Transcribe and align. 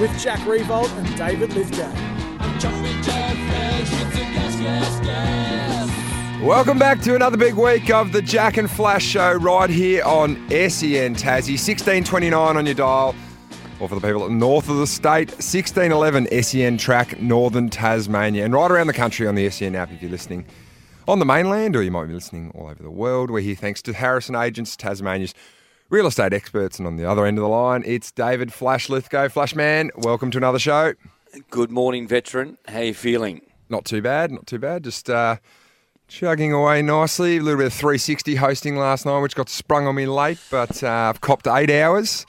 with 0.00 0.18
Jack 0.18 0.46
Revolt 0.46 0.90
and 0.92 1.16
David 1.16 1.52
Lithgow. 1.54 1.90
Welcome 6.44 6.78
back 6.78 7.00
to 7.00 7.14
another 7.14 7.36
big 7.36 7.54
week 7.54 7.90
of 7.90 8.12
the 8.12 8.20
Jack 8.20 8.56
and 8.56 8.70
Flash 8.70 9.04
show 9.04 9.32
right 9.34 9.70
here 9.70 10.04
on 10.04 10.36
SEN 10.50 11.14
Tassie. 11.14 11.56
1629 11.56 12.56
on 12.56 12.66
your 12.66 12.74
dial. 12.74 13.14
Or 13.80 13.88
for 13.88 13.94
the 13.94 14.06
people 14.06 14.24
at 14.24 14.30
north 14.30 14.68
of 14.68 14.76
the 14.76 14.86
state, 14.86 15.30
1611 15.30 16.42
SEN 16.42 16.78
track, 16.78 17.20
Northern 17.20 17.68
Tasmania. 17.68 18.44
And 18.44 18.54
right 18.54 18.70
around 18.70 18.86
the 18.86 18.92
country 18.92 19.26
on 19.26 19.34
the 19.34 19.48
SEN 19.50 19.74
app 19.74 19.90
if 19.92 20.02
you're 20.02 20.10
listening 20.10 20.46
on 21.08 21.18
the 21.18 21.24
mainland 21.24 21.74
or 21.74 21.82
you 21.82 21.90
might 21.90 22.06
be 22.06 22.14
listening 22.14 22.50
all 22.54 22.68
over 22.68 22.82
the 22.82 22.90
world. 22.90 23.30
We're 23.30 23.40
here 23.40 23.54
thanks 23.54 23.82
to 23.82 23.92
Harrison 23.92 24.34
Agents, 24.34 24.76
Tasmania's 24.76 25.34
real 25.88 26.06
estate 26.06 26.32
experts. 26.32 26.78
And 26.78 26.86
on 26.86 26.96
the 26.96 27.04
other 27.04 27.26
end 27.26 27.38
of 27.38 27.42
the 27.42 27.48
line, 27.48 27.82
it's 27.86 28.10
David 28.10 28.52
Flash 28.52 28.88
Lithgow. 28.88 29.28
Flashman, 29.28 29.90
welcome 29.96 30.30
to 30.30 30.38
another 30.38 30.58
show. 30.58 30.94
Good 31.50 31.70
morning, 31.70 32.08
veteran. 32.08 32.58
How 32.66 32.80
you 32.80 32.94
feeling? 32.94 33.42
Not 33.68 33.84
too 33.84 34.00
bad, 34.00 34.30
not 34.30 34.46
too 34.46 34.58
bad. 34.58 34.84
Just 34.84 35.10
uh, 35.10 35.36
chugging 36.08 36.52
away 36.52 36.82
nicely. 36.82 37.36
A 37.36 37.42
little 37.42 37.58
bit 37.58 37.66
of 37.66 37.72
360 37.72 38.36
hosting 38.36 38.76
last 38.76 39.06
night, 39.06 39.20
which 39.20 39.34
got 39.34 39.48
sprung 39.48 39.86
on 39.86 39.94
me 39.94 40.06
late, 40.06 40.38
but 40.50 40.82
uh, 40.82 40.88
I've 40.88 41.20
copped 41.20 41.46
eight 41.46 41.70
hours. 41.70 42.26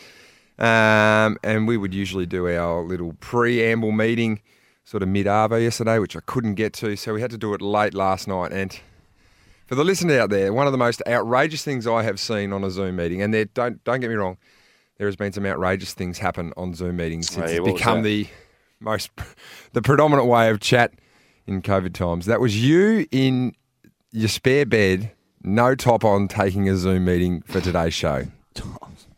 Um, 0.60 1.38
and 1.44 1.68
we 1.68 1.78
would 1.78 1.94
usually 1.94 2.26
do 2.26 2.48
our 2.48 2.82
little 2.84 3.14
preamble 3.20 3.92
meeting 3.92 4.42
sort 4.86 5.04
of 5.04 5.10
mid 5.10 5.28
arvo 5.28 5.62
yesterday, 5.62 6.00
which 6.00 6.16
I 6.16 6.22
couldn't 6.26 6.56
get 6.56 6.74
to, 6.74 6.96
so 6.96 7.14
we 7.14 7.22
had 7.22 7.32
to 7.32 7.38
do 7.38 7.54
it 7.54 7.62
late 7.62 7.94
last 7.94 8.28
night. 8.28 8.52
And 8.52 8.80
for 9.68 9.76
the 9.76 9.84
listener 9.84 10.20
out 10.20 10.30
there, 10.30 10.52
one 10.54 10.66
of 10.66 10.72
the 10.72 10.78
most 10.78 11.02
outrageous 11.08 11.64
things 11.64 11.86
I 11.86 12.04
have 12.04 12.20
seen 12.20 12.54
on 12.54 12.64
a 12.64 12.72
Zoom 12.72 12.96
meeting, 12.96 13.22
and 13.22 13.34
there 13.34 13.46
don't 13.46 13.84
don't 13.84 14.00
get 14.00 14.10
me 14.10 14.16
wrong, 14.16 14.38
there 14.98 15.08
has 15.08 15.16
been 15.16 15.34
some 15.34 15.46
outrageous 15.46 15.94
things 15.94 16.18
happen 16.18 16.54
on 16.58 16.74
Zoom 16.74 16.96
meetings 16.96 17.30
since 17.30 17.38
Oh, 17.38 17.46
yeah, 17.46 17.52
it's 17.52 17.60
what 17.62 17.74
was 17.74 17.82
become 17.82 18.04
the 18.04 18.28
most 18.80 19.12
the 19.74 19.82
predominant 19.82 20.28
way 20.28 20.50
of 20.50 20.60
chat 20.60 20.94
in 21.46 21.62
COVID 21.62 21.94
times. 21.94 22.26
That 22.26 22.40
was 22.40 22.62
you 22.62 23.06
in 23.12 23.54
your 24.12 24.30
spare 24.30 24.66
bed, 24.66 25.12
no 25.44 25.76
top 25.76 26.04
on, 26.04 26.28
taking 26.28 26.70
a 26.70 26.76
Zoom 26.76 27.06
meeting 27.06 27.42
for 27.42 27.62
today's 27.62 27.94
show. 27.94 28.26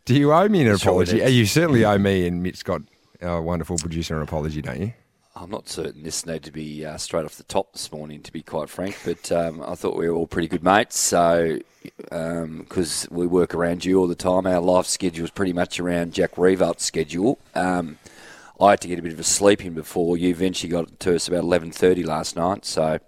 Do 0.04 0.14
you 0.14 0.32
owe 0.32 0.48
me 0.48 0.62
an 0.62 0.72
apology? 0.72 1.20
is. 1.20 1.34
you 1.36 1.46
certainly 1.46 1.84
owe 1.84 1.98
me 1.98 2.26
and 2.26 2.42
Mitch 2.42 2.56
Scott, 2.56 2.82
our 3.22 3.40
wonderful 3.40 3.76
producer, 3.78 4.16
an 4.16 4.22
apology, 4.22 4.60
don't 4.60 4.80
you? 4.80 4.92
I'm 5.40 5.50
not 5.50 5.70
certain 5.70 6.02
this 6.02 6.26
needed 6.26 6.44
to 6.44 6.52
be 6.52 6.84
uh, 6.84 6.98
straight 6.98 7.24
off 7.24 7.36
the 7.36 7.44
top 7.44 7.72
this 7.72 7.90
morning, 7.90 8.20
to 8.22 8.32
be 8.32 8.42
quite 8.42 8.68
frank, 8.68 8.98
but 9.06 9.32
um, 9.32 9.62
I 9.62 9.74
thought 9.74 9.96
we 9.96 10.06
were 10.06 10.14
all 10.14 10.26
pretty 10.26 10.48
good 10.48 10.62
mates. 10.62 10.98
So, 10.98 11.60
because 12.02 13.08
we 13.10 13.26
work 13.26 13.54
around 13.54 13.86
you 13.86 13.98
all 13.98 14.06
the 14.06 14.14
time, 14.14 14.46
our 14.46 14.60
life 14.60 14.84
schedule 14.84 15.24
is 15.24 15.30
pretty 15.30 15.54
much 15.54 15.80
around 15.80 16.12
Jack 16.12 16.36
Revolt's 16.36 16.84
schedule. 16.84 17.38
Um, 17.54 17.96
I 18.60 18.70
had 18.70 18.82
to 18.82 18.88
get 18.88 18.98
a 18.98 19.02
bit 19.02 19.14
of 19.14 19.18
a 19.18 19.24
sleep 19.24 19.64
in 19.64 19.72
before 19.72 20.18
you 20.18 20.28
eventually 20.28 20.70
got 20.70 21.00
to 21.00 21.14
us 21.14 21.26
about 21.26 21.44
11.30 21.44 22.04
last 22.04 22.36
night. 22.36 22.66
So, 22.66 22.98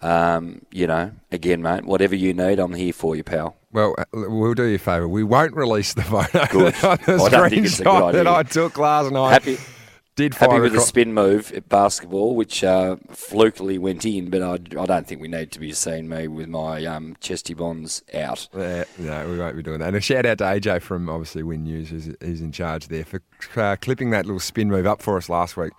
um, 0.00 0.62
you 0.72 0.88
know, 0.88 1.12
again, 1.30 1.62
mate, 1.62 1.84
whatever 1.84 2.16
you 2.16 2.34
need, 2.34 2.58
I'm 2.58 2.74
here 2.74 2.92
for 2.92 3.14
you, 3.14 3.22
pal. 3.22 3.54
Well, 3.70 3.94
uh, 3.96 4.04
we'll 4.12 4.54
do 4.54 4.64
you 4.64 4.74
a 4.74 4.78
favour. 4.78 5.06
We 5.06 5.22
won't 5.22 5.54
release 5.54 5.94
the 5.94 6.02
photo 6.02 6.44
Good. 6.50 6.74
I 6.82 6.96
don't 7.28 7.50
think 7.50 7.66
it's 7.66 7.78
a 7.78 7.84
good 7.84 7.92
screenshot 7.92 8.12
that. 8.14 8.26
I 8.26 8.42
took 8.42 8.78
last 8.78 9.12
night. 9.12 9.30
Happy, 9.30 9.58
Did 10.14 10.34
happy 10.34 10.60
with 10.60 10.74
the 10.74 10.80
spin 10.80 11.14
move 11.14 11.52
at 11.52 11.70
basketball, 11.70 12.34
which 12.34 12.62
uh, 12.62 12.96
flukily 13.08 13.78
went 13.78 14.04
in, 14.04 14.28
but 14.28 14.42
I, 14.42 14.52
I 14.78 14.84
don't 14.84 15.06
think 15.06 15.22
we 15.22 15.28
need 15.28 15.50
to 15.52 15.58
be 15.58 15.72
seeing 15.72 16.06
me 16.06 16.28
with 16.28 16.48
my 16.48 16.84
um, 16.84 17.16
chesty 17.20 17.54
bonds 17.54 18.02
out. 18.12 18.46
Yeah, 18.54 18.84
no, 18.98 19.30
we 19.30 19.38
won't 19.38 19.56
be 19.56 19.62
doing 19.62 19.78
that. 19.78 19.88
And 19.88 19.96
a 19.96 20.02
shout 20.02 20.26
out 20.26 20.36
to 20.38 20.44
AJ 20.44 20.82
from 20.82 21.08
obviously 21.08 21.42
Win 21.42 21.64
News, 21.64 21.88
who's, 21.88 22.10
who's 22.20 22.42
in 22.42 22.52
charge 22.52 22.88
there, 22.88 23.06
for 23.06 23.22
uh, 23.56 23.76
clipping 23.80 24.10
that 24.10 24.26
little 24.26 24.38
spin 24.38 24.68
move 24.68 24.86
up 24.86 25.00
for 25.00 25.16
us 25.16 25.30
last 25.30 25.56
week. 25.56 25.72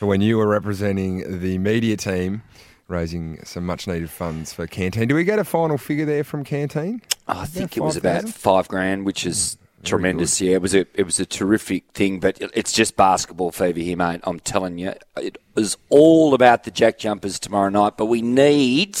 When 0.00 0.20
you 0.20 0.36
were 0.36 0.46
representing 0.46 1.40
the 1.40 1.56
media 1.56 1.96
team, 1.96 2.42
raising 2.88 3.42
some 3.44 3.64
much 3.64 3.86
needed 3.86 4.10
funds 4.10 4.52
for 4.52 4.66
Canteen. 4.66 5.08
Do 5.08 5.14
we 5.14 5.24
get 5.24 5.38
a 5.38 5.44
final 5.44 5.78
figure 5.78 6.04
there 6.04 6.24
from 6.24 6.44
Canteen? 6.44 7.00
I 7.26 7.46
think 7.46 7.78
it 7.78 7.80
was 7.80 7.96
about 7.96 8.28
five 8.28 8.68
grand, 8.68 9.06
which 9.06 9.24
is 9.24 9.56
tremendous. 9.84 10.40
Yeah, 10.40 10.54
it 10.54 10.62
was 10.62 10.74
a 10.74 10.86
it 10.94 11.04
was 11.04 11.20
a 11.20 11.26
terrific 11.26 11.84
thing, 11.92 12.20
but 12.20 12.38
it's 12.40 12.72
just 12.72 12.96
basketball 12.96 13.52
fever 13.52 13.80
here, 13.80 13.96
mate. 13.96 14.20
I'm 14.24 14.40
telling 14.40 14.78
you, 14.78 14.94
it 15.16 15.38
is 15.56 15.76
all 15.88 16.34
about 16.34 16.64
the 16.64 16.70
Jack 16.70 16.98
Jumpers 16.98 17.38
tomorrow 17.38 17.68
night. 17.68 17.96
But 17.96 18.06
we 18.06 18.22
need 18.22 18.98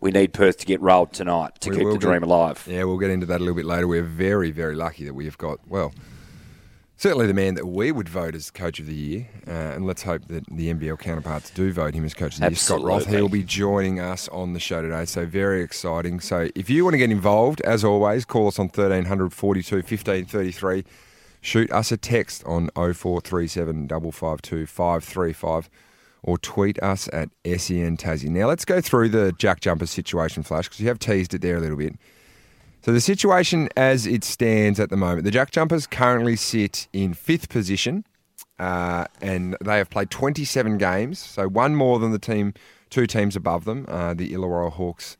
we 0.00 0.10
need 0.10 0.32
Perth 0.32 0.58
to 0.58 0.66
get 0.66 0.80
rolled 0.80 1.12
tonight 1.12 1.60
to 1.60 1.70
We 1.70 1.76
keep 1.76 1.88
the 1.88 1.98
dream 1.98 2.22
alive. 2.22 2.64
Yeah, 2.66 2.84
we'll 2.84 2.98
get 2.98 3.10
into 3.10 3.26
that 3.26 3.36
a 3.36 3.44
little 3.44 3.54
bit 3.54 3.66
later. 3.66 3.86
We're 3.86 4.02
very, 4.02 4.50
very 4.50 4.74
lucky 4.74 5.04
that 5.04 5.14
we 5.14 5.26
have 5.26 5.38
got, 5.38 5.60
well, 5.68 5.92
certainly 7.00 7.26
the 7.26 7.32
man 7.32 7.54
that 7.54 7.66
we 7.66 7.90
would 7.90 8.10
vote 8.10 8.34
as 8.34 8.50
Coach 8.50 8.78
of 8.78 8.84
the 8.84 8.94
Year. 8.94 9.26
Uh, 9.48 9.50
and 9.50 9.86
let's 9.86 10.02
hope 10.02 10.28
that 10.28 10.44
the 10.50 10.70
NBL 10.72 10.98
counterparts 10.98 11.48
do 11.48 11.72
vote 11.72 11.94
him 11.94 12.04
as 12.04 12.12
Coach 12.12 12.34
of 12.34 12.40
the 12.40 12.48
Year. 12.48 12.56
Scott 12.56 12.82
Roth, 12.82 13.06
he'll 13.06 13.30
be 13.30 13.42
joining 13.42 13.98
us 13.98 14.28
on 14.28 14.52
the 14.52 14.60
show 14.60 14.82
today. 14.82 15.06
So 15.06 15.24
very 15.24 15.62
exciting. 15.62 16.20
So 16.20 16.50
if 16.54 16.68
you 16.68 16.84
want 16.84 16.92
to 16.92 16.98
get 16.98 17.10
involved, 17.10 17.62
as 17.62 17.84
always, 17.84 18.26
call 18.26 18.48
us 18.48 18.58
on 18.58 18.66
1300 18.66 19.32
42 19.32 19.82
15 19.82 20.26
33. 20.26 20.84
Shoot 21.40 21.72
us 21.72 21.90
a 21.90 21.96
text 21.96 22.44
on 22.44 22.68
0437 22.76 23.88
552 23.88 24.66
535 24.66 25.70
or 26.22 26.36
tweet 26.36 26.78
us 26.82 27.08
at 27.14 27.30
SEN 27.46 27.96
Tassie. 27.96 28.28
Now 28.28 28.46
let's 28.46 28.66
go 28.66 28.82
through 28.82 29.08
the 29.08 29.32
Jack 29.38 29.60
Jumper 29.60 29.86
situation, 29.86 30.42
Flash, 30.42 30.66
because 30.68 30.80
you 30.80 30.88
have 30.88 30.98
teased 30.98 31.32
it 31.32 31.40
there 31.40 31.56
a 31.56 31.60
little 31.60 31.78
bit. 31.78 31.94
So 32.82 32.92
the 32.92 33.00
situation 33.00 33.68
as 33.76 34.06
it 34.06 34.24
stands 34.24 34.80
at 34.80 34.88
the 34.90 34.96
moment, 34.96 35.24
the 35.24 35.30
Jack 35.30 35.50
Jumpers 35.50 35.86
currently 35.86 36.34
sit 36.36 36.88
in 36.92 37.12
fifth 37.12 37.50
position, 37.50 38.04
uh, 38.58 39.04
and 39.20 39.56
they 39.62 39.76
have 39.78 39.90
played 39.90 40.10
27 40.10 40.78
games, 40.78 41.18
so 41.18 41.46
one 41.48 41.74
more 41.74 41.98
than 41.98 42.10
the 42.10 42.18
team, 42.18 42.54
two 42.88 43.06
teams 43.06 43.36
above 43.36 43.64
them, 43.66 43.84
uh, 43.88 44.14
the 44.14 44.32
Illawarra 44.32 44.72
Hawks 44.72 45.18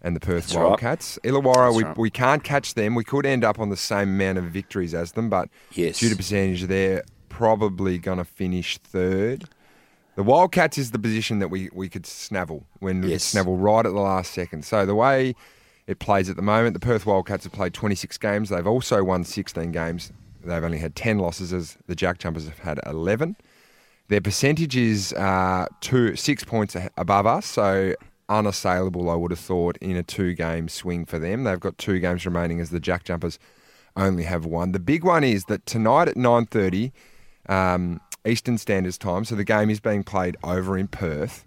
and 0.00 0.16
the 0.16 0.20
Perth 0.20 0.44
That's 0.46 0.54
right. 0.56 0.64
Wildcats. 0.64 1.18
Illawarra, 1.22 1.66
That's 1.68 1.76
we, 1.76 1.84
right. 1.84 1.98
we 1.98 2.10
can't 2.10 2.42
catch 2.42 2.74
them. 2.74 2.94
We 2.94 3.04
could 3.04 3.26
end 3.26 3.44
up 3.44 3.60
on 3.60 3.68
the 3.68 3.76
same 3.76 4.08
amount 4.08 4.38
of 4.38 4.44
victories 4.44 4.94
as 4.94 5.12
them, 5.12 5.28
but 5.28 5.48
Yes. 5.72 5.98
due 6.00 6.08
to 6.08 6.16
percentage, 6.16 6.62
they're 6.64 7.04
probably 7.28 7.98
going 7.98 8.18
to 8.18 8.24
finish 8.24 8.78
third. 8.78 9.44
The 10.16 10.22
Wildcats 10.22 10.76
is 10.78 10.90
the 10.90 10.98
position 10.98 11.38
that 11.40 11.48
we, 11.48 11.68
we 11.72 11.88
could 11.88 12.04
snavel 12.06 12.64
when 12.80 13.00
we 13.02 13.10
could 13.12 13.20
snavel 13.20 13.56
right 13.56 13.84
at 13.86 13.92
the 13.92 14.00
last 14.00 14.32
second. 14.32 14.64
So 14.64 14.84
the 14.84 14.94
way 14.94 15.34
it 15.86 15.98
plays 15.98 16.28
at 16.30 16.36
the 16.36 16.42
moment, 16.42 16.74
the 16.74 16.80
Perth 16.80 17.06
Wildcats 17.06 17.44
have 17.44 17.52
played 17.52 17.74
26 17.74 18.16
games. 18.18 18.48
They've 18.48 18.66
also 18.66 19.02
won 19.02 19.24
16 19.24 19.72
games. 19.72 20.12
They've 20.44 20.62
only 20.62 20.78
had 20.78 20.94
10 20.94 21.18
losses, 21.18 21.52
as 21.52 21.76
the 21.86 21.94
Jack 21.94 22.18
Jumpers 22.18 22.46
have 22.46 22.60
had 22.60 22.80
11. 22.86 23.36
Their 24.08 24.20
percentage 24.20 24.76
is 24.76 25.12
uh, 25.14 25.66
two, 25.80 26.16
six 26.16 26.44
points 26.44 26.76
above 26.96 27.26
us, 27.26 27.46
so 27.46 27.94
unassailable, 28.28 29.10
I 29.10 29.14
would 29.14 29.30
have 29.30 29.40
thought, 29.40 29.76
in 29.78 29.96
a 29.96 30.02
two 30.02 30.34
game 30.34 30.68
swing 30.68 31.04
for 31.04 31.18
them. 31.18 31.44
They've 31.44 31.60
got 31.60 31.78
two 31.78 31.98
games 31.98 32.24
remaining 32.26 32.60
as 32.60 32.70
the 32.70 32.80
Jack 32.80 33.04
Jumpers 33.04 33.38
only 33.96 34.24
have 34.24 34.44
one. 34.44 34.72
The 34.72 34.80
big 34.80 35.04
one 35.04 35.24
is 35.24 35.44
that 35.46 35.66
tonight 35.66 36.08
at 36.08 36.16
9.30 36.16 36.92
um, 37.48 38.00
Eastern 38.26 38.58
Standards 38.58 38.98
Time, 38.98 39.24
so 39.24 39.34
the 39.34 39.44
game 39.44 39.70
is 39.70 39.80
being 39.80 40.02
played 40.02 40.36
over 40.42 40.78
in 40.78 40.88
Perth. 40.88 41.44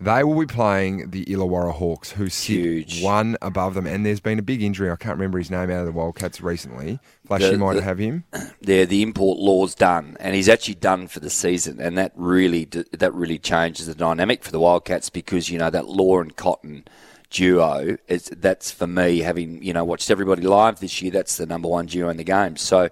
They 0.00 0.22
will 0.22 0.38
be 0.38 0.46
playing 0.46 1.10
the 1.10 1.24
Illawarra 1.24 1.72
Hawks, 1.74 2.12
who 2.12 2.28
sit 2.28 2.54
Huge. 2.54 3.02
one 3.02 3.36
above 3.42 3.74
them. 3.74 3.84
And 3.84 4.06
there's 4.06 4.20
been 4.20 4.38
a 4.38 4.42
big 4.42 4.62
injury. 4.62 4.92
I 4.92 4.96
can't 4.96 5.16
remember 5.16 5.38
his 5.38 5.50
name 5.50 5.70
out 5.70 5.80
of 5.80 5.86
the 5.86 5.92
Wildcats 5.92 6.40
recently. 6.40 7.00
Flash, 7.26 7.42
you 7.42 7.58
might 7.58 7.74
the- 7.74 7.82
have 7.82 7.98
him. 7.98 8.22
there 8.62 8.86
the 8.86 9.02
import 9.02 9.38
law's 9.38 9.74
done, 9.74 10.16
and 10.20 10.36
he's 10.36 10.48
actually 10.48 10.76
done 10.76 11.08
for 11.08 11.18
the 11.18 11.30
season, 11.30 11.80
and 11.80 11.98
that 11.98 12.12
really 12.14 12.64
that 12.64 13.12
really 13.12 13.38
changes 13.38 13.86
the 13.86 13.94
dynamic 13.94 14.44
for 14.44 14.52
the 14.52 14.60
Wildcats 14.60 15.10
because 15.10 15.50
you 15.50 15.58
know 15.58 15.70
that 15.70 15.88
Law 15.88 16.20
and 16.20 16.36
Cotton 16.36 16.84
duo 17.30 17.98
is 18.06 18.30
that's 18.36 18.70
for 18.70 18.86
me 18.86 19.18
having 19.18 19.62
you 19.62 19.72
know 19.72 19.84
watched 19.84 20.12
everybody 20.12 20.42
live 20.42 20.78
this 20.78 21.02
year. 21.02 21.10
That's 21.10 21.36
the 21.38 21.46
number 21.46 21.68
one 21.68 21.86
duo 21.86 22.08
in 22.08 22.18
the 22.18 22.24
game. 22.24 22.56
So 22.56 22.88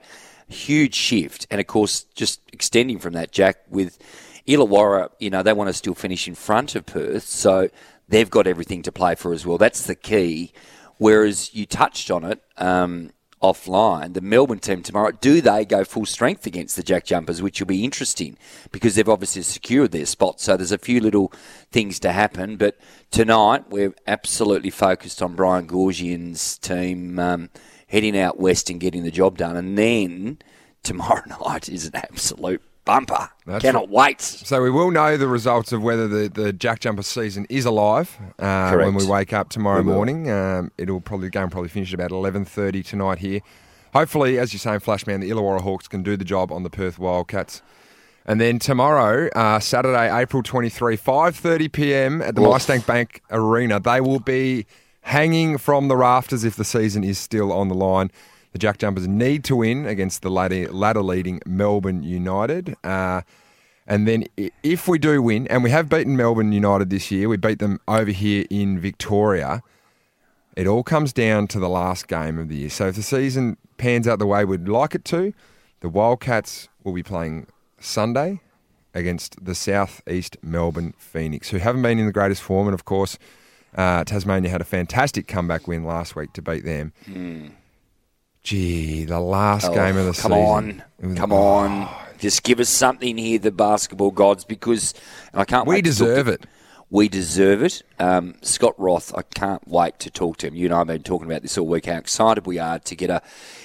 huge 0.49 0.94
shift, 0.94 1.47
and 1.52 1.61
of 1.61 1.69
course 1.69 2.05
just 2.17 2.41
extending 2.52 2.99
from 2.99 3.12
that, 3.12 3.31
Jack 3.31 3.59
with 3.70 3.97
Illawarra, 4.47 5.11
you 5.19 5.31
know 5.31 5.43
they 5.43 5.53
want 5.53 5.69
to 5.69 5.75
still 5.75 5.95
finish 5.95 6.29
in 6.29 6.35
front 6.35 6.75
of 6.75 6.87
Perth, 6.87 7.25
so 7.25 7.69
they've 8.09 8.31
got 8.31 8.47
everything 8.47 8.83
to 8.83 8.93
play 8.93 9.15
for 9.15 9.33
as 9.33 9.47
well. 9.47 9.59
That's 9.59 9.87
the 9.87 9.95
key. 9.95 10.53
Whereas 10.99 11.55
you 11.55 11.67
touched 11.67 12.11
on 12.11 12.25
it. 12.25 12.43
Um, 12.57 13.11
offline, 13.43 14.15
the 14.15 14.21
Melbourne 14.21 14.59
team 14.59 14.83
tomorrow, 14.83 15.13
do 15.13 15.41
they 15.41 15.65
go 15.65 15.85
full 15.85 16.07
strength 16.07 16.47
against 16.47 16.75
the 16.75 16.83
Jack 16.83 17.05
Jumpers, 17.05 17.43
which 17.43 17.61
will 17.61 17.67
be 17.67 17.85
interesting 17.85 18.37
because 18.73 18.95
they've 18.95 19.09
obviously 19.09 19.43
secured 19.43 19.93
their 19.93 20.07
spot. 20.07 20.41
So 20.41 20.57
there's 20.57 20.73
a 20.73 20.79
few 20.79 21.01
little 21.01 21.33
things 21.71 22.01
to 22.01 22.13
happen. 22.13 22.57
But 22.57 22.79
tonight, 23.11 23.69
we're 23.69 23.95
absolutely 24.07 24.71
focused 24.71 25.21
on 25.23 25.37
Brian 25.37 25.69
Goorjian's 25.69 26.59
team 26.59 27.19
um, 27.19 27.51
heading 27.89 28.19
out 28.19 28.41
west 28.41 28.71
and 28.71 28.81
getting 28.81 29.03
the 29.03 29.11
job 29.11 29.39
done. 29.39 29.57
And 29.57 29.77
then 29.77 30.39
tomorrow 30.83 31.23
night 31.45 31.69
is 31.69 31.87
an 31.87 31.97
absolute 31.97 32.63
bumper. 32.87 33.29
That's 33.44 33.62
Cannot 33.62 33.91
wait. 33.91 34.23
So 34.23 34.62
we 34.62 34.71
will 34.71 34.91
know 34.91 35.19
the 35.19 35.29
results 35.29 35.73
of 35.73 35.83
whether 35.83 36.09
the, 36.09 36.29
the 36.29 36.53
Jack 36.55 36.81
Jumper 36.81 37.03
season 37.03 37.47
is 37.50 37.67
alive 37.67 38.17
uh, 38.38 38.75
when 38.75 38.94
we 38.94 39.05
wake 39.06 39.35
up 39.35 39.50
tomorrow 39.50 39.83
morning. 39.83 40.31
Um, 40.31 40.73
it'll 40.79 41.03
probably 41.03 41.29
game 41.29 41.50
probably 41.50 41.69
finish 41.69 41.91
at 41.91 41.94
about 41.94 42.12
eleven 42.12 42.47
thirty 42.47 42.83
tonight 42.83 43.19
here. 43.19 43.41
Hopefully, 43.93 44.38
as 44.38 44.53
you're 44.53 44.61
saying, 44.61 44.81
Flashman, 44.81 45.21
the 45.21 45.31
Illawarra 45.31 45.61
Hawks 45.61 45.88
can 45.88 46.03
do 46.03 46.17
the 46.17 46.25
job 46.25 46.50
on 46.50 46.62
the 46.62 46.71
Perth 46.71 46.99
Wildcats. 46.99 47.61
And 48.27 48.41
then 48.41 48.59
tomorrow, 48.59 49.29
uh, 49.37 49.61
Saturday, 49.61 50.15
April 50.15 50.43
23, 50.43 50.97
5.30 50.97 51.73
p.m. 51.73 52.21
at 52.21 52.35
the 52.35 52.43
Oof. 52.43 52.49
MyState 52.49 52.85
Bank 52.85 53.23
Arena, 53.31 53.79
they 53.79 54.00
will 54.00 54.19
be 54.19 54.67
hanging 55.03 55.56
from 55.56 55.87
the 55.87 55.97
rafters 55.97 56.43
if 56.43 56.56
the 56.56 56.65
season 56.65 57.05
is 57.05 57.19
still 57.19 57.53
on 57.53 57.69
the 57.69 57.75
line. 57.75 58.11
The 58.56 58.61
Jack 58.61 58.79
Jumpers 58.79 59.06
need 59.06 59.44
to 59.44 59.56
win 59.56 59.85
against 59.85 60.23
the 60.23 60.31
ladder, 60.31 61.03
leading 61.03 61.43
Melbourne 61.44 62.03
United. 62.03 62.75
Uh, 62.82 63.20
and 63.87 64.08
then 64.08 64.25
if 64.62 64.88
we 64.88 64.99
do 64.99 65.20
win, 65.20 65.47
and 65.49 65.62
we 65.62 65.69
have 65.69 65.91
beaten 65.91 66.17
Melbourne 66.17 66.53
United 66.53 66.88
this 66.88 67.11
year, 67.11 67.29
we 67.29 67.37
beat 67.37 67.58
them 67.58 67.81
over 67.87 68.11
here 68.11 68.47
in 68.49 68.79
Victoria. 68.79 69.62
It 70.56 70.67
all 70.67 70.82
comes 70.82 71.12
down 71.12 71.49
to 71.49 71.58
the 71.58 71.69
last 71.69 72.08
game 72.08 72.38
of 72.38 72.49
the 72.49 72.56
year. 72.56 72.70
So 72.70 72.88
if 72.88 72.97
the 72.97 73.03
season 73.03 73.58
pans 73.76 74.08
out 74.08 74.19
the 74.19 74.26
way 74.26 74.47
we'd 74.47 74.70
like 74.70 74.94
it 74.94 75.05
to, 75.05 75.35
the 75.81 75.91
Wildcats 75.91 76.70
will 76.82 76.94
be 76.94 77.02
playing 77.02 77.49
Sunday 77.79 78.41
against 78.94 79.44
the 79.44 79.55
Southeast 79.55 80.38
Melbourne 80.41 80.94
Phoenix, 80.97 81.50
who 81.50 81.59
haven't 81.59 81.82
been 81.82 81.99
in 81.99 82.06
the 82.06 82.11
greatest 82.11 82.41
form. 82.41 82.69
And 82.69 82.75
of 82.75 82.87
course, 82.87 83.19
uh, 83.75 84.05
Tasmania 84.05 84.49
had 84.49 84.62
a 84.62 84.64
fantastic 84.64 85.26
comeback 85.26 85.69
win 85.69 85.85
last 85.85 86.17
week 86.17 86.32
to 86.32 86.41
beat 86.41 86.64
them. 86.64 86.94
Gee, 88.47 89.05
the 89.05 89.19
last. 89.19 89.71
Oh, 89.71 89.75
game 89.75 89.97
of 89.97 90.07
the 90.07 90.15
season. 90.15 90.31
come 90.31 90.39
season. 90.39 90.83
on, 91.03 91.09
was- 91.11 91.19
come 91.19 91.33
on. 91.33 91.89
Just 92.19 92.45
give 92.45 92.61
us 92.61 92.69
something 92.69 93.19
here, 93.19 93.41
the 93.41 93.51
basketball 93.51 94.13
gods, 94.13 94.45
because 94.45 94.95
I 95.35 95.45
can't. 95.45 95.67
We 95.67 95.75
wait 95.75 95.85
to 95.85 95.91
talk 95.91 95.99
deserve 95.99 96.29
it. 96.29 96.47
We 96.89 97.09
deserve 97.09 97.65
it. 97.65 97.83
Um, 97.99 98.37
Scott 98.43 98.75
Roth, 98.79 99.13
I 99.17 99.23
can't 99.23 99.67
wait 99.67 99.99
to 99.99 100.11
talk 100.11 100.37
to 100.39 100.47
him. 100.47 100.55
You 100.55 100.67
and 100.67 100.75
I 100.75 100.79
have 100.79 100.87
been 100.87 101.03
talking 101.03 101.27
about 101.27 101.43
this 101.43 101.59
all 101.59 101.67
week. 101.67 101.87
How 101.87 101.97
excited 101.97 102.47
we 102.47 102.61
are 102.61 102.79
to 102.79 102.95
get 102.95 103.11
a, 103.11 103.21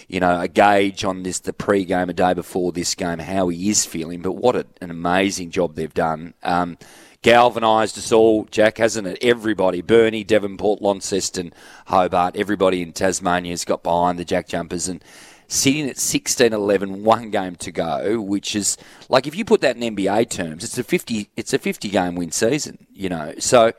you 0.08 0.20
know, 0.20 0.42
a 0.42 0.48
gauge 0.48 1.06
on 1.06 1.22
this 1.22 1.38
the 1.38 1.54
pre-game 1.54 2.10
a 2.10 2.14
day 2.14 2.34
before 2.34 2.72
this 2.72 2.96
game, 2.96 3.20
how 3.20 3.50
he 3.50 3.70
is 3.70 3.86
feeling. 3.86 4.24
But 4.24 4.32
what 4.32 4.56
a, 4.56 4.66
an 4.82 4.90
amazing 4.90 5.52
job 5.52 5.76
they've 5.76 5.94
done. 5.94 6.34
Um, 6.42 6.80
galvanised 7.22 7.98
us 7.98 8.12
all, 8.12 8.46
Jack, 8.46 8.78
hasn't 8.78 9.08
it? 9.08 9.18
Everybody, 9.22 9.82
Burnie, 9.82 10.24
Devonport, 10.24 10.82
Launceston, 10.82 11.54
Hobart, 11.88 12.36
everybody 12.36 12.82
in 12.82 12.94
Tasmania 12.94 13.52
has 13.52 13.66
got 13.66 13.84
behind 13.84 14.18
the 14.18 14.26
Jack 14.26 14.48
Jumpers 14.48 14.88
and 14.88 15.04
sitting 15.48 15.90
at 15.90 15.98
16 15.98 16.54
11 16.54 17.04
one 17.04 17.30
game 17.30 17.58
to 17.58 17.74
go 17.74 18.22
which 18.22 18.56
is 18.56 18.78
like 19.10 19.28
if 19.28 19.36
you 19.36 19.44
put 19.44 19.60
that 19.60 19.76
in 19.76 19.98
NBA 19.98 20.30
terms 20.30 20.64
it's 20.64 20.78
a 20.78 20.84
50 20.84 21.30
it's 21.36 21.52
a 21.52 21.60
50 21.60 21.90
game 21.90 22.16
win 22.16 22.32
season 22.32 22.88
you 22.94 23.10
know? 23.10 23.34
So 23.38 23.74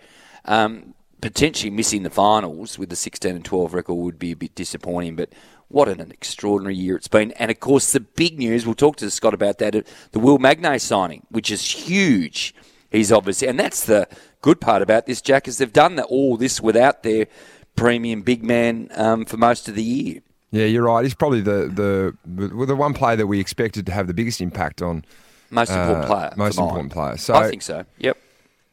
um, 0.45 0.93
potentially 1.23 1.71
missing 1.71 2.03
the 2.03 2.11
finals 2.11 2.79
with 2.79 2.91
the 2.91 2.97
16 2.97 3.37
and 3.37 3.45
12 3.45 3.73
record 3.73 3.95
would 3.95 4.19
be 4.19 4.33
a 4.33 4.37
bit 4.37 4.55
disappointing 4.55 5.17
but 5.17 5.33
what 5.69 5.89
an 5.89 6.11
extraordinary 6.11 6.75
year 6.75 6.95
it's 6.97 7.09
been. 7.09 7.33
And 7.33 7.51
of 7.51 7.59
course 7.59 7.91
the 7.91 8.01
big 8.01 8.39
news 8.39 8.67
we'll 8.67 8.75
talk 8.75 8.97
to 8.97 9.11
Scott 9.11 9.33
about 9.33 9.57
that 9.57 9.87
the 10.13 10.19
Will 10.19 10.39
Magnay 10.39 10.79
signing 10.79 11.27
which 11.31 11.51
is 11.51 11.63
huge 11.63 12.55
he's 12.93 13.11
obviously 13.11 13.49
and 13.49 13.59
that's 13.59 13.87
the 13.87 14.07
good 14.43 14.61
part 14.61 14.83
about 14.83 15.07
this 15.07 15.21
Jack 15.21 15.49
is 15.49 15.59
they've 15.59 15.73
done 15.73 15.97
that 15.97 16.05
all 16.07 16.37
this 16.37 16.61
without 16.61 17.03
their 17.03 17.27
premium 17.75 18.23
big 18.23 18.45
man 18.45 18.89
um, 18.95 19.25
for 19.25 19.37
most 19.37 19.69
of 19.69 19.75
the 19.75 19.83
year 19.83 20.21
Yeah, 20.51 20.67
you're 20.67 20.85
right. 20.85 21.03
He's 21.03 21.15
probably 21.15 21.41
the, 21.41 21.71
the 21.75 22.15
the 22.27 22.67
the 22.67 22.77
one 22.77 22.93
player 22.95 23.17
that 23.17 23.27
we 23.27 23.41
expected 23.41 23.87
to 23.87 23.93
have 23.93 24.07
the 24.07 24.15
biggest 24.15 24.41
impact 24.43 24.83
on. 24.83 25.05
Most 25.51 25.71
important 25.71 26.05
Uh, 26.05 26.07
player. 26.07 26.33
most 26.37 26.59
important 26.59 26.93
player. 26.93 27.17
So- 27.17 27.35
I 27.35 27.49
think 27.49 27.63
so. 27.63 27.85
Yep. 27.99 28.17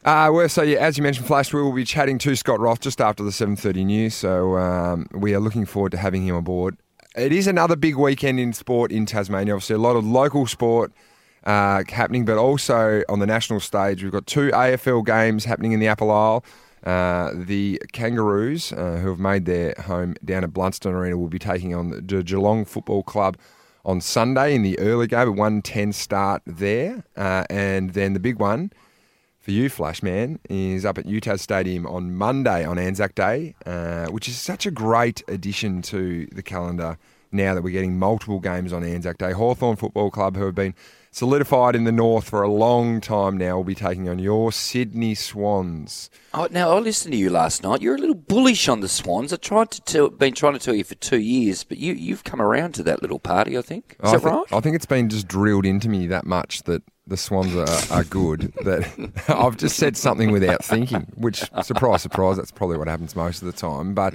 Uh, 0.06 0.30
well, 0.34 0.48
so 0.48 0.62
yeah, 0.62 0.78
as 0.80 0.98
you 0.98 1.04
mentioned, 1.04 1.28
Flash, 1.28 1.54
we 1.54 1.62
will 1.62 1.74
be 1.74 1.84
chatting 1.84 2.18
to 2.20 2.34
Scott 2.36 2.60
Roth 2.62 2.80
just 2.80 3.02
after 3.02 3.22
the 3.24 3.32
7:30 3.32 3.86
news. 3.86 4.14
So 4.16 4.58
um, 4.58 5.08
we 5.14 5.34
are 5.36 5.40
looking 5.42 5.66
forward 5.66 5.92
to 5.92 5.98
having 5.98 6.26
him 6.26 6.36
on 6.36 6.44
board. 6.44 6.78
It 7.18 7.32
is 7.34 7.48
another 7.48 7.76
big 7.76 7.96
weekend 7.98 8.40
in 8.40 8.54
sport 8.54 8.92
in 8.92 9.06
Tasmania. 9.06 9.54
Obviously, 9.56 9.76
a 9.76 9.80
lot 9.80 9.96
of 9.98 10.06
local 10.06 10.48
sport 10.48 10.92
uh, 11.46 11.84
happening, 11.88 12.26
but 12.26 12.38
also 12.38 13.04
on 13.10 13.20
the 13.20 13.28
national 13.28 13.60
stage, 13.60 14.04
we've 14.04 14.12
got 14.12 14.28
two 14.28 14.50
AFL 14.52 15.06
games 15.06 15.46
happening 15.46 15.72
in 15.72 15.80
the 15.80 15.88
Apple 15.88 16.12
Isle. 16.12 16.44
Uh, 16.84 17.32
the 17.34 17.82
Kangaroos, 17.92 18.72
uh, 18.72 19.00
who 19.02 19.10
have 19.10 19.20
made 19.20 19.46
their 19.46 19.74
home 19.80 20.16
down 20.24 20.44
at 20.44 20.52
Blundstone 20.52 20.94
Arena, 20.94 21.18
will 21.18 21.28
be 21.28 21.40
taking 21.40 21.76
on 21.76 21.90
the 21.90 22.02
Ge- 22.02 22.26
Geelong 22.26 22.64
Football 22.64 23.04
Club 23.04 23.38
on 23.84 24.00
Sunday 24.02 24.56
in 24.56 24.62
the 24.62 24.78
early 24.80 25.08
game, 25.08 25.28
a 25.28 25.32
110 25.32 25.92
start 25.92 26.42
there. 26.46 27.04
Uh, 27.18 27.44
and 27.50 27.92
then 27.94 28.14
the 28.14 28.20
big 28.20 28.40
one 28.40 28.72
for 29.40 29.52
you, 29.52 29.70
Flashman, 29.70 30.40
is 30.50 30.86
up 30.86 30.98
at 30.98 31.06
UTAS 31.06 31.40
Stadium 31.40 31.88
on 31.88 32.16
Monday 32.16 32.66
on 32.66 32.78
Anzac 32.78 33.16
Day, 33.16 33.56
uh, 33.66 34.08
which 34.08 34.28
is 34.28 34.38
such 34.38 34.66
a 34.66 34.72
great 34.72 35.24
addition 35.28 35.82
to 35.84 36.28
the 36.32 36.44
calendar 36.44 36.98
now 37.32 37.54
that 37.54 37.62
we're 37.62 37.72
getting 37.72 37.98
multiple 37.98 38.40
games 38.40 38.72
on 38.74 38.84
Anzac 38.84 39.18
Day. 39.18 39.32
Hawthorn 39.32 39.76
Football 39.76 40.12
Club, 40.12 40.36
who 40.36 40.46
have 40.46 40.56
been 40.56 40.76
solidified 41.12 41.76
in 41.76 41.84
the 41.84 41.92
north 41.92 42.30
for 42.30 42.42
a 42.42 42.52
long 42.52 43.02
time 43.02 43.38
now, 43.38 43.58
will 43.58 43.64
be 43.64 43.76
taking 43.76 44.08
on 44.08 44.20
your 44.20 44.52
Sydney 44.52 45.16
Swans. 45.16 46.10
Oh, 46.34 46.48
now 46.52 46.72
I 46.72 46.80
listened 46.80 47.14
to 47.14 47.18
you 47.18 47.30
last 47.30 47.64
night. 47.64 47.82
You're 47.82 47.96
a 47.96 48.00
little 48.00 48.16
bullish 48.16 48.68
on 48.68 48.82
the 48.82 48.88
Swans. 48.90 49.34
I 49.34 49.38
tried 49.38 49.72
to 49.72 49.82
tell, 49.82 50.10
been 50.10 50.34
trying 50.34 50.54
to 50.54 50.60
tell 50.60 50.76
you 50.76 50.84
for 50.84 50.96
two 50.96 51.20
years, 51.20 51.64
but 51.64 51.78
you 51.78 51.94
you've 51.94 52.24
come 52.24 52.42
around 52.42 52.74
to 52.76 52.84
that 52.84 53.02
little 53.02 53.20
party. 53.20 53.58
I 53.58 53.62
think 53.62 53.96
is 54.04 54.10
I 54.10 54.18
that 54.18 54.22
thi- 54.22 54.30
right? 54.30 54.54
I 54.54 54.60
think 54.60 54.76
it's 54.76 54.86
been 54.86 55.10
just 55.10 55.28
drilled 55.28 55.66
into 55.66 55.90
me 55.90 56.08
that 56.08 56.26
much 56.26 56.64
that 56.64 56.84
the 57.10 57.18
Swans 57.18 57.56
are, 57.56 57.94
are 57.96 58.04
good 58.04 58.54
that 58.64 59.24
I've 59.28 59.58
just 59.58 59.76
said 59.78 59.98
something 59.98 60.32
without 60.32 60.64
thinking, 60.64 61.08
which, 61.16 61.44
surprise, 61.64 62.02
surprise, 62.02 62.38
that's 62.38 62.52
probably 62.52 62.78
what 62.78 62.88
happens 62.88 63.16
most 63.16 63.42
of 63.42 63.48
the 63.48 63.52
time. 63.52 63.94
But 63.94 64.14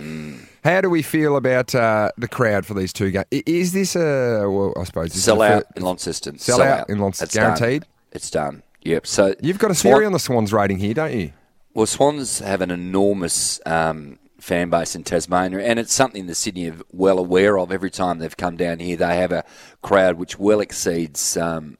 how 0.65 0.81
do 0.81 0.89
we 0.89 1.03
feel 1.03 1.37
about 1.37 1.75
uh, 1.75 2.11
the 2.17 2.29
crowd 2.29 2.65
for 2.67 2.75
these 2.75 2.93
two 2.93 3.11
games? 3.11 3.27
Is 3.31 3.73
this 3.73 3.97
a, 3.97 4.47
well, 4.49 4.73
I 4.77 4.85
suppose, 4.85 5.13
Sell 5.13 5.43
out 5.43 5.65
in 5.77 5.83
Launceston. 5.83 6.39
Sell 6.39 6.63
out 6.63 6.89
in 6.89 6.99
Launceston. 6.99 7.27
It's 7.27 7.35
done. 7.35 7.57
Guaranteed? 7.57 7.85
It's 8.13 8.31
done. 8.31 8.63
Yep. 8.83 9.07
So 9.07 9.35
You've 9.41 9.59
got 9.59 9.71
a 9.71 9.75
Swan- 9.75 9.95
theory 9.95 10.07
on 10.07 10.13
the 10.13 10.19
Swans 10.19 10.53
rating 10.53 10.79
here, 10.79 10.95
don't 10.95 11.13
you? 11.19 11.33
Well, 11.75 11.87
Swans 11.87 12.39
have 12.39 12.61
an 12.61 12.71
enormous 12.71 13.61
um, 13.67 14.19
fan 14.39 14.71
base 14.71 14.95
in 14.95 15.03
Tasmania, 15.05 15.59
and 15.61 15.79
it's 15.79 15.93
something 15.93 16.27
the 16.27 16.35
Sydney 16.35 16.71
are 16.71 16.77
well 16.93 17.19
aware 17.19 17.59
of. 17.59 17.73
Every 17.73 17.91
time 17.91 18.19
they've 18.19 18.37
come 18.37 18.57
down 18.57 18.79
here, 18.79 18.97
they 18.97 19.17
have 19.17 19.33
a 19.33 19.45
crowd 19.83 20.17
which 20.17 20.39
well 20.39 20.61
exceeds 20.61 21.37
um, 21.37 21.79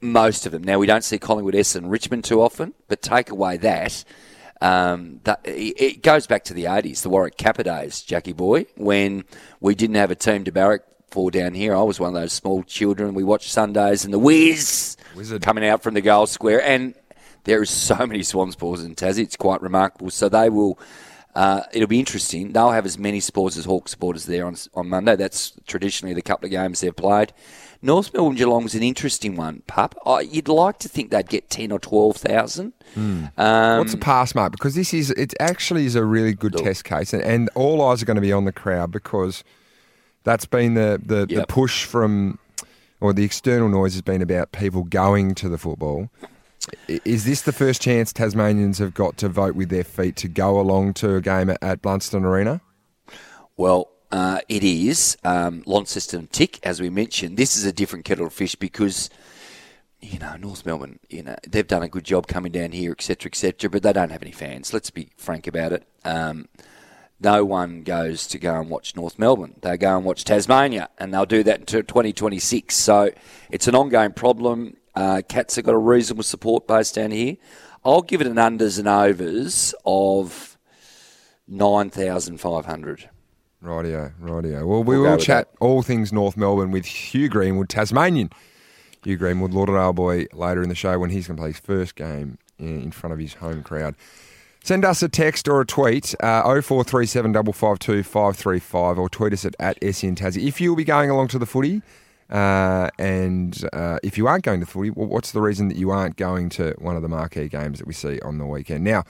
most 0.00 0.46
of 0.46 0.52
them. 0.52 0.62
Now, 0.62 0.78
we 0.78 0.86
don't 0.86 1.04
see 1.04 1.18
Collingwood, 1.18 1.54
Essendon, 1.54 1.90
Richmond 1.90 2.24
too 2.24 2.40
often, 2.40 2.74
but 2.88 3.02
take 3.02 3.30
away 3.30 3.56
that. 3.58 4.04
Um, 4.62 5.20
that 5.24 5.40
it 5.44 6.02
goes 6.02 6.26
back 6.26 6.44
to 6.44 6.54
the 6.54 6.64
80s, 6.64 7.02
the 7.02 7.08
Warwick 7.08 7.38
Capper 7.38 7.62
days, 7.62 8.02
Jackie 8.02 8.34
Boy, 8.34 8.66
when 8.76 9.24
we 9.60 9.74
didn't 9.74 9.96
have 9.96 10.10
a 10.10 10.14
team 10.14 10.44
to 10.44 10.52
barrack 10.52 10.82
for 11.10 11.30
down 11.30 11.54
here. 11.54 11.74
I 11.74 11.82
was 11.82 11.98
one 11.98 12.14
of 12.14 12.20
those 12.20 12.32
small 12.32 12.62
children. 12.62 13.14
We 13.14 13.24
watched 13.24 13.50
Sundays 13.50 14.04
and 14.04 14.12
the 14.12 14.18
Whiz 14.18 14.96
Wizard. 15.16 15.42
coming 15.42 15.66
out 15.66 15.82
from 15.82 15.94
the 15.94 16.00
goal 16.00 16.26
square, 16.26 16.62
and 16.62 16.94
there 17.44 17.62
is 17.62 17.70
so 17.70 18.06
many 18.06 18.22
Swans 18.22 18.54
balls 18.56 18.84
in 18.84 18.94
Tassie. 18.94 19.20
It's 19.20 19.36
quite 19.36 19.62
remarkable. 19.62 20.10
So 20.10 20.28
they 20.28 20.50
will. 20.50 20.78
Uh, 21.34 21.62
it'll 21.72 21.88
be 21.88 22.00
interesting. 22.00 22.52
They'll 22.52 22.72
have 22.72 22.86
as 22.86 22.98
many 22.98 23.20
supporters 23.20 23.56
as 23.56 23.64
Hawk 23.64 23.88
supporters 23.88 24.26
there 24.26 24.46
on 24.46 24.56
on 24.74 24.88
Monday. 24.88 25.16
That's 25.16 25.52
traditionally 25.66 26.14
the 26.14 26.22
couple 26.22 26.46
of 26.46 26.50
games 26.50 26.80
they've 26.80 26.94
played. 26.94 27.32
North 27.82 28.12
Melbourne 28.12 28.36
Geelong's 28.36 28.74
an 28.74 28.82
interesting 28.82 29.36
one, 29.36 29.62
pup. 29.66 29.94
I, 30.04 30.20
you'd 30.20 30.48
like 30.48 30.78
to 30.80 30.88
think 30.88 31.10
they'd 31.10 31.28
get 31.28 31.48
ten 31.48 31.72
or 31.72 31.78
twelve 31.78 32.16
thousand. 32.16 32.72
Um, 32.96 33.78
What's 33.78 33.92
the 33.92 33.98
pass 33.98 34.34
mark? 34.34 34.52
Because 34.52 34.74
this 34.74 34.92
is 34.92 35.10
it 35.12 35.32
actually 35.40 35.86
is 35.86 35.94
a 35.94 36.04
really 36.04 36.34
good 36.34 36.56
test 36.56 36.84
case, 36.84 37.12
and, 37.12 37.22
and 37.22 37.48
all 37.54 37.80
eyes 37.82 38.02
are 38.02 38.06
going 38.06 38.16
to 38.16 38.20
be 38.20 38.32
on 38.32 38.44
the 38.44 38.52
crowd 38.52 38.90
because 38.90 39.44
that's 40.24 40.46
been 40.46 40.74
the 40.74 41.00
the, 41.02 41.26
the 41.26 41.46
push 41.46 41.84
from 41.84 42.38
or 43.00 43.12
the 43.12 43.24
external 43.24 43.68
noise 43.68 43.94
has 43.94 44.02
been 44.02 44.20
about 44.20 44.52
people 44.52 44.84
going 44.84 45.34
to 45.36 45.48
the 45.48 45.56
football. 45.56 46.10
Is 46.88 47.24
this 47.24 47.42
the 47.42 47.52
first 47.52 47.80
chance 47.80 48.12
Tasmanians 48.12 48.78
have 48.78 48.92
got 48.92 49.16
to 49.18 49.28
vote 49.28 49.54
with 49.54 49.70
their 49.70 49.84
feet 49.84 50.16
to 50.16 50.28
go 50.28 50.60
along 50.60 50.94
to 50.94 51.14
a 51.14 51.20
game 51.20 51.50
at, 51.50 51.82
Blundstone 51.82 52.24
Arena? 52.24 52.60
Well, 53.56 53.90
uh, 54.10 54.40
it 54.48 54.62
is. 54.62 55.16
Um, 55.24 55.62
Launceston 55.66 56.26
Tick, 56.26 56.64
as 56.64 56.80
we 56.80 56.90
mentioned. 56.90 57.36
This 57.36 57.56
is 57.56 57.64
a 57.64 57.72
different 57.72 58.04
kettle 58.04 58.26
of 58.26 58.32
fish 58.32 58.54
because, 58.54 59.08
you 60.00 60.18
know, 60.18 60.36
North 60.36 60.66
Melbourne, 60.66 60.98
you 61.08 61.22
know, 61.22 61.36
they've 61.48 61.66
done 61.66 61.82
a 61.82 61.88
good 61.88 62.04
job 62.04 62.26
coming 62.26 62.52
down 62.52 62.72
here, 62.72 62.92
etc., 62.92 63.30
etc., 63.30 63.70
but 63.70 63.82
they 63.82 63.92
don't 63.92 64.10
have 64.10 64.22
any 64.22 64.32
fans. 64.32 64.74
Let's 64.74 64.90
be 64.90 65.10
frank 65.16 65.46
about 65.46 65.72
it. 65.72 65.86
Um, 66.04 66.48
no 67.20 67.44
one 67.44 67.82
goes 67.82 68.26
to 68.28 68.38
go 68.38 68.58
and 68.58 68.70
watch 68.70 68.96
North 68.96 69.18
Melbourne. 69.18 69.54
They 69.60 69.76
go 69.76 69.96
and 69.96 70.04
watch 70.04 70.24
Tasmania, 70.24 70.88
and 70.98 71.12
they'll 71.12 71.26
do 71.26 71.42
that 71.42 71.60
until 71.60 71.82
2026. 71.82 72.74
So 72.74 73.10
it's 73.50 73.68
an 73.68 73.74
ongoing 73.74 74.12
problem. 74.12 74.76
Uh, 75.00 75.22
Cats 75.22 75.56
have 75.56 75.64
got 75.64 75.74
a 75.74 75.78
reasonable 75.78 76.22
support 76.22 76.66
base 76.66 76.92
down 76.92 77.10
here. 77.10 77.38
I'll 77.86 78.02
give 78.02 78.20
it 78.20 78.26
an 78.26 78.34
unders 78.34 78.78
and 78.78 78.86
overs 78.86 79.74
of 79.86 80.58
9,500. 81.48 83.08
Rightio, 83.64 84.12
rightio. 84.20 84.66
Well, 84.66 84.84
we 84.84 84.98
We'll 84.98 85.12
will 85.12 85.16
chat 85.16 85.48
all 85.58 85.80
things 85.80 86.12
North 86.12 86.36
Melbourne 86.36 86.70
with 86.70 86.84
Hugh 86.84 87.30
Greenwood, 87.30 87.70
Tasmanian. 87.70 88.28
Hugh 89.02 89.16
Greenwood, 89.16 89.54
Lauderdale 89.54 89.94
boy, 89.94 90.26
later 90.34 90.62
in 90.62 90.68
the 90.68 90.74
show 90.74 90.98
when 90.98 91.08
he's 91.08 91.26
going 91.26 91.38
to 91.38 91.40
play 91.40 91.50
his 91.50 91.60
first 91.60 91.94
game 91.94 92.36
in 92.58 92.90
front 92.90 93.14
of 93.14 93.18
his 93.18 93.34
home 93.34 93.62
crowd. 93.62 93.94
Send 94.62 94.84
us 94.84 95.02
a 95.02 95.08
text 95.08 95.48
or 95.48 95.62
a 95.62 95.66
tweet, 95.66 96.14
uh, 96.20 96.42
0437 96.42 97.32
552 97.32 98.02
535, 98.02 98.98
or 98.98 99.08
tweet 99.08 99.32
us 99.32 99.46
at, 99.46 99.56
at 99.58 99.78
SEN 99.94 100.14
Tassie. 100.14 100.46
If 100.46 100.60
you'll 100.60 100.76
be 100.76 100.84
going 100.84 101.08
along 101.08 101.28
to 101.28 101.38
the 101.38 101.46
footy, 101.46 101.80
uh, 102.30 102.88
and 102.98 103.64
uh, 103.72 103.98
if 104.02 104.16
you 104.16 104.26
aren't 104.26 104.44
going 104.44 104.60
to 104.60 104.66
footy, 104.66 104.90
what's 104.90 105.32
the 105.32 105.40
reason 105.40 105.68
that 105.68 105.76
you 105.76 105.90
aren't 105.90 106.16
going 106.16 106.48
to 106.50 106.74
one 106.78 106.96
of 106.96 107.02
the 107.02 107.08
marquee 107.08 107.48
games 107.48 107.78
that 107.78 107.86
we 107.86 107.92
see 107.92 108.20
on 108.20 108.38
the 108.38 108.46
weekend? 108.46 108.84
Now, 108.84 109.04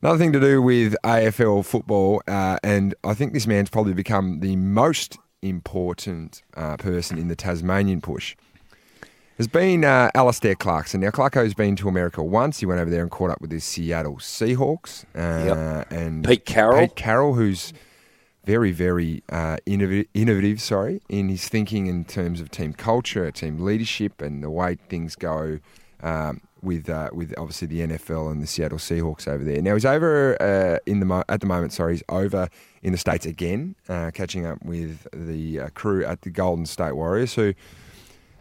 Another 0.00 0.18
thing 0.18 0.32
to 0.32 0.38
do 0.38 0.62
with 0.62 0.94
AFL 1.02 1.64
football, 1.64 2.22
uh, 2.28 2.56
and 2.62 2.94
I 3.02 3.14
think 3.14 3.32
this 3.32 3.48
man's 3.48 3.68
probably 3.68 3.94
become 3.94 4.38
the 4.38 4.54
most 4.54 5.18
important 5.42 6.44
uh, 6.56 6.76
person 6.76 7.18
in 7.18 7.26
the 7.26 7.34
Tasmanian 7.34 8.00
push, 8.00 8.36
has 9.38 9.48
been 9.48 9.84
uh, 9.84 10.12
Alastair 10.14 10.54
Clarkson. 10.54 11.00
Now, 11.00 11.10
Clarko's 11.10 11.52
been 11.52 11.74
to 11.76 11.88
America 11.88 12.22
once. 12.22 12.60
He 12.60 12.66
went 12.66 12.80
over 12.80 12.90
there 12.90 13.02
and 13.02 13.10
caught 13.10 13.30
up 13.30 13.40
with 13.40 13.50
his 13.50 13.64
Seattle 13.64 14.18
Seahawks. 14.18 15.04
Uh, 15.16 15.84
and 15.90 16.24
Pete 16.24 16.44
Carroll. 16.44 16.80
Pete 16.80 16.94
Carroll, 16.94 17.34
who's 17.34 17.72
very, 18.48 18.72
very 18.72 19.22
uh, 19.28 19.58
innovative, 19.66 20.06
innovative, 20.14 20.58
sorry, 20.58 21.02
in 21.10 21.28
his 21.28 21.46
thinking 21.50 21.86
in 21.86 22.02
terms 22.02 22.40
of 22.40 22.50
team 22.50 22.72
culture, 22.72 23.30
team 23.30 23.62
leadership, 23.62 24.22
and 24.22 24.42
the 24.42 24.48
way 24.48 24.74
things 24.88 25.14
go 25.16 25.58
um, 26.02 26.40
with 26.62 26.88
uh, 26.88 27.10
with 27.12 27.34
obviously 27.36 27.68
the 27.68 27.80
NFL 27.80 28.32
and 28.32 28.42
the 28.42 28.46
Seattle 28.46 28.78
Seahawks 28.78 29.28
over 29.28 29.44
there. 29.44 29.60
Now 29.60 29.74
he's 29.74 29.84
over 29.84 30.40
uh, 30.40 30.78
in 30.86 30.98
the 31.00 31.04
mo- 31.04 31.24
at 31.28 31.40
the 31.40 31.46
moment. 31.46 31.74
Sorry, 31.74 31.92
he's 31.92 32.02
over 32.08 32.48
in 32.82 32.92
the 32.92 32.98
states 32.98 33.26
again, 33.26 33.76
uh, 33.86 34.12
catching 34.14 34.46
up 34.46 34.64
with 34.64 35.06
the 35.12 35.60
uh, 35.60 35.68
crew 35.74 36.02
at 36.06 36.22
the 36.22 36.30
Golden 36.30 36.64
State 36.64 36.92
Warriors, 36.96 37.34
who. 37.34 37.52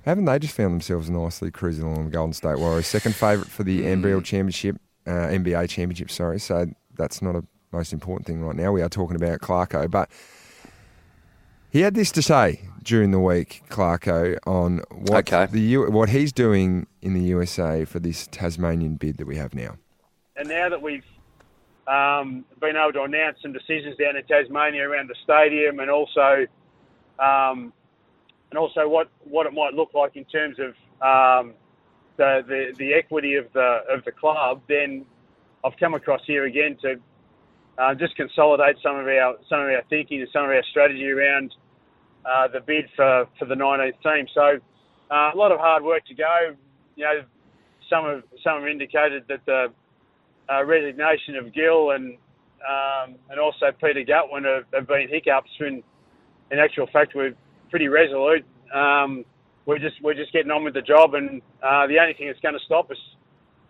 Haven't 0.04 0.24
they 0.24 0.40
just 0.40 0.56
found 0.56 0.72
themselves 0.72 1.10
nicely 1.10 1.52
cruising 1.52 1.84
along 1.84 2.06
the 2.06 2.12
Golden 2.12 2.32
State 2.32 2.60
Warriors? 2.60 2.88
Second 2.88 3.14
favourite 3.14 3.52
for 3.52 3.66
the 3.66 3.82
NBL 3.82 4.24
championship, 4.24 4.78
uh, 5.06 5.12
NBA 5.12 5.68
championship. 5.68 6.10
Sorry, 6.10 6.40
so 6.40 6.66
that's 6.96 7.22
not 7.22 7.36
a 7.36 7.44
most 7.78 7.94
important 7.94 8.26
thing 8.26 8.42
right 8.42 8.56
now. 8.56 8.72
We 8.72 8.82
are 8.82 8.90
talking 8.90 9.16
about 9.16 9.40
Clarko, 9.40 9.90
but 9.90 10.10
he 11.70 11.82
had 11.82 11.94
this 11.94 12.12
to 12.14 12.22
say 12.22 12.68
during 12.82 13.12
the 13.12 13.20
week, 13.20 13.62
Clarko, 13.70 14.38
on 14.48 14.80
what 14.90 15.32
Okay. 15.32 15.46
the 15.52 15.60
U- 15.62 15.92
what 15.92 16.10
he's 16.10 16.32
doing 16.34 16.88
in 17.02 17.14
the 17.14 17.22
USA 17.36 17.86
for 17.86 18.00
this 18.00 18.28
Tasmanian 18.28 18.96
bid 18.96 19.18
that 19.18 19.28
we 19.28 19.36
have 19.36 19.54
now. 19.54 19.78
and 20.40 20.50
now 20.50 20.70
that 20.70 20.80
we've 20.82 21.04
um, 21.88 22.46
been 22.62 22.76
able 22.76 22.94
to 22.94 23.02
announce 23.04 23.42
some 23.42 23.54
decisions 23.54 23.96
down 23.98 24.16
in 24.16 24.24
Tasmania 24.26 24.88
around 24.88 25.10
the 25.10 25.16
stadium, 25.24 25.80
and 25.80 25.90
also 25.90 26.46
um, 27.20 27.74
and 28.52 28.58
also 28.58 28.88
what, 28.88 29.10
what 29.24 29.46
it 29.48 29.54
might 29.54 29.74
look 29.74 29.94
like 29.96 30.16
in 30.16 30.24
terms 30.26 30.58
of 30.60 30.70
um, 31.02 31.54
the, 32.18 32.44
the 32.48 32.74
the 32.78 32.94
equity 32.94 33.34
of 33.36 33.52
the 33.54 33.70
of 33.90 34.04
the 34.06 34.12
club, 34.12 34.62
then 34.68 35.06
I've 35.66 35.78
come 35.78 35.94
across 35.96 36.22
here 36.28 36.46
again 36.46 36.78
to 36.84 36.96
uh, 37.78 37.94
just 37.94 38.16
consolidate 38.16 38.78
some 38.82 38.98
of 38.98 39.08
our 39.08 39.36
some 39.50 39.62
of 39.62 39.68
our 39.68 39.84
thinking 39.90 40.22
and 40.22 40.30
some 40.34 40.44
of 40.44 40.50
our 40.50 40.64
strategy 40.72 41.10
around 41.10 41.54
uh, 42.26 42.48
the 42.48 42.60
bid 42.60 42.86
for, 42.96 43.28
for 43.38 43.46
the 43.46 43.56
19th 43.56 44.02
team. 44.04 44.26
So 44.34 44.58
uh, 45.12 45.32
a 45.34 45.38
lot 45.38 45.52
of 45.52 45.60
hard 45.60 45.84
work 45.84 46.06
to 46.08 46.16
go. 46.16 46.56
You 46.96 47.06
know, 47.06 47.22
some 47.90 48.06
have 48.06 48.24
some 48.44 48.60
have 48.62 48.68
indicated 48.68 49.24
that 49.30 49.46
the 49.46 49.68
uh, 50.50 50.64
resignation 50.66 51.36
of 51.36 51.54
Gill 51.54 51.92
and 51.92 52.18
um, 52.68 53.16
and 53.30 53.40
also 53.40 53.68
Peter 53.80 54.04
Gutwin 54.04 54.44
have, 54.46 54.66
have 54.74 54.88
been 54.88 55.08
hiccups. 55.10 55.52
In, 55.60 55.84
in 56.52 56.60
actual 56.60 56.88
fact, 56.92 57.14
we're 57.14 57.36
pretty 57.70 57.88
resolute. 57.88 58.46
Um, 58.74 59.24
we're 59.66 59.80
just 59.80 60.02
we're 60.02 60.16
just 60.16 60.34
getting 60.34 60.52
on 60.52 60.64
with 60.64 60.74
the 60.74 60.82
job, 60.82 61.14
and 61.14 61.42
uh, 61.62 61.86
the 61.88 62.00
only 62.00 62.14
thing 62.14 62.28
that's 62.28 62.40
going 62.40 62.56
to 62.56 62.66
stop 62.66 62.90
us 62.90 62.98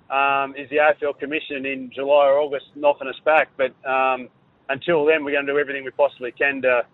um, 0.09 0.55
is 0.55 0.69
the 0.69 0.77
AFL 0.77 1.19
Commission 1.19 1.65
in 1.65 1.91
July 1.93 2.27
or 2.27 2.39
August 2.39 2.67
knocking 2.75 3.07
us 3.07 3.19
back. 3.25 3.49
But 3.57 3.73
um, 3.89 4.29
until 4.69 5.05
then, 5.05 5.23
we're 5.23 5.31
going 5.31 5.45
to 5.45 5.53
do 5.53 5.59
everything 5.59 5.83
we 5.83 5.91
possibly 5.91 6.31
can 6.31 6.61
to 6.61 6.85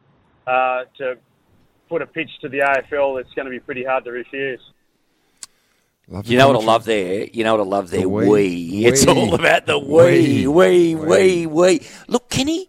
uh, 0.48 0.84
to 0.98 1.18
put 1.90 2.02
a 2.02 2.08
pitch 2.08 2.30
to 2.42 2.50
the 2.50 2.60
AFL 2.60 3.18
that's 3.18 3.34
going 3.34 3.46
to 3.46 3.52
be 3.52 3.60
pretty 3.60 3.84
hard 3.84 4.04
to 4.06 4.12
refuse. 4.12 4.62
Love 6.08 6.28
You 6.28 6.38
know 6.38 6.50
what 6.50 6.62
I 6.62 6.66
love 6.66 6.86
there? 6.86 7.28
You 7.32 7.44
know 7.46 7.56
what 7.56 7.66
I 7.66 7.70
love 7.70 7.90
there? 7.90 8.02
The 8.02 8.10
we. 8.10 8.28
we. 8.28 8.86
It's 8.86 9.08
all 9.08 9.34
about 9.36 9.66
the 9.66 9.80
We. 9.80 10.48
we, 10.48 10.48
we, 10.48 10.96
We. 10.96 11.06
we, 11.06 11.48
we. 11.48 11.88
Look, 12.10 12.30
Kenny, 12.30 12.68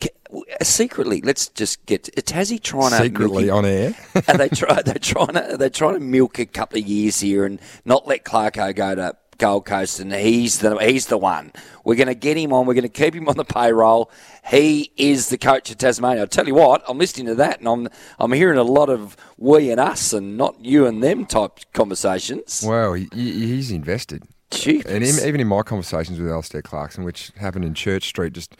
ca- 0.00 0.44
secretly, 0.62 1.20
let's 1.20 1.48
just 1.48 1.84
get. 1.86 2.08
Is 2.16 2.22
Tassie 2.22 2.62
trying 2.62 2.90
to 2.90 2.98
Secretly 2.98 3.50
on 3.50 3.64
air. 3.64 3.96
Are 4.28 4.36
they 4.36 4.48
try? 4.50 4.82
They're 4.82 4.94
trying 4.94 5.34
to. 5.34 5.56
They're 5.58 5.68
trying 5.68 5.94
to 5.94 6.00
milk 6.00 6.38
a 6.38 6.46
couple 6.46 6.78
of 6.78 6.86
years 6.86 7.18
here 7.20 7.44
and 7.44 7.60
not 7.84 8.06
let 8.06 8.24
Clarko 8.24 8.74
go 8.76 8.94
to 8.94 9.16
Gold 9.38 9.64
Coast, 9.66 10.00
and 10.00 10.12
he's 10.12 10.58
the 10.58 10.76
he's 10.78 11.06
the 11.06 11.18
one. 11.18 11.52
We're 11.84 11.94
going 11.96 12.08
to 12.08 12.14
get 12.14 12.36
him 12.36 12.52
on. 12.52 12.66
We're 12.66 12.74
going 12.74 12.82
to 12.82 12.88
keep 12.88 13.14
him 13.14 13.28
on 13.28 13.36
the 13.36 13.44
payroll. 13.44 14.10
He 14.50 14.92
is 14.96 15.28
the 15.28 15.38
coach 15.38 15.70
of 15.70 15.78
Tasmania. 15.78 16.22
I 16.22 16.26
tell 16.26 16.46
you 16.46 16.54
what, 16.54 16.82
I'm 16.88 16.98
listening 16.98 17.26
to 17.26 17.34
that, 17.36 17.58
and 17.60 17.68
I'm 17.68 17.88
I'm 18.18 18.32
hearing 18.32 18.58
a 18.58 18.62
lot 18.62 18.88
of 18.90 19.16
we 19.38 19.70
and 19.70 19.80
us, 19.80 20.12
and 20.12 20.36
not 20.36 20.56
you 20.64 20.86
and 20.86 21.02
them 21.02 21.26
type 21.26 21.60
conversations. 21.72 22.64
well, 22.66 22.92
he, 22.94 23.08
he- 23.14 23.46
he's 23.46 23.70
invested. 23.70 24.22
Jeepers. 24.50 24.92
And 24.92 25.02
in, 25.04 25.26
even 25.26 25.40
in 25.40 25.48
my 25.48 25.62
conversations 25.62 26.20
with 26.20 26.30
Alastair 26.30 26.62
Clarkson, 26.62 27.02
which 27.04 27.32
happened 27.36 27.64
in 27.64 27.74
Church 27.74 28.04
Street, 28.08 28.32
just 28.32 28.56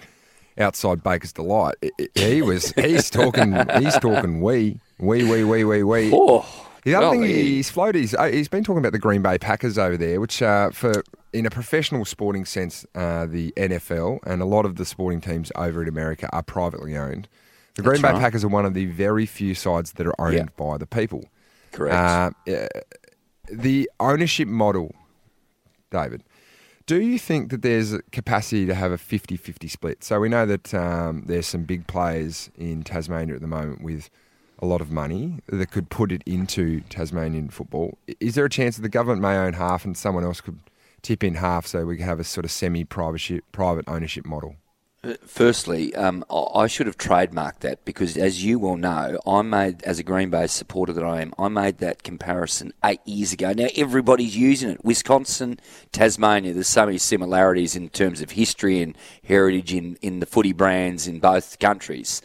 outside 0.59 1.03
Baker's 1.05 1.33
Delight, 1.33 1.77
he 2.15 2.43
was 2.43 2.73
he's 2.73 3.09
talking 3.11 3.55
he's 3.79 3.97
talking 3.99 4.41
we 4.41 4.81
we 4.99 5.23
we 5.23 5.45
we 5.45 5.65
we 5.65 5.83
we. 5.85 6.11
Oh, 6.13 6.45
The 6.87 6.95
other 6.95 7.07
well, 7.07 7.13
thing 7.15 7.23
he- 7.25 7.57
he's 7.57 7.69
floated, 7.69 7.99
he's, 7.99 8.15
uh, 8.15 8.27
he's 8.27 8.47
been 8.49 8.63
talking 8.63 8.79
about 8.79 8.93
the 8.93 9.01
Green 9.01 9.21
Bay 9.21 9.39
Packers 9.39 9.77
over 9.77 9.97
there, 9.97 10.21
which 10.21 10.41
uh, 10.41 10.71
for 10.71 11.03
in 11.33 11.45
a 11.45 11.51
professional 11.51 12.05
sporting 12.05 12.45
sense, 12.45 12.87
uh, 12.95 13.27
the 13.27 13.53
NFL 13.57 14.21
and 14.25 14.41
a 14.41 14.45
lot 14.45 14.65
of 14.65 14.77
the 14.77 14.85
sporting 14.85 15.21
teams 15.21 15.51
over 15.57 15.83
in 15.83 15.89
America 15.89 16.29
are 16.33 16.45
privately 16.45 16.97
owned. 16.97 17.29
The 17.75 17.83
Green 17.83 18.01
Bay 18.01 18.13
right. 18.13 18.21
Packers 18.21 18.45
are 18.45 18.49
one 18.49 18.65
of 18.65 18.75
the 18.75 18.87
very 18.87 19.27
few 19.27 19.55
sides 19.55 19.95
that 19.95 20.07
are 20.07 20.15
owned 20.21 20.35
Yeah. 20.37 20.45
by 20.57 20.79
the 20.79 20.87
people. 20.87 21.25
correct. 21.73 21.95
Uh, 22.49 22.51
uh, 22.53 22.67
the 23.53 23.91
ownership 24.01 24.47
model, 24.49 24.95
David, 25.91 26.23
do 26.87 27.01
you 27.01 27.19
think 27.19 27.51
that 27.51 27.63
there's 27.63 27.93
a 27.95 28.03
capacity 28.13 28.65
to 28.65 28.75
have 28.75 28.93
a 28.93 28.99
50 28.99 29.37
50 29.37 29.67
split? 29.69 30.05
So 30.05 30.21
we 30.21 30.29
know 30.29 30.47
that 30.47 30.73
um, 30.73 31.25
there's 31.27 31.47
some 31.49 31.65
big 31.65 31.87
players 31.89 32.49
in 32.57 32.83
Tasmania 32.85 33.35
at 33.35 33.41
the 33.41 33.47
moment 33.49 33.83
with 33.83 34.09
a 34.59 34.67
lot 34.67 34.81
of 34.81 34.91
money 34.91 35.41
that 35.49 35.71
could 35.71 35.91
put 35.91 36.13
it 36.13 36.23
into 36.25 36.81
Tasmanian 36.89 37.49
football. 37.49 37.99
Is 38.21 38.35
there 38.35 38.45
a 38.45 38.51
chance 38.51 38.77
that 38.77 38.83
the 38.83 38.89
government 38.89 39.21
may 39.21 39.37
own 39.37 39.53
half 39.53 39.85
and 39.85 39.97
someone 39.97 40.25
else 40.25 40.41
could 40.41 40.59
tip 41.03 41.23
in 41.23 41.35
half 41.35 41.67
so 41.67 41.85
we 41.85 41.97
could 41.97 42.07
have 42.07 42.21
a 42.21 42.25
sort 42.25 42.45
of 42.45 42.51
semi 42.51 42.85
private 42.85 43.85
ownership 43.87 44.25
model? 44.25 44.57
Firstly, 45.25 45.95
um, 45.95 46.25
I 46.31 46.67
I 46.67 46.67
should 46.67 46.87
have 46.87 46.99
trademarked 46.99 47.61
that 47.61 47.85
because, 47.85 48.17
as 48.17 48.43
you 48.43 48.59
well 48.59 48.77
know, 48.77 49.21
I 49.25 49.43
made, 49.43 49.85
as 49.85 50.01
a 50.01 50.03
Green 50.03 50.31
Bay 50.31 50.49
supporter 50.49 50.93
that 50.95 51.05
I 51.05 51.21
am, 51.21 51.33
I 51.39 51.47
made 51.47 51.79
that 51.79 52.03
comparison 52.03 52.73
eight 52.85 53.01
years 53.05 53.33
ago. 53.33 53.53
Now 53.53 53.69
everybody's 53.77 54.37
using 54.37 54.71
it. 54.71 54.85
Wisconsin, 54.85 55.61
Tasmania, 55.93 56.55
there's 56.55 56.67
so 56.67 56.87
many 56.87 56.99
similarities 56.99 57.77
in 57.77 57.89
terms 57.91 58.21
of 58.21 58.33
history 58.33 58.83
and 58.83 58.97
heritage 59.23 59.73
in, 59.73 59.97
in 60.03 60.19
the 60.19 60.27
footy 60.27 60.53
brands 60.53 61.07
in 61.07 61.21
both 61.21 61.59
countries. 61.61 62.21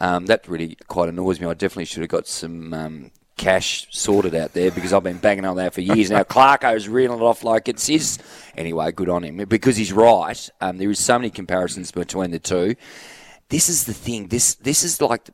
Um, 0.00 0.26
that 0.26 0.46
really 0.48 0.76
quite 0.86 1.08
annoys 1.08 1.40
me. 1.40 1.46
I 1.46 1.54
definitely 1.54 1.86
should 1.86 2.02
have 2.02 2.10
got 2.10 2.26
some 2.26 2.72
um, 2.72 3.10
cash 3.38 3.86
sorted 3.90 4.34
out 4.34 4.52
there 4.52 4.70
because 4.70 4.92
I've 4.92 5.02
been 5.02 5.18
banging 5.18 5.46
on 5.46 5.56
that 5.56 5.72
for 5.72 5.80
years 5.80 6.10
now. 6.10 6.22
Clarko's 6.24 6.88
reeling 6.88 7.20
it 7.20 7.22
off 7.22 7.42
like 7.42 7.68
it's 7.68 7.86
his. 7.86 8.18
Anyway, 8.56 8.92
good 8.92 9.08
on 9.08 9.24
him 9.24 9.36
because 9.48 9.76
he's 9.76 9.92
right. 9.92 10.50
Um, 10.60 10.76
there 10.76 10.90
is 10.90 10.98
so 10.98 11.18
many 11.18 11.30
comparisons 11.30 11.90
between 11.90 12.30
the 12.30 12.38
two. 12.38 12.74
This 13.48 13.68
is 13.70 13.84
the 13.84 13.94
thing. 13.94 14.28
This 14.28 14.54
this 14.56 14.84
is 14.84 15.00
like 15.00 15.30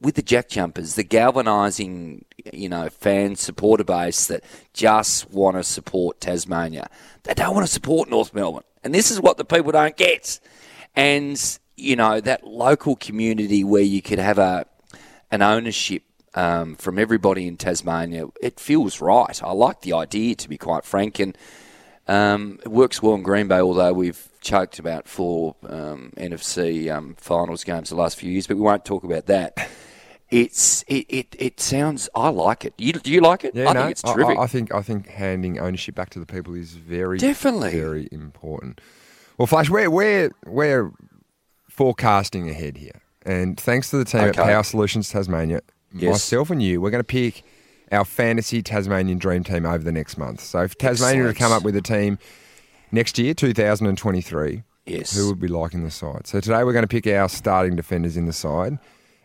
with 0.00 0.14
the 0.14 0.22
Jack 0.22 0.48
Jumpers, 0.48 0.94
the 0.94 1.02
galvanising, 1.02 2.24
you 2.52 2.68
know, 2.68 2.88
fan 2.88 3.34
supporter 3.34 3.82
base 3.82 4.26
that 4.26 4.44
just 4.72 5.30
want 5.30 5.56
to 5.56 5.62
support 5.62 6.20
Tasmania. 6.20 6.88
They 7.24 7.34
don't 7.34 7.54
want 7.54 7.66
to 7.66 7.72
support 7.72 8.08
North 8.08 8.34
Melbourne, 8.34 8.64
and 8.84 8.94
this 8.94 9.10
is 9.10 9.20
what 9.20 9.36
the 9.36 9.44
people 9.44 9.72
don't 9.72 9.96
get. 9.96 10.38
And 10.94 11.58
you 11.76 11.96
know 11.96 12.20
that 12.20 12.46
local 12.46 12.96
community 12.96 13.64
where 13.64 13.82
you 13.82 14.02
could 14.02 14.18
have 14.18 14.38
a 14.38 14.66
an 15.30 15.42
ownership 15.42 16.02
um, 16.34 16.76
from 16.76 16.98
everybody 16.98 17.46
in 17.46 17.56
Tasmania, 17.56 18.26
it 18.42 18.60
feels 18.60 19.00
right. 19.00 19.42
I 19.42 19.52
like 19.52 19.80
the 19.80 19.94
idea, 19.94 20.34
to 20.36 20.48
be 20.48 20.58
quite 20.58 20.84
frank, 20.84 21.18
and 21.18 21.36
um, 22.06 22.60
it 22.62 22.68
works 22.68 23.02
well 23.02 23.14
in 23.14 23.22
Green 23.22 23.48
Bay. 23.48 23.58
Although 23.60 23.92
we've 23.94 24.28
choked 24.40 24.78
about 24.78 25.08
four 25.08 25.56
um, 25.66 26.12
NFC 26.16 26.94
um, 26.94 27.16
finals 27.18 27.64
games 27.64 27.88
the 27.88 27.96
last 27.96 28.16
few 28.16 28.30
years, 28.30 28.46
but 28.46 28.56
we 28.56 28.62
won't 28.62 28.84
talk 28.84 29.02
about 29.02 29.26
that. 29.26 29.68
It's 30.28 30.84
it, 30.88 31.06
it, 31.08 31.36
it 31.38 31.60
sounds. 31.60 32.08
I 32.14 32.28
like 32.30 32.64
it. 32.64 32.74
You, 32.78 32.92
do 32.94 33.12
you 33.12 33.20
like 33.20 33.44
it? 33.44 33.54
Yeah, 33.54 33.68
I 33.68 33.72
no, 33.72 33.80
think 33.82 33.92
it's 33.92 34.02
terrific. 34.02 34.38
I, 34.38 34.42
I 34.42 34.46
think 34.46 34.74
I 34.74 34.82
think 34.82 35.08
handing 35.08 35.58
ownership 35.58 35.94
back 35.94 36.10
to 36.10 36.18
the 36.18 36.26
people 36.26 36.54
is 36.54 36.72
very 36.72 37.18
Definitely. 37.18 37.70
very 37.70 38.08
important. 38.10 38.80
Well, 39.38 39.46
Flash, 39.46 39.70
we're 39.70 39.88
we're 39.88 40.32
we're 40.44 40.90
forecasting 41.76 42.48
ahead 42.50 42.76
here, 42.78 43.00
and 43.24 43.58
thanks 43.60 43.90
to 43.90 43.98
the 43.98 44.04
team 44.04 44.22
at 44.22 44.34
Power 44.36 44.62
Solutions 44.62 45.10
Tasmania, 45.10 45.60
Yes. 45.92 46.10
myself 46.12 46.50
and 46.50 46.62
you, 46.62 46.80
we're 46.80 46.90
going 46.90 47.00
to 47.00 47.04
pick 47.04 47.42
our 47.92 48.04
fantasy 48.04 48.62
Tasmanian 48.62 49.18
dream 49.18 49.44
team 49.44 49.64
over 49.66 49.84
the 49.84 49.92
next 49.92 50.18
month. 50.18 50.40
So, 50.40 50.62
if 50.62 50.76
Tasmania 50.76 51.22
were 51.22 51.32
to 51.32 51.38
come 51.38 51.52
up 51.52 51.62
with 51.62 51.76
a 51.76 51.82
team 51.82 52.18
next 52.90 53.18
year, 53.18 53.34
2023, 53.34 54.62
Yes. 54.86 55.16
who 55.16 55.28
would 55.28 55.40
be 55.40 55.48
liking 55.48 55.82
the 55.84 55.90
side? 55.90 56.26
So 56.26 56.40
today 56.40 56.62
we're 56.64 56.72
going 56.72 56.84
to 56.84 56.88
pick 56.88 57.06
our 57.08 57.28
starting 57.28 57.74
defenders 57.76 58.16
in 58.16 58.26
the 58.26 58.32
side. 58.32 58.78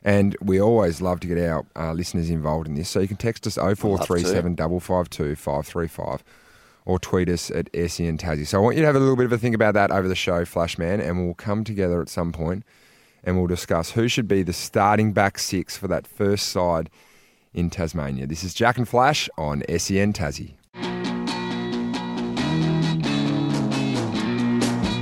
And 0.03 0.35
we 0.41 0.59
always 0.59 0.99
love 0.99 1.19
to 1.19 1.27
get 1.27 1.37
our 1.37 1.63
uh, 1.75 1.93
listeners 1.93 2.31
involved 2.31 2.67
in 2.67 2.73
this. 2.73 2.89
So 2.89 2.99
you 2.99 3.07
can 3.07 3.17
text 3.17 3.45
us 3.45 3.53
0437 3.55 4.55
552 4.57 5.35
535 5.35 6.23
or 6.85 6.99
tweet 6.99 7.29
us 7.29 7.51
at 7.51 7.69
SEN 7.73 8.17
Tassie. 8.17 8.45
So 8.47 8.57
I 8.59 8.61
want 8.61 8.75
you 8.75 8.81
to 8.81 8.87
have 8.87 8.95
a 8.95 8.99
little 8.99 9.15
bit 9.15 9.25
of 9.25 9.31
a 9.31 9.37
think 9.37 9.55
about 9.55 9.73
that 9.75 9.91
over 9.91 10.07
the 10.07 10.15
show, 10.15 10.45
Flashman, 10.45 10.99
and 10.99 11.23
we'll 11.23 11.35
come 11.35 11.63
together 11.63 12.01
at 12.01 12.09
some 12.09 12.31
point 12.31 12.63
and 13.23 13.37
we'll 13.37 13.47
discuss 13.47 13.91
who 13.91 14.07
should 14.07 14.27
be 14.27 14.43
the 14.43 14.53
starting 14.53 15.13
back 15.13 15.37
six 15.37 15.77
for 15.77 15.87
that 15.87 16.07
first 16.07 16.47
side 16.47 16.89
in 17.53 17.69
Tasmania. 17.69 18.25
This 18.25 18.43
is 18.43 18.53
Jack 18.53 18.77
and 18.77 18.87
Flash 18.87 19.29
on 19.37 19.63
SEN 19.69 20.13
Tassie. 20.13 20.53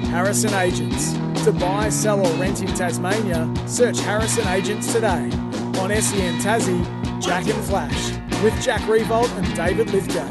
Harrison 0.10 0.54
Agents. 0.56 1.14
To 1.46 1.54
buy, 1.54 1.88
sell, 1.88 2.20
or 2.20 2.34
rent 2.34 2.62
in 2.62 2.68
Tasmania, 2.68 3.52
search 3.66 4.02
Harrison 4.02 4.46
Agents 4.50 4.92
today. 4.92 5.30
On 5.80 5.90
SEN 5.90 6.40
Tassie, 6.42 7.22
Jack 7.22 7.48
and 7.48 7.64
Flash. 7.64 8.12
With 8.44 8.60
Jack 8.62 8.86
Revolt 8.90 9.30
and 9.32 9.56
David 9.56 9.92
Lithgow. 9.92 10.28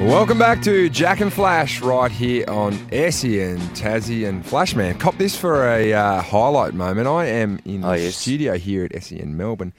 Welcome 0.00 0.38
back 0.38 0.62
to 0.62 0.88
Jack 0.88 1.20
and 1.20 1.32
Flash 1.32 1.80
right 1.80 2.10
here 2.10 2.44
on 2.48 2.72
SEN 2.90 3.58
Tassie 3.74 4.28
and 4.28 4.44
Flashman. 4.44 4.96
Cop 4.98 5.16
this 5.18 5.36
for 5.36 5.66
a 5.68 5.92
uh, 5.92 6.20
highlight 6.22 6.74
moment. 6.74 7.08
I 7.08 7.26
am 7.26 7.58
in 7.64 7.84
Oh, 7.84 7.92
the 7.92 8.00
yes. 8.02 8.16
studio 8.16 8.56
here 8.56 8.84
at 8.84 9.02
SEN 9.02 9.36
Melbourne, 9.36 9.72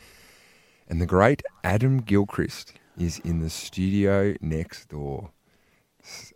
and 0.90 1.00
the 1.02 1.06
great 1.06 1.44
Adam 1.64 2.00
Gilchrist 2.02 2.74
is 2.98 3.20
in 3.20 3.40
the 3.40 3.50
studio 3.50 4.34
next 4.42 4.90
door. 4.90 5.32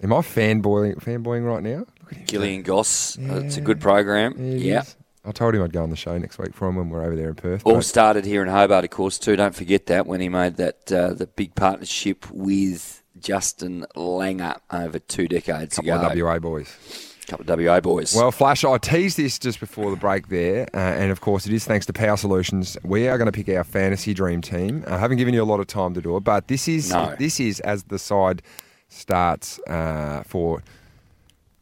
Am 0.02 0.14
I 0.14 0.18
fanboying, 0.18 0.96
fanboying 1.04 1.46
right 1.46 1.64
now? 1.64 1.80
Look 2.02 2.12
at 2.12 2.18
him. 2.20 2.26
Gillian 2.28 2.62
Goss. 2.62 3.18
uh, 3.18 3.42
It's 3.46 3.58
a 3.58 3.62
good 3.62 3.80
program. 3.82 4.36
Yeah. 4.38 4.82
is. 4.82 4.96
I 5.24 5.32
told 5.32 5.54
him 5.54 5.62
I'd 5.62 5.72
go 5.74 5.84
on 5.84 5.92
the 5.92 5.96
show 5.96 6.18
next 6.18 6.40
week 6.40 6.54
for 6.54 6.68
him 6.68 6.76
when 6.78 6.90
we're 6.90 7.04
over 7.04 7.16
there 7.16 7.30
in 7.30 7.36
Perth. 7.36 7.62
All 7.66 7.82
started 7.84 8.26
here 8.26 8.42
in 8.42 8.48
Hobart, 8.48 8.84
of 8.84 8.90
course, 8.90 9.20
too. 9.20 9.36
Don't 9.36 9.54
forget 9.54 9.86
that 9.86 10.08
when 10.08 10.20
he 10.20 10.30
made 10.30 10.56
that 10.58 10.92
uh, 10.92 11.14
the 11.14 11.28
big 11.28 11.54
partnership 11.54 12.30
with 12.32 13.04
Justin 13.20 13.86
Langer 13.96 14.58
over 14.72 14.98
two 14.98 15.28
decades 15.28 15.76
couple 15.76 15.92
ago. 15.92 16.08
of 16.08 16.18
WA 16.18 16.40
boys. 16.40 17.16
couple 17.28 17.52
of 17.52 17.60
WA 17.60 17.80
boys. 17.80 18.16
Well, 18.16 18.32
Flash, 18.32 18.64
I 18.64 18.80
teased 18.80 19.18
this 19.18 19.38
just 19.38 19.60
before 19.60 19.92
the 19.92 19.96
break 19.98 20.30
there, 20.30 20.68
uh, 20.74 20.78
and 20.80 21.12
of 21.12 21.22
course, 21.22 21.46
it 21.46 21.54
is 21.54 21.66
thanks 21.66 21.86
to 21.86 21.94
Power 21.94 22.18
Solutions. 22.18 22.76
We 22.84 23.08
are 23.08 23.20
going 23.20 23.32
to 23.32 23.32
pick 23.32 23.48
our 23.56 23.64
fantasy 23.64 24.16
dream 24.16 24.42
team. 24.42 24.84
I 24.88 24.98
haven't 24.98 25.18
given 25.18 25.36
you 25.36 25.44
a 25.44 25.46
lot 25.46 25.60
of 25.60 25.68
time 25.68 25.94
to 25.94 26.02
do 26.02 26.18
it, 26.18 26.24
but 26.24 26.48
this 26.48 26.68
is 26.68 26.90
No. 26.90 27.16
this 27.20 27.40
is 27.40 27.60
as 27.60 27.84
the 27.84 28.00
side 28.00 28.42
starts 28.90 29.60
uh, 29.68 30.24
for. 30.26 30.64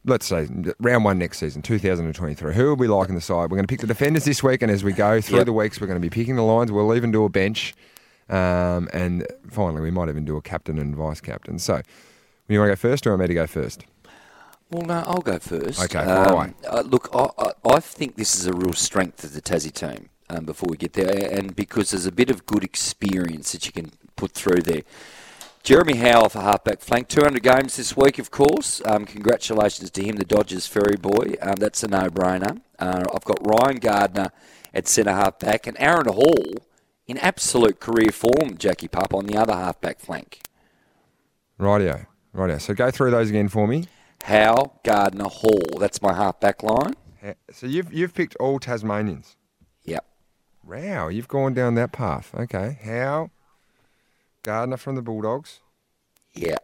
Let's 0.09 0.25
say 0.25 0.47
round 0.79 1.05
one 1.05 1.19
next 1.19 1.37
season, 1.37 1.61
2023. 1.61 2.55
Who 2.55 2.65
will 2.69 2.75
we 2.75 2.87
like 2.87 3.09
in 3.09 3.15
the 3.15 3.21
side? 3.21 3.43
We're 3.51 3.57
going 3.57 3.67
to 3.67 3.67
pick 3.67 3.81
the 3.81 3.85
defenders 3.87 4.25
this 4.25 4.41
week, 4.41 4.63
and 4.63 4.71
as 4.71 4.83
we 4.83 4.91
go 4.91 5.21
through 5.21 5.37
Yep. 5.37 5.45
the 5.45 5.53
weeks, 5.53 5.79
we're 5.79 5.85
going 5.85 6.01
to 6.01 6.05
be 6.05 6.09
picking 6.09 6.35
the 6.35 6.41
lines. 6.41 6.71
We'll 6.71 6.95
even 6.95 7.11
do 7.11 7.25
a 7.25 7.29
bench, 7.29 7.75
um, 8.27 8.89
and 8.91 9.27
finally, 9.51 9.81
we 9.81 9.91
might 9.91 10.09
even 10.09 10.25
do 10.25 10.35
a 10.35 10.41
captain 10.41 10.79
and 10.79 10.95
vice 10.95 11.21
captain. 11.21 11.59
So, 11.59 11.81
you 12.47 12.57
want 12.59 12.69
to 12.69 12.71
go 12.71 12.75
first, 12.89 13.05
or 13.05 13.13
am 13.13 13.21
I 13.21 13.27
to 13.27 13.33
go 13.35 13.45
first? 13.45 13.85
Well, 14.71 14.81
no, 14.81 15.03
I'll 15.05 15.21
go 15.21 15.37
first. 15.37 15.79
Okay, 15.83 16.03
fire 16.03 16.33
away. 16.33 16.53
uh, 16.67 16.81
look, 16.81 17.09
I, 17.13 17.29
I, 17.37 17.51
I 17.75 17.79
think 17.79 18.15
this 18.15 18.35
is 18.35 18.47
a 18.47 18.53
real 18.53 18.73
strength 18.73 19.23
of 19.23 19.33
the 19.33 19.41
Tassie 19.43 19.71
team 19.71 20.09
um, 20.31 20.43
before 20.45 20.69
we 20.71 20.77
get 20.77 20.93
there, 20.93 21.31
and 21.31 21.55
because 21.55 21.91
there's 21.91 22.07
a 22.07 22.11
bit 22.11 22.31
of 22.31 22.47
good 22.47 22.63
experience 22.63 23.51
that 23.51 23.67
you 23.67 23.71
can 23.71 23.91
put 24.15 24.31
through 24.31 24.61
there. 24.63 24.81
Jeremy 25.69 25.97
Howe 25.97 26.27
for 26.29 26.41
halfback 26.41 26.81
flank, 26.81 27.09
200 27.09 27.43
games 27.43 27.77
this 27.77 27.95
week, 27.95 28.17
of 28.17 28.31
course. 28.31 28.81
Um, 28.85 29.05
congratulations 29.05 29.91
to 29.91 30.03
him, 30.03 30.15
the 30.15 30.25
Dodges 30.25 30.65
Ferry 30.65 30.95
boy. 30.95 31.35
Um, 31.43 31.57
that's 31.59 31.83
a 31.83 31.87
no-brainer. 31.87 32.59
Uh, 32.79 33.03
I've 33.13 33.23
got 33.23 33.37
Ryan 33.45 33.77
Gardner 33.77 34.31
at 34.73 34.87
centre 34.87 35.11
halfback 35.11 35.67
and 35.67 35.77
Aaron 35.79 36.07
Hall 36.07 36.55
in 37.05 37.19
absolute 37.19 37.79
career 37.79 38.09
form, 38.11 38.57
Jackie 38.57 38.87
Pup, 38.87 39.13
on 39.13 39.27
the 39.27 39.37
other 39.37 39.53
halfback 39.53 39.99
flank. 39.99 40.41
Rightio, 41.59 42.07
rightio. 42.33 42.59
So 42.59 42.73
go 42.73 42.89
through 42.89 43.11
those 43.11 43.29
again 43.29 43.47
for 43.47 43.67
me. 43.67 43.85
Howe, 44.23 44.71
Gardner, 44.83 45.25
Hall. 45.25 45.77
That's 45.79 46.01
my 46.01 46.15
halfback 46.15 46.63
line. 46.63 46.95
So 47.51 47.67
you've 47.67 47.93
you've 47.93 48.15
picked 48.15 48.35
all 48.37 48.57
Tasmanians. 48.57 49.37
Yep. 49.83 50.03
Wow, 50.63 51.09
you've 51.09 51.27
gone 51.27 51.53
down 51.53 51.75
that 51.75 51.91
path. 51.91 52.33
Okay, 52.33 52.79
how 52.83 53.29
Gardner 54.49 54.77
from 54.77 54.95
the 54.95 55.03
Bulldogs 55.03 55.59
Yeah. 56.33 56.55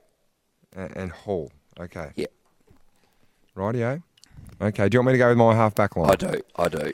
and, 0.76 0.92
and 0.98 1.12
Hall. 1.12 1.52
Okay, 1.80 2.10
Yeah. 2.16 2.26
rightio. 3.56 4.02
Okay, 4.60 4.90
do 4.90 4.96
you 4.96 5.00
want 5.02 5.08
me 5.08 5.14
to 5.14 5.18
go 5.20 5.30
with 5.30 5.38
my 5.38 5.54
halfback 5.54 5.96
line? 5.96 6.10
I 6.10 6.16
do. 6.16 6.42
I 6.56 6.68
do. 6.68 6.94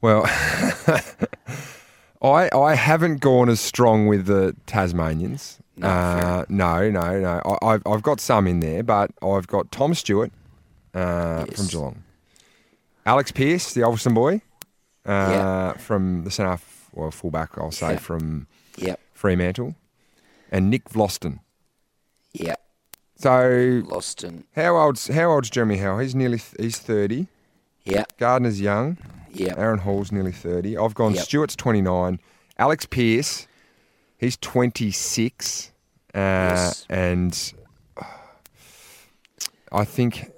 Well, 0.00 0.24
I 2.22 2.48
I 2.52 2.74
haven't 2.74 3.20
gone 3.20 3.48
as 3.48 3.60
strong 3.60 4.08
with 4.08 4.26
the 4.26 4.56
Tasmanians. 4.66 5.58
No, 5.76 5.88
uh, 5.88 6.44
no, 6.48 6.90
no, 6.90 7.20
no. 7.20 7.40
I, 7.62 7.66
I've 7.74 7.82
I've 7.86 8.02
got 8.02 8.18
some 8.20 8.48
in 8.48 8.58
there, 8.60 8.82
but 8.82 9.10
I've 9.22 9.46
got 9.46 9.70
Tom 9.70 9.94
Stewart 9.94 10.32
uh, 10.94 11.44
Yes. 11.48 11.56
from 11.56 11.66
Geelong, 11.68 12.02
Alex 13.06 13.30
Pearce, 13.32 13.74
the 13.74 13.82
Olsen 13.84 14.12
boy, 14.14 14.42
uh, 15.06 15.10
Yeah. 15.36 15.72
from 15.74 16.24
the 16.24 16.30
centre, 16.32 16.50
half- 16.50 16.90
well 16.92 17.10
fullback, 17.12 17.50
I'll 17.58 17.70
say 17.70 17.92
Yeah. 17.92 17.98
from 17.98 18.46
Yep. 18.76 18.98
Fremantle, 19.14 19.74
and 20.52 20.70
Nick 20.70 20.84
Vlastuin. 20.90 21.40
Yeah. 22.32 22.54
So 23.16 23.82
Loston. 23.86 24.44
how 24.54 24.76
old's 24.76 25.08
how 25.08 25.30
old's 25.32 25.50
Jeremy 25.50 25.78
Howe? 25.78 25.98
He's 25.98 26.14
nearly 26.14 26.40
he's 26.60 26.78
thirty. 26.78 27.26
Yeah. 27.84 28.04
Gardner's 28.18 28.60
young. 28.60 28.98
Yep. 29.34 29.58
Aaron 29.58 29.78
Hall's 29.80 30.12
nearly 30.12 30.30
30. 30.30 30.76
I've 30.76 30.94
gone 30.94 31.14
Yep. 31.14 31.24
Stewart's 31.24 31.56
29. 31.56 32.20
Alex 32.58 32.84
Pearce, 32.86 33.48
he's 34.18 34.36
26. 34.36 35.72
Uh, 36.14 36.18
Yes. 36.18 36.86
And 36.90 37.52
I 39.72 39.84
think 39.84 40.30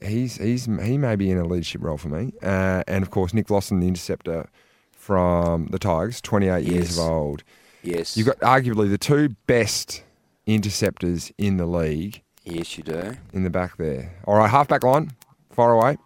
he's 0.00 0.36
he's 0.36 0.64
he 0.64 0.96
may 0.98 1.14
be 1.16 1.30
in 1.30 1.38
a 1.38 1.44
leadership 1.44 1.82
role 1.82 1.98
for 1.98 2.08
me. 2.08 2.32
Uh, 2.42 2.82
and 2.88 3.02
of 3.04 3.10
course, 3.10 3.34
Nick 3.34 3.50
Lawson, 3.50 3.80
the 3.80 3.88
interceptor 3.88 4.48
from 4.92 5.66
the 5.66 5.78
Tigers, 5.78 6.20
28 6.20 6.64
years 6.64 6.98
of 6.98 7.04
old. 7.04 7.42
Yes. 7.82 8.16
You've 8.16 8.26
got 8.26 8.38
arguably 8.40 8.90
the 8.90 8.98
two 8.98 9.30
best 9.46 10.02
interceptors 10.46 11.30
in 11.38 11.56
the 11.58 11.66
league 11.66 12.22
Yes, 12.44 12.76
you 12.78 12.84
do. 12.84 13.16
in 13.32 13.44
the 13.44 13.50
back 13.50 13.76
there. 13.76 14.14
All 14.24 14.36
right, 14.36 14.48
halfback 14.50 14.82
line, 14.82 15.10
far 15.50 15.72
away. 15.72 15.96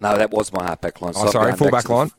No, 0.00 0.16
that 0.16 0.30
was 0.30 0.52
my 0.52 0.64
halfback 0.64 1.00
line. 1.02 1.12
Oh, 1.16 1.24
I've 1.26 1.30
sorry, 1.30 1.44
gone 1.44 1.50
back 1.50 1.58
fullback 1.58 1.82
to 1.82 1.88
the- 1.88 1.94
line. 1.94 2.10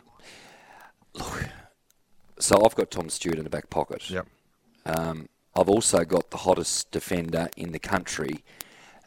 So 2.39 2.63
I've 2.65 2.75
got 2.75 2.91
Tom 2.91 3.09
Stewart 3.09 3.37
in 3.37 3.43
the 3.43 3.49
back 3.49 3.69
pocket. 3.69 4.09
Yep. 4.09 4.27
Um, 4.85 5.29
I've 5.55 5.69
also 5.69 6.03
got 6.03 6.29
the 6.31 6.37
hottest 6.37 6.91
defender 6.91 7.49
in 7.55 7.71
the 7.71 7.79
country 7.79 8.43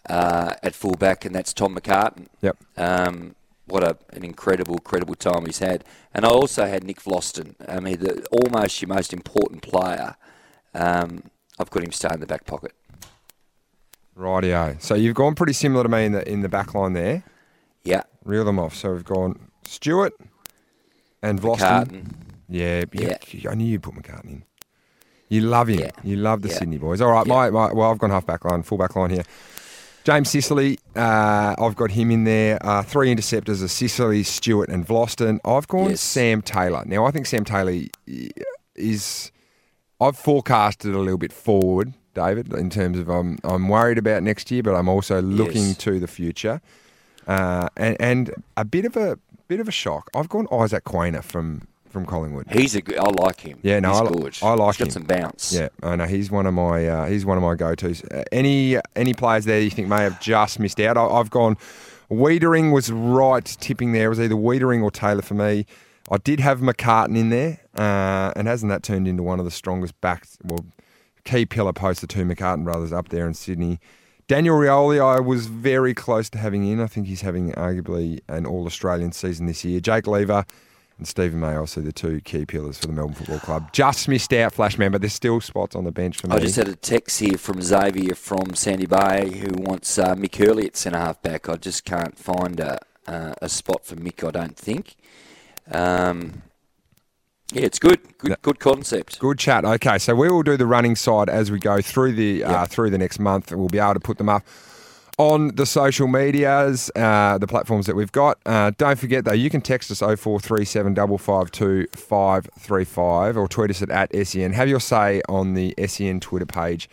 uh, 0.08 0.54
at 0.62 0.74
fullback, 0.74 1.24
and 1.24 1.34
that's 1.34 1.52
Tom 1.52 1.74
McCartin. 1.76 2.26
Yep. 2.40 2.56
Um, 2.76 3.34
what 3.66 3.82
a, 3.82 3.96
an 4.10 4.24
incredible, 4.24 4.78
credible 4.78 5.14
time 5.14 5.46
he's 5.46 5.58
had. 5.58 5.84
And 6.14 6.24
I 6.24 6.28
also 6.28 6.66
had 6.66 6.84
Nick 6.84 7.00
Vlastuin. 7.02 7.54
I 7.68 7.80
mean, 7.80 7.98
the, 7.98 8.24
almost 8.30 8.80
your 8.80 8.88
most 8.88 9.12
important 9.12 9.62
player. 9.62 10.16
Um, 10.74 11.24
I've 11.58 11.70
got 11.70 11.82
him 11.84 11.92
staying 11.92 12.14
in 12.14 12.20
the 12.20 12.26
back 12.26 12.44
pocket. 12.46 12.72
Rightio. 14.16 14.80
So 14.80 14.94
you've 14.94 15.14
gone 15.14 15.34
pretty 15.34 15.52
similar 15.52 15.82
to 15.82 15.88
me 15.88 16.04
in 16.06 16.12
the 16.12 16.26
in 16.30 16.40
the 16.42 16.48
back 16.48 16.74
line 16.74 16.94
there. 16.94 17.22
Yeah. 17.84 18.02
Reel 18.24 18.44
them 18.44 18.58
off. 18.58 18.74
So 18.74 18.92
we've 18.92 19.04
gone 19.04 19.50
Stewart 19.64 20.14
and 21.22 21.40
Vlastuin. 21.40 22.12
Yeah, 22.48 22.84
yeah, 22.92 23.18
I 23.50 23.54
knew 23.54 23.66
you'd 23.66 23.82
put 23.82 23.94
McCartin 23.94 24.24
in. 24.26 24.44
You 25.28 25.40
love 25.42 25.68
him. 25.68 25.80
Yeah. 25.80 25.90
You 26.04 26.16
love 26.16 26.42
the 26.42 26.48
Yeah. 26.48 26.58
Sydney 26.58 26.78
boys. 26.78 27.00
All 27.00 27.10
right, 27.10 27.26
Yeah. 27.26 27.32
my, 27.34 27.50
my 27.50 27.72
well, 27.72 27.90
I've 27.90 27.98
gone 27.98 28.10
half 28.10 28.24
back 28.24 28.44
line, 28.44 28.62
full 28.62 28.78
back 28.78 28.94
line 28.94 29.10
here. 29.10 29.24
James 30.06 30.30
Sicily, 30.30 30.78
uh, 30.94 31.56
I've 31.58 31.74
got 31.74 31.90
him 31.90 32.12
in 32.12 32.22
there. 32.22 32.64
Uh, 32.64 32.80
three 32.84 33.10
interceptors 33.10 33.60
are 33.60 33.66
Sicily, 33.66 34.22
Stewart, 34.22 34.68
and 34.68 34.86
Vlastuin. 34.86 35.40
I've 35.44 35.66
gone 35.66 35.90
Yes. 35.90 36.00
Sam 36.00 36.42
Taylor. 36.42 36.84
Now, 36.86 37.04
I 37.06 37.10
think 37.10 37.26
Sam 37.26 37.44
Taylor 37.44 37.74
is. 38.76 39.32
I've 40.00 40.16
forecasted 40.16 40.94
a 40.94 40.98
little 41.00 41.18
bit 41.18 41.32
forward, 41.32 41.92
David, 42.14 42.52
in 42.52 42.70
terms 42.70 43.00
of 43.00 43.08
I'm 43.08 43.38
I'm 43.42 43.68
worried 43.68 43.98
about 43.98 44.22
next 44.22 44.48
year, 44.52 44.62
but 44.62 44.76
I'm 44.76 44.88
also 44.88 45.20
looking 45.20 45.66
Yes. 45.68 45.78
to 45.78 45.98
the 45.98 46.06
future. 46.06 46.60
Uh, 47.26 47.68
and 47.76 47.96
and 47.98 48.30
a 48.56 48.64
bit 48.64 48.84
of 48.84 48.96
a 48.96 49.18
bit 49.48 49.58
of 49.58 49.66
a 49.66 49.72
shock. 49.72 50.08
I've 50.14 50.28
gone 50.28 50.46
Isaac 50.52 50.84
Quaynor 50.84 51.24
from 51.24 51.62
from 51.96 52.04
Collingwood. 52.04 52.46
He's 52.50 52.74
a 52.74 52.82
good, 52.82 52.98
I 52.98 53.08
like 53.08 53.40
him. 53.40 53.58
Yeah, 53.62 53.80
no, 53.80 53.88
he's 53.88 54.00
I 54.00 54.04
good. 54.04 54.38
I 54.42 54.54
like 54.54 54.76
he's 54.76 54.76
got 54.76 54.88
him. 54.88 54.90
some 54.90 55.02
bounce. 55.04 55.50
Yeah, 55.54 55.68
I 55.82 55.96
know 55.96 56.04
he's 56.04 56.30
one 56.30 56.46
of 56.46 56.52
my 56.52 56.86
uh, 56.86 57.06
he's 57.06 57.24
one 57.24 57.38
of 57.38 57.42
my 57.42 57.54
go 57.54 57.74
tos. 57.74 58.04
Uh, 58.04 58.22
any 58.30 58.76
any 58.94 59.14
players 59.14 59.46
there 59.46 59.62
you 59.62 59.70
think 59.70 59.88
may 59.88 60.02
have 60.02 60.20
just 60.20 60.58
missed 60.58 60.78
out? 60.78 60.98
I, 60.98 61.06
I've 61.06 61.30
gone. 61.30 61.56
Weitering 62.10 62.70
was 62.70 62.92
right 62.92 63.46
tipping 63.46 63.92
there. 63.92 64.06
It 64.06 64.10
was 64.10 64.20
either 64.20 64.34
Weitering 64.34 64.82
or 64.82 64.90
Taylor 64.90 65.22
for 65.22 65.32
me. 65.32 65.64
I 66.10 66.18
did 66.18 66.38
have 66.40 66.60
McCartin 66.60 67.16
in 67.16 67.30
there, 67.30 67.60
uh, 67.78 68.34
and 68.36 68.46
hasn't 68.46 68.68
that 68.68 68.82
turned 68.82 69.08
into 69.08 69.22
one 69.22 69.38
of 69.38 69.46
the 69.46 69.50
strongest 69.50 69.98
backs? 70.02 70.36
Well, 70.44 70.66
key 71.24 71.46
pillar 71.46 71.72
posts, 71.72 72.02
the 72.02 72.06
two 72.06 72.26
McCartin 72.26 72.64
brothers 72.64 72.92
up 72.92 73.08
there 73.08 73.26
in 73.26 73.32
Sydney. 73.32 73.80
Daniel 74.28 74.56
Rioli, 74.56 75.00
I 75.00 75.18
was 75.18 75.46
very 75.46 75.94
close 75.94 76.28
to 76.30 76.38
having 76.38 76.66
in. 76.66 76.78
I 76.78 76.88
think 76.88 77.06
he's 77.06 77.22
having 77.22 77.52
arguably 77.52 78.20
an 78.28 78.44
All 78.44 78.66
Australian 78.66 79.12
season 79.12 79.46
this 79.46 79.64
year. 79.64 79.80
Jake 79.80 80.06
Lever 80.06 80.44
and 80.98 81.06
Steven 81.06 81.38
May, 81.40 81.54
also 81.56 81.80
the 81.80 81.92
two 81.92 82.20
key 82.22 82.46
pillars 82.46 82.78
for 82.78 82.86
the 82.86 82.92
Melbourne 82.92 83.14
Football 83.14 83.40
Club. 83.40 83.72
Just 83.72 84.08
missed 84.08 84.32
out, 84.32 84.54
Flashman, 84.54 84.92
but 84.92 85.02
there's 85.02 85.12
still 85.12 85.40
spots 85.40 85.76
on 85.76 85.84
the 85.84 85.92
bench 85.92 86.18
for 86.18 86.28
me. 86.28 86.36
I 86.36 86.38
just 86.38 86.56
had 86.56 86.68
a 86.68 86.76
text 86.76 87.20
here 87.20 87.36
from 87.36 87.60
Xavier 87.60 88.14
from 88.14 88.54
Sandy 88.54 88.86
Bay 88.86 89.30
who 89.38 89.52
wants 89.62 89.98
uh, 89.98 90.14
Mick 90.14 90.36
Hurley 90.36 90.66
at 90.66 90.76
centre 90.76 90.98
half 90.98 91.20
back. 91.20 91.48
I 91.48 91.56
just 91.56 91.84
can't 91.84 92.16
find 92.18 92.58
a, 92.60 92.78
uh, 93.06 93.34
a 93.42 93.48
spot 93.48 93.84
for 93.84 93.96
Mick, 93.96 94.26
I 94.26 94.30
don't 94.30 94.56
think. 94.56 94.96
Um, 95.70 96.42
yeah, 97.52 97.62
it's 97.62 97.78
good. 97.78 98.00
Good, 98.18 98.40
good 98.42 98.58
concept. 98.58 99.18
Good 99.18 99.38
chat. 99.38 99.64
Okay, 99.64 99.98
so 99.98 100.14
we 100.14 100.28
will 100.30 100.42
do 100.42 100.56
the 100.56 100.66
running 100.66 100.96
side 100.96 101.28
as 101.28 101.50
we 101.50 101.58
go 101.58 101.80
through 101.80 102.12
the 102.14 102.42
uh, 102.42 102.60
Yep. 102.62 102.68
through 102.70 102.90
the 102.90 102.98
next 102.98 103.18
month. 103.20 103.52
We'll 103.52 103.68
be 103.68 103.78
able 103.78 103.94
to 103.94 104.00
put 104.00 104.18
them 104.18 104.28
up 104.28 104.44
on 105.18 105.48
the 105.56 105.64
social 105.64 106.06
medias, 106.06 106.90
uh, 106.94 107.38
the 107.38 107.46
platforms 107.46 107.86
that 107.86 107.96
we've 107.96 108.12
got. 108.12 108.38
Uh, 108.44 108.70
don't 108.76 108.98
forget 108.98 109.24
though, 109.24 109.32
you 109.32 109.48
can 109.48 109.60
text 109.60 109.90
us 109.90 110.00
0437 110.00 110.94
552 110.94 111.86
535 111.96 113.36
or 113.36 113.48
tweet 113.48 113.70
us 113.70 113.82
at, 113.82 113.90
at 113.90 114.26
SEN. 114.26 114.52
Have 114.52 114.68
your 114.68 114.80
say 114.80 115.22
on 115.28 115.54
the 115.54 115.74
SEN 115.86 116.20
Twitter 116.20 116.46
page 116.46 116.88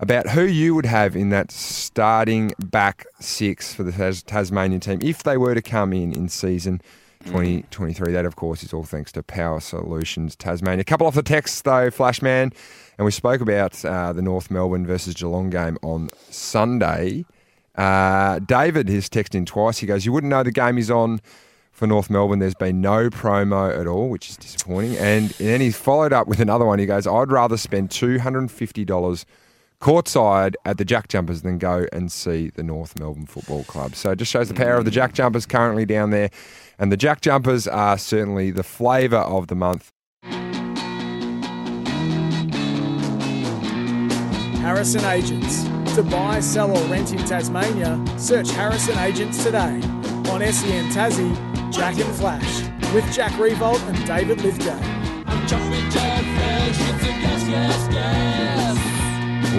about 0.00 0.30
who 0.30 0.42
you 0.42 0.74
would 0.74 0.86
have 0.86 1.16
in 1.16 1.30
that 1.30 1.50
starting 1.50 2.52
back 2.58 3.06
six 3.20 3.74
for 3.74 3.82
the 3.82 3.92
Tas- 3.92 4.22
Tasmanian 4.22 4.80
team 4.80 4.98
if 5.02 5.22
they 5.22 5.36
were 5.36 5.54
to 5.54 5.62
come 5.62 5.92
in 5.92 6.12
in 6.12 6.28
season 6.28 6.80
2023. 7.24 8.12
That, 8.12 8.24
of 8.24 8.36
course, 8.36 8.62
is 8.62 8.72
all 8.72 8.84
thanks 8.84 9.12
to 9.12 9.22
Power 9.22 9.60
Solutions 9.60 10.36
Tasmania. 10.36 10.82
A 10.82 10.84
couple 10.84 11.06
off 11.06 11.14
the 11.14 11.22
text, 11.22 11.64
though, 11.64 11.90
Flashman, 11.90 12.52
and 12.98 13.04
we 13.04 13.10
spoke 13.10 13.40
about 13.40 13.84
uh, 13.84 14.12
the 14.12 14.22
North 14.22 14.50
Melbourne 14.50 14.86
versus 14.86 15.14
Geelong 15.14 15.50
game 15.50 15.78
on 15.82 16.08
Sunday. 16.30 17.24
Uh, 17.74 18.38
David 18.40 18.88
has 18.88 19.08
texted 19.08 19.34
in 19.34 19.46
twice. 19.46 19.78
He 19.78 19.86
goes, 19.86 20.06
You 20.06 20.12
wouldn't 20.12 20.30
know 20.30 20.42
the 20.42 20.50
game 20.50 20.78
is 20.78 20.90
on 20.90 21.20
for 21.72 21.86
North 21.86 22.08
Melbourne. 22.08 22.38
There's 22.38 22.54
been 22.54 22.80
no 22.80 23.10
promo 23.10 23.78
at 23.78 23.86
all, 23.86 24.08
which 24.08 24.30
is 24.30 24.36
disappointing. 24.36 24.96
And, 24.96 25.24
and 25.38 25.48
then 25.48 25.60
he's 25.60 25.76
followed 25.76 26.12
up 26.12 26.26
with 26.26 26.40
another 26.40 26.64
one. 26.64 26.78
He 26.78 26.86
goes, 26.86 27.06
I'd 27.06 27.30
rather 27.30 27.56
spend 27.56 27.90
$250 27.90 29.24
courtside 29.80 30.54
at 30.64 30.78
the 30.78 30.84
Jack 30.84 31.08
Jumpers 31.08 31.42
than 31.42 31.58
go 31.58 31.86
and 31.92 32.10
see 32.10 32.48
the 32.48 32.62
North 32.62 32.98
Melbourne 32.98 33.26
Football 33.26 33.64
Club. 33.64 33.94
So 33.94 34.12
it 34.12 34.16
just 34.16 34.32
shows 34.32 34.48
the 34.48 34.54
power 34.54 34.76
of 34.76 34.86
the 34.86 34.90
Jack 34.90 35.12
Jumpers 35.12 35.44
currently 35.44 35.84
down 35.84 36.10
there. 36.10 36.30
And 36.78 36.90
the 36.90 36.96
Jack 36.96 37.20
Jumpers 37.20 37.68
are 37.68 37.98
certainly 37.98 38.50
the 38.50 38.62
flavour 38.62 39.18
of 39.18 39.48
the 39.48 39.54
month. 39.54 39.92
Harrison 44.62 45.04
Agents. 45.04 45.85
To 45.96 46.02
buy, 46.02 46.40
sell, 46.40 46.76
or 46.76 46.90
rent 46.90 47.14
in 47.14 47.18
Tasmania, 47.20 47.98
search 48.18 48.50
Harrison 48.50 48.98
Agents 48.98 49.42
today. 49.42 49.80
On 50.28 50.42
SEN 50.42 50.90
Tassie, 50.90 51.72
Jack 51.72 51.98
and 51.98 52.14
Flash. 52.16 52.68
With 52.92 53.10
Jack 53.14 53.38
Revolt 53.40 53.80
and 53.84 54.06
David 54.06 54.42
Lithgow. 54.42 54.78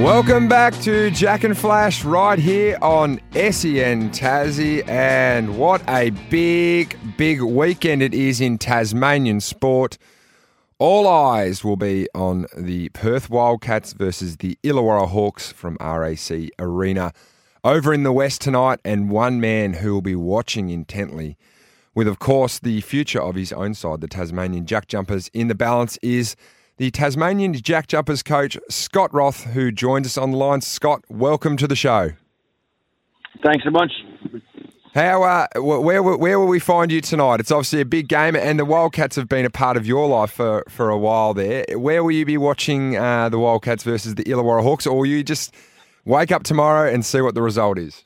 Welcome 0.04 0.48
back 0.48 0.80
to 0.82 1.10
Jack 1.10 1.44
and 1.44 1.58
Flash 1.58 2.06
right 2.06 2.38
here 2.38 2.78
on 2.84 3.20
SEN 3.34 4.12
Tassie. 4.12 4.88
And 4.88 5.58
what 5.58 5.82
a 5.90 6.12
big, 6.30 7.00
big 7.18 7.42
weekend 7.42 8.04
it 8.04 8.14
is 8.14 8.42
in 8.42 8.60
Tasmanian 8.60 9.40
sport. 9.40 9.98
All 10.80 11.08
eyes 11.08 11.64
will 11.64 11.76
be 11.76 12.08
on 12.14 12.46
the 12.56 12.90
Perth 12.90 13.32
Wildcats 13.32 13.94
versus 13.94 14.38
the 14.38 14.60
Illawarra 14.64 15.08
Hawks 15.08 15.52
from 15.52 15.76
RAC 15.82 16.52
Arena 16.60 17.14
over 17.64 17.96
in 17.96 18.04
the 18.04 18.12
West 18.12 18.42
tonight, 18.42 18.80
and 18.86 19.10
one 19.10 19.42
man 19.42 19.74
who 19.74 19.96
will 19.96 20.04
be 20.04 20.16
watching 20.16 20.70
intently, 20.70 21.36
with 21.96 22.08
of 22.08 22.20
course 22.20 22.60
the 22.60 22.82
future 22.82 23.20
of 23.20 23.34
his 23.34 23.52
own 23.52 23.74
side, 23.74 24.02
the 24.02 24.08
Tasmanian 24.08 24.68
Jack 24.68 24.88
Jumpers, 24.88 25.32
in 25.34 25.48
the 25.48 25.56
balance 25.56 25.98
is 26.04 26.36
the 26.78 26.92
Tasmanian 26.92 27.56
Jack 27.56 27.88
Jumpers 27.88 28.22
coach 28.22 28.56
Scott 28.70 29.12
Roth, 29.12 29.46
who 29.46 29.72
joins 29.72 30.06
us 30.06 30.16
on 30.16 30.30
the 30.30 30.38
line. 30.38 30.62
Scott, 30.62 31.02
welcome 31.10 31.58
to 31.58 31.68
the 31.68 31.76
show. 31.76 32.12
Thanks 33.44 33.66
a 33.68 33.72
bunch. 33.72 33.92
How 34.94 35.24
uh, 35.24 35.48
wh- 35.56 35.84
where 35.84 36.02
where 36.02 36.40
will 36.40 36.48
we 36.48 36.60
find 36.60 36.92
you 36.92 37.02
tonight? 37.02 37.40
It's 37.40 37.52
obviously 37.52 37.82
a 37.82 37.86
big 37.86 38.08
game, 38.08 38.36
and 38.36 38.58
the 38.58 38.66
Wildcats 38.66 39.16
have 39.16 39.30
been 39.30 39.46
a 39.46 39.50
part 39.50 39.78
of 39.78 39.86
your 39.86 40.08
life 40.08 40.32
for, 40.32 40.64
for 40.70 40.90
a 40.90 40.98
while 40.98 41.34
there. 41.34 41.66
Where 41.74 42.04
will 42.04 42.12
you 42.12 42.26
be 42.26 42.38
watching 42.38 42.98
uh, 42.98 43.30
the 43.30 43.38
Wildcats 43.38 43.84
versus 43.84 44.16
the 44.16 44.24
Illawarra 44.24 44.64
Hawks, 44.64 44.88
or 44.88 44.98
will 44.98 45.06
you 45.06 45.24
just 45.24 45.54
wake 46.06 46.32
up 46.32 46.44
tomorrow 46.44 46.92
and 46.92 47.06
see 47.06 47.22
what 47.22 47.36
the 47.36 47.42
result 47.42 47.78
is? 47.78 48.06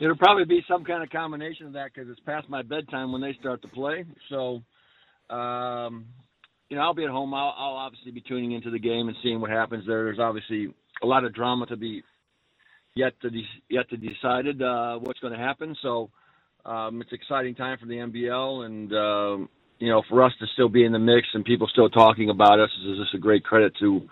It'll 0.00 0.16
probably 0.16 0.44
be 0.44 0.64
some 0.66 0.84
kind 0.84 1.02
of 1.02 1.10
combination 1.10 1.66
of 1.66 1.72
that 1.74 1.90
because 1.94 2.10
it's 2.10 2.20
past 2.20 2.48
my 2.48 2.62
bedtime 2.62 3.12
when 3.12 3.20
they 3.20 3.36
start 3.38 3.62
to 3.62 3.68
play. 3.68 4.04
So, 4.28 4.62
um, 5.30 6.06
you 6.68 6.76
know, 6.76 6.82
I'll 6.82 6.94
be 6.94 7.04
at 7.04 7.10
home. 7.10 7.32
I'll, 7.32 7.54
I'll 7.56 7.76
obviously 7.76 8.10
be 8.10 8.20
tuning 8.20 8.52
into 8.52 8.70
the 8.70 8.78
game 8.78 9.06
and 9.06 9.16
seeing 9.22 9.40
what 9.40 9.50
happens 9.50 9.84
there. 9.86 10.04
There's 10.04 10.18
obviously 10.18 10.74
a 11.02 11.06
lot 11.06 11.24
of 11.24 11.32
drama 11.32 11.66
to 11.66 11.76
be 11.76 12.02
yet 12.94 13.20
to 13.22 13.30
de- 13.30 13.62
yet 13.68 13.88
to 13.90 13.96
decided 13.96 14.62
uh, 14.62 14.98
what's 14.98 15.18
going 15.20 15.32
to 15.32 15.38
happen. 15.38 15.76
So, 15.82 16.10
um, 16.64 17.02
it's 17.02 17.12
exciting 17.12 17.54
time 17.54 17.78
for 17.78 17.86
the 17.86 17.94
NBL, 17.94 18.66
and 18.66 18.92
um, 18.92 19.48
you 19.78 19.88
know, 19.88 20.02
for 20.08 20.22
us 20.22 20.32
to 20.40 20.46
still 20.54 20.68
be 20.68 20.84
in 20.84 20.92
the 20.92 20.98
mix 20.98 21.26
and 21.34 21.44
people 21.44 21.68
still 21.68 21.90
talking 21.90 22.30
about 22.30 22.60
us 22.60 22.70
is 22.86 22.98
just 22.98 23.14
a 23.14 23.18
great 23.18 23.44
credit 23.44 23.74
to 23.80 24.08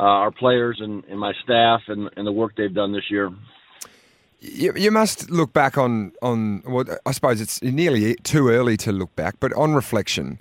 uh, 0.00 0.02
our 0.02 0.30
players 0.30 0.78
and, 0.80 1.04
and 1.04 1.20
my 1.20 1.32
staff 1.44 1.82
and, 1.88 2.10
and 2.16 2.26
the 2.26 2.32
work 2.32 2.56
they've 2.56 2.74
done 2.74 2.92
this 2.92 3.10
year. 3.10 3.30
You, 4.40 4.72
you 4.74 4.90
must 4.90 5.30
look 5.30 5.52
back 5.52 5.78
on 5.78 6.12
on. 6.22 6.62
Well, 6.66 6.84
I 7.06 7.12
suppose 7.12 7.40
it's 7.40 7.62
nearly 7.62 8.14
too 8.16 8.48
early 8.48 8.76
to 8.78 8.90
look 8.90 9.14
back, 9.14 9.36
but 9.38 9.52
on 9.52 9.74
reflection, 9.74 10.40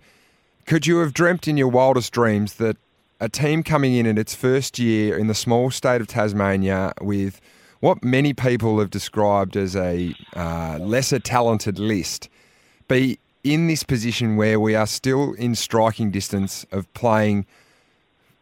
could 0.66 0.88
you 0.88 1.00
have 1.00 1.14
dreamt 1.14 1.48
in 1.48 1.58
your 1.58 1.68
wildest 1.68 2.12
dreams 2.12 2.56
that 2.56 2.78
a 3.20 3.30
team 3.30 3.62
coming 3.62 3.94
in 3.94 4.08
in 4.08 4.18
its 4.18 4.34
first 4.34 4.80
year 4.80 5.16
in 5.16 5.28
the 5.28 5.36
small 5.36 5.70
state 5.70 6.02
of 6.02 6.08
Tasmania 6.08 6.94
with 7.00 7.40
what 7.82 8.04
many 8.04 8.34
people 8.34 8.80
have 8.80 8.90
described 8.90 9.58
as 9.58 9.76
a 9.76 10.16
uh, 10.36 10.78
lesser 10.80 11.20
talented 11.20 11.78
list 11.78 12.30
be 12.88 13.20
in 13.44 13.68
this 13.68 13.84
position 13.84 14.38
where 14.38 14.60
we 14.60 14.76
are 14.76 14.88
still 14.88 15.34
in 15.34 15.56
striking 15.56 16.12
distance 16.12 16.66
of 16.72 16.92
playing 16.94 17.46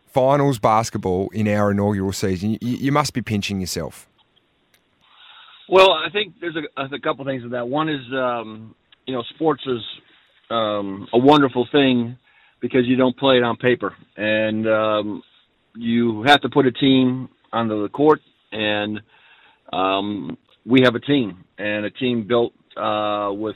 finals 0.08 0.60
basketball 0.60 1.30
in 1.30 1.48
our 1.48 1.72
inaugural 1.72 2.12
season? 2.12 2.58
You, 2.62 2.78
you 2.78 2.92
must 2.92 3.14
be 3.14 3.22
pinching 3.22 3.62
yourself. 3.62 4.08
Well, 5.70 5.92
I 5.92 6.10
think 6.12 6.36
there's 6.42 6.56
a, 6.56 6.84
a 6.84 7.00
couple 7.00 7.24
things 7.26 7.44
with 7.44 7.54
that. 7.54 7.68
One 7.68 7.90
is, 7.90 8.02
um, 8.12 8.76
you 9.06 9.14
know, 9.14 9.24
sports 9.36 9.64
is 9.66 9.82
um, 10.50 11.08
a 11.14 11.18
wonderful 11.18 11.68
thing 11.72 12.18
because 12.60 12.86
you 12.86 12.98
don't 12.98 13.16
play 13.16 13.38
it 13.38 13.44
on 13.44 13.56
paper, 13.56 13.96
and 14.18 14.68
um, 14.68 15.24
you 15.76 16.24
have 16.24 16.42
to 16.42 16.50
put 16.50 16.66
a 16.66 16.72
team 16.72 17.30
onto 17.54 17.84
the 17.84 17.90
court, 17.90 18.20
and 18.52 19.00
um, 19.72 20.38
we 20.66 20.82
have 20.84 20.96
a 20.96 21.00
team, 21.00 21.44
and 21.58 21.86
a 21.86 21.92
team 21.92 22.28
built 22.28 22.54
uh, 22.78 23.32
with 23.34 23.56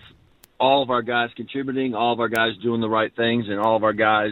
all 0.60 0.84
of 0.84 0.90
our 0.90 1.02
guys 1.02 1.30
contributing, 1.36 1.96
all 1.96 2.14
of 2.14 2.20
our 2.20 2.30
guys 2.30 2.52
doing 2.62 2.82
the 2.82 2.90
right 2.90 3.14
things, 3.16 3.46
and 3.50 3.60
all 3.60 3.76
of 3.76 3.84
our 3.84 3.94
guys 3.94 4.32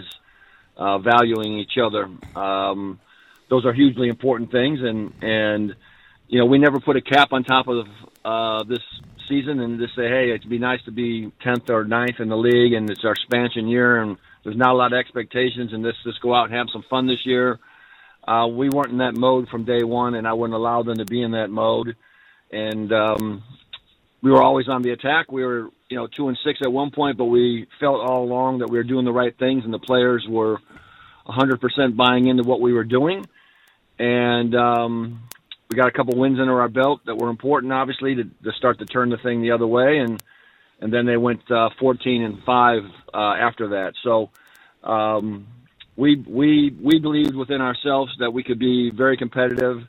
uh, 0.77 0.97
valuing 0.99 1.59
each 1.59 1.77
other. 1.81 2.05
Um, 2.35 2.99
those 3.49 3.65
are 3.65 3.73
hugely 3.73 4.07
important 4.07 4.51
things, 4.51 4.79
and 4.81 5.13
and 5.21 5.75
you 6.27 6.39
know 6.39 6.45
we 6.45 6.57
never 6.57 6.79
put 6.79 6.95
a 6.95 7.01
cap 7.01 7.33
on 7.33 7.43
top 7.43 7.67
of 7.67 7.87
uh, 8.23 8.63
this 8.63 8.79
season 9.27 9.59
and 9.59 9.79
just 9.79 9.95
say, 9.95 10.07
hey, 10.07 10.31
it'd 10.33 10.49
be 10.49 10.59
nice 10.59 10.81
to 10.85 10.91
be 10.91 11.31
tenth 11.41 11.69
or 11.69 11.85
9th 11.85 12.19
in 12.19 12.29
the 12.29 12.37
league, 12.37 12.73
and 12.73 12.89
it's 12.89 13.03
our 13.05 13.11
expansion 13.11 13.67
year, 13.67 14.01
and 14.01 14.17
there's 14.43 14.57
not 14.57 14.71
a 14.71 14.73
lot 14.73 14.93
of 14.93 14.99
expectations, 14.99 15.71
and 15.73 15.83
let's 15.83 15.97
just 16.03 16.21
go 16.21 16.33
out 16.33 16.45
and 16.45 16.53
have 16.53 16.67
some 16.71 16.83
fun 16.89 17.07
this 17.07 17.25
year. 17.25 17.59
Uh, 18.27 18.47
we 18.47 18.69
weren't 18.69 18.91
in 18.91 18.99
that 18.99 19.15
mode 19.15 19.49
from 19.49 19.65
day 19.65 19.83
one, 19.83 20.15
and 20.15 20.27
I 20.27 20.33
wouldn't 20.33 20.55
allow 20.55 20.83
them 20.83 20.97
to 20.97 21.05
be 21.05 21.21
in 21.21 21.31
that 21.31 21.49
mode. 21.49 21.95
And 22.51 22.91
um, 22.91 23.43
we 24.21 24.31
were 24.31 24.41
always 24.41 24.67
on 24.67 24.81
the 24.81 24.91
attack. 24.91 25.31
We 25.31 25.43
were, 25.43 25.69
you 25.89 25.97
know, 25.97 26.07
two 26.07 26.27
and 26.27 26.37
six 26.45 26.59
at 26.63 26.71
one 26.71 26.91
point, 26.91 27.17
but 27.17 27.25
we 27.25 27.67
felt 27.79 28.01
all 28.01 28.23
along 28.23 28.59
that 28.59 28.69
we 28.69 28.77
were 28.77 28.83
doing 28.83 29.05
the 29.05 29.11
right 29.11 29.37
things, 29.37 29.63
and 29.63 29.73
the 29.73 29.79
players 29.79 30.25
were 30.29 30.59
100% 31.27 31.95
buying 31.95 32.27
into 32.27 32.43
what 32.43 32.61
we 32.61 32.73
were 32.73 32.83
doing. 32.83 33.25
And 33.97 34.55
um, 34.55 35.21
we 35.69 35.75
got 35.75 35.87
a 35.87 35.91
couple 35.91 36.17
wins 36.17 36.39
under 36.39 36.61
our 36.61 36.69
belt 36.69 37.01
that 37.05 37.15
were 37.15 37.29
important, 37.29 37.73
obviously, 37.73 38.15
to, 38.15 38.23
to 38.23 38.51
start 38.57 38.79
to 38.79 38.85
turn 38.85 39.09
the 39.09 39.17
thing 39.17 39.41
the 39.41 39.51
other 39.51 39.67
way. 39.67 39.99
And 39.99 40.21
and 40.81 40.91
then 40.91 41.05
they 41.05 41.15
went 41.15 41.49
uh, 41.51 41.69
14 41.79 42.23
and 42.23 42.43
five 42.43 42.81
uh, 43.13 43.17
after 43.17 43.69
that. 43.69 43.93
So 44.03 44.31
um, 44.83 45.45
we 45.95 46.15
we 46.27 46.75
we 46.81 46.99
believed 46.99 47.35
within 47.35 47.61
ourselves 47.61 48.11
that 48.19 48.31
we 48.31 48.43
could 48.43 48.59
be 48.59 48.91
very 48.91 49.17
competitive, 49.17 49.83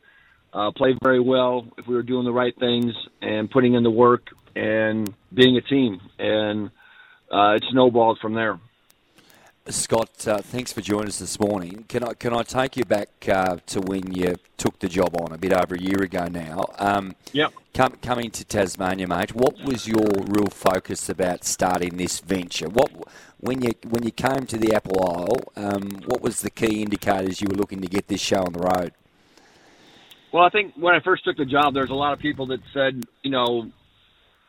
uh, 0.52 0.70
play 0.72 0.96
very 1.02 1.20
well 1.20 1.66
if 1.78 1.86
we 1.86 1.94
were 1.94 2.02
doing 2.02 2.24
the 2.24 2.32
right 2.32 2.54
things 2.58 2.92
and 3.20 3.50
putting 3.50 3.74
in 3.74 3.82
the 3.82 3.90
work 3.90 4.28
and 4.54 5.12
being 5.32 5.56
a 5.56 5.62
team. 5.62 6.00
And 6.18 6.70
uh, 7.30 7.54
it 7.54 7.64
snowballed 7.70 8.18
from 8.20 8.34
there. 8.34 8.58
Scott, 9.68 10.26
uh, 10.26 10.38
thanks 10.38 10.72
for 10.72 10.80
joining 10.80 11.06
us 11.06 11.20
this 11.20 11.38
morning. 11.38 11.84
Can 11.88 12.02
I 12.02 12.14
can 12.14 12.34
I 12.34 12.42
take 12.42 12.76
you 12.76 12.84
back 12.84 13.08
uh, 13.28 13.58
to 13.66 13.80
when 13.80 14.12
you 14.12 14.34
took 14.56 14.80
the 14.80 14.88
job 14.88 15.16
on 15.20 15.32
a 15.32 15.38
bit 15.38 15.52
over 15.52 15.76
a 15.76 15.80
year 15.80 16.02
ago 16.02 16.26
now? 16.26 16.64
Um, 16.80 17.14
yep. 17.32 17.52
Com- 17.72 17.96
coming 18.02 18.32
to 18.32 18.44
Tasmania, 18.44 19.06
mate, 19.06 19.36
what 19.36 19.54
was 19.64 19.86
your 19.86 20.04
real 20.26 20.48
focus 20.48 21.08
about 21.08 21.44
starting 21.44 21.96
this 21.96 22.18
venture? 22.18 22.68
What 22.68 22.90
when 23.38 23.62
you 23.62 23.70
when 23.88 24.02
you 24.02 24.10
came 24.10 24.46
to 24.46 24.56
the 24.56 24.74
Apple 24.74 25.00
Isle, 25.00 25.64
um, 25.64 25.90
what 26.06 26.22
was 26.22 26.40
the 26.40 26.50
key 26.50 26.82
indicators 26.82 27.40
you 27.40 27.46
were 27.48 27.56
looking 27.56 27.80
to 27.82 27.88
get 27.88 28.08
this 28.08 28.20
show 28.20 28.42
on 28.42 28.52
the 28.52 28.60
road? 28.60 28.92
Well, 30.32 30.42
I 30.42 30.50
think 30.50 30.74
when 30.74 30.96
I 30.96 31.00
first 31.00 31.24
took 31.24 31.36
the 31.36 31.44
job, 31.44 31.72
there's 31.72 31.90
a 31.90 31.94
lot 31.94 32.12
of 32.12 32.18
people 32.18 32.46
that 32.46 32.60
said, 32.74 33.04
you 33.22 33.30
know, 33.30 33.70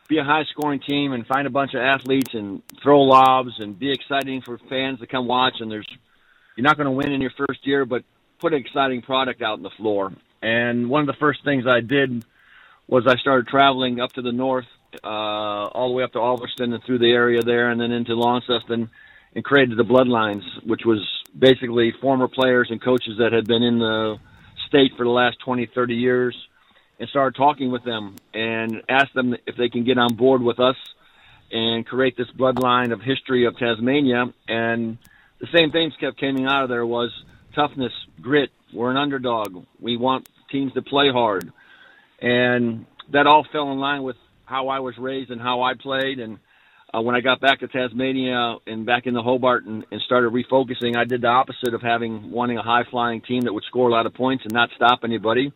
be 0.07 0.17
a 0.17 0.23
high 0.23 0.43
scoring 0.51 0.79
team 0.79 1.13
and 1.13 1.25
find 1.25 1.47
a 1.47 1.49
bunch 1.49 1.73
of 1.73 1.81
athletes 1.81 2.33
and 2.33 2.61
throw 2.81 3.01
lobs 3.01 3.51
and 3.59 3.77
be 3.77 3.91
exciting 3.91 4.41
for 4.41 4.57
fans 4.69 4.99
to 4.99 5.07
come 5.07 5.27
watch. 5.27 5.55
And 5.59 5.71
there's, 5.71 5.87
you're 6.55 6.63
not 6.63 6.77
going 6.77 6.85
to 6.85 6.91
win 6.91 7.11
in 7.11 7.21
your 7.21 7.31
first 7.37 7.65
year, 7.65 7.85
but 7.85 8.03
put 8.39 8.53
an 8.53 8.59
exciting 8.59 9.01
product 9.01 9.41
out 9.41 9.53
on 9.53 9.63
the 9.63 9.71
floor. 9.71 10.11
And 10.41 10.89
one 10.89 11.01
of 11.01 11.07
the 11.07 11.19
first 11.19 11.43
things 11.45 11.65
I 11.65 11.79
did 11.79 12.25
was 12.87 13.07
I 13.07 13.15
started 13.17 13.47
traveling 13.47 14.01
up 14.01 14.11
to 14.13 14.21
the 14.21 14.33
north, 14.33 14.65
uh, 15.03 15.07
all 15.07 15.89
the 15.89 15.95
way 15.95 16.03
up 16.03 16.11
to 16.13 16.19
Ulverstone 16.19 16.73
and 16.73 16.83
through 16.83 16.99
the 16.99 17.11
area 17.11 17.41
there, 17.41 17.71
and 17.71 17.79
then 17.79 17.91
into 17.91 18.15
Launceston, 18.15 18.89
and 19.35 19.43
created 19.43 19.77
the 19.77 19.83
Bloodlines, 19.83 20.43
which 20.65 20.81
was 20.85 20.99
basically 21.37 21.93
former 22.01 22.27
players 22.27 22.67
and 22.69 22.83
coaches 22.83 23.15
that 23.19 23.31
had 23.31 23.47
been 23.47 23.63
in 23.63 23.79
the 23.79 24.17
state 24.67 24.91
for 24.97 25.05
the 25.05 25.09
last 25.09 25.37
20, 25.39 25.67
30 25.73 25.95
years 25.95 26.35
and 26.99 27.09
start 27.09 27.35
talking 27.35 27.71
with 27.71 27.83
them 27.83 28.15
and 28.33 28.81
ask 28.87 29.11
them 29.13 29.35
if 29.47 29.55
they 29.57 29.69
can 29.69 29.83
get 29.83 29.97
on 29.97 30.15
board 30.15 30.41
with 30.41 30.59
us 30.59 30.75
and 31.51 31.85
create 31.85 32.17
this 32.17 32.29
bloodline 32.37 32.91
of 32.91 33.01
history 33.01 33.45
of 33.45 33.57
Tasmania. 33.57 34.25
And 34.47 34.97
the 35.39 35.47
same 35.53 35.71
things 35.71 35.93
kept 35.99 36.19
coming 36.19 36.45
out 36.45 36.63
of 36.63 36.69
there 36.69 36.85
was 36.85 37.11
toughness, 37.55 37.93
grit. 38.21 38.49
We're 38.73 38.91
an 38.91 38.97
underdog. 38.97 39.65
We 39.79 39.97
want 39.97 40.27
teams 40.51 40.73
to 40.73 40.81
play 40.81 41.11
hard, 41.11 41.51
and 42.21 42.85
that 43.11 43.27
all 43.27 43.45
fell 43.51 43.71
in 43.71 43.77
line 43.77 44.03
with 44.03 44.15
how 44.45 44.69
I 44.69 44.79
was 44.79 44.97
raised 44.97 45.29
and 45.29 45.39
how 45.39 45.61
I 45.61 45.73
played. 45.75 46.19
And 46.19 46.39
uh, 46.93 47.01
when 47.01 47.15
I 47.15 47.21
got 47.21 47.39
back 47.39 47.59
to 47.59 47.67
Tasmania 47.67 48.55
and 48.65 48.85
back 48.85 49.05
in 49.05 49.13
the 49.13 49.21
Hobart 49.21 49.65
and, 49.65 49.85
and 49.91 50.01
started 50.01 50.31
refocusing, 50.31 50.95
I 50.95 51.05
did 51.05 51.21
the 51.21 51.27
opposite 51.27 51.73
of 51.73 51.81
having 51.81 52.31
wanting 52.31 52.57
a 52.57 52.63
high 52.63 52.83
flying 52.89 53.21
team 53.21 53.41
that 53.41 53.53
would 53.53 53.63
score 53.65 53.89
a 53.89 53.91
lot 53.91 54.05
of 54.05 54.13
points 54.13 54.43
and 54.43 54.53
not 54.53 54.69
stop 54.75 55.01
anybody. 55.03 55.51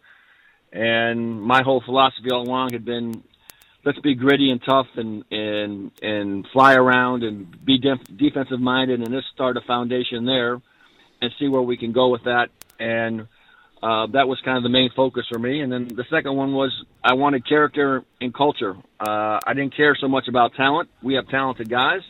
And 0.72 1.42
my 1.42 1.64
whole 1.64 1.82
philosophy 1.82 2.30
all 2.32 2.44
along 2.44 2.74
had 2.74 2.86
been, 2.86 3.24
let's 3.86 4.00
be 4.00 4.16
gritty 4.16 4.52
and 4.52 4.62
tough 4.62 4.88
and 4.96 5.24
and 5.32 5.92
and 6.02 6.46
fly 6.52 6.76
around 6.76 7.24
and 7.24 7.66
be 7.66 7.78
def- 7.78 8.18
defensive 8.18 8.60
minded, 8.60 9.00
and 9.00 9.14
let's 9.14 9.28
start 9.34 9.58
a 9.58 9.62
foundation 9.62 10.26
there, 10.26 10.62
and 11.22 11.32
see 11.40 11.48
where 11.48 11.62
we 11.62 11.78
can 11.78 11.94
go 11.94 12.10
with 12.10 12.26
that. 12.26 12.50
And 12.80 13.28
uh, 13.82 14.08
that 14.08 14.28
was 14.28 14.40
kind 14.44 14.58
of 14.58 14.64
the 14.64 14.70
main 14.70 14.90
focus 14.96 15.26
for 15.32 15.40
me. 15.40 15.62
And 15.62 15.72
then 15.72 15.88
the 15.88 16.06
second 16.10 16.36
one 16.36 16.54
was 16.54 16.72
I 17.04 17.14
wanted 17.14 17.48
character 17.48 18.04
and 18.20 18.34
culture. 18.34 18.76
Uh, 19.00 19.40
I 19.46 19.54
didn't 19.54 19.76
care 19.76 19.96
so 19.96 20.08
much 20.08 20.28
about 20.28 20.56
talent. 20.56 20.90
We 21.02 21.14
have 21.14 21.28
talented 21.30 21.70
guys, 21.70 22.02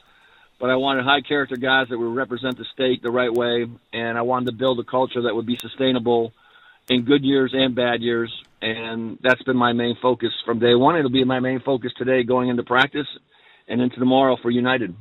but 0.59 0.69
I 0.69 0.75
wanted 0.75 1.03
high 1.03 1.21
character 1.21 1.57
guys 1.57 1.87
that 1.89 1.97
would 1.97 2.15
represent 2.15 2.57
the 2.57 2.65
state 2.73 3.03
the 3.03 3.11
right 3.11 3.31
way, 3.31 3.67
and 3.93 4.17
I 4.17 4.21
wanted 4.21 4.47
to 4.47 4.51
build 4.53 4.79
a 4.79 4.83
culture 4.83 5.23
that 5.23 5.35
would 5.35 5.45
be 5.45 5.57
sustainable 5.57 6.33
in 6.89 7.03
good 7.03 7.23
years 7.23 7.51
and 7.53 7.75
bad 7.75 8.01
years, 8.01 8.31
and 8.61 9.17
that's 9.21 9.41
been 9.43 9.57
my 9.57 9.73
main 9.73 9.95
focus 10.01 10.31
from 10.45 10.59
day 10.59 10.75
one. 10.75 10.95
It'll 10.97 11.11
be 11.11 11.23
my 11.23 11.39
main 11.39 11.59
focus 11.59 11.91
today 11.97 12.23
going 12.23 12.49
into 12.49 12.63
practice 12.63 13.07
and 13.67 13.81
into 13.81 13.97
tomorrow 13.97 14.37
for 14.41 14.49
United. 14.49 14.95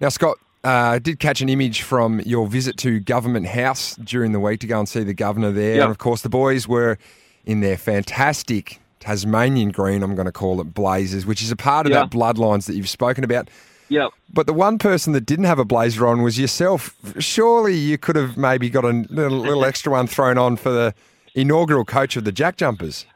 Now, 0.00 0.08
Scott, 0.08 0.38
uh, 0.64 0.68
I 0.68 0.98
did 0.98 1.18
catch 1.18 1.40
an 1.40 1.48
image 1.48 1.82
from 1.82 2.20
your 2.20 2.46
visit 2.46 2.76
to 2.78 3.00
Government 3.00 3.46
House 3.46 3.96
during 3.96 4.32
the 4.32 4.40
week 4.40 4.60
to 4.60 4.66
go 4.66 4.78
and 4.78 4.88
see 4.88 5.02
the 5.02 5.14
governor 5.14 5.52
there. 5.52 5.74
Yep. 5.76 5.82
And 5.82 5.90
of 5.90 5.98
course, 5.98 6.22
the 6.22 6.28
boys 6.28 6.66
were 6.68 6.98
in 7.44 7.60
their 7.60 7.76
fantastic 7.76 8.80
Tasmanian 9.00 9.70
green, 9.70 10.02
I'm 10.02 10.14
going 10.14 10.26
to 10.26 10.32
call 10.32 10.60
it 10.60 10.74
Blazers, 10.74 11.24
which 11.24 11.42
is 11.42 11.50
a 11.50 11.56
part 11.56 11.86
of 11.86 11.92
Yeah. 11.92 12.00
that 12.00 12.10
bloodlines 12.10 12.66
that 12.66 12.74
you've 12.76 12.88
spoken 12.88 13.24
about. 13.24 13.48
Yep. 13.88 14.10
But 14.32 14.46
the 14.46 14.52
one 14.52 14.78
person 14.78 15.14
that 15.14 15.22
didn't 15.22 15.46
have 15.46 15.58
a 15.58 15.64
blazer 15.64 16.06
on 16.06 16.22
was 16.22 16.38
yourself. 16.38 16.94
Surely 17.18 17.74
you 17.74 17.98
could 17.98 18.14
have 18.14 18.36
maybe 18.36 18.70
got 18.70 18.84
a 18.84 18.90
little, 19.10 19.38
little 19.38 19.64
extra 19.64 19.90
one 19.90 20.06
thrown 20.06 20.38
on 20.38 20.56
for 20.56 20.70
the 20.70 20.94
inaugural 21.34 21.84
coach 21.84 22.16
of 22.16 22.24
the 22.24 22.32
Jack 22.32 22.56
Jumpers. 22.56 23.06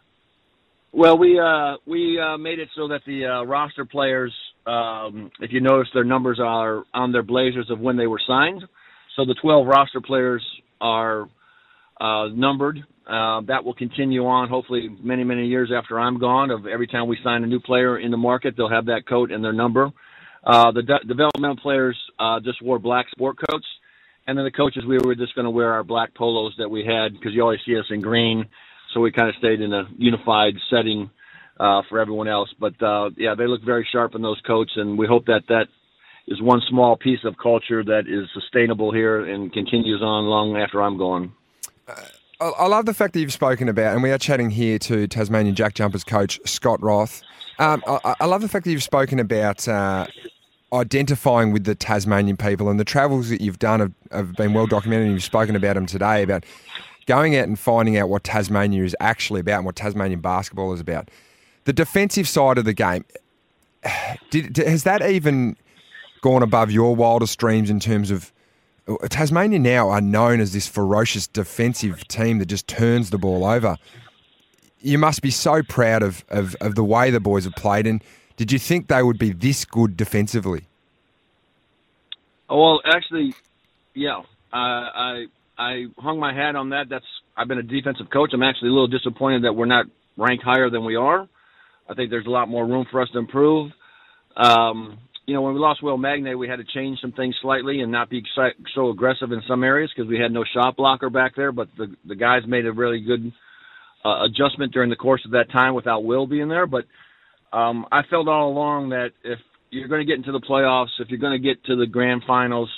Well, 0.93 1.19
we 1.19 1.41
uh, 1.41 1.77
we 1.87 2.21
uh, 2.21 2.39
made 2.39 2.61
it 2.61 2.69
so 2.77 2.87
that 2.89 3.01
the 3.05 3.27
uh, 3.27 3.43
roster 3.45 3.85
players, 3.85 4.33
um, 4.65 5.29
if 5.41 5.53
you 5.53 5.61
notice, 5.61 5.89
their 5.93 6.05
numbers 6.05 6.39
are 6.41 6.85
on 6.95 7.11
their 7.11 7.25
blazers 7.25 7.69
of 7.69 7.81
when 7.81 7.97
they 7.97 8.07
were 8.07 8.21
signed. 8.25 8.63
So 9.17 9.25
the 9.25 9.35
12 9.43 9.67
roster 9.67 10.01
players 10.01 10.45
are 10.81 11.29
uh, 12.01 12.29
numbered. 12.29 12.79
Uh, 13.07 13.41
that 13.43 13.65
will 13.65 13.75
continue 13.75 14.25
on, 14.25 14.49
hopefully, 14.49 14.89
many 15.03 15.25
many 15.25 15.47
years 15.47 15.73
after 15.77 15.99
I'm 15.99 16.21
gone. 16.21 16.53
Of 16.53 16.67
every 16.67 16.87
time 16.87 17.09
we 17.09 17.19
sign 17.25 17.43
a 17.43 17.47
new 17.49 17.61
player 17.61 17.99
in 17.99 18.13
the 18.13 18.17
market, 18.17 18.55
they'll 18.57 18.71
have 18.71 18.87
that 18.87 19.03
coat 19.09 19.33
and 19.33 19.43
their 19.43 19.53
number. 19.53 19.91
Uh, 20.45 20.71
the 20.71 20.83
de- 20.83 21.07
developmental 21.09 21.57
players 21.57 21.99
just 22.45 22.63
wore 22.63 22.79
black 22.79 23.11
sport 23.11 23.37
coats, 23.51 23.67
and 24.27 24.39
then 24.39 24.45
the 24.45 24.51
coaches 24.51 24.85
we 24.87 24.99
were 24.99 25.15
just 25.15 25.35
going 25.35 25.45
to 25.45 25.51
wear 25.51 25.73
our 25.73 25.85
black 25.85 26.15
polos 26.15 26.55
that 26.59 26.71
we 26.71 26.85
had 26.85 27.13
because 27.13 27.33
you 27.33 27.43
always 27.43 27.61
see 27.67 27.79
us 27.79 27.87
in 27.91 28.01
green 28.01 28.47
so 28.95 29.01
we 29.01 29.11
kind 29.11 29.29
of 29.29 29.35
stayed 29.37 29.61
in 29.61 29.73
a 29.73 29.89
unified 29.99 30.55
setting 30.71 31.11
uh, 31.59 31.83
for 31.89 32.01
everyone 32.01 32.29
else. 32.29 32.49
But 32.59 32.81
uh, 32.83 33.11
yeah, 33.17 33.35
they 33.37 33.47
look 33.47 33.63
very 33.65 33.87
sharp 33.91 34.15
in 34.15 34.23
those 34.23 34.41
coats, 34.47 34.73
and 34.77 34.97
we 34.97 35.07
hope 35.07 35.27
that 35.27 35.43
that 35.49 35.67
is 36.27 36.41
one 36.41 36.63
small 36.71 36.97
piece 36.97 37.25
of 37.25 37.37
culture 37.37 37.85
that 37.85 38.05
is 38.07 38.29
sustainable 38.33 38.93
here 38.93 39.25
and 39.25 39.53
continues 39.53 40.01
on 40.01 40.25
long 40.25 40.57
after 40.57 40.81
I'm 40.81 40.97
gone. 40.97 41.33
I 41.89 41.95
I 42.41 42.67
love 42.67 42.87
the 42.87 42.95
fact 42.95 43.15
that 43.15 43.21
you've 43.21 43.33
spoken 43.33 43.69
about, 43.69 43.95
and 43.95 44.03
we 44.03 44.11
are 44.11 44.19
chatting 44.19 44.51
here 44.51 44.79
to 44.81 45.07
Tasmanian 45.07 45.55
Jack 45.55 45.75
Jumpers 45.75 46.05
coach 46.05 46.41
Scott 46.45 46.83
Roth. 46.83 47.23
Um, 47.59 47.83
I, 47.87 48.15
I 48.21 48.27
love 48.27 48.43
the 48.43 48.49
fact 48.49 48.65
that 48.65 48.73
you've 48.73 48.83
spoken 48.83 49.21
about 49.21 49.69
uh, 49.69 50.07
identifying 50.75 51.53
with 51.53 51.65
the 51.65 51.75
Tasmanian 51.75 52.37
people, 52.37 52.69
and 52.69 52.79
the 52.79 52.85
travels 52.85 53.29
that 53.29 53.41
you've 53.41 53.59
done 53.59 53.81
have, 53.81 53.93
have 54.13 54.35
been 54.35 54.53
well 54.53 54.67
documented. 54.67 55.07
And 55.07 55.15
you've 55.15 55.25
spoken 55.25 55.57
about 55.57 55.75
them 55.75 55.87
today 55.87 56.23
about 56.23 56.45
going 57.07 57.37
out 57.37 57.47
and 57.47 57.59
finding 57.59 57.97
out 57.97 58.09
what 58.09 58.25
Tasmania 58.25 58.85
is 58.85 58.97
actually 59.01 59.41
about 59.41 59.59
and 59.59 59.67
what 59.67 59.77
Tasmanian 59.77 60.21
basketball 60.21 60.73
is 60.73 60.81
about. 60.81 61.11
The 61.65 61.73
defensive 61.73 62.29
side 62.29 62.59
of 62.59 62.65
the 62.65 62.73
game, 62.73 63.05
did, 64.31 64.57
has 64.57 64.85
that 64.85 65.03
even 65.03 65.57
gone 66.23 66.43
above 66.43 66.71
your 66.71 66.97
wildest 66.97 67.39
dreams 67.39 67.69
in 67.69 67.81
terms 67.81 68.11
of 68.11 68.33
uh, 68.89 68.97
Tasmania 69.09 69.59
now 69.59 69.91
are 69.91 70.01
known 70.01 70.41
as 70.41 70.53
this 70.53 70.67
ferocious 70.67 71.27
defensive 71.27 72.07
team 72.09 72.39
that 72.39 72.47
just 72.47 72.67
turns 72.67 73.11
the 73.11 73.19
ball 73.19 73.45
over. 73.45 73.77
You 74.81 74.99
must 74.99 75.23
be 75.23 75.31
so 75.31 75.63
proud 75.63 76.03
of, 76.03 76.25
of, 76.29 76.55
of 76.61 76.75
the 76.75 76.85
way 76.85 77.11
the 77.11 77.21
boys 77.21 77.45
have 77.45 77.55
played. 77.55 77.87
And 77.87 78.03
did 78.37 78.53
you 78.53 78.59
think 78.59 78.89
they 78.89 79.03
would 79.03 79.19
be 79.19 79.33
this 79.33 79.65
good 79.65 79.97
defensively? 79.97 80.67
Well, 82.49 82.81
actually, 82.85 83.35
yeah, 83.95 84.19
uh, 84.53 84.57
I 84.57 85.25
I 85.59 85.85
hung 85.99 86.19
my 86.19 86.35
hat 86.35 86.57
on 86.57 86.71
that. 86.71 86.87
That's 86.91 87.05
I've 87.37 87.49
been 87.49 87.59
a 87.59 87.63
defensive 87.63 88.07
coach. 88.13 88.31
I'm 88.33 88.43
actually 88.43 88.69
a 88.69 88.73
little 88.73 88.89
disappointed 88.89 89.45
that 89.45 89.53
we're 89.53 89.67
not 89.67 89.87
ranked 90.17 90.45
higher 90.45 90.71
than 90.71 90.85
we 90.85 90.97
are. 90.97 91.29
I 91.89 91.95
think 91.95 92.11
there's 92.11 92.27
a 92.27 92.31
lot 92.31 92.49
more 92.49 92.67
room 92.67 92.87
for 92.91 93.03
us 93.03 93.09
to 93.13 93.19
improve. 93.19 93.73
Um, 94.37 94.99
you 95.27 95.35
know, 95.35 95.43
when 95.43 95.55
we 95.55 95.61
lost 95.61 95.83
Will 95.83 95.97
Magnay, 95.97 96.37
we 96.37 96.49
had 96.49 96.57
to 96.57 96.65
change 96.65 96.99
some 97.01 97.13
things 97.13 97.35
slightly 97.41 97.81
and 97.81 97.91
not 97.91 98.11
be 98.11 98.23
so 98.75 98.91
aggressive 98.91 99.33
in 99.33 99.43
some 99.49 99.65
areas 99.65 99.91
because 99.95 100.09
we 100.09 100.19
had 100.19 100.33
no 100.33 100.45
shot 100.55 100.77
blocker 100.77 101.09
back 101.09 101.35
there. 101.37 101.53
But 101.53 101.69
the 101.77 101.95
the 102.07 102.15
guys 102.15 102.43
made 102.47 102.67
a 102.67 102.73
really 102.73 103.01
good 103.01 103.33
uh, 104.05 104.25
adjustment 104.25 104.73
during 104.73 104.91
the 104.91 104.97
course 104.97 105.23
of 105.25 105.33
that 105.33 105.51
time 105.51 105.75
without 105.75 106.05
Will 106.05 106.27
being 106.27 106.49
there. 106.49 106.67
But 106.67 106.85
um, 107.55 107.87
I 107.93 108.03
felt 108.11 108.27
all 108.27 108.49
along 108.51 108.89
that 108.91 109.11
if 109.23 109.39
you're 109.71 109.89
going 109.89 110.01
to 110.01 110.07
get 110.07 110.17
into 110.17 110.33
the 110.33 110.41
playoffs, 110.41 110.89
if 110.99 111.09
you're 111.09 111.21
going 111.21 111.41
to 111.41 111.49
get 111.49 111.65
to 111.67 111.77
the 111.77 111.87
grand 111.87 112.23
finals, 112.27 112.69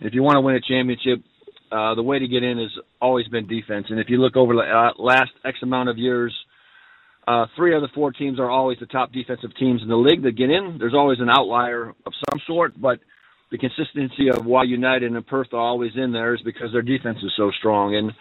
if 0.00 0.12
you 0.12 0.22
want 0.22 0.36
to 0.36 0.42
win 0.42 0.56
a 0.56 0.60
championship, 0.60 1.24
uh, 1.72 1.94
the 1.94 2.02
way 2.02 2.18
to 2.18 2.28
get 2.28 2.42
in 2.42 2.58
has 2.58 2.70
always 3.00 3.26
been 3.28 3.46
defense. 3.46 3.86
And 3.88 3.98
if 3.98 4.08
you 4.10 4.18
look 4.18 4.36
over 4.36 4.54
the 4.54 4.60
uh, 4.60 5.02
last 5.02 5.30
X 5.44 5.58
amount 5.62 5.88
of 5.88 5.96
years, 5.96 6.34
uh, 7.26 7.46
three 7.56 7.74
of 7.74 7.80
the 7.80 7.88
four 7.94 8.12
teams 8.12 8.38
are 8.38 8.50
always 8.50 8.78
the 8.78 8.86
top 8.86 9.10
defensive 9.10 9.50
teams 9.58 9.82
in 9.82 9.88
the 9.88 9.96
league 9.96 10.22
that 10.22 10.36
get 10.36 10.50
in. 10.50 10.76
There's 10.78 10.94
always 10.94 11.18
an 11.18 11.30
outlier 11.30 11.94
of 12.04 12.12
some 12.30 12.40
sort, 12.46 12.80
but 12.80 13.00
the 13.50 13.58
consistency 13.58 14.28
of 14.28 14.44
why 14.44 14.64
United 14.64 15.10
and 15.10 15.26
Perth 15.26 15.48
are 15.52 15.60
always 15.60 15.92
in 15.96 16.12
there 16.12 16.34
is 16.34 16.42
because 16.42 16.70
their 16.72 16.82
defense 16.82 17.18
is 17.22 17.32
so 17.36 17.50
strong. 17.58 17.96
And 17.96 18.12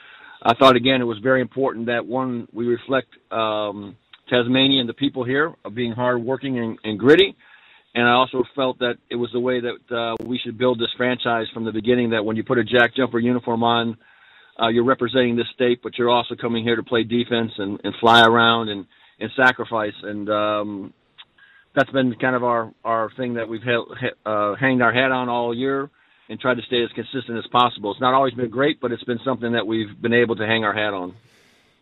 I 0.42 0.54
thought 0.56 0.76
again 0.76 1.02
it 1.02 1.06
was 1.06 1.20
very 1.22 1.42
important 1.42 1.88
that 1.88 2.06
one 2.06 2.48
we 2.54 2.66
reflect 2.66 3.10
um, 3.32 3.96
Tasmania 4.30 4.80
and 4.80 4.90
the 4.90 4.94
people 4.94 5.24
here 5.24 5.54
of 5.64 5.76
being 5.76 5.92
hardworking 5.92 6.60
and, 6.60 6.78
and 6.84 7.00
gritty. 7.00 7.36
And 7.94 8.06
I 8.06 8.12
also 8.12 8.44
felt 8.56 8.80
that 8.80 8.96
it 9.10 9.16
was 9.16 9.30
the 9.32 9.40
way 9.40 9.62
that 9.62 9.96
uh, 9.96 10.16
we 10.26 10.38
should 10.38 10.58
build 10.58 10.80
this 10.80 10.92
franchise 10.98 11.48
from 11.54 11.64
the 11.64 11.72
beginning. 11.72 12.10
That 12.10 12.26
when 12.26 12.36
you 12.36 12.44
put 12.44 12.58
a 12.58 12.64
Jack 12.64 12.96
Jumper 12.96 13.20
uniform 13.20 13.64
on, 13.64 13.98
uh, 14.62 14.68
you're 14.68 14.84
representing 14.84 15.36
this 15.36 15.48
state, 15.54 15.80
but 15.82 15.98
you're 15.98 16.10
also 16.10 16.36
coming 16.36 16.64
here 16.64 16.76
to 16.76 16.84
play 16.84 17.04
defense 17.04 17.52
and, 17.58 17.80
and 17.84 17.94
fly 18.02 18.26
around 18.26 18.70
and, 18.70 18.86
and 19.20 19.32
sacrifice. 19.36 19.94
And 20.04 20.30
um, 20.30 20.94
that's 21.74 21.90
been 21.92 22.16
kind 22.16 22.36
of 22.36 22.44
our, 22.44 22.72
our 22.84 23.10
thing 23.16 23.36
that 23.36 23.48
we've 23.48 23.64
held, 23.64 23.98
uh, 24.26 24.56
hanged 24.56 24.82
our 24.82 24.94
hat 24.94 25.12
on 25.12 25.30
all 25.30 25.56
year 25.56 25.90
and 26.28 26.40
tried 26.40 26.56
to 26.56 26.64
stay 26.64 26.84
as 26.84 26.90
consistent 26.96 27.38
as 27.38 27.46
possible. 27.52 27.92
It's 27.92 28.02
not 28.02 28.14
always 28.14 28.34
been 28.34 28.50
great, 28.50 28.82
but 28.82 28.92
it's 28.92 29.04
been 29.04 29.20
something 29.24 29.54
that 29.54 29.68
we've 29.68 30.02
been 30.02 30.14
able 30.14 30.36
to 30.38 30.46
hang 30.46 30.64
our 30.64 30.74
hat 30.74 30.94
on. 30.94 31.16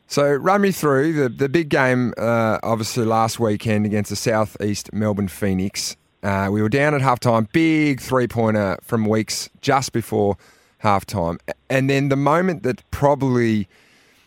So 0.08 0.34
run 0.34 0.62
me 0.62 0.72
through 0.72 1.14
the 1.14 1.30
the 1.30 1.50
big 1.50 1.70
game, 1.70 2.14
uh, 2.18 2.60
obviously 2.62 3.06
last 3.06 3.40
weekend 3.40 3.86
against 3.86 4.10
the 4.10 4.16
Southeast 4.16 4.94
Melbourne 4.94 5.28
Phoenix. 5.28 5.96
Uh, 6.22 6.50
we 6.52 6.62
were 6.62 6.70
down 6.70 6.94
at 6.94 7.02
halftime, 7.02 7.52
big 7.52 8.00
three 8.00 8.28
pointer 8.28 8.78
from 8.82 9.06
Weeks 9.06 9.50
just 9.62 9.92
before 9.92 10.38
halftime. 10.82 11.38
And 11.70 11.90
then 11.90 12.10
the 12.10 12.16
moment 12.16 12.64
that 12.64 12.82
probably 12.92 13.68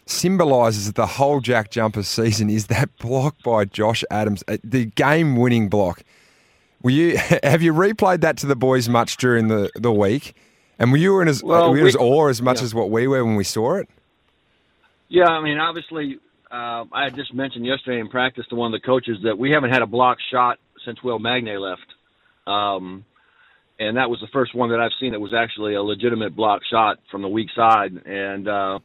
symbolises 0.06 0.92
the 0.92 1.06
whole 1.06 1.40
Jack 1.40 1.70
Jumper 1.70 2.02
season 2.02 2.50
is 2.50 2.66
that 2.66 2.96
block 2.98 3.36
by 3.42 3.64
Josh 3.64 4.04
Adams, 4.10 4.42
uh, 4.48 4.56
the 4.62 4.86
game 4.86 5.36
winning 5.36 5.68
block. 5.68 6.02
Were 6.82 6.90
you 6.90 7.16
have 7.42 7.62
you 7.62 7.72
replayed 7.72 8.20
that 8.20 8.36
to 8.38 8.46
the 8.46 8.56
boys 8.56 8.88
much 8.88 9.16
during 9.16 9.48
the, 9.48 9.70
the 9.74 9.92
week? 9.92 10.34
And 10.78 10.92
were 10.92 10.98
you 10.98 11.20
in 11.20 11.28
as 11.28 11.42
well, 11.42 11.72
we, 11.72 11.86
as 11.86 11.96
awe 11.96 12.28
as 12.28 12.42
much 12.42 12.58
yeah. 12.58 12.64
as 12.64 12.74
what 12.74 12.90
we 12.90 13.06
were 13.06 13.24
when 13.24 13.36
we 13.36 13.44
saw 13.44 13.76
it? 13.76 13.88
Yeah, 15.08 15.26
I 15.26 15.42
mean, 15.42 15.58
obviously, 15.58 16.18
uh, 16.50 16.84
I 16.92 17.04
had 17.04 17.14
just 17.14 17.34
mentioned 17.34 17.66
yesterday 17.66 18.00
in 18.00 18.08
practice 18.08 18.44
to 18.50 18.56
one 18.56 18.72
of 18.72 18.80
the 18.80 18.84
coaches 18.84 19.18
that 19.24 19.36
we 19.38 19.50
haven't 19.50 19.70
had 19.70 19.82
a 19.82 19.86
block 19.86 20.18
shot 20.32 20.58
since 20.84 21.02
Will 21.02 21.18
Magnay 21.18 21.58
left. 21.58 21.86
Um, 22.46 23.04
and 23.78 23.96
that 23.96 24.08
was 24.08 24.20
the 24.20 24.28
first 24.32 24.54
one 24.54 24.70
that 24.70 24.80
I've 24.80 24.92
seen 25.00 25.12
that 25.12 25.20
was 25.20 25.34
actually 25.34 25.74
a 25.74 25.82
legitimate 25.82 26.34
block 26.34 26.62
shot 26.70 26.98
from 27.10 27.22
the 27.22 27.28
weak 27.28 27.48
side. 27.54 27.92
And 28.06 28.48
uh, 28.48 28.78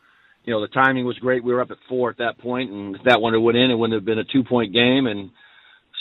you 0.43 0.53
know 0.53 0.61
the 0.61 0.67
timing 0.67 1.05
was 1.05 1.17
great. 1.19 1.43
We 1.43 1.53
were 1.53 1.61
up 1.61 1.71
at 1.71 1.77
four 1.87 2.09
at 2.09 2.17
that 2.17 2.39
point, 2.39 2.71
and 2.71 2.95
if 2.95 3.03
that 3.03 3.21
one 3.21 3.33
had 3.33 3.41
went 3.41 3.57
in, 3.57 3.71
it 3.71 3.75
wouldn't 3.75 3.95
have 3.95 4.05
been 4.05 4.19
a 4.19 4.23
two 4.25 4.43
point 4.43 4.73
game, 4.73 5.07
and 5.07 5.29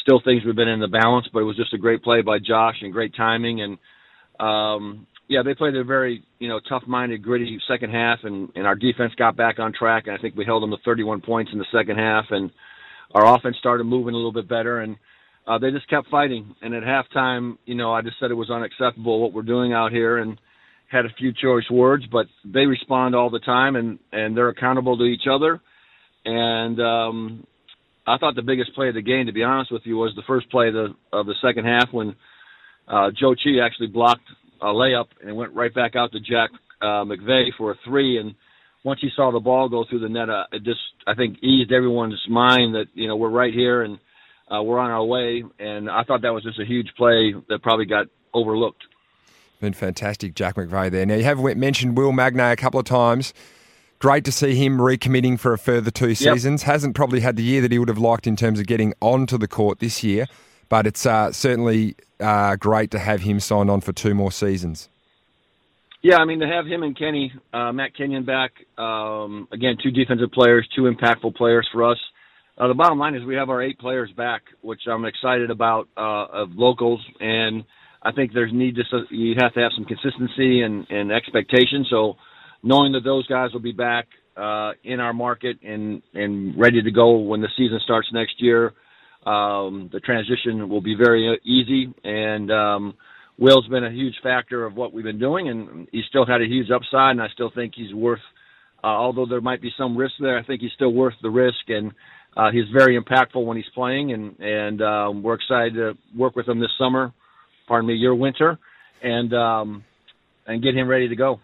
still 0.02 0.20
things 0.24 0.42
would 0.44 0.50
have 0.50 0.56
been 0.56 0.68
in 0.68 0.80
the 0.80 0.88
balance. 0.88 1.28
But 1.32 1.40
it 1.40 1.44
was 1.44 1.56
just 1.56 1.74
a 1.74 1.78
great 1.78 2.02
play 2.02 2.22
by 2.22 2.38
Josh 2.38 2.76
and 2.80 2.92
great 2.92 3.14
timing. 3.14 3.60
And 3.60 3.78
um, 4.40 5.06
yeah, 5.30 5.42
they 5.44 5.54
played 5.54 5.76
a 5.76 5.84
very 5.84 6.24
you 6.40 6.48
know 6.48 6.58
tough 6.68 6.82
minded, 6.88 7.22
gritty 7.22 7.58
second 7.68 7.90
half, 7.90 8.18
and 8.24 8.50
and 8.56 8.66
our 8.66 8.74
defense 8.74 9.12
got 9.16 9.36
back 9.36 9.60
on 9.60 9.72
track, 9.72 10.08
and 10.08 10.18
I 10.18 10.20
think 10.20 10.34
we 10.34 10.44
held 10.44 10.62
them 10.62 10.72
to 10.72 10.76
31 10.84 11.20
points 11.20 11.52
in 11.52 11.58
the 11.58 11.64
second 11.72 11.98
half, 11.98 12.24
and 12.30 12.50
our 13.14 13.36
offense 13.36 13.56
started 13.60 13.84
moving 13.84 14.12
a 14.12 14.16
little 14.16 14.32
bit 14.32 14.48
better, 14.48 14.80
and 14.80 14.96
uh, 15.46 15.56
they 15.56 15.70
just 15.70 15.88
kept 15.88 16.08
fighting. 16.08 16.52
And 16.62 16.74
at 16.74 16.82
halftime, 16.82 17.58
you 17.64 17.76
know, 17.76 17.92
I 17.92 18.02
just 18.02 18.16
said 18.18 18.32
it 18.32 18.34
was 18.34 18.50
unacceptable 18.50 19.20
what 19.20 19.32
we're 19.32 19.42
doing 19.42 19.72
out 19.72 19.92
here, 19.92 20.18
and 20.18 20.36
had 20.90 21.06
a 21.06 21.14
few 21.16 21.32
choice 21.32 21.70
words, 21.70 22.04
but 22.10 22.26
they 22.44 22.66
respond 22.66 23.14
all 23.14 23.30
the 23.30 23.38
time, 23.38 23.76
and 23.76 24.00
and 24.10 24.36
they're 24.36 24.48
accountable 24.48 24.98
to 24.98 25.04
each 25.04 25.28
other. 25.30 25.60
And 26.24 26.80
um, 26.80 27.46
I 28.04 28.18
thought 28.18 28.34
the 28.34 28.42
biggest 28.42 28.74
play 28.74 28.88
of 28.88 28.94
the 28.94 29.00
game, 29.00 29.26
to 29.26 29.32
be 29.32 29.44
honest 29.44 29.70
with 29.70 29.82
you, 29.84 29.96
was 29.96 30.12
the 30.16 30.24
first 30.26 30.50
play 30.50 30.68
of 30.68 30.74
the 30.74 30.88
of 31.12 31.26
the 31.26 31.36
second 31.40 31.66
half 31.66 31.92
when 31.92 32.16
uh, 32.88 33.10
Joe 33.16 33.36
Chi 33.36 33.64
actually 33.64 33.86
blocked 33.86 34.26
a 34.60 34.66
layup 34.66 35.06
and 35.24 35.36
went 35.36 35.54
right 35.54 35.74
back 35.74 35.96
out 35.96 36.12
to 36.12 36.20
Jack 36.20 36.50
uh, 36.80 37.04
McVeigh 37.04 37.50
for 37.56 37.72
a 37.72 37.74
three. 37.84 38.18
And 38.18 38.34
once 38.84 39.00
he 39.00 39.10
saw 39.14 39.30
the 39.30 39.40
ball 39.40 39.68
go 39.68 39.84
through 39.88 40.00
the 40.00 40.08
net, 40.08 40.30
uh, 40.30 40.44
it 40.52 40.62
just 40.64 40.80
I 41.06 41.14
think 41.14 41.38
eased 41.42 41.72
everyone's 41.72 42.20
mind 42.28 42.74
that 42.74 42.86
you 42.94 43.08
know 43.08 43.16
we're 43.16 43.30
right 43.30 43.52
here 43.52 43.82
and 43.82 43.98
uh, 44.50 44.62
we're 44.62 44.78
on 44.78 44.90
our 44.90 45.04
way, 45.04 45.44
and 45.58 45.88
I 45.88 46.02
thought 46.02 46.22
that 46.22 46.34
was 46.34 46.42
just 46.42 46.58
a 46.58 46.64
huge 46.64 46.88
play 46.96 47.34
that 47.48 47.62
probably 47.62 47.86
got 47.86 48.06
overlooked. 48.34 48.82
Been 49.60 49.72
fantastic, 49.74 50.34
Jack 50.34 50.56
McVeigh 50.56 50.90
there. 50.90 51.06
Now, 51.06 51.14
you 51.14 51.24
have 51.24 51.38
mentioned 51.56 51.96
Will 51.96 52.12
Magnay 52.12 52.52
a 52.52 52.56
couple 52.56 52.80
of 52.80 52.86
times. 52.86 53.32
Great 53.98 54.24
to 54.24 54.32
see 54.32 54.54
him 54.54 54.78
recommitting 54.78 55.38
for 55.38 55.52
a 55.52 55.58
further 55.58 55.90
two 55.90 56.14
seasons. 56.14 56.62
Yep. 56.62 56.66
Hasn't 56.66 56.94
probably 56.94 57.20
had 57.20 57.36
the 57.36 57.42
year 57.42 57.60
that 57.60 57.70
he 57.70 57.78
would 57.78 57.88
have 57.88 57.98
liked 57.98 58.26
in 58.26 58.34
terms 58.34 58.58
of 58.58 58.66
getting 58.66 58.94
onto 59.02 59.36
the 59.36 59.46
court 59.46 59.78
this 59.78 60.02
year, 60.02 60.26
but 60.70 60.86
it's 60.86 61.04
uh, 61.04 61.30
certainly 61.32 61.96
uh, 62.20 62.56
great 62.56 62.90
to 62.92 62.98
have 62.98 63.20
him 63.20 63.38
signed 63.40 63.70
on 63.70 63.82
for 63.82 63.92
two 63.92 64.14
more 64.14 64.32
seasons. 64.32 64.88
Yeah, 66.02 66.16
I 66.16 66.24
mean 66.24 66.40
to 66.40 66.46
have 66.46 66.64
him 66.64 66.82
and 66.82 66.98
Kenny, 66.98 67.30
uh, 67.52 67.72
Matt 67.72 67.94
Kenyon 67.94 68.24
back 68.24 68.52
um, 68.78 69.46
again, 69.52 69.76
two 69.82 69.90
defensive 69.90 70.30
players, 70.32 70.66
two 70.74 70.82
impactful 70.82 71.34
players 71.34 71.68
for 71.70 71.90
us. 71.90 71.98
Uh, 72.56 72.68
the 72.68 72.74
bottom 72.74 72.98
line 72.98 73.14
is 73.14 73.24
we 73.24 73.34
have 73.34 73.50
our 73.50 73.62
eight 73.62 73.78
players 73.78 74.10
back, 74.16 74.42
which 74.62 74.80
I'm 74.90 75.04
excited 75.04 75.50
about 75.50 75.88
uh, 75.98 76.26
of 76.32 76.50
locals, 76.54 77.04
and 77.18 77.64
I 78.02 78.12
think 78.12 78.32
there's 78.32 78.52
need 78.52 78.76
to 78.76 78.84
you 79.10 79.34
have 79.40 79.52
to 79.54 79.60
have 79.60 79.72
some 79.74 79.84
consistency 79.84 80.62
and, 80.62 80.86
and 80.88 81.12
expectation. 81.12 81.84
So 81.90 82.16
knowing 82.62 82.92
that 82.92 83.04
those 83.04 83.26
guys 83.26 83.52
will 83.52 83.60
be 83.60 83.72
back 83.72 84.06
uh, 84.36 84.72
in 84.84 85.00
our 85.00 85.12
market 85.12 85.58
and 85.62 86.02
and 86.14 86.58
ready 86.58 86.82
to 86.82 86.90
go 86.90 87.18
when 87.18 87.42
the 87.42 87.48
season 87.58 87.78
starts 87.84 88.08
next 88.12 88.42
year, 88.42 88.72
um, 89.26 89.90
the 89.92 90.00
transition 90.00 90.68
will 90.68 90.80
be 90.80 90.94
very 90.94 91.38
easy. 91.44 91.92
And 92.04 92.50
um, 92.50 92.94
Will's 93.38 93.68
been 93.68 93.84
a 93.84 93.90
huge 93.90 94.14
factor 94.22 94.64
of 94.64 94.74
what 94.74 94.92
we've 94.92 95.04
been 95.04 95.18
doing, 95.18 95.48
and 95.48 95.88
he's 95.92 96.04
still 96.08 96.26
had 96.26 96.42
a 96.42 96.46
huge 96.46 96.70
upside, 96.70 97.12
and 97.12 97.22
I 97.22 97.28
still 97.32 97.50
think 97.54 97.74
he's 97.74 97.94
worth. 97.94 98.20
Uh, 98.82 98.86
although 98.86 99.26
there 99.26 99.42
might 99.42 99.60
be 99.60 99.70
some 99.76 99.96
risk 99.96 100.14
there, 100.20 100.38
I 100.38 100.42
think 100.42 100.62
he's 100.62 100.72
still 100.72 100.92
worth 100.92 101.14
the 101.22 101.28
risk 101.28 101.68
and 101.68 101.92
uh, 102.36 102.50
he's 102.50 102.64
very 102.72 103.00
impactful 103.00 103.44
when 103.44 103.56
he's 103.56 103.66
playing, 103.74 104.12
and 104.12 104.38
and 104.38 104.82
um, 104.82 105.22
we're 105.22 105.34
excited 105.34 105.74
to 105.74 105.94
work 106.16 106.36
with 106.36 106.48
him 106.48 106.60
this 106.60 106.70
summer. 106.78 107.12
Pardon 107.66 107.88
me, 107.88 107.94
your 107.94 108.14
winter, 108.14 108.58
and 109.02 109.32
um, 109.34 109.84
and 110.46 110.62
get 110.62 110.74
him 110.74 110.88
ready 110.88 111.08
to 111.08 111.16
go. 111.16 111.40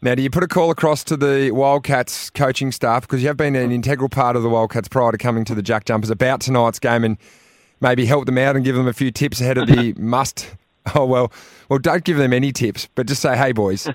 Now, 0.00 0.14
do 0.14 0.22
you 0.22 0.30
put 0.30 0.44
a 0.44 0.48
call 0.48 0.70
across 0.70 1.02
to 1.04 1.16
the 1.16 1.50
Wildcats 1.50 2.30
coaching 2.30 2.70
staff 2.70 3.02
because 3.02 3.20
you 3.20 3.26
have 3.28 3.36
been 3.36 3.56
an 3.56 3.72
integral 3.72 4.08
part 4.08 4.36
of 4.36 4.44
the 4.44 4.48
Wildcats 4.48 4.86
prior 4.86 5.10
to 5.10 5.18
coming 5.18 5.44
to 5.46 5.56
the 5.56 5.62
Jack 5.62 5.86
Jumpers 5.86 6.08
about 6.08 6.40
tonight's 6.40 6.78
game, 6.78 7.02
and 7.02 7.18
maybe 7.80 8.06
help 8.06 8.26
them 8.26 8.38
out 8.38 8.54
and 8.54 8.64
give 8.64 8.76
them 8.76 8.86
a 8.86 8.92
few 8.92 9.10
tips 9.10 9.40
ahead 9.40 9.58
of 9.58 9.66
the 9.66 9.94
must. 9.98 10.54
Oh 10.94 11.04
well, 11.04 11.32
well, 11.68 11.80
don't 11.80 12.04
give 12.04 12.16
them 12.16 12.32
any 12.32 12.52
tips, 12.52 12.88
but 12.94 13.06
just 13.06 13.20
say, 13.20 13.36
"Hey, 13.36 13.52
boys." 13.52 13.88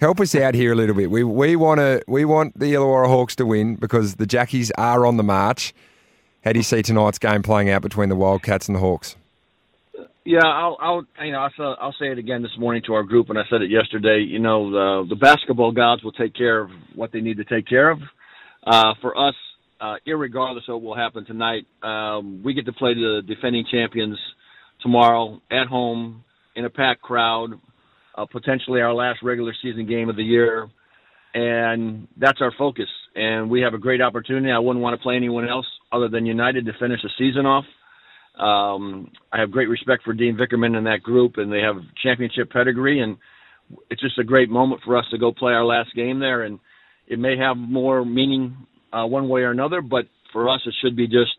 help 0.00 0.18
us 0.18 0.34
out 0.34 0.54
here 0.54 0.72
a 0.72 0.74
little 0.74 0.94
bit. 0.96 1.10
We 1.10 1.22
we 1.22 1.54
want 1.56 1.78
to 1.78 2.02
we 2.08 2.24
want 2.24 2.58
the 2.58 2.72
Illawarra 2.72 3.06
Hawks 3.06 3.36
to 3.36 3.46
win 3.46 3.76
because 3.76 4.16
the 4.16 4.26
Jackies 4.26 4.72
are 4.76 5.06
on 5.06 5.16
the 5.16 5.22
march. 5.22 5.72
How 6.42 6.52
do 6.52 6.58
you 6.58 6.62
see 6.64 6.82
tonight's 6.82 7.18
game 7.18 7.42
playing 7.42 7.70
out 7.70 7.82
between 7.82 8.08
the 8.08 8.16
Wildcats 8.16 8.66
and 8.66 8.74
the 8.74 8.80
Hawks? 8.80 9.14
Yeah, 10.24 10.44
I'll, 10.44 10.76
I'll 10.80 11.02
you 11.24 11.32
know 11.32 11.48
I'll, 11.58 11.76
I'll 11.80 11.96
say 11.98 12.06
it 12.06 12.18
again 12.18 12.42
this 12.42 12.52
morning 12.58 12.82
to 12.86 12.94
our 12.94 13.02
group, 13.02 13.30
and 13.30 13.38
I 13.38 13.42
said 13.50 13.62
it 13.62 13.70
yesterday. 13.70 14.24
You 14.26 14.38
know, 14.38 14.70
the 14.70 15.08
the 15.10 15.16
basketball 15.16 15.72
gods 15.72 16.02
will 16.04 16.12
take 16.12 16.34
care 16.34 16.60
of 16.60 16.70
what 16.94 17.12
they 17.12 17.20
need 17.20 17.38
to 17.38 17.44
take 17.44 17.66
care 17.66 17.90
of. 17.90 17.98
Uh, 18.66 18.94
for 19.00 19.16
us, 19.16 19.34
uh, 19.80 19.96
regardless 20.06 20.64
of 20.68 20.74
what 20.74 20.82
will 20.82 20.96
happen 20.96 21.24
tonight, 21.24 21.66
um, 21.82 22.42
we 22.44 22.52
get 22.52 22.66
to 22.66 22.72
play 22.72 22.92
the 22.92 23.22
defending 23.26 23.64
champions 23.70 24.18
tomorrow 24.82 25.40
at 25.50 25.66
home 25.66 26.22
in 26.54 26.66
a 26.66 26.70
packed 26.70 27.00
crowd 27.00 27.52
uh, 28.16 28.26
potentially 28.26 28.80
our 28.80 28.92
last 28.92 29.20
regular 29.22 29.54
season 29.62 29.86
game 29.86 30.08
of 30.08 30.16
the 30.16 30.22
year, 30.22 30.68
and 31.34 32.08
that's 32.18 32.40
our 32.40 32.52
focus. 32.58 32.88
And 33.14 33.50
we 33.50 33.60
have 33.62 33.74
a 33.74 33.78
great 33.78 34.00
opportunity. 34.00 34.50
I 34.50 34.58
wouldn't 34.58 34.82
want 34.82 34.98
to 34.98 35.02
play 35.02 35.16
anyone 35.16 35.48
else 35.48 35.66
other 35.92 36.08
than 36.08 36.26
United 36.26 36.66
to 36.66 36.72
finish 36.78 37.00
the 37.02 37.10
season 37.18 37.46
off. 37.46 37.64
Um, 38.38 39.10
I 39.32 39.40
have 39.40 39.50
great 39.50 39.68
respect 39.68 40.02
for 40.04 40.14
Dean 40.14 40.36
Vickerman 40.36 40.76
and 40.76 40.86
that 40.86 41.02
group, 41.02 41.34
and 41.36 41.52
they 41.52 41.60
have 41.60 41.76
championship 42.02 42.50
pedigree, 42.50 43.00
and 43.00 43.18
it's 43.90 44.00
just 44.00 44.18
a 44.18 44.24
great 44.24 44.48
moment 44.48 44.82
for 44.84 44.96
us 44.96 45.04
to 45.10 45.18
go 45.18 45.32
play 45.32 45.52
our 45.52 45.64
last 45.64 45.94
game 45.94 46.20
there. 46.20 46.42
And 46.42 46.58
it 47.06 47.18
may 47.18 47.36
have 47.36 47.56
more 47.56 48.04
meaning 48.04 48.56
uh, 48.92 49.06
one 49.06 49.28
way 49.28 49.42
or 49.42 49.50
another, 49.50 49.82
but 49.82 50.06
for 50.32 50.48
us, 50.48 50.60
it 50.66 50.74
should 50.80 50.96
be 50.96 51.06
just 51.06 51.34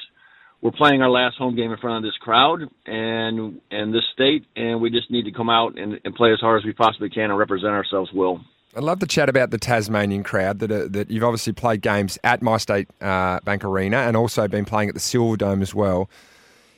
we're 0.62 0.72
playing 0.72 1.02
our 1.02 1.10
last 1.10 1.38
home 1.38 1.56
game 1.56 1.72
in 1.72 1.78
front 1.78 1.98
of 1.98 2.08
this 2.08 2.18
crowd 2.22 2.62
and 2.86 3.62
and 3.72 3.94
this 3.94 4.04
state, 4.14 4.46
and 4.56 4.80
we 4.80 4.90
just 4.90 5.10
need 5.10 5.24
to 5.24 5.32
come 5.32 5.50
out 5.50 5.78
and, 5.78 6.00
and 6.06 6.16
play 6.16 6.32
as 6.32 6.40
hard 6.40 6.62
as 6.62 6.66
we 6.66 6.74
possibly 6.74 7.10
can 7.10 7.26
and 7.32 7.38
represent 7.38 7.72
ourselves 7.72 8.12
well. 8.14 8.44
I'd 8.76 8.84
love 8.84 9.00
to 9.00 9.08
chat 9.08 9.28
about 9.28 9.52
the 9.52 9.58
Tasmanian 9.58 10.24
crowd 10.24 10.60
that 10.60 10.72
are, 10.72 10.88
that 10.88 11.12
you've 11.12 11.26
obviously 11.26 11.52
played 11.52 11.82
games 11.82 12.18
at 12.24 12.40
MyState 12.40 12.88
uh, 13.02 13.42
Bank 13.44 13.66
Arena 13.66 13.98
and 13.98 14.16
also 14.16 14.48
been 14.48 14.64
playing 14.64 14.88
at 14.88 14.96
the 14.96 15.02
Silver 15.02 15.36
Dome 15.36 15.62
as 15.62 15.76
well. 15.76 16.10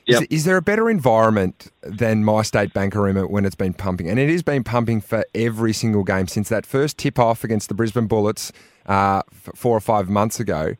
Is, 0.06 0.20
Yep. 0.20 0.28
is 0.30 0.44
there 0.44 0.58
a 0.58 0.62
better 0.62 0.90
environment 0.90 1.72
than 1.82 2.26
My 2.26 2.42
State 2.42 2.74
Bank 2.74 2.96
Arena 2.96 3.26
when 3.28 3.46
it's 3.46 3.56
been 3.56 3.74
pumping? 3.74 4.10
And 4.10 4.20
it 4.20 4.30
has 4.30 4.44
been 4.44 4.64
pumping 4.64 5.00
for 5.00 5.24
every 5.34 5.72
single 5.72 6.04
game 6.04 6.28
since 6.28 6.50
that 6.50 6.66
first 6.66 6.98
tip 6.98 7.18
off 7.18 7.44
against 7.44 7.70
the 7.70 7.74
Brisbane 7.74 8.08
Bullets 8.08 8.52
uh, 8.86 9.22
four 9.32 9.78
or 9.78 9.80
five 9.80 10.10
months 10.10 10.40
ago. 10.42 10.76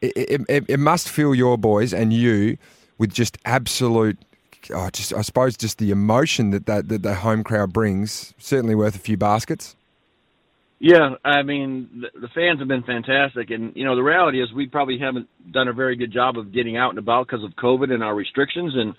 It, 0.00 0.12
it, 0.16 0.40
it, 0.48 0.64
it 0.68 0.80
must 0.80 1.08
fill 1.08 1.34
your 1.34 1.58
boys 1.58 1.92
and 1.92 2.12
you 2.12 2.56
with 2.96 3.12
just 3.12 3.36
absolute, 3.44 4.16
oh, 4.74 4.88
just 4.90 5.12
I 5.12 5.20
suppose, 5.22 5.56
just 5.56 5.78
the 5.78 5.90
emotion 5.90 6.50
that, 6.50 6.66
that 6.66 6.88
that 6.88 7.02
the 7.02 7.16
home 7.16 7.44
crowd 7.44 7.72
brings. 7.72 8.32
Certainly 8.38 8.76
worth 8.76 8.94
a 8.96 9.00
few 9.00 9.16
baskets. 9.18 9.76
Yeah, 10.80 11.14
I 11.24 11.42
mean 11.42 12.02
the, 12.02 12.20
the 12.20 12.28
fans 12.28 12.60
have 12.60 12.68
been 12.68 12.84
fantastic, 12.84 13.50
and 13.50 13.72
you 13.74 13.84
know 13.84 13.96
the 13.96 14.02
reality 14.02 14.40
is 14.40 14.52
we 14.52 14.68
probably 14.68 14.98
haven't 14.98 15.28
done 15.52 15.66
a 15.68 15.72
very 15.72 15.96
good 15.96 16.12
job 16.12 16.38
of 16.38 16.52
getting 16.52 16.76
out 16.76 16.90
and 16.90 16.98
about 16.98 17.26
because 17.26 17.44
of 17.44 17.50
COVID 17.52 17.92
and 17.92 18.02
our 18.02 18.14
restrictions. 18.14 18.74
And 18.76 18.94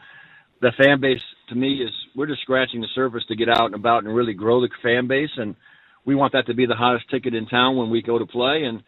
the 0.61 0.71
fan 0.77 0.99
base, 0.99 1.21
to 1.49 1.55
me, 1.55 1.75
is 1.75 1.91
we're 2.15 2.27
just 2.27 2.41
scratching 2.41 2.82
the 2.82 2.88
surface 2.93 3.23
to 3.30 3.36
get 3.36 3.47
out 3.47 3.67
and 3.67 3.75
about 3.75 4.03
and 4.03 4.13
really 4.13 4.34
grow 4.34 4.59
the 4.59 4.69
fan 4.84 5.07
base. 5.07 5.30
And 5.38 5.55
we 6.05 6.15
want 6.15 6.34
that 6.34 6.47
to 6.47 6.53
be 6.53 6.65
the 6.65 6.75
hottest 6.75 7.09
ticket 7.09 7.34
in 7.34 7.45
town 7.47 7.77
when 7.77 7.89
we 7.89 8.01
go 8.01 8.19
to 8.19 8.25
play. 8.25 8.63
And 8.65 8.84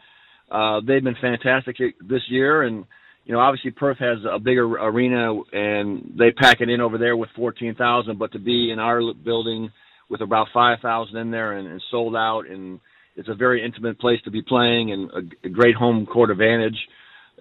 uh, 0.51 0.81
they've 0.85 1.03
been 1.03 1.15
fantastic 1.21 1.77
this 2.01 2.23
year. 2.27 2.63
And 2.63 2.85
you 3.23 3.33
know, 3.33 3.39
obviously 3.39 3.71
Perth 3.71 3.99
has 3.99 4.17
a 4.29 4.37
bigger 4.37 4.65
arena 4.65 5.33
and 5.53 6.13
they 6.17 6.31
pack 6.31 6.59
it 6.59 6.69
in 6.69 6.81
over 6.81 6.97
there 6.97 7.15
with 7.15 7.29
fourteen 7.37 7.73
thousand. 7.75 8.19
But 8.19 8.33
to 8.33 8.39
be 8.39 8.69
in 8.69 8.79
our 8.79 9.13
building 9.13 9.71
with 10.11 10.21
about 10.21 10.47
5,000 10.53 11.15
in 11.15 11.31
there 11.31 11.53
and, 11.53 11.67
and 11.67 11.81
sold 11.89 12.15
out. 12.15 12.43
And 12.47 12.79
it's 13.15 13.29
a 13.29 13.33
very 13.33 13.63
intimate 13.65 13.99
place 13.99 14.19
to 14.25 14.31
be 14.31 14.41
playing 14.41 14.91
and 14.91 15.09
a, 15.11 15.47
a 15.47 15.49
great 15.49 15.75
home 15.75 16.05
court 16.05 16.29
advantage. 16.29 16.77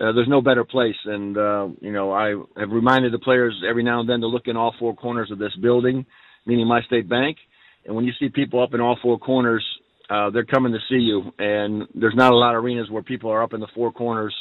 Uh, 0.01 0.12
there's 0.12 0.29
no 0.29 0.41
better 0.41 0.64
place. 0.64 0.97
And, 1.05 1.37
uh, 1.37 1.68
you 1.81 1.93
know, 1.93 2.12
I 2.12 2.31
have 2.59 2.71
reminded 2.71 3.12
the 3.12 3.18
players 3.18 3.61
every 3.68 3.83
now 3.83 4.01
and 4.01 4.09
then 4.09 4.21
to 4.21 4.29
look 4.29 4.47
in 4.47 4.57
all 4.57 4.75
four 4.79 4.95
corners 4.95 5.31
of 5.31 5.39
this 5.39 5.55
building, 5.61 6.07
meaning 6.47 6.66
my 6.66 6.81
state 6.83 7.09
bank. 7.09 7.37
And 7.85 7.95
when 7.97 8.05
you 8.05 8.12
see 8.21 8.29
people 8.29 8.62
up 8.62 8.73
in 8.73 8.81
all 8.81 8.99
four 9.03 9.18
corners, 9.18 9.64
uh, 10.09 10.31
they're 10.31 10.45
coming 10.45 10.73
to 10.73 10.79
see 10.89 11.01
you. 11.01 11.33
And 11.39 11.89
there's 11.95 12.14
not 12.14 12.33
a 12.33 12.37
lot 12.37 12.55
of 12.55 12.64
arenas 12.64 12.89
where 12.89 13.03
people 13.03 13.31
are 13.31 13.43
up 13.43 13.53
in 13.53 13.61
the 13.61 13.68
four 13.75 13.93
corners 13.93 14.35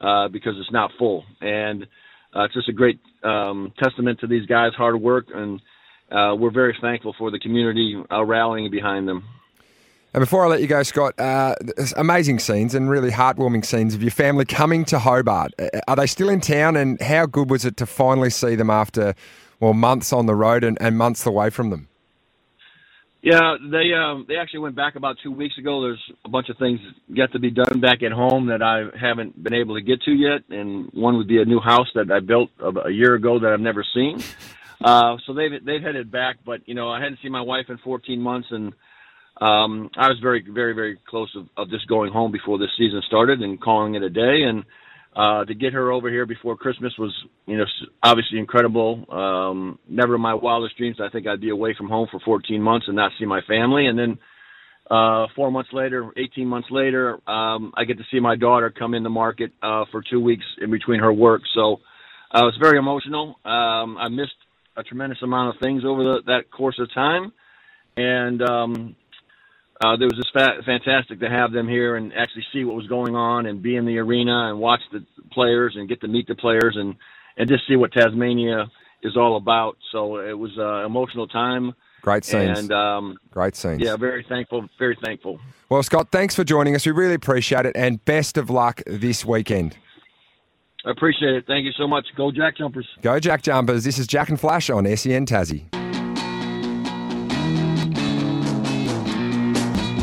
uh, 0.00 0.28
because 0.28 0.54
it's 0.58 0.72
not 0.72 0.90
full. 0.98 1.24
And 1.40 1.84
uh, 2.34 2.44
it's 2.44 2.54
just 2.54 2.68
a 2.68 2.72
great 2.72 3.00
um, 3.22 3.72
testament 3.82 4.20
to 4.20 4.26
these 4.26 4.46
guys' 4.46 4.72
hard 4.76 5.00
work 5.00 5.26
and 5.34 5.60
uh, 6.10 6.34
we're 6.38 6.50
very 6.50 6.76
thankful 6.80 7.14
for 7.18 7.30
the 7.30 7.38
community 7.38 8.02
uh, 8.10 8.24
rallying 8.24 8.70
behind 8.70 9.06
them. 9.08 9.24
And 10.14 10.22
before 10.22 10.46
I 10.46 10.48
let 10.48 10.62
you 10.62 10.66
go, 10.66 10.82
Scott, 10.82 11.18
uh, 11.20 11.54
amazing 11.96 12.38
scenes 12.38 12.74
and 12.74 12.88
really 12.88 13.10
heartwarming 13.10 13.64
scenes 13.64 13.94
of 13.94 14.02
your 14.02 14.10
family 14.10 14.46
coming 14.46 14.86
to 14.86 14.98
Hobart. 14.98 15.52
Uh, 15.58 15.68
Are 15.86 15.96
they 15.96 16.06
still 16.06 16.30
in 16.30 16.40
town? 16.40 16.76
And 16.76 17.00
how 17.00 17.26
good 17.26 17.50
was 17.50 17.66
it 17.66 17.76
to 17.76 17.86
finally 17.86 18.30
see 18.30 18.54
them 18.54 18.70
after, 18.70 19.14
well, 19.60 19.74
months 19.74 20.12
on 20.12 20.24
the 20.24 20.34
road 20.34 20.64
and, 20.64 20.78
and 20.80 20.96
months 20.96 21.26
away 21.26 21.50
from 21.50 21.68
them? 21.68 21.88
Yeah, 23.20 23.56
they 23.60 23.92
um, 23.92 24.26
they 24.28 24.36
actually 24.36 24.60
went 24.60 24.76
back 24.76 24.94
about 24.94 25.16
two 25.22 25.32
weeks 25.32 25.58
ago. 25.58 25.82
There's 25.82 26.02
a 26.24 26.28
bunch 26.28 26.48
of 26.48 26.56
things 26.56 26.78
yet 27.08 27.32
to 27.32 27.40
be 27.40 27.50
done 27.50 27.80
back 27.80 28.02
at 28.04 28.12
home 28.12 28.46
that 28.46 28.62
I 28.62 28.84
haven't 28.96 29.42
been 29.42 29.54
able 29.54 29.74
to 29.74 29.82
get 29.82 30.00
to 30.02 30.12
yet, 30.12 30.42
and 30.50 30.88
one 30.92 31.16
would 31.16 31.26
be 31.26 31.42
a 31.42 31.44
new 31.44 31.58
house 31.58 31.88
that 31.96 32.12
I 32.12 32.20
built 32.20 32.50
a 32.60 32.90
year 32.90 33.14
ago 33.14 33.40
that 33.40 33.52
I've 33.52 33.60
never 33.60 33.84
seen. 33.92 34.22
Uh, 34.82 35.16
so 35.26 35.34
they've 35.34 35.64
they've 35.64 35.82
headed 35.82 36.10
back, 36.10 36.36
but 36.44 36.60
you 36.66 36.74
know 36.74 36.88
I 36.88 37.00
hadn't 37.00 37.18
seen 37.22 37.32
my 37.32 37.40
wife 37.40 37.66
in 37.68 37.78
14 37.78 38.20
months, 38.20 38.48
and 38.50 38.72
um, 39.40 39.90
I 39.96 40.08
was 40.08 40.18
very 40.22 40.44
very 40.48 40.72
very 40.72 40.98
close 41.08 41.34
of, 41.36 41.48
of 41.56 41.70
just 41.70 41.88
going 41.88 42.12
home 42.12 42.30
before 42.30 42.58
this 42.58 42.70
season 42.78 43.02
started 43.06 43.40
and 43.40 43.60
calling 43.60 43.94
it 43.94 44.02
a 44.02 44.10
day. 44.10 44.42
And 44.46 44.64
uh, 45.16 45.44
to 45.44 45.54
get 45.54 45.72
her 45.72 45.90
over 45.90 46.08
here 46.08 46.26
before 46.26 46.56
Christmas 46.56 46.92
was 46.96 47.12
you 47.46 47.58
know 47.58 47.64
obviously 48.02 48.38
incredible. 48.38 49.04
Um, 49.10 49.78
never 49.88 50.14
in 50.14 50.20
my 50.20 50.34
wildest 50.34 50.76
dreams 50.76 50.98
I 51.02 51.08
think 51.08 51.26
I'd 51.26 51.40
be 51.40 51.50
away 51.50 51.74
from 51.76 51.88
home 51.88 52.06
for 52.10 52.20
14 52.24 52.62
months 52.62 52.86
and 52.86 52.94
not 52.94 53.12
see 53.18 53.26
my 53.26 53.40
family. 53.48 53.86
And 53.86 53.98
then 53.98 54.18
uh, 54.88 55.26
four 55.34 55.50
months 55.50 55.70
later, 55.72 56.10
18 56.16 56.46
months 56.46 56.68
later, 56.70 57.18
um, 57.28 57.72
I 57.76 57.84
get 57.84 57.98
to 57.98 58.04
see 58.12 58.20
my 58.20 58.36
daughter 58.36 58.70
come 58.70 58.94
in 58.94 59.02
the 59.02 59.10
market 59.10 59.52
uh, 59.60 59.84
for 59.90 60.02
two 60.08 60.20
weeks 60.20 60.44
in 60.62 60.70
between 60.70 61.00
her 61.00 61.12
work. 61.12 61.42
So 61.54 61.80
it 62.32 62.42
was 62.42 62.56
very 62.60 62.78
emotional. 62.78 63.40
Um, 63.44 63.98
I 63.98 64.08
missed 64.08 64.32
a 64.78 64.82
tremendous 64.84 65.18
amount 65.22 65.54
of 65.54 65.60
things 65.60 65.82
over 65.84 66.02
the, 66.02 66.18
that 66.26 66.50
course 66.50 66.78
of 66.78 66.92
time, 66.94 67.32
and 67.96 68.40
um, 68.42 68.96
uh, 69.84 69.94
it 69.94 70.04
was 70.04 70.16
just 70.16 70.32
fa- 70.32 70.62
fantastic 70.64 71.20
to 71.20 71.28
have 71.28 71.52
them 71.52 71.68
here 71.68 71.96
and 71.96 72.12
actually 72.14 72.44
see 72.52 72.64
what 72.64 72.76
was 72.76 72.86
going 72.86 73.14
on 73.14 73.46
and 73.46 73.62
be 73.62 73.76
in 73.76 73.84
the 73.84 73.98
arena 73.98 74.50
and 74.50 74.58
watch 74.58 74.80
the 74.92 75.04
players 75.32 75.74
and 75.76 75.88
get 75.88 76.00
to 76.00 76.08
meet 76.08 76.26
the 76.26 76.34
players 76.34 76.76
and 76.78 76.94
and 77.36 77.48
just 77.48 77.62
see 77.68 77.76
what 77.76 77.92
Tasmania 77.92 78.66
is 79.02 79.16
all 79.16 79.36
about. 79.36 79.76
So 79.92 80.16
it 80.18 80.36
was 80.36 80.50
an 80.56 80.84
emotional 80.84 81.28
time. 81.28 81.72
Great 82.02 82.24
scenes. 82.24 82.58
And 82.58 82.72
um, 82.72 83.16
Great 83.30 83.54
scenes. 83.54 83.80
yeah, 83.80 83.96
very 83.96 84.24
thankful, 84.28 84.68
very 84.78 84.96
thankful. 85.04 85.38
Well, 85.68 85.82
Scott, 85.84 86.08
thanks 86.10 86.34
for 86.34 86.42
joining 86.42 86.74
us. 86.74 86.84
We 86.84 86.92
really 86.92 87.14
appreciate 87.14 87.66
it. 87.66 87.76
And 87.76 88.04
best 88.04 88.36
of 88.38 88.50
luck 88.50 88.82
this 88.86 89.24
weekend. 89.24 89.76
I 90.88 90.90
appreciate 90.90 91.34
it. 91.34 91.44
Thank 91.46 91.66
you 91.66 91.72
so 91.72 91.86
much. 91.86 92.06
Go 92.16 92.32
Jack 92.32 92.56
Jumpers. 92.56 92.88
Go 93.02 93.20
Jack 93.20 93.42
Jumpers. 93.42 93.84
This 93.84 93.98
is 93.98 94.06
Jack 94.06 94.30
and 94.30 94.40
Flash 94.40 94.70
on 94.70 94.84
SEN 94.96 95.26
Tassie. 95.26 95.66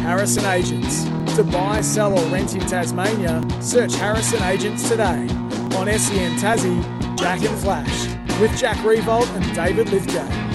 Harrison 0.01 0.45
Agents. 0.45 1.05
To 1.38 1.43
buy, 1.43 1.81
sell, 1.81 2.17
or 2.17 2.31
rent 2.31 2.53
in 2.53 2.61
Tasmania, 2.61 3.43
search 3.61 3.95
Harrison 3.95 4.43
Agents 4.43 4.88
today. 4.88 5.27
On 5.75 5.88
SEN 5.88 6.38
Tassie, 6.38 7.17
Jack 7.17 7.41
and 7.41 7.57
Flash. 7.57 8.39
With 8.39 8.55
Jack 8.55 8.77
Riewoldt 8.77 9.27
and 9.36 9.55
David 9.55 9.89
Lithgow. 9.89 10.45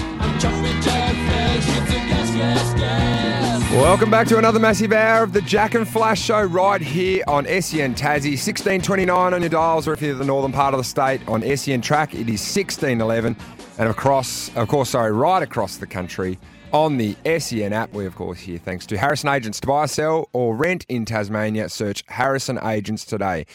Welcome 3.71 4.11
back 4.11 4.27
to 4.27 4.37
another 4.37 4.59
massive 4.59 4.91
hour 4.91 5.23
of 5.23 5.31
the 5.31 5.39
Jack 5.39 5.75
and 5.75 5.87
Flash 5.87 6.21
show 6.21 6.43
right 6.43 6.81
here 6.81 7.23
on 7.25 7.45
SEN 7.45 7.95
Tassie. 7.95 8.35
1629 8.35 9.33
on 9.33 9.39
your 9.41 9.49
dials, 9.49 9.87
or 9.87 9.93
if 9.93 10.01
you're 10.01 10.13
the 10.13 10.25
northern 10.25 10.51
part 10.51 10.73
of 10.73 10.77
the 10.77 10.83
state 10.83 11.25
on 11.25 11.41
SEN 11.55 11.79
track, 11.79 12.13
it 12.13 12.27
is 12.27 12.41
1611. 12.41 13.37
And 13.77 13.87
across, 13.87 14.53
of 14.57 14.67
course, 14.67 14.89
sorry, 14.89 15.13
right 15.13 15.41
across 15.41 15.77
the 15.77 15.87
country 15.87 16.37
on 16.73 16.97
the 16.97 17.15
SEN 17.39 17.71
app. 17.71 17.93
We, 17.93 18.05
of 18.05 18.13
course, 18.13 18.41
here 18.41 18.57
thanks 18.57 18.85
to 18.87 18.97
Harrison 18.97 19.29
Agents. 19.29 19.61
To 19.61 19.67
buy, 19.67 19.85
sell, 19.85 20.27
or 20.33 20.53
rent 20.53 20.85
in 20.89 21.05
Tasmania, 21.05 21.69
search 21.69 22.03
Harrison 22.07 22.59
Agents 22.61 23.05
today. 23.05 23.45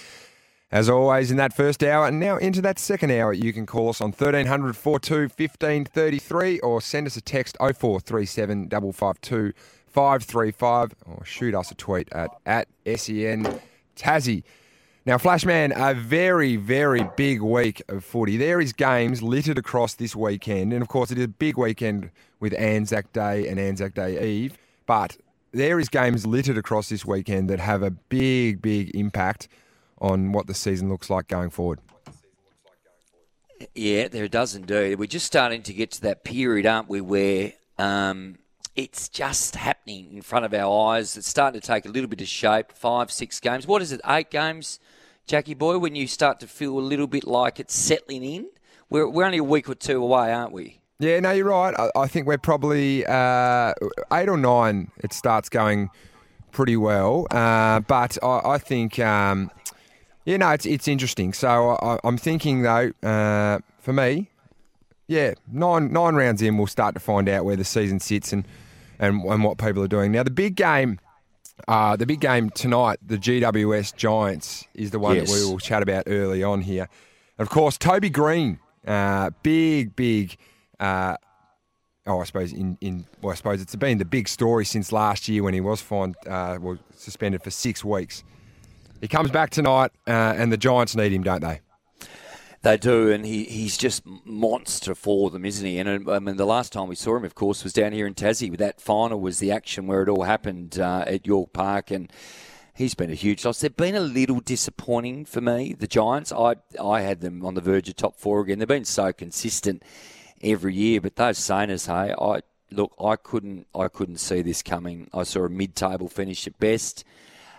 As 0.73 0.89
always, 0.89 1.31
in 1.31 1.37
that 1.37 1.53
first 1.53 1.85
hour, 1.85 2.07
and 2.07 2.19
now 2.19 2.39
into 2.39 2.63
that 2.63 2.79
second 2.79 3.11
hour, 3.11 3.35
you 3.35 3.53
can 3.53 3.67
call 3.67 3.91
us 3.91 4.01
on 4.01 4.13
1300 4.13 4.77
42 4.77 5.15
1533 5.15 6.61
or 6.61 6.81
send 6.81 7.07
us 7.07 7.19
a 7.19 7.21
text 7.21 7.59
0437 7.61 8.71
552 8.71 9.53
535 9.97 10.95
or 11.07 11.25
shoot 11.25 11.55
us 11.55 11.71
a 11.71 11.75
tweet 11.75 12.07
at, 12.13 12.29
at 12.45 12.69
SEN 12.85 13.61
Tassie. 13.97 14.43
Now, 15.07 15.17
Flashman, 15.17 15.73
a 15.75 15.95
very, 15.95 16.57
very 16.57 17.09
big 17.17 17.41
week 17.41 17.81
of 17.89 18.05
footy. 18.05 18.37
There 18.37 18.61
is 18.61 18.75
games 18.75 19.23
littered 19.23 19.57
across 19.57 19.95
this 19.95 20.15
weekend, 20.15 20.75
and 20.75 20.83
of 20.83 20.89
course, 20.89 21.11
it 21.11 21.17
is 21.17 21.25
a 21.25 21.29
big 21.29 21.57
weekend 21.57 22.11
with 22.41 22.53
Anzac 22.59 23.11
Day 23.15 23.49
and 23.49 23.59
Anzac 23.59 23.95
Day 23.95 24.23
Eve. 24.23 24.59
But 24.85 25.17
there 25.53 25.81
is 25.81 25.89
games 25.89 26.27
littered 26.27 26.59
across 26.59 26.91
this 26.91 27.07
weekend 27.07 27.49
that 27.49 27.61
have 27.61 27.83
a 27.83 27.91
big, 27.91 28.61
big 28.61 28.95
impact 28.95 29.49
on 29.99 30.33
what 30.33 30.47
the 30.47 30.53
season 30.53 30.91
looks 30.91 31.09
like 31.09 31.27
going 31.27 31.49
forward. 31.49 31.81
Yeah, 33.75 34.09
there 34.09 34.29
does 34.29 34.55
indeed. 34.55 34.99
We're 34.99 35.07
just 35.07 35.25
starting 35.25 35.63
to 35.63 35.73
get 35.73 35.91
to 35.93 36.03
that 36.03 36.23
period, 36.23 36.67
aren't 36.67 36.91
we, 36.91 37.01
where 37.01 37.55
um, 37.79 38.37
it's 38.77 39.09
just 39.09 39.57
happening 39.57 40.13
in 40.13 40.23
front 40.23 40.45
of 40.45 40.53
our 40.53 40.93
eyes. 40.93 41.17
It's 41.17 41.27
starting 41.27 41.61
to 41.61 41.67
take 41.67 41.87
a 41.87 41.89
little 41.89 42.09
bit 42.09 42.21
of 42.21 42.29
shape. 42.29 42.73
Five, 42.73 43.11
six 43.11 43.41
games. 43.41 43.67
What 43.67 43.83
is 43.83 43.91
it? 43.91 44.01
Eight 44.07 44.31
games, 44.31 44.79
Jackie 45.27 45.55
boy. 45.55 45.79
When 45.79 45.97
you 45.97 46.07
start 46.07 46.39
to 46.41 46.47
feel 46.47 46.79
a 46.79 46.81
little 46.81 47.07
bit 47.07 47.27
like 47.27 47.59
it's 47.59 47.75
settling 47.75 48.23
in. 48.23 48.47
We're 48.91 49.09
we're 49.09 49.25
only 49.25 49.39
a 49.39 49.45
week 49.45 49.69
or 49.69 49.75
two 49.75 50.03
away, 50.03 50.33
aren't 50.33 50.53
we? 50.53 50.81
Yeah, 50.99 51.21
no, 51.21 51.33
you're 51.33 51.47
right. 51.47 51.75
I, 51.79 51.91
I 51.97 52.07
think 52.07 52.27
we're 52.27 52.39
probably 52.39 53.05
uh, 53.07 53.73
eight 54.13 54.29
or 54.29 54.37
nine. 54.37 54.91
It 54.99 55.13
starts 55.13 55.49
going 55.49 55.91
pretty 56.53 56.77
well, 56.77 57.27
uh, 57.31 57.81
but 57.81 58.17
I, 58.23 58.41
I 58.45 58.59
think 58.59 58.99
um, 58.99 59.51
no, 60.27 60.51
it's 60.51 60.67
it's 60.67 60.87
interesting. 60.87 61.33
So 61.33 61.77
I, 61.83 61.99
I'm 62.05 62.19
thinking 62.19 62.63
though, 62.63 62.93
uh, 63.03 63.59
for 63.81 63.93
me, 63.93 64.29
yeah, 65.09 65.35
nine 65.51 65.93
nine 65.93 66.15
rounds 66.15 66.43
in, 66.43 66.59
we'll 66.59 66.67
start 66.67 66.95
to 66.95 67.01
find 67.01 67.29
out 67.29 67.45
where 67.45 67.57
the 67.57 67.65
season 67.65 68.01
sits 68.01 68.33
and 68.33 68.47
and, 68.99 69.23
and 69.23 69.45
what 69.45 69.59
people 69.59 69.83
are 69.83 69.89
doing. 69.89 70.13
Now, 70.13 70.23
the 70.23 70.31
big 70.31 70.57
game. 70.57 70.99
Uh, 71.67 71.97
the 71.97 72.05
big 72.05 72.21
game 72.21 72.51
tonight, 72.51 72.99
the 73.05 73.17
GWS 73.17 73.97
Giants, 73.97 74.67
is 74.75 74.91
the 74.91 74.99
one 74.99 75.17
that 75.17 75.27
we 75.27 75.43
will 75.43 75.59
chat 75.59 75.83
about 75.83 76.05
early 76.07 76.43
on 76.43 76.61
here. 76.61 76.87
Of 77.39 77.49
course, 77.49 77.79
Toby 77.79 78.11
Greene, 78.11 78.59
uh, 78.87 79.31
big, 79.43 79.97
big. 79.97 80.37
Uh, 80.79 81.17
oh, 82.07 82.21
I 82.21 82.25
suppose 82.25 82.53
in, 82.53 82.77
in 82.83 83.07
well, 83.23 83.33
I 83.33 83.37
suppose 83.37 83.63
it's 83.63 83.75
been 83.75 83.97
the 83.97 84.05
big 84.05 84.29
story 84.29 84.67
since 84.67 84.93
last 84.93 85.29
year 85.29 85.43
when 85.43 85.55
he 85.55 85.63
was 85.63 85.81
fined, 85.81 86.17
uh, 86.27 86.59
well, 86.61 86.79
suspended 86.95 87.43
for 87.43 87.51
six 87.51 87.83
weeks. 87.83 88.23
He 89.01 89.09
comes 89.09 89.31
back 89.31 89.51
tonight, 89.51 89.93
uh, 90.07 90.35
and 90.37 90.53
the 90.53 90.57
Giants 90.57 90.95
need 90.95 91.13
him, 91.13 91.23
don't 91.23 91.43
they? 91.43 91.61
They 92.67 92.77
do, 92.77 93.13
and 93.13 93.25
he, 93.25 93.45
he's 93.45 93.77
just 93.77 94.03
monster 94.25 94.97
for 94.97 95.31
them, 95.31 95.45
isn't 95.45 95.65
he? 95.65 95.79
And 95.79 96.11
I 96.11 96.19
mean, 96.19 96.37
the 96.37 96.45
last 96.45 96.73
time 96.73 96.89
we 96.89 96.97
saw 96.97 97.17
him, 97.17 97.25
of 97.25 97.37
course, 97.37 97.63
was 97.63 97.73
down 97.73 97.93
here 97.93 98.09
in 98.09 98.15
Tassie. 98.15 98.57
That 98.57 98.81
final 98.81 99.21
was 99.21 99.39
the 99.39 99.53
action 99.53 99.87
where 99.87 100.03
it 100.03 100.09
all 100.09 100.25
happened 100.25 100.81
uh, 100.81 101.05
at 101.07 101.29
York 101.29 101.53
Park, 101.53 101.93
and 101.93 102.13
he's 102.75 102.97
been 102.97 103.09
a 103.09 103.15
huge 103.15 103.45
loss. 103.45 103.61
They've 103.61 103.77
been 103.77 103.95
a 103.95 104.01
little 104.01 104.41
disappointing 104.41 105.27
for 105.27 105.41
me, 105.41 105.75
the 105.75 105.87
Giants. 105.87 106.33
I 106.33 106.57
I 106.83 107.03
had 107.03 107.21
them 107.21 107.47
on 107.47 107.55
the 107.55 107.61
verge 107.61 107.89
of 107.89 107.95
top 107.95 108.17
four 108.17 108.41
again. 108.41 108.59
They've 108.59 108.67
been 108.67 108.85
so 108.85 109.13
consistent 109.13 109.85
every 110.43 110.75
year, 110.75 111.01
but 111.01 111.15
those 111.15 111.39
Saners, 111.39 111.87
hey, 111.87 112.17
I 112.21 112.41
look, 112.73 112.97
I 113.01 113.15
couldn't 113.15 113.69
I 113.77 113.87
couldn't 113.87 114.19
see 114.19 114.43
this 114.43 114.65
coming. 114.65 115.09
I 115.15 115.23
saw 115.23 115.45
a 115.45 115.49
mid-table 115.49 116.09
finish 116.09 116.49
at 116.49 116.59
best. 116.59 117.05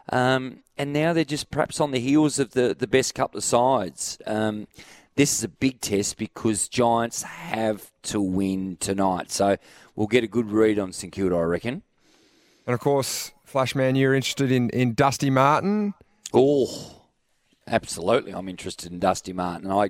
Um, 0.10 0.64
and 0.78 0.94
now 0.94 1.12
they're 1.14 1.26
just 1.26 1.50
perhaps 1.52 1.82
on 1.82 1.92
the 1.92 2.00
heels 2.00 2.40
of 2.40 2.52
the, 2.52 2.76
the 2.78 2.88
best 2.88 3.14
couple 3.16 3.38
of 3.38 3.44
sides. 3.44 4.18
Um, 4.26 4.68
this 5.18 5.36
is 5.36 5.44
a 5.44 5.50
big 5.50 5.82
test 5.82 6.16
because 6.18 6.70
Giants 6.70 7.24
have 7.24 7.92
to 8.04 8.22
win 8.22 8.78
tonight. 8.80 9.32
So 9.32 9.58
we'll 9.96 10.08
get 10.08 10.24
a 10.24 10.28
good 10.28 10.52
read 10.52 10.78
on 10.78 10.94
St 10.94 11.12
Kilda, 11.12 11.36
I 11.36 11.42
reckon. 11.42 11.82
And 12.68 12.74
of 12.76 12.80
course, 12.80 13.32
Flashman, 13.44 13.96
you're 13.96 14.14
interested 14.14 14.52
in, 14.52 14.70
in 14.70 14.94
Dusty 14.94 15.32
Martin. 15.32 15.96
Oh, 16.34 17.02
absolutely. 17.66 18.32
I'm 18.32 18.48
interested 18.48 18.92
in 18.92 19.00
Dusty 19.00 19.34
Martin. 19.34 19.72
I 19.72 19.90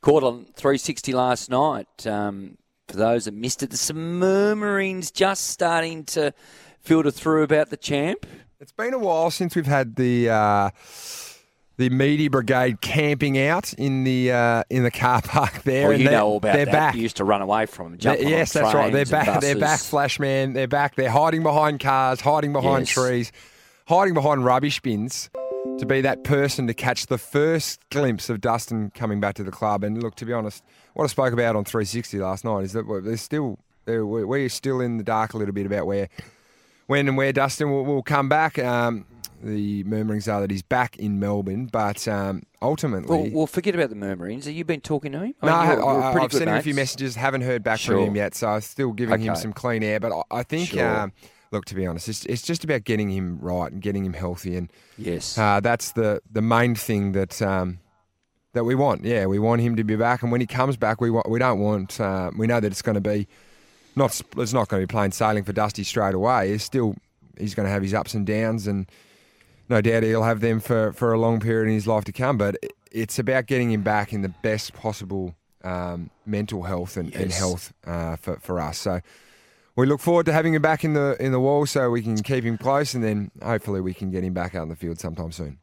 caught 0.00 0.22
on 0.22 0.44
360 0.54 1.12
last 1.12 1.50
night. 1.50 2.06
Um, 2.06 2.56
for 2.86 2.98
those 2.98 3.24
that 3.24 3.34
missed 3.34 3.64
it, 3.64 3.70
there's 3.70 3.80
some 3.80 4.20
murmurings 4.20 5.10
just 5.10 5.48
starting 5.48 6.04
to 6.04 6.32
filter 6.80 7.10
through 7.10 7.42
about 7.42 7.70
the 7.70 7.76
champ. 7.76 8.26
It's 8.60 8.72
been 8.72 8.94
a 8.94 8.98
while 8.98 9.32
since 9.32 9.56
we've 9.56 9.66
had 9.66 9.96
the 9.96 10.30
uh, 10.30 10.70
the 11.78 11.88
media 11.90 12.28
brigade 12.28 12.80
camping 12.82 13.38
out 13.38 13.72
in 13.72 14.04
the 14.04 14.30
uh, 14.32 14.64
in 14.68 14.82
the 14.82 14.90
car 14.90 15.22
park 15.22 15.62
there. 15.62 15.88
Well, 15.88 15.98
you 15.98 16.10
know 16.10 16.26
all 16.26 16.36
about 16.36 16.54
they're 16.54 16.64
that. 16.66 16.72
Back. 16.72 16.94
You 16.96 17.02
used 17.02 17.16
to 17.16 17.24
run 17.24 17.40
away 17.40 17.66
from 17.66 17.96
them. 17.96 17.98
They're- 18.00 18.28
yes, 18.28 18.52
that's 18.52 18.74
right. 18.74 18.92
They're 18.92 19.06
back. 19.06 19.40
They're 19.40 19.56
back, 19.58 19.80
Flashman. 19.80 20.52
They're 20.52 20.68
back. 20.68 20.96
They're 20.96 21.08
hiding 21.10 21.42
behind 21.42 21.80
cars, 21.80 22.20
hiding 22.20 22.52
behind 22.52 22.80
Yes. 22.86 22.90
trees, 22.90 23.32
hiding 23.86 24.12
behind 24.14 24.44
rubbish 24.44 24.80
bins 24.80 25.30
to 25.78 25.86
be 25.86 26.00
that 26.00 26.24
person 26.24 26.66
to 26.66 26.74
catch 26.74 27.06
the 27.06 27.18
first 27.18 27.80
glimpse 27.90 28.28
of 28.28 28.40
Dustin 28.40 28.90
coming 28.94 29.20
back 29.20 29.34
to 29.36 29.44
the 29.44 29.50
club. 29.52 29.84
And 29.84 30.02
look, 30.02 30.16
to 30.16 30.24
be 30.26 30.32
honest, 30.32 30.62
what 30.94 31.04
I 31.04 31.06
spoke 31.06 31.32
about 31.32 31.54
on 31.56 31.64
360 31.64 32.18
last 32.18 32.44
night 32.44 32.64
is 32.64 32.72
that 32.72 32.86
we're- 32.86 33.02
they're 33.02 33.16
still 33.16 33.58
we're 33.86 34.26
we're 34.26 34.48
still 34.50 34.80
in 34.82 34.98
the 34.98 35.04
dark 35.04 35.32
a 35.32 35.38
little 35.38 35.54
bit 35.54 35.64
about 35.64 35.86
where 35.86 36.08
when 36.88 37.06
and 37.08 37.16
where 37.16 37.32
Dustin 37.32 37.70
will, 37.70 37.84
will 37.84 38.02
come 38.02 38.28
back. 38.28 38.58
Um, 38.58 39.06
the 39.42 39.84
murmurings 39.84 40.28
are 40.28 40.40
that 40.40 40.50
he's 40.50 40.62
back 40.62 40.96
in 40.96 41.20
Melbourne, 41.20 41.66
but 41.66 42.06
um, 42.08 42.42
ultimately. 42.60 43.08
Well, 43.08 43.30
well, 43.32 43.46
forget 43.46 43.74
about 43.74 43.90
the 43.90 43.96
murmurings. 43.96 44.46
Have 44.46 44.54
you 44.54 44.64
been 44.64 44.80
talking 44.80 45.12
to 45.12 45.20
him? 45.20 45.34
no, 45.42 45.52
I, 45.52 45.72
you're- 45.74 45.82
I, 45.84 46.20
have 46.20 46.32
sent 46.32 46.48
him 46.48 46.56
a 46.56 46.62
few 46.62 46.74
messages. 46.74 47.14
Haven't 47.16 47.42
heard 47.42 47.62
back 47.62 47.78
Sure. 47.78 47.96
from 47.96 48.06
him 48.06 48.16
yet, 48.16 48.34
so 48.34 48.48
I'm 48.48 48.60
still 48.60 48.92
giving 48.92 49.20
him 49.20 49.36
some 49.36 49.52
clean 49.52 49.82
air. 49.82 50.00
But 50.00 50.12
I, 50.12 50.38
I 50.38 50.42
think, 50.42 50.70
Sure. 50.70 51.00
um, 51.00 51.12
look, 51.52 51.64
to 51.66 51.74
be 51.74 51.86
honest, 51.86 52.08
it's, 52.08 52.26
it's 52.26 52.42
just 52.42 52.64
about 52.64 52.84
getting 52.84 53.10
him 53.10 53.38
right 53.40 53.70
and 53.70 53.80
getting 53.80 54.04
him 54.04 54.12
healthy, 54.14 54.56
and 54.56 54.72
Yes. 54.96 55.38
uh, 55.38 55.60
that's 55.60 55.92
the 55.92 56.20
the 56.30 56.42
main 56.42 56.74
thing 56.74 57.12
that 57.12 57.40
um, 57.40 57.78
that 58.54 58.64
we 58.64 58.74
want. 58.74 59.04
Yeah, 59.04 59.26
we 59.26 59.38
want 59.38 59.60
him 59.60 59.76
to 59.76 59.84
be 59.84 59.94
back, 59.96 60.22
and 60.22 60.32
when 60.32 60.40
he 60.40 60.46
comes 60.46 60.76
back, 60.76 61.00
we 61.00 61.10
want 61.10 61.28
we 61.30 61.38
don't 61.38 61.60
want. 61.60 62.00
Uh, 62.00 62.30
we 62.36 62.46
know 62.46 62.58
that 62.60 62.72
it's 62.72 62.82
going 62.82 62.94
to 62.94 63.00
be 63.00 63.28
not 63.94 64.20
it's 64.36 64.52
not 64.52 64.66
going 64.68 64.80
to 64.82 64.86
be 64.86 64.90
plain 64.90 65.12
sailing 65.12 65.44
for 65.44 65.52
Dusty 65.52 65.84
straight 65.84 66.14
away. 66.14 66.50
He's 66.50 66.64
still 66.64 66.96
he's 67.38 67.54
going 67.54 67.66
to 67.66 67.70
have 67.70 67.82
his 67.82 67.94
ups 67.94 68.14
and 68.14 68.26
downs, 68.26 68.66
and 68.66 68.90
no 69.68 69.80
doubt 69.80 70.02
he'll 70.02 70.22
have 70.22 70.40
them 70.40 70.60
for, 70.60 70.92
for 70.92 71.12
a 71.12 71.18
long 71.18 71.40
period 71.40 71.68
in 71.68 71.74
his 71.74 71.86
life 71.86 72.04
to 72.04 72.12
come. 72.12 72.38
But 72.38 72.56
it's 72.90 73.18
about 73.18 73.46
getting 73.46 73.70
him 73.70 73.82
back 73.82 74.12
in 74.12 74.22
the 74.22 74.28
best 74.42 74.72
possible 74.72 75.34
um, 75.64 76.10
mental 76.24 76.62
health 76.62 76.96
and, 76.96 77.14
and 77.14 77.32
health 77.32 77.72
uh, 77.86 78.16
for 78.16 78.38
for 78.38 78.60
us. 78.60 78.78
So 78.78 79.00
we 79.76 79.86
look 79.86 80.00
forward 80.00 80.26
to 80.26 80.32
having 80.32 80.54
him 80.54 80.62
back 80.62 80.84
in 80.84 80.94
the 80.94 81.16
in 81.20 81.32
the 81.32 81.40
wall, 81.40 81.66
so 81.66 81.90
we 81.90 82.02
can 82.02 82.16
keep 82.22 82.44
him 82.44 82.58
close, 82.58 82.94
and 82.94 83.04
then 83.04 83.30
hopefully 83.42 83.80
we 83.80 83.94
can 83.94 84.10
get 84.10 84.24
him 84.24 84.34
back 84.34 84.54
out 84.54 84.64
in 84.64 84.68
the 84.68 84.76
field 84.76 84.98
sometime 84.98 85.32
soon. 85.32 85.58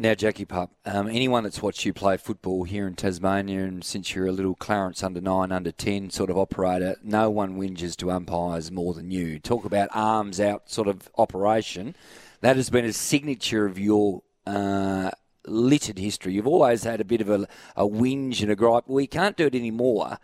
Now, 0.00 0.14
Jackie 0.14 0.44
Pup, 0.44 0.70
um, 0.86 1.08
anyone 1.08 1.42
that's 1.42 1.60
watched 1.60 1.84
you 1.84 1.92
play 1.92 2.16
football 2.18 2.62
here 2.62 2.86
in 2.86 2.94
Tasmania, 2.94 3.64
and 3.64 3.82
since 3.82 4.14
you're 4.14 4.28
a 4.28 4.32
little 4.32 4.54
Clarence 4.54 5.02
under 5.02 5.20
nine, 5.20 5.50
under 5.50 5.72
ten 5.72 6.10
sort 6.10 6.30
of 6.30 6.38
operator, 6.38 6.94
no 7.02 7.30
one 7.30 7.58
whinges 7.58 7.96
to 7.96 8.12
umpires 8.12 8.70
more 8.70 8.94
than 8.94 9.10
you. 9.10 9.40
Talk 9.40 9.64
about 9.64 9.88
arms 9.92 10.38
out 10.38 10.70
sort 10.70 10.86
of 10.86 11.10
operation. 11.18 11.96
That 12.40 12.56
has 12.56 12.70
been 12.70 12.84
a 12.84 12.92
signature 12.92 13.66
of 13.66 13.78
your 13.78 14.22
uh, 14.46 15.10
littered 15.46 15.98
history. 15.98 16.34
You've 16.34 16.46
always 16.46 16.84
had 16.84 17.00
a 17.00 17.04
bit 17.04 17.20
of 17.20 17.28
a, 17.28 17.48
a 17.76 17.84
whinge 17.84 18.42
and 18.42 18.50
a 18.50 18.56
gripe. 18.56 18.84
We 18.86 19.06
can't 19.06 19.36
do 19.36 19.46
it 19.46 19.54
anymore. 19.54 20.18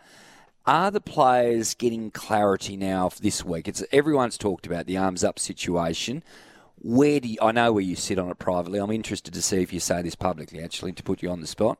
Are 0.65 0.89
the 0.89 1.01
players 1.01 1.75
getting 1.75 2.09
clarity 2.09 2.75
now 2.75 3.09
for 3.09 3.21
this 3.21 3.43
week? 3.43 3.67
It's 3.67 3.83
everyone's 3.91 4.37
talked 4.37 4.65
about 4.65 4.87
the 4.87 4.97
arms 4.97 5.23
up 5.23 5.37
situation. 5.37 6.23
Where 6.77 7.19
do 7.19 7.27
you, 7.27 7.37
I 7.41 7.51
know 7.51 7.73
where 7.73 7.83
you 7.83 7.95
sit 7.95 8.17
on 8.17 8.29
it 8.29 8.39
privately? 8.39 8.79
I'm 8.79 8.91
interested 8.91 9.33
to 9.33 9.41
see 9.41 9.61
if 9.61 9.71
you 9.71 9.79
say 9.79 10.01
this 10.01 10.15
publicly. 10.15 10.61
Actually, 10.61 10.93
to 10.93 11.03
put 11.03 11.21
you 11.21 11.29
on 11.29 11.41
the 11.41 11.47
spot, 11.47 11.77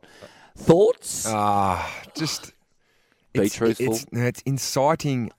thoughts? 0.55 1.25
Ah, 1.27 2.03
just 2.15 2.53
Be 3.33 3.41
it's, 3.41 3.55
truthful. 3.55 3.93
It's, 3.93 4.05
it's 4.11 4.41
inciting 4.41 5.31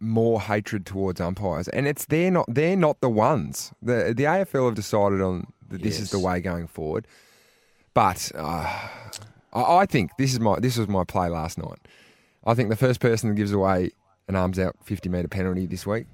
more 0.00 0.40
hatred 0.40 0.86
towards 0.86 1.20
umpires, 1.20 1.68
and 1.68 1.86
it's 1.86 2.06
they're 2.06 2.30
not 2.30 2.46
they're 2.48 2.76
not 2.76 3.00
the 3.00 3.10
ones. 3.10 3.72
the 3.82 4.14
The 4.16 4.24
AFL 4.24 4.66
have 4.66 4.74
decided 4.74 5.20
on 5.20 5.52
that 5.68 5.82
this 5.82 6.00
is 6.00 6.10
the 6.10 6.18
way 6.18 6.40
going 6.40 6.66
forward. 6.66 7.06
But 7.94 8.32
uh, 8.34 8.88
I, 9.52 9.62
I 9.78 9.86
think 9.86 10.12
this 10.18 10.32
is 10.32 10.40
my 10.40 10.58
this 10.58 10.76
was 10.76 10.88
my 10.88 11.04
play 11.04 11.28
last 11.28 11.58
night. 11.58 11.78
I 12.44 12.54
think 12.54 12.70
the 12.70 12.76
first 12.76 13.00
person 13.00 13.28
that 13.28 13.34
gives 13.34 13.52
away 13.52 13.90
an 14.26 14.36
arms 14.36 14.58
out 14.58 14.76
fifty 14.82 15.08
metre 15.08 15.28
penalty 15.28 15.66
this 15.66 15.86
week. 15.86 16.06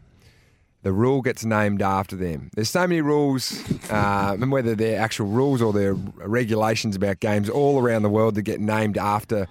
The 0.83 0.93
rule 0.93 1.21
gets 1.21 1.45
named 1.45 1.83
after 1.83 2.15
them. 2.15 2.51
There's 2.55 2.71
so 2.71 2.87
many 2.87 3.01
rules, 3.01 3.61
uh, 3.91 4.37
and 4.41 4.53
whether 4.53 4.77
they're 4.77 5.01
actual 5.01 5.27
rules 5.27 5.61
or 5.61 5.73
they're 5.73 5.95
regulations 5.95 6.95
about 6.95 7.19
games 7.19 7.49
all 7.51 7.81
around 7.81 8.03
the 8.03 8.09
world 8.09 8.37
that 8.37 8.43
get 8.43 8.61
named 8.61 8.97
after 8.97 9.49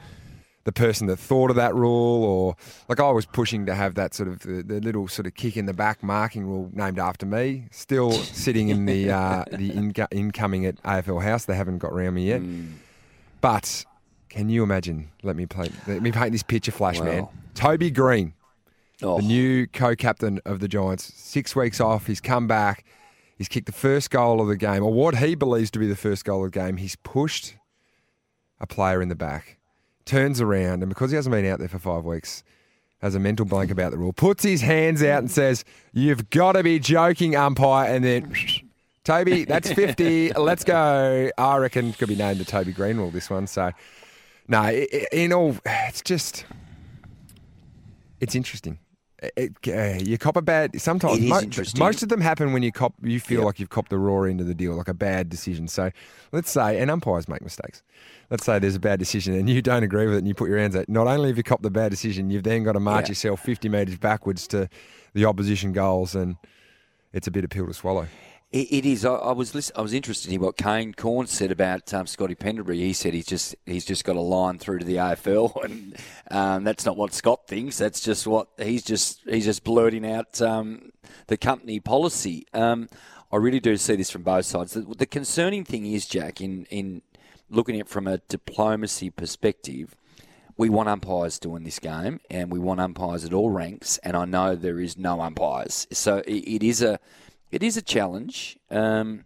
the 0.66 0.72
person 0.72 1.07
that 1.07 1.18
thought 1.18 1.49
of 1.49 1.55
that 1.55 1.74
rule, 1.74 2.24
or 2.24 2.55
like 2.89 2.99
I 2.99 3.09
was 3.11 3.26
pushing 3.26 3.66
to 3.68 3.76
have 3.76 3.95
that 3.95 4.13
sort 4.13 4.28
of 4.28 4.39
the, 4.39 4.61
the 4.63 4.82
little 4.82 5.07
sort 5.07 5.28
of 5.28 5.36
kick 5.36 5.55
in 5.57 5.66
the 5.68 5.74
back 5.74 6.03
marking 6.03 6.45
rule 6.45 6.70
named 6.74 6.99
after 6.99 7.26
me. 7.26 7.68
Still 7.72 8.11
sitting 8.11 8.70
in 8.70 8.86
the 8.86 9.11
uh, 9.11 9.45
the 9.51 9.72
inco- 9.72 10.07
incoming 10.11 10.66
at 10.66 10.82
AFL 10.84 11.24
House. 11.24 11.45
They 11.45 11.55
haven't 11.55 11.78
got 11.78 11.93
round 11.93 12.16
me 12.16 12.28
yet. 12.28 12.41
But 13.41 13.86
can 14.30 14.49
you 14.49 14.63
imagine? 14.63 15.09
Let 15.24 15.36
me 15.36 15.45
play. 15.45 15.70
Let 15.88 16.01
me 16.01 16.11
paint 16.11 16.32
this 16.32 16.43
picture, 16.43 16.72
Flash 16.72 16.99
man. 16.99 17.28
Toby 17.53 17.89
Greene, 17.89 18.34
oh, 19.01 19.18
the 19.18 19.24
new 19.24 19.66
co-captain 19.68 20.41
of 20.45 20.59
the 20.59 20.68
Giants, 20.68 21.13
six 21.16 21.55
weeks 21.55 21.80
off. 21.80 22.07
He's 22.07 22.20
come 22.20 22.47
back. 22.47 22.84
He's 23.38 23.47
kicked 23.47 23.66
the 23.68 23.72
first 23.72 24.09
goal 24.09 24.41
of 24.41 24.47
the 24.47 24.57
game, 24.57 24.84
or 24.84 24.91
what 24.91 25.18
he 25.18 25.36
believes 25.36 25.70
to 25.72 25.80
be 25.80 25.88
the 25.88 25.95
first 25.95 26.26
goal 26.26 26.43
of 26.45 26.51
the 26.51 26.59
game. 26.59 26.78
He's 26.78 26.95
pushed 26.95 27.55
a 28.59 28.66
player 28.66 29.01
in 29.01 29.09
the 29.09 29.16
back, 29.16 29.57
turns 30.06 30.41
around, 30.41 30.84
and 30.84 30.89
because 30.89 31.12
he 31.12 31.16
hasn't 31.16 31.34
been 31.34 31.45
out 31.45 31.60
there 31.60 31.68
for 31.68 31.80
five 31.80 32.06
weeks, 32.06 32.43
has 33.01 33.16
a 33.16 33.20
mental 33.20 33.45
blank 33.45 33.72
about 33.72 33.91
the 33.91 33.97
rule. 33.97 34.14
Puts 34.14 34.43
his 34.43 34.62
hands 34.62 35.03
out 35.03 35.20
and 35.20 35.30
says, 35.30 35.66
"You've 35.93 36.30
got 36.30 36.53
to 36.53 36.64
be 36.64 36.80
joking, 36.80 37.36
umpire!" 37.36 37.93
And 37.93 38.03
then. 38.03 38.34
Toby, 39.03 39.45
that's 39.45 39.72
50. 39.72 40.34
Let's 40.34 40.64
go. 40.64 41.30
I 41.38 41.58
reckon 41.58 41.93
could 41.93 42.10
be 42.10 42.16
named 42.16 42.39
the 42.39 42.43
Toby 42.43 42.72
Greene 42.72 42.97
rule, 42.97 43.12
this 43.12 43.30
one. 43.30 43.45
So, 43.45 43.72
no, 44.47 44.68
in 45.12 45.32
all, 45.32 45.56
it's 45.66 46.01
just, 46.01 46.43
it's 48.20 48.34
interesting. 48.34 48.80
It, 49.24 49.53
uh, 49.68 50.03
you 50.03 50.18
cop 50.18 50.36
a 50.36 50.41
bad 50.41 50.80
sometimes. 50.82 51.22
Mo-. 51.22 51.41
Most 51.78 52.03
of 52.03 52.09
them 52.09 52.20
happen 52.20 52.51
when 52.51 52.63
you 52.63 52.72
cop. 52.72 52.93
You 53.01 53.20
feel 53.20 53.39
Yep. 53.39 53.45
like 53.45 53.59
you've 53.59 53.70
copped 53.70 53.89
the 53.89 53.97
raw 53.97 54.24
end 54.24 54.41
of 54.41 54.47
the 54.47 54.53
deal, 54.53 54.74
like 54.74 54.89
a 54.89 54.93
bad 54.93 55.30
decision. 55.30 55.68
So 55.70 55.89
let's 56.34 56.51
say, 56.51 56.80
and 56.80 56.91
umpires 56.91 57.30
make 57.30 57.41
mistakes. 57.41 57.82
Let's 58.30 58.45
say 58.45 58.59
there's 58.59 58.76
a 58.76 58.80
bad 58.80 58.99
decision 58.99 59.34
and 59.34 59.49
you 59.49 59.61
don't 59.61 59.84
agree 59.84 60.05
with 60.05 60.16
it, 60.16 60.20
and 60.20 60.28
you 60.28 60.34
put 60.34 60.49
your 60.49 60.57
hands 60.57 60.76
out. 60.76 60.89
Not 60.89 61.07
only 61.07 61.30
have 61.30 61.38
you 61.38 61.43
copped 61.43 61.63
the 61.63 61.72
bad 61.72 61.91
decision, 61.91 62.30
you've 62.30 62.43
then 62.43 62.63
got 62.63 62.74
to 62.74 62.80
march 62.82 63.05
Yeah. 63.05 63.11
yourself 63.11 63.39
50 63.41 63.70
metres 63.70 63.97
backwards 63.97 64.47
to 64.49 64.68
the 65.13 65.24
opposition 65.26 65.72
goals, 65.72 66.13
and 66.13 66.36
it's 67.13 67.26
a 67.28 67.32
bitter 67.32 67.47
pill 67.47 67.68
to 67.68 67.74
swallow. 67.74 68.07
It, 68.52 68.72
it 68.72 68.86
is. 68.86 69.06
I, 69.06 69.14
I 69.14 69.32
was 69.32 69.54
listen, 69.54 69.76
I 69.78 69.82
was 69.82 69.93
interested 69.93 70.32
in 70.32 70.41
what 70.41 70.58
Kane 70.58 70.93
Cornes 70.93 71.30
said 71.30 71.52
about 71.52 71.93
um, 71.93 72.08
Scotty 72.08 72.36
Pendlebury. 72.36 72.80
He 72.80 72.93
said 72.93 73.14
he's 73.14 73.26
just 73.26 73.56
he's 73.66 73.86
just 73.86 74.04
got 74.04 74.16
a 74.16 74.22
line 74.22 74.60
through 74.60 74.80
to 74.80 74.86
the 74.86 74.96
AFL, 74.96 75.64
and 75.64 75.98
um, 76.32 76.64
that's 76.64 76.86
not 76.86 76.98
what 76.98 77.14
Scott 77.14 77.48
thinks. 77.48 77.78
That's 77.78 78.02
just 78.02 78.28
what 78.28 78.48
he's 78.58 78.84
just 78.84 79.22
he's 79.28 79.46
just 79.46 79.64
blurting 79.64 80.10
out 80.10 80.41
um, 80.41 80.91
the 81.28 81.38
company 81.38 81.80
policy. 81.80 82.46
Um, 82.54 82.88
I 83.32 83.38
really 83.38 83.60
do 83.60 83.76
see 83.78 83.96
this 83.96 84.12
from 84.12 84.24
both 84.24 84.46
sides. 84.46 84.74
The, 84.74 84.82
the 84.82 85.06
concerning 85.06 85.66
thing 85.66 85.86
is, 85.86 86.06
Jack, 86.06 86.39
in 86.39 86.66
in 86.70 87.02
looking 87.50 87.76
at 87.76 87.82
it 87.82 87.89
from 87.89 88.08
a 88.08 88.20
diplomacy 88.30 89.10
perspective, 89.10 89.96
we 90.56 90.70
want 90.70 90.88
umpires 90.88 91.39
doing 91.39 91.64
this 91.64 91.80
game, 91.80 92.22
and 92.30 92.52
we 92.52 92.60
want 92.60 92.80
umpires 92.80 93.26
at 93.26 93.34
all 93.34 93.50
ranks. 93.50 93.98
And 94.00 94.16
I 94.16 94.24
know 94.26 94.56
there 94.56 94.80
is 94.80 94.98
no 94.98 95.20
umpires, 95.20 95.88
so 95.91 96.20
it, 96.20 96.32
it 96.32 96.64
is 96.64 96.82
a 96.82 97.00
it 97.52 97.64
is 97.64 97.78
a 97.78 97.82
challenge. 97.82 98.58
Um, 98.70 99.26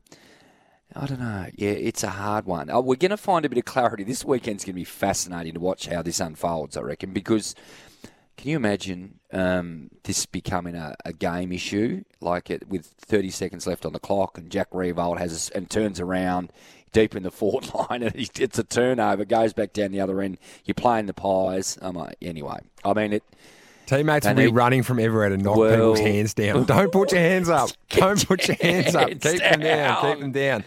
I 0.96 1.06
don't 1.06 1.20
know. 1.20 1.48
Yeah, 1.56 1.72
it's 1.72 2.04
a 2.04 2.10
hard 2.10 2.46
one. 2.46 2.70
Oh, 2.72 2.82
we're 2.82 2.96
going 2.96 3.12
to 3.12 3.18
find 3.18 3.46
a 3.46 3.50
bit 3.50 3.60
of 3.60 3.66
clarity. 3.66 4.04
This 4.04 4.26
weekend's 4.26 4.66
going 4.66 4.74
to 4.74 4.80
be 4.80 4.84
fascinating 4.84 5.54
to 5.54 5.60
watch 5.60 5.88
how 5.88 6.02
this 6.02 6.20
unfolds, 6.20 6.76
I 6.76 6.82
reckon, 6.82 7.14
because 7.14 7.54
can 8.38 8.50
you 8.50 8.56
imagine 8.56 9.20
um, 9.32 9.90
this 10.04 10.26
becoming 10.26 10.74
a, 10.74 10.96
a, 11.06 11.14
game 11.14 11.52
issue, 11.52 12.06
like 12.22 12.50
it 12.50 12.68
with 12.70 12.86
30 12.86 13.30
seconds 13.30 13.68
left 13.68 13.86
on 13.86 13.94
the 13.94 14.00
clock, 14.00 14.38
and 14.38 14.50
Jack 14.50 14.72
Riewoldt 14.72 15.20
has 15.20 15.52
a, 15.52 15.58
and 15.58 15.70
turns 15.70 16.00
around 16.00 16.52
deep 16.92 17.16
in 17.16 17.24
the 17.24 17.32
forward 17.40 17.72
line, 17.74 18.02
and 18.02 18.16
it's 18.16 18.58
a 18.58 18.64
turnover, 18.64 19.26
goes 19.26 19.54
back 19.54 19.74
down 19.74 19.92
the 19.92 20.00
other 20.00 20.22
end. 20.22 20.38
You're 20.66 20.74
playing 20.74 21.06
the 21.06 21.14
pies. 21.14 21.78
I'm 21.82 21.96
like, 21.96 22.16
anyway, 22.22 22.60
I 22.84 22.94
mean 22.94 23.14
it. 23.14 23.24
Teammates 23.90 24.28
will 24.28 24.36
be 24.36 24.48
running 24.48 24.84
from 24.84 25.00
everywhere 25.00 25.30
to 25.30 25.38
knock 25.38 25.58
well, 25.58 25.72
people's 25.72 26.00
hands 26.00 26.36
down. 26.36 26.64
Don't 26.66 26.92
put 26.92 27.12
your 27.12 27.22
hands 27.22 27.50
up. 27.50 27.72
Don't 27.90 28.28
put 28.28 28.48
your 28.48 28.58
hands 28.62 28.94
up. 28.94 29.10
Keep 29.10 29.22
them 29.22 29.62
down. 29.62 30.02
Keep 30.02 30.20
them 30.20 30.32
down. 30.32 30.64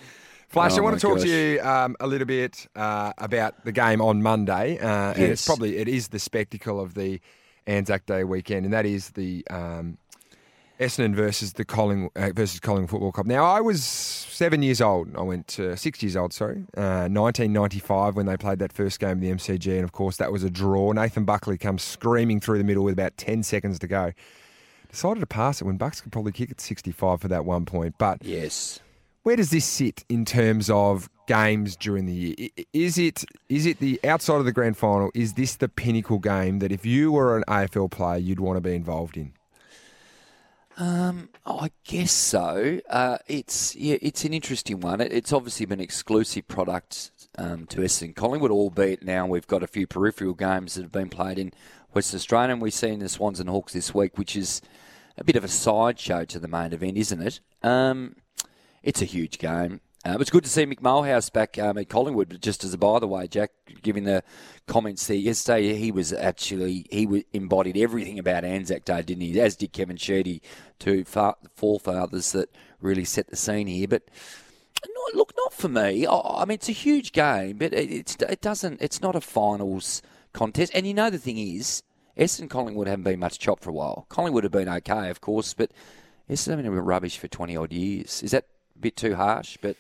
Flash, 0.48 0.72
oh 0.72 0.78
I 0.78 0.80
want 0.80 0.96
to 0.96 1.00
talk 1.00 1.18
gosh. 1.18 1.26
to 1.26 1.30
you 1.30 1.60
um, 1.62 1.94
a 2.00 2.06
little 2.08 2.26
bit 2.26 2.66
uh, 2.74 3.12
about 3.18 3.64
the 3.64 3.70
game 3.70 4.00
on 4.00 4.24
Monday, 4.24 4.76
uh, 4.76 4.86
yes. 4.86 5.16
and 5.16 5.24
it's 5.26 5.46
probably 5.46 5.76
it 5.76 5.86
is 5.86 6.08
the 6.08 6.18
spectacle 6.18 6.80
of 6.80 6.94
the 6.94 7.20
Anzac 7.68 8.06
Day 8.06 8.24
weekend, 8.24 8.64
and 8.64 8.74
that 8.74 8.86
is 8.86 9.10
the 9.10 9.46
um, 9.48 9.98
Essendon 10.82 11.14
versus 11.14 11.54
the 11.54 11.64
Colling 11.64 12.10
uh, 12.16 12.30
versus 12.34 12.60
Collingwood 12.60 12.90
Football 12.90 13.12
Club. 13.12 13.26
Now, 13.26 13.44
I 13.44 13.60
was 13.60 13.84
seven 13.84 14.62
years 14.62 14.80
old. 14.80 15.16
I 15.16 15.22
went 15.22 15.46
to 15.48 15.76
six 15.76 16.02
years 16.02 16.16
old. 16.16 16.32
Sorry, 16.32 16.64
1995 16.74 17.90
uh, 17.90 18.12
when 18.12 18.26
they 18.26 18.36
played 18.36 18.58
that 18.58 18.72
first 18.72 19.00
game 19.00 19.12
of 19.12 19.20
the 19.20 19.30
MCG, 19.30 19.74
and 19.74 19.84
of 19.84 19.92
course 19.92 20.16
that 20.16 20.32
was 20.32 20.42
a 20.42 20.50
draw. 20.50 20.92
Nathan 20.92 21.24
Buckley 21.24 21.58
comes 21.58 21.82
screaming 21.82 22.40
through 22.40 22.58
the 22.58 22.64
middle 22.64 22.84
with 22.84 22.92
about 22.92 23.16
ten 23.16 23.42
seconds 23.42 23.78
to 23.80 23.86
go. 23.86 24.12
Decided 24.90 25.20
to 25.20 25.26
pass 25.26 25.60
it 25.62 25.64
when 25.64 25.78
Bucks 25.78 26.02
could 26.02 26.12
probably 26.12 26.32
kick 26.32 26.50
at 26.50 26.60
65 26.60 27.22
for 27.22 27.28
that 27.28 27.46
one 27.46 27.64
point, 27.64 27.94
but 27.96 28.22
yes 28.22 28.80
where 29.22 29.36
does 29.36 29.50
this 29.50 29.64
sit 29.64 30.04
in 30.08 30.24
terms 30.24 30.68
of 30.68 31.08
games 31.26 31.76
during 31.76 32.06
the 32.06 32.12
year? 32.12 32.48
Is 32.72 32.98
it 32.98 33.24
is 33.48 33.66
it 33.66 33.78
the 33.78 34.00
outside 34.04 34.36
of 34.36 34.44
the 34.44 34.52
grand 34.52 34.76
final? 34.76 35.10
Is 35.14 35.34
this 35.34 35.56
the 35.56 35.68
pinnacle 35.68 36.18
game 36.18 36.58
that 36.58 36.72
if 36.72 36.84
you 36.84 37.12
were 37.12 37.36
an 37.36 37.44
AFL 37.48 37.90
player, 37.90 38.18
you'd 38.18 38.40
want 38.40 38.56
to 38.56 38.60
be 38.60 38.74
involved 38.74 39.16
in? 39.16 39.32
Um, 40.82 41.28
oh, 41.46 41.60
I 41.60 41.70
guess 41.84 42.10
so. 42.10 42.80
Uh, 42.90 43.18
it's 43.28 43.76
yeah, 43.76 43.98
it's 44.02 44.24
an 44.24 44.34
interesting 44.34 44.80
one. 44.80 45.00
It, 45.00 45.12
it's 45.12 45.32
obviously 45.32 45.64
been 45.64 45.78
exclusive 45.78 46.48
product 46.48 47.12
um, 47.38 47.66
to 47.66 47.82
Essendon 47.82 48.16
Collingwood, 48.16 48.50
albeit 48.50 49.04
now 49.04 49.24
we've 49.24 49.46
got 49.46 49.62
a 49.62 49.68
few 49.68 49.86
peripheral 49.86 50.34
games 50.34 50.74
that 50.74 50.82
have 50.82 50.90
been 50.90 51.08
played 51.08 51.38
in 51.38 51.52
Western 51.92 52.16
Australia, 52.18 52.54
and 52.54 52.60
we've 52.60 52.74
seen 52.74 52.98
the 52.98 53.08
Swans 53.08 53.38
and 53.38 53.48
Hawks 53.48 53.74
this 53.74 53.94
week, 53.94 54.18
which 54.18 54.34
is 54.34 54.60
a 55.16 55.22
bit 55.22 55.36
of 55.36 55.44
a 55.44 55.48
sideshow 55.48 56.24
to 56.24 56.40
the 56.40 56.48
main 56.48 56.72
event, 56.72 56.96
isn't 56.96 57.22
it? 57.22 57.38
Um, 57.62 58.16
it's 58.82 59.00
a 59.02 59.04
huge 59.04 59.38
game. 59.38 59.82
Uh, 60.04 60.10
it 60.10 60.18
was 60.18 60.30
good 60.30 60.42
to 60.42 60.50
see 60.50 60.66
Mick 60.66 61.32
back 61.32 61.58
um, 61.58 61.78
at 61.78 61.88
Collingwood. 61.88 62.30
But 62.30 62.40
Just 62.40 62.64
as 62.64 62.74
a 62.74 62.78
by 62.78 62.98
the 62.98 63.06
way, 63.06 63.28
Jack, 63.28 63.52
giving 63.82 64.04
the 64.04 64.24
comments 64.66 65.06
there 65.06 65.16
yesterday, 65.16 65.74
he 65.74 65.92
was 65.92 66.12
actually 66.12 66.86
he 66.90 67.24
embodied 67.32 67.76
everything 67.76 68.18
about 68.18 68.44
Anzac 68.44 68.84
Day, 68.84 69.02
didn't 69.02 69.22
he? 69.22 69.40
As 69.40 69.54
did 69.54 69.72
Kevin 69.72 69.96
Sheedy, 69.96 70.42
two 70.80 71.04
forefathers 71.04 72.32
that 72.32 72.50
really 72.80 73.04
set 73.04 73.28
the 73.28 73.36
scene 73.36 73.68
here. 73.68 73.86
But 73.86 74.02
no, 74.88 75.18
look, 75.18 75.32
not 75.36 75.52
for 75.52 75.68
me. 75.68 76.04
I, 76.06 76.16
I 76.16 76.44
mean, 76.46 76.56
it's 76.56 76.68
a 76.68 76.72
huge 76.72 77.12
game, 77.12 77.58
but 77.58 77.72
it, 77.72 78.20
it 78.20 78.40
doesn't. 78.40 78.82
It's 78.82 79.00
not 79.00 79.14
a 79.14 79.20
finals 79.20 80.02
contest. 80.32 80.72
And 80.74 80.84
you 80.84 80.94
know 80.94 81.10
the 81.10 81.18
thing 81.18 81.38
is, 81.38 81.84
Essendon 82.18 82.50
Collingwood 82.50 82.88
haven't 82.88 83.04
been 83.04 83.20
much 83.20 83.38
chopped 83.38 83.62
for 83.62 83.70
a 83.70 83.74
while. 83.74 84.06
Collingwood 84.08 84.42
have 84.42 84.52
been 84.52 84.68
okay, 84.68 85.10
of 85.10 85.20
course, 85.20 85.54
but 85.54 85.70
Essendon 86.28 86.64
have 86.64 86.74
been 86.74 86.84
rubbish 86.84 87.18
for 87.18 87.28
twenty 87.28 87.56
odd 87.56 87.72
years. 87.72 88.20
Is 88.24 88.32
that 88.32 88.46
bit 88.82 88.96
too 88.96 89.14
harsh, 89.14 89.56
but 89.60 89.76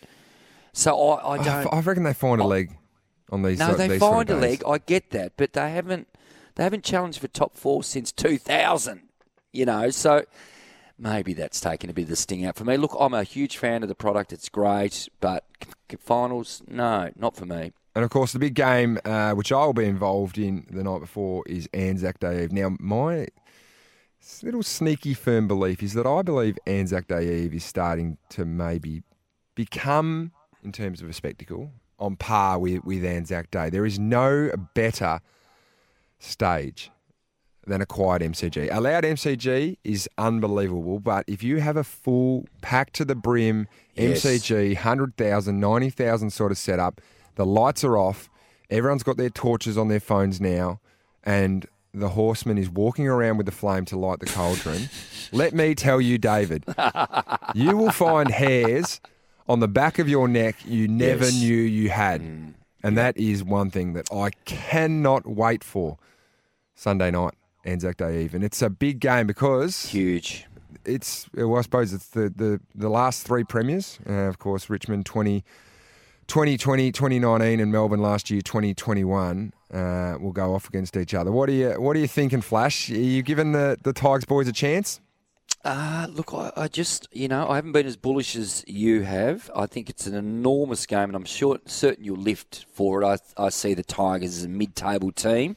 so 0.72 0.98
I, 1.10 1.34
I 1.34 1.44
don't. 1.44 1.72
I 1.72 1.80
reckon 1.80 2.02
they 2.04 2.14
find 2.14 2.40
a 2.40 2.44
leg 2.44 2.76
on 3.30 3.42
these. 3.42 3.58
No, 3.58 3.74
they 3.74 3.88
these 3.88 4.00
find 4.00 4.28
a 4.30 4.36
leg. 4.36 4.62
I 4.66 4.78
get 4.78 5.10
that, 5.10 5.32
but 5.36 5.52
they 5.52 5.70
haven't. 5.70 6.08
They 6.54 6.64
haven't 6.64 6.84
challenged 6.84 7.18
for 7.18 7.28
top 7.28 7.56
four 7.56 7.82
since 7.82 8.12
2000. 8.12 9.02
You 9.52 9.66
know, 9.66 9.90
so 9.90 10.24
maybe 10.98 11.34
that's 11.34 11.60
taken 11.60 11.90
a 11.90 11.92
bit 11.92 12.02
of 12.02 12.08
the 12.08 12.16
sting 12.16 12.44
out 12.44 12.56
for 12.56 12.64
me. 12.64 12.76
Look, 12.76 12.96
I'm 12.98 13.12
a 13.14 13.22
huge 13.22 13.58
fan 13.58 13.82
of 13.82 13.88
the 13.88 13.94
product. 13.94 14.32
It's 14.32 14.48
great, 14.48 15.08
but 15.20 15.44
finals, 15.98 16.62
no, 16.66 17.10
not 17.16 17.36
for 17.36 17.44
me. 17.44 17.72
And 17.94 18.04
of 18.04 18.10
course, 18.10 18.32
the 18.32 18.38
big 18.38 18.54
game, 18.54 18.98
uh, 19.04 19.32
which 19.32 19.52
I 19.52 19.66
will 19.66 19.74
be 19.74 19.84
involved 19.84 20.38
in 20.38 20.66
the 20.70 20.82
night 20.82 21.00
before, 21.00 21.44
is 21.46 21.68
Anzac 21.74 22.20
Day 22.20 22.44
Eve. 22.44 22.52
Now, 22.52 22.76
my 22.80 23.26
little 24.42 24.62
sneaky 24.62 25.14
firm 25.14 25.48
belief 25.48 25.82
is 25.82 25.94
that 25.94 26.06
I 26.06 26.22
believe 26.22 26.58
Anzac 26.66 27.08
Day 27.08 27.42
Eve 27.42 27.54
is 27.54 27.64
starting 27.64 28.18
to 28.30 28.44
maybe 28.44 29.02
become, 29.54 30.32
in 30.62 30.72
terms 30.72 31.02
of 31.02 31.08
a 31.08 31.12
spectacle, 31.12 31.72
on 31.98 32.16
par 32.16 32.58
with, 32.58 32.84
with 32.84 33.04
Anzac 33.04 33.50
Day. 33.50 33.70
There 33.70 33.86
is 33.86 33.98
no 33.98 34.50
better 34.74 35.20
stage 36.18 36.90
than 37.66 37.80
a 37.80 37.86
quiet 37.86 38.22
MCG. 38.22 38.68
A 38.72 38.80
loud 38.80 39.04
MCG 39.04 39.76
is 39.84 40.08
unbelievable, 40.18 40.98
but 40.98 41.24
if 41.28 41.42
you 41.42 41.60
have 41.60 41.76
a 41.76 41.84
full, 41.84 42.46
packed 42.60 42.94
to 42.94 43.04
the 43.04 43.14
brim 43.14 43.68
yes. 43.94 44.24
MCG, 44.24 44.74
100,000, 44.74 45.60
90,000 45.60 46.30
sort 46.30 46.50
of 46.50 46.58
setup, 46.58 47.00
the 47.36 47.46
lights 47.46 47.84
are 47.84 47.96
off, 47.96 48.28
everyone's 48.68 49.02
got 49.02 49.16
their 49.16 49.30
torches 49.30 49.78
on 49.78 49.88
their 49.88 50.00
phones 50.00 50.40
now, 50.40 50.80
and 51.22 51.66
the 51.94 52.10
horseman 52.10 52.58
is 52.58 52.70
walking 52.70 53.06
around 53.06 53.36
with 53.36 53.46
the 53.46 53.52
flame 53.52 53.84
to 53.86 53.98
light 53.98 54.20
the 54.20 54.26
cauldron, 54.26 54.88
let 55.32 55.52
me 55.52 55.74
tell 55.74 56.00
you, 56.00 56.18
David, 56.18 56.64
you 57.54 57.76
will 57.76 57.90
find 57.90 58.30
hairs 58.30 59.00
on 59.48 59.60
the 59.60 59.68
back 59.68 59.98
of 59.98 60.08
your 60.08 60.28
neck 60.28 60.56
you 60.64 60.88
never 60.88 61.24
yes. 61.24 61.40
knew 61.40 61.56
you 61.56 61.90
had. 61.90 62.22
Mm. 62.22 62.54
And 62.82 62.98
that 62.98 63.16
is 63.16 63.44
one 63.44 63.70
thing 63.70 63.92
that 63.92 64.12
I 64.12 64.30
cannot 64.44 65.26
wait 65.26 65.62
for 65.62 65.98
Sunday 66.74 67.10
night, 67.10 67.34
Anzac 67.64 67.96
Day 67.96 68.24
Eve. 68.24 68.34
And 68.34 68.42
it's 68.42 68.60
a 68.60 68.70
big 68.70 68.98
game 68.98 69.26
because. 69.26 69.86
Huge. 69.86 70.46
It's, 70.84 71.28
well, 71.32 71.56
I 71.56 71.60
suppose 71.60 71.92
it's 71.92 72.08
the, 72.08 72.28
the, 72.34 72.60
the 72.74 72.88
last 72.88 73.24
three 73.24 73.44
premiers. 73.44 74.00
Uh, 74.08 74.12
of 74.12 74.40
course, 74.40 74.68
Richmond 74.68 75.06
20, 75.06 75.44
2020, 76.26 76.90
2019, 76.90 77.60
and 77.60 77.70
Melbourne 77.70 78.02
last 78.02 78.30
year, 78.30 78.40
2021 78.40 79.52
uh, 79.72 80.16
will 80.20 80.32
go 80.32 80.54
off 80.54 80.68
against 80.68 80.96
each 80.96 81.14
other. 81.14 81.32
What 81.32 81.48
are 81.48 81.52
you 81.52 81.70
What 81.72 81.96
are 81.96 82.00
you 82.00 82.08
thinking, 82.08 82.40
Flash? 82.40 82.90
Are 82.90 82.94
you 82.94 83.22
giving 83.22 83.52
the 83.52 83.76
the 83.82 83.92
Tigers 83.92 84.24
boys 84.24 84.48
a 84.48 84.52
chance? 84.52 85.00
Uh, 85.64 86.08
look, 86.10 86.34
I, 86.34 86.50
I, 86.56 86.68
just, 86.68 87.06
you 87.12 87.28
know, 87.28 87.48
I 87.48 87.54
haven't 87.54 87.70
been 87.70 87.86
as 87.86 87.96
bullish 87.96 88.34
as 88.34 88.64
you 88.66 89.02
have. 89.02 89.48
I 89.54 89.66
think 89.66 89.88
it's 89.88 90.08
an 90.08 90.14
enormous 90.14 90.86
game, 90.86 91.04
and 91.04 91.14
I'm 91.14 91.24
sure, 91.24 91.60
certain 91.66 92.04
you'll 92.04 92.16
lift 92.16 92.66
for 92.72 93.00
it. 93.02 93.06
I, 93.06 93.44
I 93.44 93.48
see 93.50 93.72
the 93.74 93.84
Tigers 93.84 94.38
as 94.38 94.44
a 94.44 94.48
mid-table 94.48 95.12
team, 95.12 95.56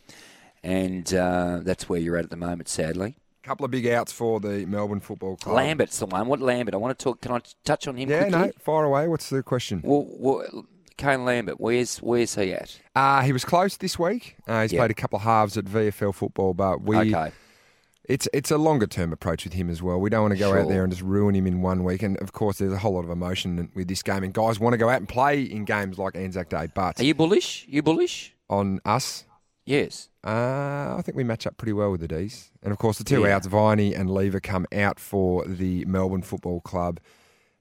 and 0.64 1.12
uh, 1.12 1.62
that's 1.64 1.90
where 1.90 2.00
you're 2.00 2.18
at 2.18 2.26
at 2.26 2.30
the 2.30 2.38
moment, 2.38 2.70
sadly. 2.70 3.16
Couple 3.42 3.66
of 3.66 3.72
big 3.72 3.88
outs 3.88 4.12
for 4.12 4.40
the 4.40 4.66
Melbourne 4.68 5.00
Football 5.00 5.38
Club. 5.38 5.56
Lambert's 5.56 5.98
the 5.98 6.06
one. 6.06 6.28
What 6.28 6.40
Lambert? 6.40 6.74
I 6.74 6.78
want 6.78 6.98
to 6.98 7.04
talk. 7.04 7.22
Can 7.22 7.32
I 7.32 7.42
touch 7.64 7.88
on 7.88 7.96
him? 7.96 8.10
Yeah, 8.10 8.24
quickly? 8.24 8.40
no, 8.40 8.52
fire 8.60 8.86
away. 8.86 9.08
What's 9.08 9.30
the 9.30 9.44
question? 9.44 9.82
Well, 9.84 10.08
well 10.10 10.66
Kane 10.98 11.26
Lambert, 11.26 11.60
where's 11.60 11.98
where's 11.98 12.36
he 12.36 12.54
at? 12.54 12.80
Uh, 12.96 13.22
he 13.22 13.34
was 13.34 13.44
close 13.44 13.78
this 13.78 14.00
week. 14.00 14.36
Uh, 14.48 14.62
he's 14.62 14.74
yep. 14.74 14.80
played 14.80 14.92
a 14.92 14.96
couple 14.96 15.18
of 15.18 15.24
halves 15.24 15.58
at 15.58 15.66
VFL 15.66 16.14
football, 16.14 16.54
but 16.54 16.82
we. 16.82 16.98
Okay. 16.98 17.32
It's 18.08 18.28
it's 18.34 18.52
a 18.52 18.58
longer 18.60 18.86
term 18.86 19.12
approach 19.12 19.46
with 19.46 19.54
him 19.54 19.68
as 19.68 19.82
well. 19.82 20.00
We 20.00 20.12
don't 20.12 20.22
want 20.22 20.34
to 20.34 20.40
go 20.40 20.52
sure. 20.52 20.60
out 20.60 20.70
there 20.70 20.84
and 20.84 20.94
just 20.94 21.02
ruin 21.02 21.34
him 21.34 21.48
in 21.48 21.64
one 21.64 21.84
week. 21.84 22.04
And 22.04 22.18
of 22.18 22.34
course, 22.34 22.60
there's 22.60 22.72
a 22.72 22.78
whole 22.78 22.94
lot 22.94 23.04
of 23.04 23.10
emotion 23.10 23.72
with 23.74 23.88
this 23.88 24.04
game, 24.04 24.24
and 24.24 24.32
guys 24.32 24.60
want 24.60 24.74
to 24.74 24.78
go 24.78 24.90
out 24.90 25.00
and 25.00 25.10
play 25.10 25.42
in 25.42 25.66
games 25.66 25.98
like 25.98 26.16
Anzac 26.16 26.50
Day. 26.50 26.68
But 26.74 27.00
are 27.00 27.04
you 27.04 27.16
bullish? 27.16 27.66
You 27.68 27.82
bullish 27.82 28.36
on 28.48 28.80
us? 28.86 29.26
Yes. 29.66 30.10
Uh, 30.24 30.96
I 30.98 31.02
think 31.04 31.16
we 31.16 31.24
match 31.24 31.48
up 31.48 31.58
pretty 31.58 31.74
well 31.74 31.92
with 31.92 32.02
the 32.02 32.08
D's. 32.08 32.52
And 32.62 32.72
of 32.72 32.78
course, 32.78 33.00
the 33.00 33.04
two 33.04 33.22
yeah. 33.22 33.36
outs, 33.36 33.48
Viney 33.48 33.96
and 33.96 34.10
Lever, 34.10 34.40
come 34.40 34.68
out 34.72 35.00
for 35.00 35.44
the 35.46 35.84
Melbourne 35.86 36.22
Football 36.22 36.62
Club. 36.62 37.00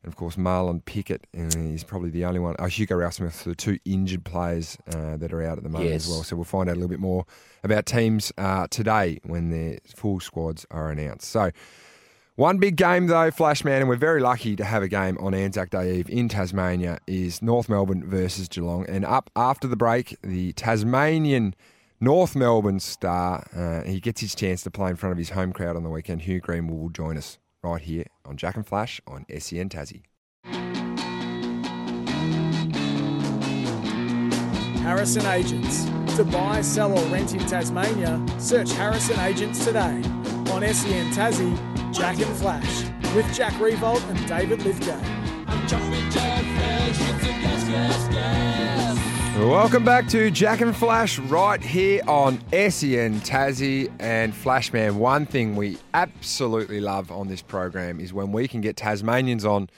And 0.04 0.12
of 0.12 0.16
course, 0.16 0.36
Marlon 0.36 0.84
Pickett 0.84 1.26
is 1.32 1.82
probably 1.82 2.10
the 2.10 2.26
only 2.26 2.38
one. 2.38 2.54
Oh, 2.58 2.66
Hugo 2.66 2.94
Ralphsmith, 2.96 3.44
the 3.44 3.54
two 3.54 3.78
injured 3.86 4.22
players 4.22 4.76
uh, 4.94 5.16
that 5.16 5.32
are 5.32 5.42
out 5.42 5.56
at 5.56 5.64
the 5.64 5.70
moment 5.70 5.90
yes. 5.90 6.04
as 6.04 6.10
well. 6.10 6.22
So 6.22 6.36
we'll 6.36 6.44
find 6.44 6.68
out 6.68 6.72
a 6.72 6.78
little 6.78 6.90
bit 6.90 7.00
more 7.00 7.24
about 7.62 7.86
teams 7.86 8.30
uh, 8.36 8.66
today 8.68 9.18
when 9.24 9.48
their 9.48 9.78
full 9.96 10.20
squads 10.20 10.66
are 10.70 10.90
announced. 10.90 11.30
So 11.30 11.52
one 12.36 12.58
big 12.58 12.76
game 12.76 13.06
though, 13.06 13.30
Flashman, 13.30 13.80
and 13.80 13.88
we're 13.88 13.96
very 13.96 14.20
lucky 14.20 14.56
to 14.56 14.64
have 14.64 14.82
a 14.82 14.88
game 14.88 15.16
on 15.18 15.32
Anzac 15.32 15.70
Day 15.70 15.96
Eve 15.96 16.10
in 16.10 16.28
Tasmania 16.28 16.98
is 17.06 17.40
North 17.40 17.70
Melbourne 17.70 18.04
versus 18.06 18.46
Geelong. 18.46 18.84
And 18.86 19.06
up 19.06 19.30
after 19.34 19.66
the 19.66 19.76
break, 19.76 20.18
the 20.20 20.52
Tasmanian 20.52 21.54
North 21.98 22.36
Melbourne 22.36 22.80
star, 22.80 23.46
uh, 23.56 23.88
he 23.88 24.00
gets 24.00 24.20
his 24.20 24.34
chance 24.34 24.62
to 24.64 24.70
play 24.70 24.90
in 24.90 24.96
front 24.96 25.12
of 25.12 25.18
his 25.18 25.30
home 25.30 25.54
crowd 25.54 25.76
on 25.76 25.82
the 25.82 25.88
weekend. 25.88 26.22
Hugh 26.22 26.40
Greenwood 26.40 26.78
will 26.78 26.90
join 26.90 27.16
us 27.16 27.38
right 27.64 27.80
here 27.80 28.04
on 28.26 28.36
Jack 28.36 28.56
and 28.56 28.66
Flash 28.66 29.00
on 29.06 29.24
SEN 29.38 29.68
Tassie. 29.68 30.02
Harrison 34.82 35.24
Agents. 35.26 35.86
To 36.16 36.24
buy, 36.24 36.60
sell, 36.60 36.96
or 36.96 37.04
rent 37.06 37.32
in 37.34 37.40
Tasmania, 37.40 38.24
search 38.38 38.70
Harrison 38.72 39.18
Agents 39.18 39.64
today. 39.64 40.02
On 40.52 40.62
SEN 40.62 41.10
Tassie, 41.10 41.56
Jack 41.92 42.20
and 42.20 42.36
Flash, 42.36 42.84
with 43.16 43.26
Jack 43.34 43.54
Riewoldt 43.54 44.08
and 44.10 44.28
David 44.28 44.62
Lithgow. 44.62 45.00
Welcome 49.36 49.84
back 49.84 50.06
to 50.08 50.30
Jack 50.30 50.60
and 50.60 50.74
Flash 50.74 51.18
right 51.18 51.60
here 51.60 52.00
on 52.06 52.38
SEN 52.52 53.20
Tassie 53.20 53.90
and 53.98 54.32
Flashman. 54.34 54.98
One 54.98 55.26
thing 55.26 55.56
we 55.56 55.76
absolutely 55.92 56.80
love 56.80 57.10
on 57.10 57.26
this 57.26 57.42
program 57.42 57.98
is 57.98 58.12
when 58.12 58.30
we 58.30 58.46
can 58.46 58.60
get 58.60 58.76
Tasmanians 58.76 59.44
on 59.44 59.68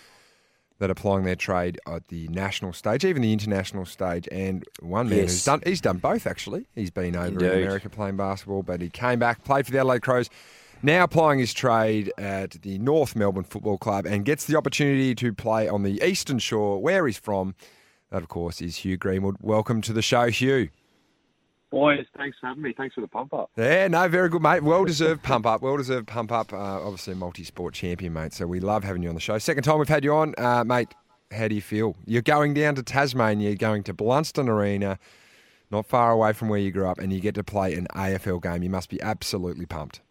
that 0.78 0.90
are 0.90 0.94
plying 0.94 1.24
their 1.24 1.36
trade 1.36 1.80
at 1.86 2.08
the 2.08 2.28
national 2.28 2.74
stage, 2.74 3.02
even 3.04 3.22
the 3.22 3.32
international 3.32 3.86
stage. 3.86 4.28
And 4.30 4.62
one 4.80 5.08
man 5.08 5.20
Yes. 5.20 5.30
who's 5.32 5.44
done 5.46 5.62
he's 5.64 5.80
done 5.80 5.98
both 5.98 6.26
actually. 6.26 6.66
He's 6.74 6.90
been 6.90 7.16
over 7.16 7.28
in 7.28 7.36
America 7.64 7.88
playing 7.88 8.18
basketball, 8.18 8.62
but 8.62 8.82
he 8.82 8.90
came 8.90 9.18
back, 9.18 9.42
played 9.42 9.64
for 9.64 9.72
the 9.72 9.78
Adelaide 9.78 10.02
Crows, 10.02 10.28
now 10.82 11.04
applying 11.04 11.38
his 11.38 11.54
trade 11.54 12.12
at 12.18 12.50
the 12.62 12.78
North 12.78 13.16
Melbourne 13.16 13.44
Football 13.44 13.78
Club 13.78 14.04
and 14.04 14.26
gets 14.26 14.44
the 14.44 14.56
opportunity 14.56 15.14
to 15.14 15.32
play 15.32 15.66
on 15.66 15.82
the 15.82 16.00
Eastern 16.06 16.38
Shore, 16.38 16.80
where 16.80 17.06
he's 17.06 17.16
from. 17.18 17.54
That, 18.10 18.22
of 18.22 18.28
course, 18.28 18.62
is 18.62 18.76
Hugh 18.78 18.96
Greenwood. 18.96 19.36
Welcome 19.40 19.80
to 19.82 19.92
the 19.92 20.02
show, 20.02 20.28
Hugh. 20.30 20.68
Boys, 21.70 22.06
thanks 22.16 22.38
for 22.40 22.46
having 22.46 22.62
me. 22.62 22.72
Thanks 22.76 22.94
for 22.94 23.00
the 23.00 23.08
pump 23.08 23.34
up. 23.34 23.50
Yeah, 23.56 23.88
no, 23.88 24.06
very 24.08 24.28
good, 24.28 24.40
mate. 24.40 24.62
Well 24.62 24.84
deserved 24.84 25.24
pump 25.24 25.46
up. 25.46 25.62
Well 25.62 25.76
deserved 25.76 26.06
pump 26.06 26.30
up. 26.30 26.52
Uh, 26.52 26.56
obviously, 26.56 27.14
a 27.14 27.16
multi 27.16 27.42
sport 27.42 27.74
champion, 27.74 28.12
mate. 28.12 28.32
So 28.32 28.46
we 28.46 28.60
love 28.60 28.84
having 28.84 29.02
you 29.02 29.08
on 29.08 29.16
the 29.16 29.20
show. 29.20 29.36
Second 29.38 29.64
time 29.64 29.78
we've 29.78 29.88
had 29.88 30.04
you 30.04 30.14
on, 30.14 30.34
uh, 30.38 30.62
mate. 30.64 30.94
How 31.32 31.48
do 31.48 31.56
you 31.56 31.60
feel? 31.60 31.96
You're 32.06 32.22
going 32.22 32.54
down 32.54 32.76
to 32.76 32.84
Tasmania, 32.84 33.48
you're 33.48 33.56
going 33.56 33.82
to 33.82 33.94
Blundstone 33.94 34.48
Arena, 34.48 34.96
not 35.72 35.86
far 35.86 36.12
away 36.12 36.32
from 36.32 36.48
where 36.48 36.60
you 36.60 36.70
grew 36.70 36.86
up, 36.86 36.98
and 36.98 37.12
you 37.12 37.18
get 37.20 37.34
to 37.34 37.42
play 37.42 37.74
an 37.74 37.88
AFL 37.96 38.40
game. 38.40 38.62
You 38.62 38.70
must 38.70 38.88
be 38.88 39.02
absolutely 39.02 39.66
pumped. 39.66 40.02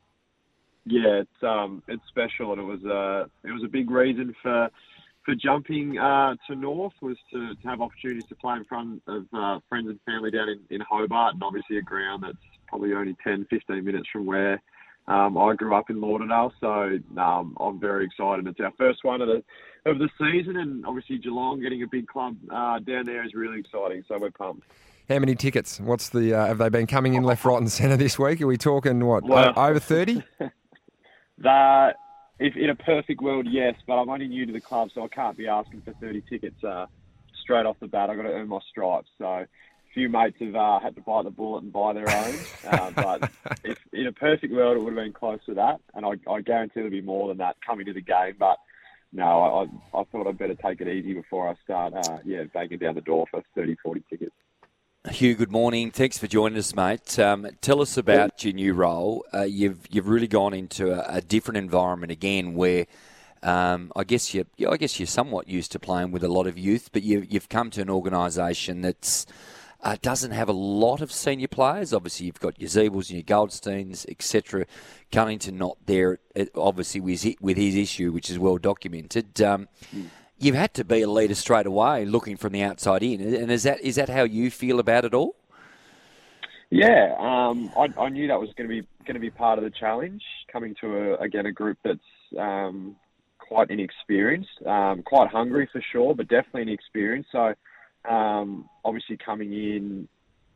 Yeah, 0.86 1.22
it's 1.22 1.44
um, 1.44 1.82
it's 1.88 2.04
special, 2.10 2.52
and 2.52 2.62
it 2.62 2.66
was 2.66 2.84
uh, 2.84 3.28
it 3.48 3.54
was 3.54 3.64
a 3.64 3.70
big 3.70 3.90
reason 3.90 4.36
for 4.44 4.70
for 5.26 5.36
jumping 5.36 5.98
uh, 5.98 6.36
to 6.48 6.56
North 6.56 6.94
was 7.02 7.18
to, 7.34 7.56
to 7.56 7.68
have 7.68 7.82
opportunities 7.82 8.26
to 8.30 8.36
play 8.36 8.56
in 8.56 8.66
front 8.66 9.02
of 9.08 9.26
uh, 9.34 9.60
friends 9.68 9.90
and 9.90 10.00
family 10.06 10.32
down 10.32 10.50
in, 10.50 10.60
in 10.70 10.82
Hobart, 10.82 11.34
and 11.34 11.44
obviously 11.44 11.78
a 11.78 11.82
ground 11.82 12.24
that's 12.24 12.38
probably 12.68 12.94
only 12.94 13.16
10, 13.24 13.48
15 13.50 13.84
minutes 13.84 14.08
from 14.12 14.26
where 14.26 14.62
um, 15.08 15.38
I 15.38 15.56
grew 15.56 15.76
up 15.76 15.90
in 15.90 16.00
Lauderdale. 16.00 16.54
So 16.60 17.00
um, 17.18 17.58
I'm 17.60 17.80
very 17.80 18.06
excited. 18.06 18.48
It's 18.48 18.60
our 18.60 18.74
first 18.78 19.04
one 19.04 19.22
of 19.22 19.28
the 19.28 19.44
of 19.88 20.00
the 20.00 20.10
season, 20.20 20.58
and 20.58 20.86
obviously 20.86 21.20
Geelong 21.20 21.62
getting 21.62 21.84
a 21.84 21.88
big 21.88 22.08
club 22.08 22.36
uh, 22.52 22.80
down 22.80 23.06
there 23.06 23.24
is 23.24 23.36
really 23.36 23.60
exciting. 23.60 24.04
So 24.08 24.18
we're 24.18 24.32
pumped. 24.32 24.64
How 25.08 25.20
many 25.20 25.36
tickets? 25.36 25.80
What's 25.80 26.10
the? 26.10 26.34
Uh, 26.34 26.48
have 26.48 26.58
they 26.58 26.70
been 26.70 26.88
coming 26.88 27.14
in 27.14 27.24
left, 27.24 27.46
right, 27.46 27.58
and 27.60 27.72
centre 27.72 27.98
this 27.98 28.18
week? 28.18 28.42
Are 28.42 28.48
we 28.48 28.58
talking 28.58 29.06
what 29.06 29.24
Well- 29.24 29.54
over 29.58 29.80
thirty? 29.80 30.24
That, 31.40 31.98
if 32.40 32.56
in 32.56 32.70
a 32.70 32.76
perfect 32.76 33.22
world, 33.22 33.48
yes, 33.50 33.76
but 33.88 33.94
I'm 33.94 34.10
only 34.10 34.28
new 34.28 34.46
to 34.46 34.54
the 34.54 34.62
club, 34.62 34.90
so 34.94 35.04
I 35.04 35.08
can't 35.08 35.38
be 35.38 35.48
asking 35.48 35.82
for 35.82 35.94
30 35.94 36.24
tickets 36.30 36.64
uh, 36.64 36.88
straight 37.42 37.66
off 37.66 37.78
the 37.80 37.88
bat. 37.88 38.10
I've 38.10 38.18
got 38.18 38.24
to 38.24 38.30
earn 38.34 38.50
my 38.50 38.60
stripes. 38.70 39.10
So 39.18 39.26
a 39.26 39.48
few 39.94 40.10
mates 40.10 40.38
have 40.42 40.56
uh, 40.56 40.80
had 40.80 40.96
to 40.96 41.02
bite 41.02 41.24
the 41.24 41.32
bullet 41.32 41.64
and 41.64 41.72
buy 41.72 41.94
their 41.94 42.10
own. 42.10 42.36
uh, 42.68 42.92
but 42.96 43.32
if 43.64 43.78
in 43.94 44.08
a 44.08 44.12
perfect 44.12 44.54
world, 44.54 44.78
it 44.78 44.80
would 44.82 44.96
have 44.96 45.04
been 45.04 45.14
close 45.14 45.40
to 45.46 45.54
that, 45.54 45.80
and 45.94 46.06
I, 46.06 46.32
I 46.32 46.42
guarantee 46.42 46.74
there'll 46.76 46.90
be 46.90 47.02
more 47.02 47.30
than 47.30 47.38
that 47.38 47.56
coming 47.66 47.86
to 47.86 47.94
the 47.94 48.02
game. 48.02 48.36
But 48.38 48.58
no, 49.14 49.24
I, 49.24 49.98
I, 49.98 50.02
I 50.02 50.04
thought 50.06 50.28
I'd 50.28 50.38
better 50.38 50.56
take 50.56 50.82
it 50.82 50.90
easy 50.90 51.14
before 51.14 51.48
I 51.48 51.56
start, 51.64 51.94
uh, 51.94 52.18
yeah, 52.26 52.44
banging 52.54 52.80
down 52.80 52.96
the 52.96 53.02
door 53.02 53.26
for 53.32 53.42
30, 53.56 53.78
40 53.82 54.04
tickets. 54.10 54.36
Hugh, 55.12 55.36
good 55.36 55.52
morning. 55.52 55.92
Thanks 55.92 56.18
for 56.18 56.26
joining 56.26 56.58
us, 56.58 56.76
mate. 56.76 57.20
Um, 57.20 57.48
tell 57.62 57.80
us 57.80 57.96
about 57.96 58.44
your 58.44 58.54
new 58.54 58.74
role. 58.74 59.24
Uh, 59.32 59.44
you've 59.44 59.86
you've 59.90 60.08
really 60.08 60.28
gone 60.28 60.54
into 60.54 60.92
a, 60.92 61.18
a 61.18 61.22
different 61.22 61.58
environment 61.58 62.12
again, 62.12 62.56
where 62.56 62.88
um, 63.44 63.92
I 63.96 64.04
guess 64.04 64.34
you 64.34 64.46
I 64.68 64.78
guess 64.78 65.00
you're 65.00 65.06
somewhat 65.06 65.48
used 65.48 65.72
to 65.74 65.80
playing 65.80 66.12
with 66.12 66.24
a 66.24 66.28
lot 66.28 66.48
of 66.48 66.58
youth, 66.58 66.90
but 66.92 67.04
you, 67.04 67.26
you've 67.30 67.50
come 67.50 67.70
to 67.72 67.82
an 67.82 67.90
organisation 67.90 68.82
that's 68.82 69.28
uh, 69.84 69.96
doesn't 70.02 70.32
have 70.32 70.50
a 70.50 70.54
lot 70.54 71.02
of 71.02 71.12
senior 71.12 71.48
players. 71.48 71.94
Obviously, 71.94 72.26
you've 72.26 72.40
got 72.40 72.60
your 72.60 72.70
Ziebells 72.70 73.12
and 73.12 73.18
your 73.18 73.24
Goldsteins, 73.24 74.10
etc. 74.10 74.66
Cunnington 75.12 75.58
not 75.58 75.78
there, 75.86 76.18
obviously 76.56 77.00
with 77.00 77.22
his, 77.22 77.36
with 77.40 77.58
his 77.58 77.76
issue, 77.76 78.12
which 78.12 78.32
is 78.32 78.40
well 78.40 78.58
documented. 78.58 79.40
Um, 79.40 79.68
You've 80.38 80.56
had 80.56 80.74
to 80.74 80.84
be 80.84 81.02
a 81.02 81.10
leader 81.10 81.36
straight 81.36 81.66
away, 81.66 82.06
looking 82.06 82.36
from 82.36 82.52
the 82.52 82.62
outside 82.62 83.04
in, 83.04 83.22
and 83.22 83.52
is 83.52 83.64
that 83.64 83.80
is 83.82 83.96
that 83.96 84.10
how 84.10 84.24
you 84.24 84.52
feel 84.52 84.80
about 84.80 85.06
it 85.06 85.14
all? 85.14 85.36
Yeah, 86.70 87.16
um, 87.18 87.72
I, 87.78 87.88
I 87.98 88.10
knew 88.10 88.28
that 88.28 88.40
was 88.40 88.50
going 88.58 88.70
to 88.70 88.82
be 88.82 88.88
going 89.06 89.14
to 89.14 89.22
be 89.22 89.30
part 89.30 89.60
of 89.60 89.64
the 89.64 89.70
challenge. 89.70 90.22
Coming 90.52 90.76
to 90.82 91.14
a, 91.14 91.16
again 91.20 91.46
a 91.46 91.52
group 91.52 91.78
that's 91.84 92.00
um, 92.38 92.98
quite 93.40 93.70
inexperienced, 93.70 94.62
um, 94.66 95.04
quite 95.04 95.30
hungry 95.30 95.70
for 95.72 95.82
sure, 95.92 96.14
but 96.14 96.28
definitely 96.28 96.64
inexperienced. 96.64 97.30
So 97.32 97.54
um, 98.10 98.70
obviously 98.84 99.18
coming 99.18 99.54
in, 99.54 100.08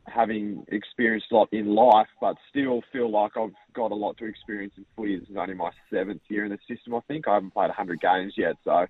having 0.06 0.64
experienced 0.68 1.28
a 1.32 1.36
lot 1.36 1.48
in 1.52 1.66
life, 1.66 2.08
but 2.20 2.36
still 2.50 2.82
feel 2.92 3.10
like 3.10 3.36
I've 3.36 3.54
got 3.74 3.92
a 3.92 3.94
lot 3.94 4.18
to 4.18 4.26
experience 4.26 4.74
in 4.76 4.84
footy. 4.96 5.18
This 5.18 5.28
is 5.28 5.36
only 5.36 5.54
my 5.54 5.70
seventh 5.90 6.22
year 6.28 6.44
in 6.44 6.50
the 6.50 6.58
system. 6.68 6.94
I 6.94 7.00
think 7.08 7.28
I 7.28 7.34
haven't 7.34 7.54
played 7.54 7.68
100 7.68 8.00
games 8.00 8.34
yet, 8.36 8.56
so 8.64 8.86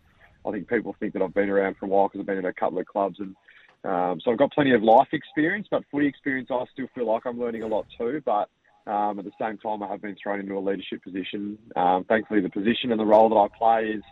I 0.47 0.51
think 0.53 0.69
people 0.69 0.95
think 0.99 1.13
that 1.13 1.23
I've 1.23 1.35
been 1.35 1.51
around 1.51 1.77
for 1.79 1.87
a 1.87 1.89
while 1.89 2.09
because 2.09 2.21
I've 2.21 2.27
been 2.27 2.39
in 2.39 2.45
a 2.47 2.53
couple 2.53 2.79
of 2.79 2.87
clubs 2.87 3.19
and. 3.19 3.35
Um, 3.83 4.21
so 4.23 4.31
I've 4.31 4.37
got 4.37 4.53
plenty 4.53 4.75
of 4.75 4.83
life 4.83 5.09
experience, 5.13 5.67
but 5.71 5.85
footy 5.91 6.07
experience, 6.07 6.51
I 6.51 6.65
still 6.71 6.87
feel 6.95 7.11
like 7.11 7.23
I'm 7.25 7.41
learning 7.41 7.63
a 7.63 7.67
lot 7.67 7.87
too. 7.97 8.21
But 8.27 8.51
um, 8.87 9.19
at 9.19 9.25
the 9.25 9.33
same 9.41 9.57
time, 9.57 9.83
I 9.83 9.89
have 9.89 10.03
been 10.03 10.17
thrown 10.23 10.41
into 10.41 10.57
a 10.57 10.61
leadership 10.61 11.03
position. 11.03 11.57
Um, 11.77 12.05
thankfully, 12.09 12.41
the 12.43 12.51
position 12.51 12.91
and 12.91 13.01
the 13.01 13.07
role 13.07 13.29
that 13.31 13.37
I 13.37 13.49
play 13.57 13.91
is 13.91 14.03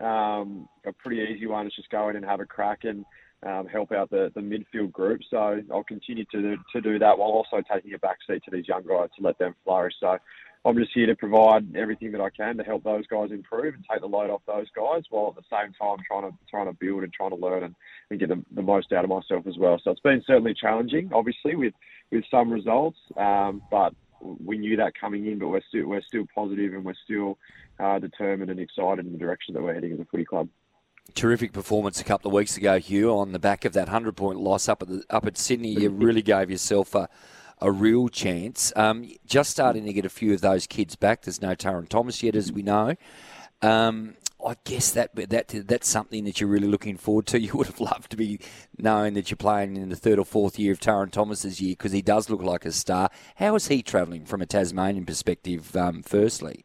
um, 0.00 0.68
a 0.86 0.92
pretty 0.92 1.22
easy 1.22 1.46
one. 1.46 1.66
It's 1.66 1.76
just 1.76 1.90
go 1.90 2.08
in 2.08 2.16
and 2.16 2.24
have 2.24 2.40
a 2.40 2.46
crack 2.46 2.84
and 2.84 3.04
um, 3.46 3.66
help 3.66 3.92
out 3.92 4.10
the, 4.10 4.30
the 4.34 4.40
midfield 4.40 4.92
group. 4.92 5.20
So 5.30 5.60
I'll 5.72 5.84
continue 5.84 6.24
to 6.32 6.56
to 6.72 6.80
do 6.80 6.98
that 6.98 7.18
while 7.18 7.30
also 7.30 7.62
taking 7.72 7.94
a 7.94 7.98
back 7.98 8.18
seat 8.26 8.42
to 8.44 8.50
these 8.50 8.68
young 8.68 8.84
guys 8.86 9.08
to 9.18 9.22
let 9.22 9.38
them 9.38 9.54
flourish. 9.64 9.94
So 10.00 10.18
I'm 10.64 10.76
just 10.76 10.92
here 10.92 11.06
to 11.06 11.16
provide 11.16 11.74
everything 11.74 12.12
that 12.12 12.20
I 12.20 12.28
can 12.28 12.58
to 12.58 12.62
help 12.62 12.84
those 12.84 13.06
guys 13.06 13.30
improve 13.30 13.74
and 13.74 13.84
take 13.90 14.02
the 14.02 14.06
load 14.06 14.28
off 14.28 14.42
those 14.46 14.66
guys, 14.76 15.04
while 15.08 15.34
at 15.34 15.42
the 15.42 15.48
same 15.50 15.72
time 15.72 15.96
trying 16.06 16.30
to 16.30 16.36
trying 16.50 16.66
to 16.66 16.74
build 16.74 17.02
and 17.02 17.12
trying 17.12 17.30
to 17.30 17.36
learn 17.36 17.62
and, 17.62 17.74
and 18.10 18.20
get 18.20 18.28
the, 18.28 18.44
the 18.54 18.62
most 18.62 18.92
out 18.92 19.04
of 19.04 19.10
myself 19.10 19.46
as 19.46 19.56
well. 19.56 19.80
So 19.82 19.90
it's 19.90 20.00
been 20.00 20.22
certainly 20.26 20.52
challenging, 20.52 21.10
obviously 21.14 21.54
with 21.56 21.72
with 22.10 22.24
some 22.30 22.52
results, 22.52 22.98
um, 23.16 23.62
but 23.70 23.94
we 24.20 24.58
knew 24.58 24.76
that 24.76 24.92
coming 25.00 25.26
in. 25.26 25.38
But 25.38 25.48
we're 25.48 25.62
still 25.66 25.86
we're 25.86 26.02
still 26.02 26.26
positive 26.34 26.74
and 26.74 26.84
we're 26.84 26.92
still 27.04 27.38
uh, 27.78 27.98
determined 27.98 28.50
and 28.50 28.60
excited 28.60 29.06
in 29.06 29.12
the 29.12 29.18
direction 29.18 29.54
that 29.54 29.62
we're 29.62 29.74
heading 29.74 29.92
as 29.92 30.00
a 30.00 30.04
footy 30.04 30.26
club. 30.26 30.48
Terrific 31.14 31.52
performance 31.52 32.00
a 32.00 32.04
couple 32.04 32.30
of 32.30 32.34
weeks 32.34 32.58
ago, 32.58 32.78
Hugh, 32.78 33.10
on 33.10 33.32
the 33.32 33.38
back 33.38 33.64
of 33.64 33.72
that 33.72 33.88
hundred 33.88 34.14
point 34.14 34.38
loss 34.38 34.68
up 34.68 34.82
at 34.82 34.88
the, 34.88 35.04
up 35.08 35.26
at 35.26 35.38
Sydney. 35.38 35.70
You 35.70 35.88
really 35.88 36.22
gave 36.22 36.50
yourself 36.50 36.94
a 36.94 37.08
a 37.60 37.70
real 37.70 38.08
chance. 38.08 38.72
Um, 38.76 39.10
just 39.26 39.50
starting 39.50 39.84
to 39.86 39.92
get 39.92 40.04
a 40.04 40.10
few 40.10 40.32
of 40.32 40.40
those 40.40 40.66
kids 40.66 40.96
back. 40.96 41.22
There's 41.22 41.42
no 41.42 41.54
Tarryn 41.54 41.88
Thomas 41.88 42.22
yet, 42.22 42.36
as 42.36 42.52
we 42.52 42.62
know. 42.62 42.94
Um, 43.62 44.14
I 44.46 44.56
guess 44.64 44.92
that 44.92 45.14
that 45.14 45.48
that's 45.66 45.88
something 45.88 46.24
that 46.24 46.40
you're 46.40 46.48
really 46.48 46.66
looking 46.66 46.96
forward 46.96 47.26
to. 47.26 47.40
You 47.50 47.52
would 47.54 47.66
have 47.66 47.80
loved 47.80 48.10
to 48.10 48.16
be 48.16 48.40
knowing 48.78 49.14
that 49.14 49.30
you're 49.30 49.36
playing 49.36 49.76
in 49.76 49.88
the 49.88 49.96
third 49.96 50.18
or 50.18 50.24
fourth 50.24 50.58
year 50.58 50.72
of 50.72 50.80
Tarryn 50.80 51.10
Thomas's 51.10 51.60
year 51.60 51.72
because 51.72 51.92
he 51.92 52.02
does 52.02 52.30
look 52.30 52.42
like 52.42 52.64
a 52.64 52.72
star. 52.72 53.10
How 53.36 53.54
is 53.54 53.68
he 53.68 53.82
travelling 53.82 54.24
from 54.24 54.40
a 54.40 54.46
Tasmanian 54.46 55.04
perspective? 55.04 55.74
Um, 55.76 56.02
firstly, 56.02 56.64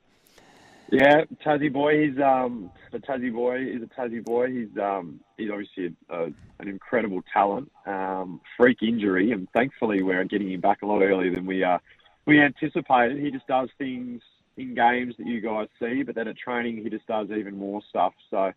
Yeah, 0.91 1.23
Tassie 1.43 1.73
boy. 1.73 2.07
He's 2.09 2.19
um, 2.19 2.71
a 2.93 2.99
Tassie 2.99 3.33
boy. 3.33 3.71
He's 3.71 3.81
a 3.81 3.87
Tassie 3.87 4.23
boy. 4.23 4.51
He's 4.51 4.77
um, 4.81 5.19
he's 5.37 5.49
obviously 5.51 5.95
a, 6.09 6.15
a, 6.15 6.25
an 6.59 6.67
incredible 6.67 7.21
talent. 7.33 7.71
Um, 7.87 8.39
freak 8.57 8.83
injury, 8.83 9.31
and 9.31 9.47
thankfully 9.51 10.03
we're 10.03 10.23
getting 10.25 10.51
him 10.51 10.61
back 10.61 10.83
a 10.83 10.85
lot 10.85 11.01
earlier 11.01 11.33
than 11.33 11.45
we 11.45 11.63
uh, 11.63 11.79
we 12.25 12.39
anticipated. 12.39 13.19
He 13.19 13.31
just 13.31 13.47
does 13.47 13.69
things 13.77 14.21
in 14.57 14.75
games 14.75 15.15
that 15.17 15.27
you 15.27 15.41
guys 15.41 15.67
see, 15.79 16.03
but 16.03 16.15
then 16.15 16.27
at 16.27 16.37
training 16.37 16.77
he 16.83 16.89
just 16.89 17.07
does 17.07 17.29
even 17.31 17.57
more 17.57 17.81
stuff. 17.89 18.13
So 18.29 18.51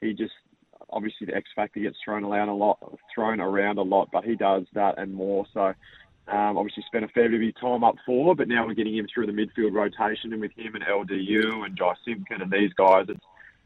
he 0.00 0.14
just 0.14 0.32
obviously 0.90 1.26
the 1.26 1.34
X 1.34 1.50
factor 1.54 1.80
gets 1.80 1.96
thrown 2.04 2.24
around 2.24 2.48
a 2.48 2.54
lot, 2.54 2.78
thrown 3.14 3.40
around 3.40 3.78
a 3.78 3.82
lot, 3.82 4.08
but 4.12 4.24
he 4.24 4.36
does 4.36 4.64
that 4.74 4.98
and 4.98 5.14
more. 5.14 5.46
So 5.52 5.74
um, 6.28 6.56
obviously 6.56 6.82
spent 6.86 7.04
a 7.04 7.08
fair 7.08 7.28
bit 7.28 7.36
of 7.36 7.42
his 7.42 7.54
time 7.60 7.84
up 7.84 7.96
forward, 8.06 8.38
but 8.38 8.48
now 8.48 8.66
we're 8.66 8.74
getting 8.74 8.96
him 8.96 9.06
through 9.12 9.26
the 9.26 9.32
midfield 9.32 9.72
rotation, 9.72 10.32
and 10.32 10.40
with 10.40 10.52
him 10.56 10.74
and 10.74 10.84
LDU 10.84 11.64
and 11.64 11.76
Jy 11.76 11.92
Simpkin 12.04 12.40
and 12.40 12.50
these 12.50 12.72
guys, 12.74 13.06
it's 13.08 13.20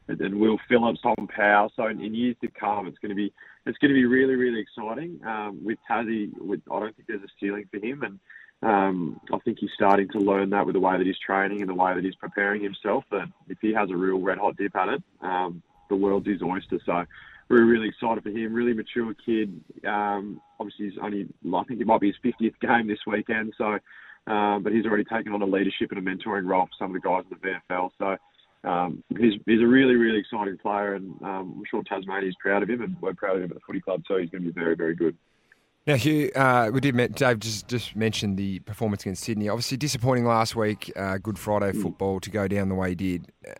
and 0.09 0.41
Will 0.41 0.59
Phillips, 0.69 1.01
Tom 1.03 1.29
Powell. 1.29 1.71
So 1.77 1.87
in, 1.87 2.01
in 2.01 2.15
years 2.15 2.37
to 2.41 2.49
come, 2.49 2.87
it's 2.87 2.99
going 2.99 3.11
to 3.11 3.15
be 3.15 3.33
it's 3.67 3.79
going 3.79 3.91
to 3.91 3.95
be 3.95 4.07
really 4.07 4.35
really 4.35 4.61
exciting. 4.61 5.21
Um, 5.27 5.61
with 5.65 5.79
Tassie, 5.89 6.31
with, 6.41 6.61
I 6.71 6.81
don't 6.81 6.97
think 6.97 7.09
there's 7.09 7.23
a 7.23 7.29
ceiling 7.41 7.69
for 7.71 7.79
him, 7.79 8.03
and 8.03 8.19
um, 8.63 9.21
I 9.33 9.39
think 9.41 9.59
he's 9.61 9.71
starting 9.75 10.09
to 10.09 10.19
learn 10.19 10.51
that 10.51 10.67
with 10.67 10.75
the 10.75 10.81
way 10.81 10.97
that 10.97 11.07
he's 11.07 11.19
training 11.19 11.61
and 11.61 11.69
the 11.69 11.75
way 11.75 11.95
that 11.95 12.05
he's 12.05 12.15
preparing 12.17 12.63
himself. 12.63 13.05
That 13.11 13.29
if 13.49 13.59
he 13.61 13.73
has 13.75 13.91
a 13.91 13.97
real 13.97 14.21
red 14.21 14.39
hot 14.39 14.57
dip 14.57 14.75
at 14.75 14.89
it, 14.89 15.03
um, 15.21 15.63
the 15.89 15.97
world's 15.97 16.27
his 16.27 16.43
oyster. 16.43 16.81
So 16.85 17.05
we're 17.49 17.65
really 17.65 17.89
excited 17.89 18.23
for 18.23 18.31
him. 18.31 18.53
Really 18.53 18.75
mature 18.75 19.15
kid. 19.25 19.61
Um, 19.87 20.41
obviously, 20.61 20.91
he's 20.91 20.99
only 21.03 21.27
I 21.55 21.65
think 21.65 21.81
it 21.81 21.87
might 21.87 22.01
be 22.01 22.09
his 22.09 22.33
50th 22.33 22.59
game 22.61 22.87
this 22.87 22.99
weekend. 23.07 23.55
So, 23.57 23.79
um, 24.33 24.63
but 24.63 24.73
he's 24.73 24.85
already 24.85 25.05
taken 25.05 25.33
on 25.33 25.43
a 25.43 25.47
leadership 25.47 25.91
and 25.91 25.99
a 25.99 26.03
mentoring 26.03 26.49
role 26.49 26.67
for 26.67 26.73
some 26.79 26.95
of 26.95 27.01
the 27.01 27.07
guys 27.07 27.25
in 27.31 27.39
the 27.41 27.75
VFL. 27.75 27.91
So. 27.99 28.17
Um, 28.65 29.05
he's, 29.17 29.35
he's 29.47 29.61
a 29.61 29.67
really, 29.67 29.95
really 29.95 30.19
exciting 30.19 30.59
player, 30.59 30.95
and 30.95 31.15
um, 31.23 31.55
I'm 31.57 31.63
sure 31.71 31.85
Tasmania 31.85 32.29
is 32.29 32.35
proud 32.41 32.65
of 32.65 32.69
him, 32.69 32.83
and 32.83 32.97
we're 33.01 33.15
proud 33.15 33.37
of 33.37 33.43
him 33.43 33.51
at 33.51 33.55
the 33.55 33.61
footy 33.65 33.81
club 33.81 34.03
too. 34.07 34.17
He's 34.17 34.31
going 34.31 34.43
to 34.43 34.53
be 34.53 34.61
very, 34.61 34.75
very 34.75 34.97
good. 34.97 35.17
Now, 35.87 35.95
Hugh, 35.95 36.31
uh, 36.37 36.71
we 36.71 36.81
did. 36.81 37.15
Dave 37.15 37.39
just 37.39 37.67
just 37.69 37.97
mentioned 37.97 38.37
the 38.37 38.59
performance 38.59 39.03
against 39.05 39.25
Sydney. 39.25 39.49
Obviously, 39.49 39.79
disappointing 39.79 40.27
last 40.27 40.55
week. 40.55 40.93
Uh, 40.95 41.17
Good 41.17 41.39
Friday 41.39 41.73
mm. 41.73 41.81
football 41.81 42.21
to 42.21 42.31
go 42.31 42.47
down 42.47 42.69
the 42.69 42.75
way 42.75 42.91
he 42.91 42.95
did. 42.95 43.33
Uh, 43.49 43.53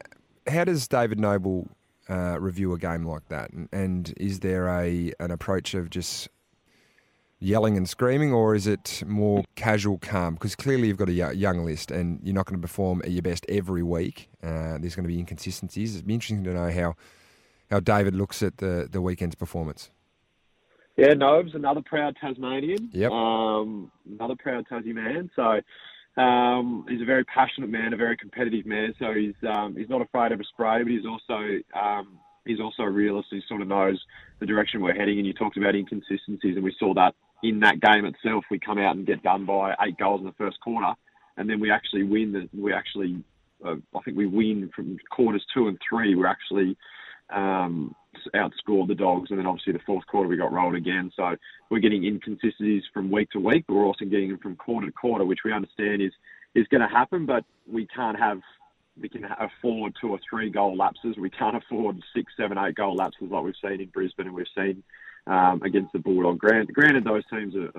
how 0.51 0.65
does 0.65 0.87
David 0.89 1.19
Noble 1.19 1.69
uh, 2.09 2.39
review 2.41 2.73
a 2.73 2.79
game 2.79 3.05
like 3.05 3.29
that? 3.29 3.51
And, 3.53 3.69
and, 3.73 4.15
is 4.17 4.41
there 4.41 4.69
a 4.69 5.13
an 5.21 5.31
approach 5.31 5.75
of 5.75 5.91
just 5.91 6.29
yelling 7.41 7.77
and 7.77 7.89
screaming, 7.89 8.33
or 8.33 8.55
is 8.55 8.67
it 8.67 9.03
more 9.07 9.45
casual, 9.55 9.99
calm? 9.99 10.35
Because 10.35 10.57
clearly 10.57 10.89
you've 10.89 10.97
got 10.97 11.09
a 11.09 11.35
young 11.35 11.65
list, 11.65 11.91
and 11.91 12.21
you're 12.23 12.35
not 12.35 12.47
going 12.47 12.61
to 12.61 12.63
perform 12.63 13.03
at 13.05 13.11
your 13.11 13.23
best 13.23 13.47
every 13.49 13.83
week. 13.83 14.29
Uh, 14.43 14.79
there's 14.79 14.95
going 14.95 15.05
to 15.05 15.13
be 15.13 15.19
inconsistencies. 15.19 15.95
It'd 15.95 16.07
be 16.07 16.15
interesting 16.15 16.45
to 16.45 16.55
know 16.55 16.71
how 16.71 16.97
how 17.71 17.81
David 17.81 18.15
looks 18.15 18.43
at 18.43 18.59
the 18.59 18.89
the 18.91 19.01
weekend's 19.01 19.35
performance. 19.35 19.91
Yeah, 20.97 21.15
Nobes, 21.15 21.55
another 21.55 21.81
proud 21.81 22.17
Tasmanian. 22.21 22.91
Yep. 22.93 23.13
Um, 23.13 23.93
another 24.11 24.35
proud 24.37 24.67
Tassie 24.69 24.93
man. 24.93 25.31
So 25.37 25.61
um, 26.19 26.85
he's 26.89 27.01
a 27.01 27.05
very 27.05 27.25
passionate 27.25 27.71
man, 27.71 27.93
a 27.93 27.97
very 27.97 28.17
competitive 28.17 28.67
man. 28.67 28.95
So 28.99 29.15
he's 29.15 29.35
um, 29.49 29.77
he's 29.77 29.89
not 29.89 30.03
afraid 30.03 30.33
of 30.33 30.41
a 30.41 30.45
spray, 30.45 30.83
but 30.83 30.91
he's 30.91 31.07
also 31.07 31.39
um, 31.79 32.19
he's 32.45 32.61
also 32.61 32.83
a 32.83 32.91
realist. 32.91 33.29
He 33.31 33.41
sort 33.49 33.63
of 33.63 33.69
knows 33.69 34.03
the 34.41 34.47
direction 34.47 34.81
we're 34.81 34.95
heading. 34.95 35.19
And 35.19 35.27
you 35.27 35.33
talked 35.33 35.57
about 35.57 35.75
inconsistencies, 35.75 36.57
and 36.57 36.65
we 36.65 36.75
saw 36.79 36.93
that 36.95 37.15
in 37.43 37.61
that 37.61 37.81
game 37.81 38.05
itself. 38.05 38.45
We 38.51 38.59
come 38.59 38.79
out 38.79 38.97
and 38.97 39.07
get 39.07 39.23
done 39.23 39.47
by 39.47 39.75
eight 39.87 39.97
goals 39.97 40.21
in 40.21 40.27
the 40.27 40.33
first 40.33 40.59
quarter, 40.61 40.93
and 41.37 41.49
then 41.49 41.61
we 41.61 41.71
actually 41.71 42.03
win. 42.03 42.33
The, 42.33 42.49
we 42.61 42.73
actually, 42.73 43.23
uh, 43.65 43.77
I 43.95 44.01
think 44.05 44.17
we 44.17 44.27
win 44.27 44.71
from 44.75 44.99
quarters 45.11 45.45
two 45.55 45.69
and 45.69 45.79
three. 45.89 46.17
We're 46.17 46.27
actually 46.27 46.77
um, 47.31 47.95
outscored 48.35 48.89
the 48.89 48.95
Dogs, 48.95 49.31
and 49.31 49.39
then 49.39 49.47
obviously 49.47 49.73
the 49.73 49.79
fourth 49.81 50.07
quarter 50.07 50.29
we 50.29 50.37
got 50.37 50.53
rolled 50.53 50.75
again. 50.75 51.11
So 51.15 51.37
we're 51.71 51.79
getting 51.79 52.05
inconsistencies 52.05 52.85
from 52.93 53.11
week 53.11 53.31
to 53.31 53.41
week, 53.41 53.65
but 53.67 53.75
we're 53.75 53.87
also 53.87 54.05
getting 54.05 54.31
them 54.31 54.39
from 54.39 54.57
quarter 54.57 54.87
to 54.87 54.93
quarter, 54.93 55.25
which 55.25 55.41
we 55.45 55.53
understand 55.53 56.03
is 56.03 56.13
is 56.55 56.67
going 56.69 56.81
to 56.81 56.89
happen. 56.89 57.27
But 57.27 57.45
we 57.71 57.87
can't 57.87 58.19
have 58.19 58.41
we 59.01 59.09
can 59.09 59.27
afford 59.39 59.95
two 60.01 60.11
or 60.11 60.19
three 60.29 60.51
goal 60.51 60.77
lapses. 60.77 61.17
We 61.17 61.31
can't 61.31 61.57
afford 61.57 62.03
six, 62.15 62.33
seven, 62.37 62.59
eight 62.59 62.75
goal 62.75 62.97
lapses 62.97 63.31
like 63.31 63.45
we've 63.45 63.55
seen 63.63 63.81
in 63.81 63.89
Brisbane 63.89 64.27
and 64.27 64.35
we've 64.35 64.47
seen 64.57 64.83
um, 65.27 65.63
against 65.63 65.93
the 65.93 65.99
Bulldog. 65.99 66.39
Granted, 66.39 66.75
granted, 66.75 67.05
those 67.05 67.25
teams 67.31 67.55
are, 67.55 67.71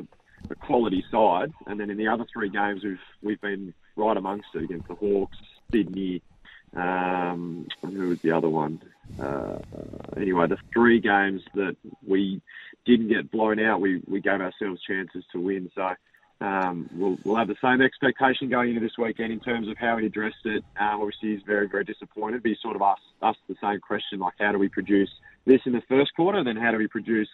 a 0.50 0.56
quality 0.56 1.04
side, 1.12 1.52
and 1.68 1.78
then 1.78 1.90
in 1.90 1.98
the 1.98 2.08
other 2.08 2.26
three 2.32 2.50
games 2.50 2.82
we've 2.84 2.98
we've 3.22 3.42
been 3.42 3.74
right 3.98 4.16
amongst 4.16 4.48
it 4.56 4.64
against 4.64 4.88
the 4.88 4.96
Hawks, 4.96 5.38
Sydney, 5.70 6.22
um, 6.76 7.68
who 7.82 8.08
was 8.08 8.22
the 8.22 8.32
other 8.32 8.50
one? 8.50 8.82
Uh, 9.18 9.58
anyway, 10.18 10.48
the 10.48 10.58
three 10.74 11.00
games 11.00 11.42
that 11.54 11.76
we 12.06 12.42
didn't 12.86 13.10
get 13.10 13.32
blown 13.32 13.60
out, 13.60 13.82
we, 13.82 14.02
we 14.08 14.22
gave 14.22 14.42
ourselves 14.42 14.82
chances 14.88 15.24
to 15.32 15.40
win. 15.40 15.70
So 15.76 15.90
um, 16.42 16.90
we'll, 16.94 17.18
we'll 17.24 17.36
have 17.36 17.48
the 17.48 17.56
same 17.62 17.82
expectation 17.82 18.50
going 18.50 18.70
into 18.70 18.82
this 18.82 18.98
weekend 18.98 19.34
in 19.34 19.40
terms 19.40 19.68
of 19.68 19.78
how 19.78 19.98
he 19.98 20.06
addressed 20.06 20.46
it. 20.46 20.64
Um, 20.80 21.02
obviously, 21.02 21.34
he's 21.34 21.42
very, 21.46 21.68
very 21.68 21.84
disappointed, 21.84 22.44
but 22.44 22.50
he 22.50 22.58
sort 22.62 22.76
of 22.76 22.82
asked 22.82 23.02
us 23.22 23.36
the 23.48 23.56
same 23.62 23.80
question, 23.82 24.20
like 24.20 24.34
how 24.40 24.52
do 24.52 24.60
we 24.60 24.70
produce 24.70 25.10
this 25.46 25.62
in 25.66 25.74
the 25.74 25.82
first 25.90 26.14
quarter, 26.16 26.44
then 26.44 26.56
how 26.56 26.72
do 26.72 26.78
we 26.78 26.88
produce 26.88 27.30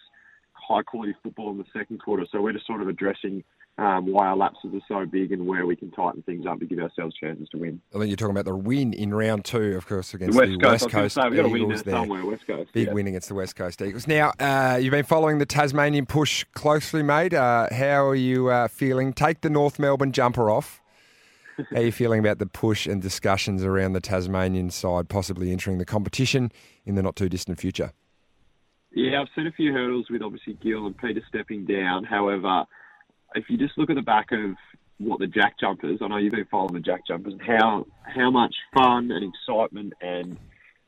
high 0.52 0.82
quality 0.82 1.14
football 1.22 1.50
in 1.50 1.58
the 1.58 1.64
second 1.72 2.00
quarter? 2.00 2.26
So 2.32 2.40
we're 2.40 2.52
just 2.52 2.66
sort 2.66 2.82
of 2.82 2.88
addressing 2.88 3.44
um, 3.78 4.06
why 4.06 4.26
our 4.26 4.36
lapses 4.36 4.72
are 4.72 4.80
so 4.88 5.04
big 5.04 5.32
and 5.32 5.46
where 5.46 5.66
we 5.66 5.76
can 5.76 5.90
tighten 5.90 6.22
things 6.22 6.46
up 6.46 6.58
to 6.60 6.66
give 6.66 6.78
ourselves 6.78 7.14
chances 7.20 7.48
to 7.50 7.58
win. 7.58 7.80
I 7.94 7.98
think 7.98 8.08
you're 8.08 8.16
talking 8.16 8.30
about 8.30 8.46
the 8.46 8.56
win 8.56 8.94
in 8.94 9.12
round 9.12 9.44
two, 9.44 9.76
of 9.76 9.86
course, 9.86 10.14
against 10.14 10.32
the 10.32 10.38
West 10.38 10.52
the 10.52 10.58
Coast. 10.58 10.82
West 10.84 10.94
Coast 10.94 11.14
say, 11.16 11.28
Eagles. 11.28 11.52
Win 11.52 11.68
there. 11.68 11.78
Somewhere, 11.84 12.24
West 12.24 12.46
Coast. 12.46 12.72
Big 12.72 12.86
yeah. 12.86 12.92
win 12.94 13.06
against 13.06 13.28
the 13.28 13.34
West 13.34 13.54
Coast 13.54 13.82
Eagles. 13.82 14.06
Now, 14.06 14.32
uh, 14.40 14.78
you've 14.80 14.92
been 14.92 15.04
following 15.04 15.38
the 15.38 15.46
Tasmanian 15.46 16.06
push 16.06 16.44
closely, 16.54 17.02
mate. 17.02 17.34
Uh, 17.34 17.68
how 17.70 18.06
are 18.06 18.14
you 18.14 18.48
uh, 18.48 18.68
feeling? 18.68 19.12
Take 19.12 19.42
the 19.42 19.50
North 19.50 19.78
Melbourne 19.78 20.12
jumper 20.12 20.50
off. 20.50 20.80
How 21.70 21.76
are 21.76 21.84
you 21.84 21.92
feeling 21.92 22.20
about 22.20 22.38
the 22.38 22.46
push 22.46 22.86
and 22.86 23.00
discussions 23.00 23.64
around 23.64 23.94
the 23.94 24.00
Tasmanian 24.00 24.70
side 24.70 25.08
possibly 25.08 25.52
entering 25.52 25.78
the 25.78 25.86
competition 25.86 26.52
in 26.84 26.96
the 26.96 27.02
not 27.02 27.16
too 27.16 27.30
distant 27.30 27.58
future? 27.58 27.92
Yeah, 28.92 29.20
I've 29.20 29.28
seen 29.34 29.46
a 29.46 29.52
few 29.52 29.72
hurdles 29.72 30.06
with 30.10 30.22
obviously 30.22 30.58
Gill 30.62 30.86
and 30.86 30.96
Peter 30.96 31.22
stepping 31.28 31.66
down. 31.66 32.04
However, 32.04 32.64
if 33.34 33.44
you 33.48 33.58
just 33.58 33.76
look 33.76 33.90
at 33.90 33.96
the 33.96 34.02
back 34.02 34.32
of 34.32 34.56
what 34.98 35.18
the 35.18 35.26
Jack 35.26 35.58
Jumpers, 35.60 35.98
I 36.00 36.08
know 36.08 36.16
you've 36.16 36.32
been 36.32 36.46
following 36.50 36.74
the 36.74 36.80
Jack 36.80 37.06
Jumpers, 37.06 37.34
and 37.34 37.42
how 37.42 37.86
how 38.02 38.30
much 38.30 38.54
fun 38.74 39.10
and 39.10 39.32
excitement 39.32 39.92
and 40.00 40.38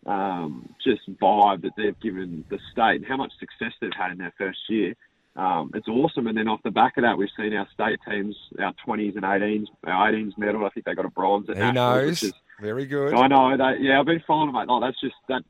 um, 0.07 0.75
just 0.83 1.03
vibe 1.21 1.63
that 1.63 1.73
they've 1.77 1.99
given 2.01 2.45
the 2.49 2.59
state, 2.73 2.97
and 2.97 3.07
how 3.07 3.17
much 3.17 3.33
success 3.39 3.73
they've 3.81 3.91
had 3.97 4.13
in 4.13 4.19
their 4.19 4.33
first 4.39 4.59
year. 4.69 4.95
Um, 5.37 5.71
it's 5.73 5.87
awesome. 5.87 6.27
And 6.27 6.37
then 6.37 6.49
off 6.49 6.61
the 6.65 6.71
back 6.71 6.97
of 6.97 7.05
that, 7.05 7.17
we've 7.17 7.29
seen 7.37 7.55
our 7.55 7.69
state 7.73 8.01
teams, 8.09 8.35
our 8.61 8.75
20s 8.87 9.15
and 9.15 9.23
18s, 9.23 9.67
our 9.85 10.11
18s 10.11 10.37
medal. 10.37 10.67
I 10.67 10.71
think 10.71 10.85
they 10.85 10.95
got 10.95 11.05
a 11.05 11.11
bronze. 11.11 11.49
At 11.49 11.57
he 11.57 11.73
knows. 11.73 12.25
Is, 12.25 12.33
Very 12.61 12.87
good. 12.87 13.15
I 13.15 13.29
know. 13.29 13.57
That, 13.57 13.81
yeah, 13.81 14.01
I've 14.01 14.07
been 14.07 14.23
following 14.27 14.53
them. 14.53 14.67
Oh, 14.69 14.81
that's 14.81 15.01
just 15.01 15.15
that. 15.29 15.43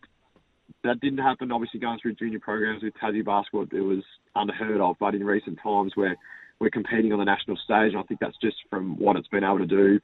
That 0.85 1.01
didn't 1.01 1.19
happen. 1.19 1.51
Obviously, 1.51 1.81
going 1.81 1.99
through 2.01 2.15
junior 2.15 2.39
programs 2.39 2.83
with 2.83 2.95
Tassie 3.03 3.25
basketball, 3.25 3.67
it 3.73 3.81
was 3.81 4.05
unheard 4.35 4.81
of. 4.81 4.97
But 5.01 5.15
in 5.15 5.25
recent 5.25 5.59
times, 5.63 5.93
where 5.97 6.17
we're 6.61 6.71
competing 6.71 7.13
on 7.13 7.19
the 7.19 7.25
national 7.25 7.57
stage. 7.57 7.93
And 7.93 7.99
I 7.99 8.03
think 8.03 8.21
that's 8.21 8.37
just 8.43 8.57
from 8.71 8.99
what 8.99 9.17
it's 9.17 9.29
been 9.29 9.45
able 9.45 9.59
to 9.59 9.67
do. 9.67 10.01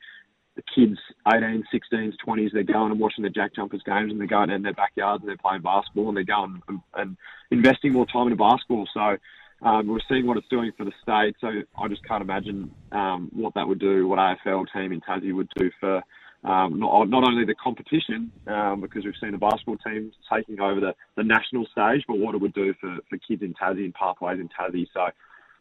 The 0.57 0.63
kids, 0.75 0.99
18, 1.33 1.65
16s, 1.75 2.13
20s, 2.25 2.53
they're 2.53 2.63
going 2.63 2.93
and 2.93 3.01
watching 3.01 3.25
the 3.25 3.31
Jack 3.31 3.57
Jumpers 3.57 3.83
games 3.85 4.13
and 4.13 4.21
they're 4.21 4.29
going 4.29 4.51
in 4.51 4.63
their 4.63 4.73
backyards 4.73 5.23
and 5.23 5.29
they're 5.29 5.37
playing 5.37 5.63
basketball 5.63 6.09
and 6.09 6.17
they're 6.17 6.25
going 6.25 6.63
and, 6.69 6.81
and 6.95 7.17
investing 7.51 7.93
more 7.93 8.07
time 8.07 8.29
into 8.29 8.37
basketball. 8.37 8.89
So 8.95 9.17
um, 9.63 9.89
we're 9.89 9.99
seeing 10.09 10.27
what 10.27 10.37
it's 10.37 10.49
doing 10.49 10.71
for 10.77 10.85
the 10.85 10.93
state. 11.03 11.35
So 11.41 11.49
I 11.77 11.89
just 11.89 12.05
can't 12.05 12.23
imagine 12.23 12.71
um, 12.93 13.31
what 13.33 13.55
that 13.55 13.67
would 13.67 13.81
do, 13.81 14.07
what 14.07 14.21
AFL 14.21 14.67
team 14.73 14.93
in 14.93 15.01
Tassie 15.01 15.35
would 15.35 15.49
do 15.57 15.71
for 15.81 16.03
um, 16.45 16.79
not, 16.79 17.09
not 17.09 17.25
only 17.25 17.45
the 17.45 17.55
competition, 17.55 18.31
um, 18.47 18.83
because 18.83 19.05
we've 19.05 19.15
seen 19.21 19.33
the 19.33 19.39
basketball 19.39 19.79
teams 19.79 20.13
taking 20.33 20.61
over 20.61 20.79
the, 20.79 20.95
the 21.17 21.25
national 21.25 21.67
stage, 21.73 22.05
but 22.07 22.19
what 22.19 22.35
it 22.35 22.41
would 22.41 22.53
do 22.53 22.75
for, 22.81 22.99
for 23.09 23.19
kids 23.27 23.43
in 23.43 23.55
Tassie 23.55 23.85
and 23.85 23.95
pathways 23.95 24.39
in 24.39 24.49
Tassie. 24.49 24.87
So 24.93 25.09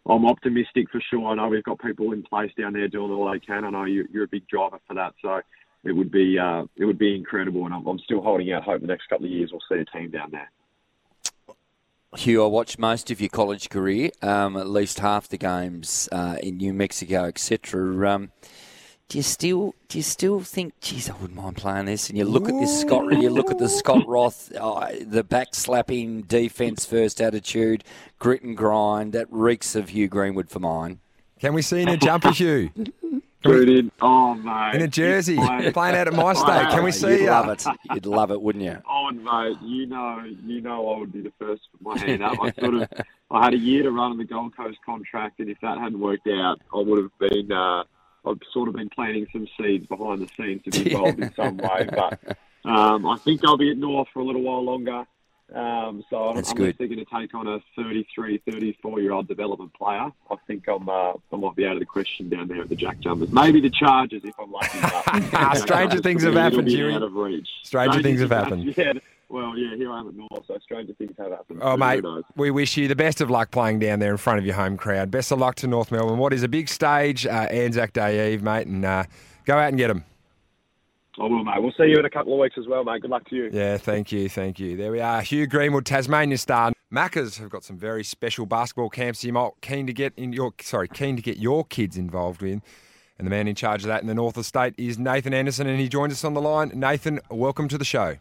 I'm 0.05 0.25
optimistic 0.25 0.89
for 0.91 1.01
sure. 1.09 1.27
I 1.27 1.35
know 1.35 1.47
we've 1.47 1.63
got 1.63 1.79
people 1.79 2.11
in 2.11 2.23
place 2.23 2.51
down 2.57 2.73
there 2.73 2.87
doing 2.87 3.11
all 3.11 3.31
they 3.31 3.39
can. 3.39 3.63
I 3.63 3.69
know 3.69 3.85
you, 3.85 4.05
are 4.15 4.23
a 4.23 4.27
big 4.27 4.47
driver 4.47 4.79
for 4.85 4.95
that, 4.95 5.13
so 5.21 5.41
it 5.83 5.93
would 5.93 6.11
be 6.11 6.37
uh, 6.37 6.63
it 6.75 6.85
would 6.85 6.97
be 6.97 7.15
incredible. 7.15 7.65
And 7.65 7.73
I'm, 7.73 7.99
still 7.99 8.21
holding 8.21 8.51
out 8.51 8.63
hope 8.63 8.81
the 8.81 8.87
next 8.87 9.07
couple 9.07 9.25
of 9.25 9.31
years 9.31 9.51
we'll 9.51 9.61
see 9.69 9.81
a 9.81 9.97
team 9.97 10.11
down 10.11 10.31
there. 10.31 10.51
Hugh, 12.15 12.43
I 12.43 12.47
watched 12.47 12.77
most 12.77 13.09
of 13.09 13.19
your 13.19 13.29
college 13.29 13.69
career, 13.69 14.11
um, 14.21 14.55
at 14.55 14.67
least 14.67 14.99
half 14.99 15.27
the 15.29 15.37
games 15.37 16.07
uh, 16.11 16.37
in 16.43 16.57
New 16.57 16.73
Mexico, 16.73 17.23
etc. 17.23 18.29
do 19.13 19.19
you 19.19 19.23
still 19.23 19.75
do 19.89 19.99
you 19.99 20.01
still 20.01 20.39
think, 20.39 20.73
geez, 20.79 21.07
I 21.07 21.13
wouldn't 21.13 21.35
mind 21.35 21.55
playing 21.55 21.85
this? 21.85 22.09
And 22.09 22.17
you 22.17 22.25
look 22.25 22.49
at 22.49 22.59
this 22.59 22.81
Scott, 22.81 23.11
you 23.21 23.29
look 23.29 23.51
at 23.51 23.59
the 23.59 23.69
Scott 23.69 24.07
Roth, 24.07 24.51
uh, 24.59 24.87
the 25.05 25.23
back 25.23 25.53
slapping 25.53 26.23
defence 26.23 26.83
first 26.83 27.21
attitude, 27.21 27.83
grit 28.17 28.41
and 28.41 28.57
grind 28.57 29.13
that 29.13 29.27
reeks 29.29 29.75
of 29.75 29.89
Hugh 29.89 30.07
Greenwood 30.07 30.49
for 30.49 30.57
mine. 30.57 30.99
Can 31.39 31.53
we 31.53 31.61
see 31.61 31.83
in 31.83 31.89
a 31.89 31.97
jumper, 31.97 32.31
Hugh? 32.33 32.71
Dude, 33.43 33.69
in, 33.69 33.91
oh 34.01 34.33
mate, 34.33 34.77
in 34.77 34.81
a 34.81 34.87
jersey, 34.87 35.35
playing, 35.35 35.73
playing 35.73 35.95
out 35.95 36.07
at 36.07 36.13
my 36.15 36.33
state. 36.33 36.69
Can 36.71 36.83
we 36.83 36.91
see 36.91 37.19
You'd 37.19 37.29
love 37.29 37.49
it. 37.49 37.65
You'd 37.93 38.07
love 38.07 38.31
it, 38.31 38.41
wouldn't 38.41 38.63
you? 38.63 38.81
Oh 38.89 39.11
mate, 39.11 39.57
you 39.61 39.85
know, 39.85 40.23
you 40.43 40.59
know, 40.59 40.89
I 40.89 40.97
would 40.97 41.13
be 41.13 41.21
the 41.21 41.33
first 41.37 41.61
to 41.71 41.77
put 41.77 41.97
my 41.97 41.99
hand 41.99 42.23
up. 42.23 42.39
I 42.41 42.51
sort 42.53 42.73
of, 42.73 42.89
I 43.29 43.43
had 43.43 43.53
a 43.53 43.59
year 43.59 43.83
to 43.83 43.91
run 43.91 44.13
on 44.13 44.17
the 44.17 44.25
Gold 44.25 44.57
Coast 44.57 44.79
contract, 44.83 45.39
and 45.39 45.51
if 45.51 45.59
that 45.61 45.77
hadn't 45.77 45.99
worked 45.99 46.27
out, 46.27 46.61
I 46.73 46.79
would 46.79 46.97
have 46.97 47.19
been. 47.19 47.51
Uh, 47.51 47.83
I've 48.25 48.39
sort 48.51 48.69
of 48.69 48.75
been 48.75 48.89
planting 48.89 49.27
some 49.31 49.47
seeds 49.57 49.85
behind 49.87 50.21
the 50.21 50.29
scenes 50.37 50.63
to 50.63 50.71
be 50.71 50.91
involved 50.91 51.19
in 51.19 51.33
some 51.35 51.57
way. 51.57 51.87
But 51.89 52.37
um, 52.65 53.05
I 53.05 53.17
think 53.17 53.41
I'll 53.45 53.57
be 53.57 53.71
at 53.71 53.77
North 53.77 54.07
for 54.13 54.19
a 54.19 54.25
little 54.25 54.41
while 54.41 54.63
longer. 54.63 55.05
Um, 55.53 56.03
so 56.09 56.29
I'm, 56.29 56.37
I'm 56.37 56.55
going 56.55 56.73
to 56.73 57.05
take 57.05 57.35
on 57.35 57.47
a 57.47 57.59
33, 57.75 58.41
34 58.49 59.01
year 59.01 59.11
old 59.11 59.27
development 59.27 59.71
player. 59.73 60.09
I 60.31 60.35
think 60.47 60.67
I'm, 60.67 60.89
uh, 60.89 61.13
I 61.31 61.35
might 61.35 61.55
be 61.55 61.65
out 61.65 61.73
of 61.73 61.79
the 61.79 61.85
question 61.85 62.29
down 62.29 62.47
there 62.47 62.61
at 62.61 62.69
the 62.69 62.75
Jack 62.75 62.99
Jumpers. 63.01 63.31
Maybe 63.31 63.61
the 63.61 63.69
Chargers 63.69 64.23
if 64.23 64.33
I'm 64.39 64.51
lucky. 64.51 64.79
But, 65.31 65.55
stranger 65.57 65.99
things 65.99 66.23
have 66.23 66.33
happened, 66.33 66.71
Stranger, 66.71 67.45
stranger 67.63 68.01
things 68.01 68.21
have 68.21 68.31
happened. 68.31 68.73
Yeah, 68.75 68.93
well, 69.33 69.57
yeah, 69.57 69.75
here 69.75 69.91
I 69.91 69.99
am 69.99 70.07
at 70.09 70.15
North, 70.15 70.45
so 70.47 70.57
stranger 70.61 70.93
things 70.93 71.15
have 71.17 71.31
happened. 71.31 71.59
Oh, 71.63 71.75
mate, 71.75 72.03
we 72.35 72.51
wish 72.51 72.77
you 72.77 72.87
the 72.87 72.95
best 72.95 73.19
of 73.19 73.31
luck 73.31 73.49
playing 73.49 73.79
down 73.79 73.97
there 73.97 74.11
in 74.11 74.17
front 74.17 74.37
of 74.37 74.45
your 74.45 74.53
home 74.53 74.77
crowd. 74.77 75.09
Best 75.09 75.31
of 75.31 75.39
luck 75.39 75.55
to 75.55 75.67
North 75.67 75.91
Melbourne. 75.91 76.19
What 76.19 76.33
is 76.33 76.43
a 76.43 76.47
big 76.47 76.69
stage, 76.69 77.25
uh, 77.25 77.47
Anzac 77.49 77.93
Day 77.93 78.31
Eve, 78.31 78.43
mate, 78.43 78.67
and 78.67 78.85
uh, 78.85 79.05
go 79.45 79.57
out 79.57 79.69
and 79.69 79.77
get 79.77 79.87
them. 79.87 80.05
I 81.19 81.23
will, 81.23 81.43
mate. 81.43 81.61
We'll 81.61 81.71
see 81.71 81.85
you 81.85 81.97
in 81.97 82.05
a 82.05 82.11
couple 82.11 82.33
of 82.33 82.39
weeks 82.39 82.55
as 82.59 82.67
well, 82.67 82.83
mate. 82.83 83.01
Good 83.01 83.09
luck 83.09 83.27
to 83.29 83.35
you. 83.35 83.49
Yeah, 83.51 83.77
thank 83.77 84.11
you, 84.11 84.29
thank 84.29 84.59
you. 84.59 84.77
There 84.77 84.91
we 84.91 84.99
are. 84.99 85.21
Hugh 85.21 85.47
Greenwood, 85.47 85.87
Tasmania 85.87 86.37
star. 86.37 86.71
Maccas 86.93 87.39
have 87.39 87.49
got 87.49 87.63
some 87.63 87.77
very 87.77 88.03
special 88.03 88.45
basketball 88.45 88.89
camps 88.89 89.23
you 89.23 89.33
might 89.33 89.53
keen 89.61 89.87
to 89.87 89.93
get 89.93 90.13
in 90.15 90.31
your 90.31 90.53
sorry, 90.61 90.87
keen 90.87 91.15
to 91.15 91.23
get 91.23 91.37
your 91.37 91.65
kids 91.65 91.97
involved 91.97 92.43
in. 92.43 92.61
And 93.17 93.25
the 93.25 93.31
man 93.31 93.47
in 93.47 93.55
charge 93.55 93.81
of 93.81 93.87
that 93.87 94.01
in 94.01 94.07
the 94.07 94.13
north 94.13 94.37
of 94.37 94.45
state 94.45 94.75
is 94.77 94.99
Nathan 94.99 95.33
Anderson, 95.33 95.65
and 95.65 95.79
he 95.79 95.89
joins 95.89 96.13
us 96.13 96.23
on 96.23 96.35
the 96.35 96.41
line. 96.41 96.71
Nathan, 96.75 97.19
welcome 97.31 97.67
to 97.67 97.79
the 97.79 97.85
show. 97.85 98.17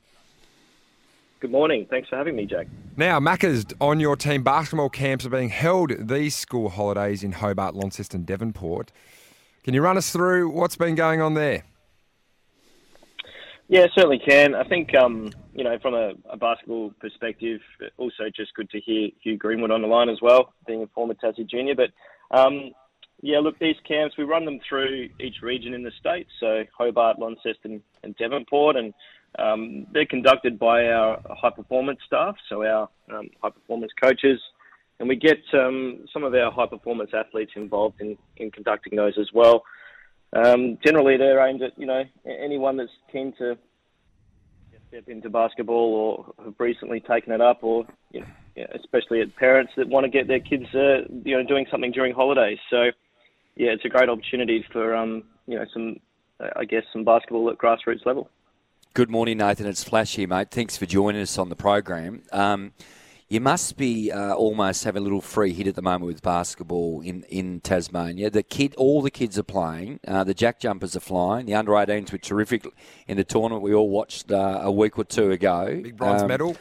Good 1.43 1.51
morning. 1.51 1.88
Thanks 1.90 2.09
for 2.09 2.14
having 2.14 2.36
me, 2.36 2.47
Jack. 2.47 2.68
Now, 2.97 3.18
Maccas 3.18 3.74
on 3.80 3.99
your 3.99 4.14
team 4.14 4.45
basketball 4.45 4.88
camps 4.88 5.26
are 5.26 5.28
being 5.28 5.49
held 5.49 5.90
these 5.99 6.36
school 6.36 6.68
holidays 6.68 7.24
in 7.24 7.32
Hobart, 7.32 7.74
Launceston, 7.74 8.22
Devonport. 8.22 8.93
Can 9.64 9.74
you 9.74 9.82
run 9.82 9.99
us 9.99 10.12
through 10.12 10.51
what's 10.51 10.76
been 10.76 10.95
going 10.95 11.20
on 11.20 11.34
there? 11.34 11.64
Yeah, 13.66 13.86
certainly 13.93 14.20
can. 14.24 14.55
I 14.55 14.62
think, 14.62 14.95
um, 14.95 15.32
you 15.53 15.64
know, 15.64 15.76
from 15.80 15.95
a, 15.95 16.12
a, 16.30 16.36
basketball 16.36 16.95
perspective, 17.01 17.61
also 17.97 18.30
just 18.32 18.55
good 18.55 18.70
to 18.70 18.78
hear 18.78 19.09
Hugh 19.20 19.36
Greenwood 19.36 19.72
on 19.72 19.82
the 19.82 19.88
line 19.88 20.11
as 20.11 20.18
well, 20.22 20.55
being 20.68 20.84
a 20.84 20.86
former 20.95 21.14
Tassie 21.14 21.51
junior. 21.51 21.74
But 21.74 21.90
um, 22.30 22.70
yeah, 23.20 23.40
look, 23.40 23.59
these 23.59 23.74
camps 23.88 24.16
we 24.16 24.22
run 24.22 24.45
them 24.45 24.61
through 24.68 25.09
each 25.18 25.43
region 25.43 25.74
in 25.74 25.82
the 25.82 25.90
state, 25.99 26.28
so 26.38 26.62
Hobart, 26.78 27.18
Launceston, 27.18 27.82
and 28.05 28.16
Devonport, 28.16 28.76
and 28.76 28.95
um, 29.39 29.87
they're 29.93 30.07
conducted 30.07 30.59
by 30.59 30.87
our 30.87 31.20
high 31.30 31.51
performance 31.51 32.01
staff, 32.07 32.37
so 32.49 32.64
our 32.64 32.89
um, 33.12 33.30
high 33.43 33.51
performance 33.51 33.93
coaches, 34.01 34.41
and 34.99 35.09
we 35.09 35.16
get 35.16 35.39
um, 35.55 36.05
some 36.12 36.22
of 36.22 36.35
our 36.35 36.53
high 36.53 36.66
performance 36.66 37.11
athletes 37.14 37.53
involved 37.57 38.01
in, 38.01 38.16
in 38.37 38.51
conducting 38.51 38.97
those 38.97 39.14
as 39.18 39.28
well. 39.33 39.64
Um, 40.35 40.78
generally, 40.85 41.16
they're 41.16 41.47
aimed 41.47 41.62
at 41.62 41.78
you 41.78 41.87
know 41.87 42.05
anyone 42.26 42.76
that's 42.76 42.91
keen 43.11 43.33
to 43.39 43.57
step 44.89 45.09
into 45.09 45.30
basketball 45.30 45.95
or 46.37 46.45
have 46.45 46.55
recently 46.59 47.01
taken 47.01 47.33
it 47.33 47.41
up, 47.41 47.64
or 47.64 47.87
you 48.12 48.20
know, 48.20 48.66
especially 48.74 49.22
at 49.22 49.35
parents 49.37 49.72
that 49.76 49.89
want 49.89 50.05
to 50.05 50.11
get 50.11 50.28
their 50.28 50.41
kids 50.41 50.66
uh, 50.74 51.09
you 51.24 51.37
know 51.37 51.43
doing 51.47 51.66
something 51.70 51.91
during 51.91 52.14
holidays. 52.14 52.59
So 52.68 52.91
yeah, 53.57 53.70
it's 53.70 53.85
a 53.87 53.89
great 53.89 54.11
opportunity 54.11 54.64
for 54.72 54.95
um, 54.95 55.24
you 55.47 55.59
know 55.59 55.64
some 55.72 55.97
I 56.57 56.64
guess 56.64 56.83
some 56.93 57.05
basketball 57.05 57.51
at 57.51 57.59
grassroots 57.59 58.05
level. 58.05 58.28
Good 58.95 59.09
morning, 59.09 59.38
Nathan. 59.38 59.66
It's 59.66 59.82
Flash 59.82 60.16
here, 60.16 60.28
mate. 60.28 60.51
Thanks 60.51 60.76
for 60.76 60.84
joining 60.84 61.22
us 61.22 61.38
on 61.38 61.49
the 61.49 61.57
program. 61.57 62.24
Um, 62.30 62.72
you 63.26 63.40
must 63.40 63.78
be 63.78 64.12
uh, 64.12 64.34
almost 64.34 64.84
having 64.84 65.01
a 65.01 65.03
little 65.03 65.22
free 65.22 65.55
hit 65.55 65.66
at 65.66 65.76
the 65.76 65.80
moment 65.80 66.05
with 66.05 66.20
basketball 66.20 67.01
in, 67.01 67.22
in 67.30 67.61
Tasmania. 67.61 68.28
The 68.28 68.43
kid, 68.43 68.74
all 68.76 69.01
the 69.01 69.11
kids 69.11 69.38
are 69.38 69.45
playing. 69.45 69.99
Uh, 70.07 70.24
the 70.24 70.34
jack 70.34 70.61
jumpers 70.61 70.95
are 70.95 71.01
flying. 71.01 71.47
The 71.47 71.55
under 71.55 71.72
18s 71.72 72.12
were 72.12 72.18
terrific 72.18 72.66
in 73.09 73.16
the 73.16 73.24
tournament 73.24 73.62
we 73.62 73.72
all 73.72 73.88
watched 73.88 74.30
uh, 74.30 74.61
a 74.62 74.70
week 74.70 74.99
or 74.99 75.05
two 75.05 75.30
ago. 75.30 75.80
Big 75.82 75.97
bronze 75.97 76.20
um, 76.20 76.28
medal. 76.28 76.59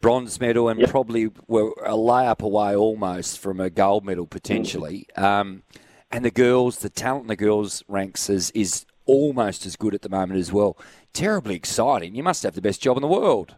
Bronze 0.00 0.40
medal, 0.40 0.70
and 0.70 0.80
yep. 0.80 0.88
probably 0.88 1.28
were 1.48 1.74
a 1.84 1.92
layup 1.92 2.40
away 2.40 2.74
almost 2.74 3.38
from 3.40 3.60
a 3.60 3.68
gold 3.68 4.06
medal 4.06 4.26
potentially. 4.26 5.06
Mm. 5.18 5.22
Um, 5.22 5.62
and 6.10 6.24
the 6.24 6.30
girls, 6.30 6.78
the 6.78 6.88
talent 6.88 7.24
in 7.24 7.28
the 7.28 7.36
girls' 7.36 7.84
ranks 7.88 8.30
is, 8.30 8.50
is 8.52 8.86
almost 9.06 9.66
as 9.66 9.76
good 9.76 9.94
at 9.94 10.02
the 10.02 10.08
moment 10.08 10.40
as 10.40 10.52
well. 10.52 10.78
Terribly 11.14 11.54
exciting. 11.54 12.14
You 12.14 12.22
must 12.22 12.42
have 12.42 12.54
the 12.54 12.60
best 12.60 12.82
job 12.82 12.96
in 12.96 13.00
the 13.00 13.08
world. 13.08 13.54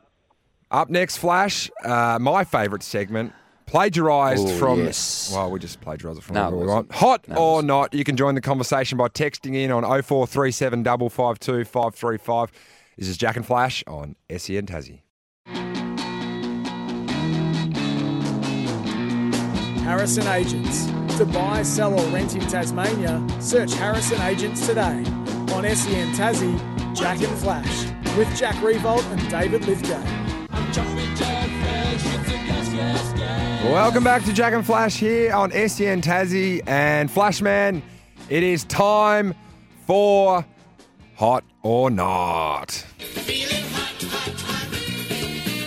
Up 0.70 0.88
next, 0.88 1.16
Flash, 1.16 1.70
uh, 1.84 2.18
my 2.20 2.44
favourite 2.44 2.82
segment. 2.82 3.32
Plagiarised 3.66 4.48
Ooh, 4.48 4.58
from. 4.58 4.80
Yes. 4.80 5.30
Well, 5.32 5.50
we 5.50 5.60
just 5.60 5.80
plagiarised 5.80 6.18
it 6.18 6.24
from 6.24 6.34
no, 6.34 6.50
we 6.50 6.66
want. 6.66 6.90
Hot 6.92 7.26
no, 7.28 7.36
or 7.36 7.62
not, 7.62 7.94
you 7.94 8.02
can 8.02 8.16
join 8.16 8.34
the 8.34 8.40
conversation 8.40 8.98
by 8.98 9.08
texting 9.08 9.54
in 9.54 9.70
on 9.70 9.84
0437 9.84 10.82
552 10.82 11.64
535. 11.64 12.50
This 12.96 13.08
is 13.08 13.16
Jack 13.16 13.36
and 13.36 13.46
Flash 13.46 13.84
on 13.86 14.16
SEN 14.28 14.66
Tassie. 14.66 15.02
Harrison 19.84 20.26
Agents. 20.28 20.86
To 21.18 21.26
buy, 21.26 21.62
sell, 21.62 21.92
or 21.92 22.12
rent 22.12 22.34
in 22.34 22.40
Tasmania, 22.42 23.24
search 23.40 23.74
Harrison 23.74 24.20
Agents 24.22 24.66
today 24.66 25.04
on 25.52 25.64
SEN 25.64 26.12
Tassie, 26.14 26.79
Jack 26.94 27.22
and 27.22 27.38
Flash 27.38 27.84
with 28.16 28.36
Jack 28.36 28.56
Riewoldt 28.56 29.04
and 29.12 29.30
David 29.30 29.64
Lithgow. 29.64 30.02
Welcome 33.70 34.02
back 34.02 34.24
to 34.24 34.32
Jack 34.32 34.52
and 34.54 34.66
Flash 34.66 34.96
here 34.96 35.32
on 35.32 35.50
SEN 35.52 36.02
Tassie 36.02 36.62
and 36.66 37.10
Flashman. 37.10 37.82
It 38.28 38.42
is 38.42 38.64
time 38.64 39.34
for 39.86 40.44
Hot 41.16 41.44
or 41.62 41.90
Not. 41.90 42.84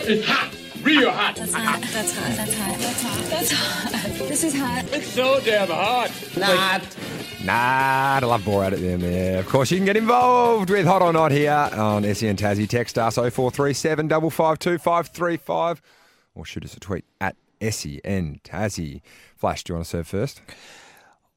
It's 0.06 0.28
hot, 0.28 0.53
real 0.84 1.12
hot. 1.12 1.36
That's 1.36 1.54
hot. 1.54 1.82
That's 1.82 2.16
hot. 2.16 2.36
That's 2.36 2.54
hot. 2.54 2.78
That's 2.78 3.02
hot. 3.02 3.30
That's 3.30 3.52
hot. 3.52 4.28
This 4.28 4.44
is 4.44 4.56
hot. 4.56 4.86
It's 4.92 5.08
so 5.08 5.40
damn 5.40 5.70
hot. 5.70 6.12
Not. 6.38 6.98
Nah, 7.44 7.54
I 7.54 8.20
love 8.20 8.46
bore 8.46 8.64
at 8.64 8.74
them 8.74 9.02
there. 9.02 9.40
Of 9.40 9.48
course, 9.50 9.72
you 9.72 9.78
can 9.78 9.86
get 9.86 9.98
involved 9.98 10.70
with 10.70 10.86
Hot 10.86 11.02
or 11.02 11.12
Not 11.12 11.32
here 11.32 11.52
on 11.52 12.04
SEN 12.04 12.38
Tassie. 12.38 12.70
Text 12.70 12.98
us 12.98 13.16
0437 13.16 14.08
552 14.08 14.78
535 14.78 15.82
or 16.36 16.46
shoot 16.46 16.64
us 16.64 16.76
a 16.76 16.80
tweet 16.80 17.06
at 17.20 17.36
SEN 17.62 18.40
Tassie. 18.44 19.02
Flash, 19.36 19.64
do 19.64 19.74
you 19.74 19.76
want 19.76 19.86
to 19.86 19.90
serve 19.90 20.08
first? 20.08 20.42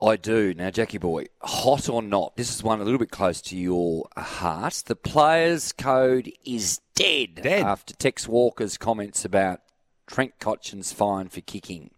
I 0.02 0.16
do. 0.16 0.52
Now, 0.54 0.70
Jackie 0.70 0.98
boy, 0.98 1.26
hot 1.40 1.88
or 1.88 2.02
not, 2.02 2.36
this 2.36 2.54
is 2.54 2.62
one 2.62 2.80
a 2.80 2.84
little 2.84 2.98
bit 2.98 3.10
close 3.10 3.40
to 3.42 3.56
your 3.56 4.06
heart. 4.16 4.82
The 4.86 4.96
players' 4.96 5.72
code 5.72 6.30
is 6.44 6.80
dead, 6.94 7.36
dead. 7.36 7.62
after 7.64 7.94
Tex 7.94 8.28
Walker's 8.28 8.76
comments 8.76 9.24
about 9.24 9.60
Trent 10.06 10.38
Cotchin's 10.38 10.92
fine 10.92 11.28
for 11.28 11.40
kicking. 11.40 11.90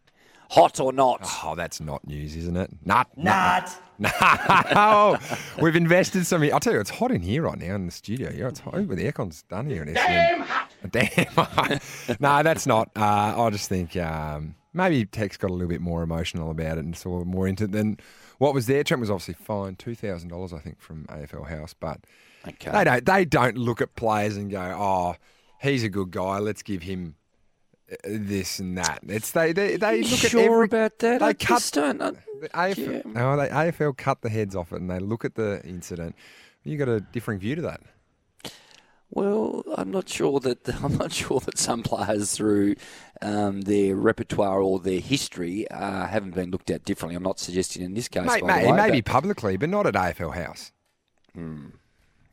Hot 0.51 0.81
or 0.81 0.93
not? 0.93 1.21
Oh, 1.45 1.55
that's 1.57 1.81
not 1.81 2.07
news, 2.07 2.35
isn't 2.37 2.57
it? 2.57 2.71
Not. 2.85 3.17
Not. 3.17 3.71
No. 4.01 5.19
We've 5.61 5.75
invested 5.75 6.25
some. 6.25 6.41
I'll 6.45 6.61
tell 6.61 6.73
you, 6.73 6.79
it's 6.79 6.89
hot 6.89 7.11
in 7.11 7.21
here 7.21 7.43
right 7.43 7.59
now 7.59 7.75
in 7.75 7.87
the 7.87 7.91
studio. 7.91 8.31
Yeah, 8.33 8.47
it's 8.47 8.61
hot. 8.61 8.75
The 8.75 9.13
aircon's 9.13 9.43
done 9.43 9.69
here. 9.69 9.83
In 9.83 9.93
Damn 9.95 10.41
hot. 10.43 10.71
Damn 10.93 11.27
hot. 11.35 11.83
no, 12.21 12.43
that's 12.45 12.65
not. 12.65 12.91
Uh, 12.95 13.35
I 13.43 13.51
just 13.51 13.69
think 13.69 13.97
um, 13.97 14.55
maybe 14.73 15.05
Tex 15.07 15.37
got 15.37 15.51
a 15.51 15.53
little 15.53 15.69
bit 15.69 15.81
more 15.81 16.03
emotional 16.03 16.51
about 16.51 16.79
it 16.79 16.85
and 16.85 16.97
saw 16.97 17.25
more 17.25 17.47
into 17.49 17.65
it 17.65 17.73
than 17.73 17.99
what 18.39 18.55
was 18.55 18.67
there. 18.67 18.85
Trent 18.85 19.01
was 19.01 19.11
obviously 19.11 19.35
fined 19.35 19.79
two 19.79 19.95
thousand 19.95 20.29
dollars, 20.29 20.53
I 20.53 20.59
think, 20.59 20.81
from 20.81 21.05
AFL 21.07 21.49
House, 21.49 21.75
but 21.75 22.01
okay. 22.47 22.71
they 22.71 22.85
don't. 22.85 23.05
They 23.05 23.25
don't 23.25 23.57
look 23.59 23.81
at 23.81 23.95
players 23.97 24.37
and 24.37 24.51
go, 24.51 24.61
"Oh, 24.61 25.17
he's 25.61 25.85
a 25.85 25.89
good 25.89 26.11
guy. 26.11 26.39
Let's 26.39 26.63
give 26.63 26.83
him." 26.83 27.17
uh, 27.91 27.97
This 28.05 28.59
and 28.59 28.77
that. 28.79 29.01
It's 29.09 29.31
they 29.33 29.53
they, 29.53 29.77
they 29.77 30.03
look 30.03 30.11
sure 30.21 30.41
at 30.41 30.47
every, 30.47 30.65
about 30.67 30.99
that? 31.01 31.21
They 31.21 31.27
I 31.27 31.33
cut 31.33 31.59
just 31.61 31.75
don't. 31.75 32.01
I- 32.03 32.13
the 32.41 32.49
AFL, 32.51 33.05
no, 33.07 33.37
they, 33.37 33.49
AFL 33.49 33.97
cut 33.97 34.23
the 34.23 34.29
heads 34.29 34.55
off 34.55 34.73
it 34.73 34.81
and 34.81 34.89
they 34.89 35.01
look 35.01 35.25
at 35.25 35.35
the 35.35 35.61
incident. 35.65 36.15
You 36.63 36.77
got 36.77 36.89
a 36.89 37.01
differing 37.01 37.41
view 37.41 37.57
to 37.57 37.63
that. 37.63 37.81
Well, 39.11 39.65
I'm 39.77 39.91
not 39.91 40.09
sure 40.09 40.39
that 40.41 40.69
I'm 40.85 40.97
not 40.99 41.13
sure 41.13 41.41
that 41.41 41.59
some 41.59 41.83
players 41.83 42.33
through 42.33 42.75
um, 43.23 43.63
their 43.63 43.97
repertoire 43.97 44.61
or 44.61 44.79
their 44.79 45.01
history 45.01 45.69
uh, 45.71 46.07
haven't 46.07 46.35
been 46.35 46.51
looked 46.51 46.71
at 46.71 46.85
differently. 46.85 47.17
I'm 47.17 47.23
not 47.23 47.39
suggesting 47.41 47.83
in 47.83 47.95
this 47.95 48.09
case. 48.09 48.27
Mate, 48.27 48.43
by 48.43 48.47
mate, 48.47 48.63
the 48.63 48.69
it 48.69 48.71
way, 48.73 48.77
may 48.77 48.91
be 48.91 49.01
but- 49.01 49.13
publicly, 49.13 49.57
but 49.57 49.69
not 49.71 49.87
at 49.87 49.95
AFL 49.95 50.35
House. 50.35 50.73
Hmm. 51.35 51.67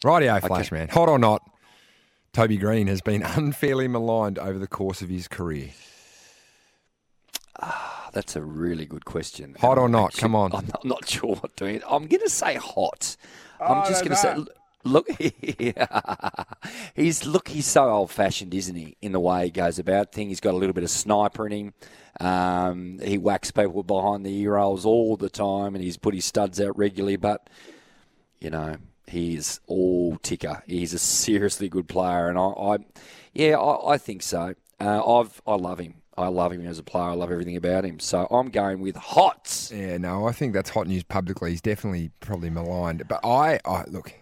Rightio, 0.04 0.38
Okay. 0.38 0.48
Flashman. 0.48 0.90
Hot 0.90 1.08
or 1.10 1.18
not, 1.18 1.42
Toby 2.34 2.58
Greene 2.58 2.88
has 2.88 3.02
been 3.02 3.24
unfairly 3.24 3.88
maligned 3.88 4.38
over 4.38 4.60
the 4.60 4.68
course 4.68 5.02
of 5.02 5.10
his 5.10 5.28
career. 5.30 5.70
Ah, 7.62 8.10
That's 8.12 8.36
a 8.36 8.42
really 8.44 8.86
good 8.86 9.06
question. 9.06 9.56
Hot 9.62 9.78
or 9.78 9.88
not? 9.88 10.08
actually- 10.08 10.22
Come 10.22 10.36
on. 10.36 10.52
I'm 10.54 10.66
not, 10.68 10.80
I'm 10.84 10.90
not 10.90 11.08
sure 11.10 11.36
what 11.36 11.56
doing. 11.56 11.82
I'm 11.90 12.08
going 12.08 12.22
to 12.22 12.30
say 12.30 12.56
hot. 12.56 13.16
Oh, 13.62 13.66
I'm 13.66 13.88
just 13.90 14.04
going 14.04 14.12
to 14.12 14.18
say. 14.18 14.36
Look, 14.86 15.10
he's 16.96 17.26
look. 17.26 17.48
He's 17.48 17.66
so 17.66 17.90
old-fashioned, 17.90 18.54
isn't 18.54 18.76
he? 18.76 18.96
In 19.02 19.12
the 19.14 19.20
way 19.20 19.46
he 19.46 19.52
goes 19.52 19.80
about 19.80 20.12
things, 20.12 20.30
he's 20.30 20.40
got 20.40 20.54
a 20.54 20.58
little 20.58 20.74
bit 20.74 20.84
of 20.84 20.92
sniper 20.92 21.48
in 21.48 21.52
him. 21.52 21.74
Um, 22.20 23.00
he 23.04 23.18
whacks 23.18 23.52
people 23.52 23.84
behind 23.84 24.26
the 24.26 24.38
ear 24.42 24.58
holes 24.58 24.86
all 24.86 25.18
the 25.18 25.30
time, 25.30 25.74
and 25.76 25.84
he's 25.84 25.98
put 25.98 26.14
his 26.14 26.26
studs 26.26 26.62
out 26.62 26.78
regularly. 26.78 27.16
But 27.16 27.50
you 28.40 28.52
know, 28.52 28.78
he's 29.08 29.60
all 29.66 30.18
ticker. 30.18 30.62
He's 30.68 30.94
a 30.94 31.00
seriously 31.00 31.68
good 31.68 31.88
player, 31.88 32.30
and 32.30 32.38
I, 32.38 32.44
I 32.44 32.78
yeah, 33.34 33.58
I, 33.58 33.94
I 33.94 33.98
think 33.98 34.22
so. 34.22 34.54
Uh, 34.80 35.20
I've 35.20 35.42
I 35.48 35.56
love 35.56 35.80
him. 35.80 35.96
I 36.18 36.28
love 36.28 36.54
him 36.54 36.66
as 36.66 36.80
a 36.80 36.84
player. 36.84 37.10
I 37.10 37.14
love 37.14 37.32
everything 37.32 37.58
about 37.58 37.84
him. 37.86 38.00
So 38.00 38.26
I'm 38.32 38.50
going 38.50 38.80
with 38.80 38.96
hot. 38.96 39.70
Yeah, 39.74 39.98
no, 39.98 40.28
I 40.28 40.32
think 40.32 40.54
that's 40.54 40.70
hot 40.70 40.88
news 40.88 41.04
publicly. 41.04 41.52
He's 41.52 41.62
definitely 41.62 42.12
probably 42.22 42.50
maligned. 42.50 43.06
But 43.08 43.26
I, 43.26 43.60
I 43.66 43.84
look, 43.88 44.14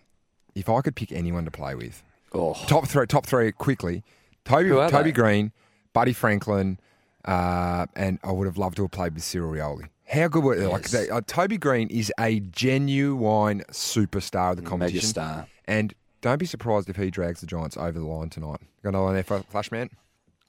if 0.55 0.69
I 0.69 0.81
could 0.81 0.95
pick 0.95 1.11
anyone 1.11 1.45
to 1.45 1.51
play 1.51 1.75
with, 1.75 2.03
Oh. 2.33 2.53
top 2.67 2.87
three, 2.87 3.05
top 3.07 3.25
three 3.25 3.51
quickly. 3.51 4.03
Toby, 4.45 4.69
Toby 4.69 5.03
they? 5.03 5.11
Greene, 5.11 5.51
Buddy 5.93 6.13
Franklin, 6.13 6.79
uh, 7.25 7.85
and 7.95 8.19
I 8.23 8.31
would 8.31 8.47
have 8.47 8.57
loved 8.57 8.75
to 8.77 8.81
have 8.83 8.91
played 8.91 9.13
with 9.13 9.23
Cyril 9.23 9.51
Rioli. 9.53 9.89
How 10.05 10.27
good 10.27 10.43
were 10.43 10.55
like 10.67 10.89
they, 10.89 11.09
uh, 11.09 11.21
Toby 11.25 11.57
Greene 11.57 11.87
is 11.89 12.11
a 12.19 12.39
genuine 12.41 13.61
superstar 13.71 14.51
of 14.51 14.57
the 14.57 14.61
competition. 14.63 15.09
Megastar. 15.09 15.47
And 15.65 15.93
don't 16.21 16.37
be 16.37 16.45
surprised 16.45 16.89
if 16.89 16.97
he 16.97 17.09
drags 17.09 17.39
the 17.41 17.47
Giants 17.47 17.77
over 17.77 17.97
the 17.97 18.05
line 18.05 18.29
tonight. 18.29 18.59
Got 18.83 18.89
another 18.89 19.05
one 19.05 19.13
there 19.13 19.23
for 19.23 19.39
Flashman? 19.43 19.89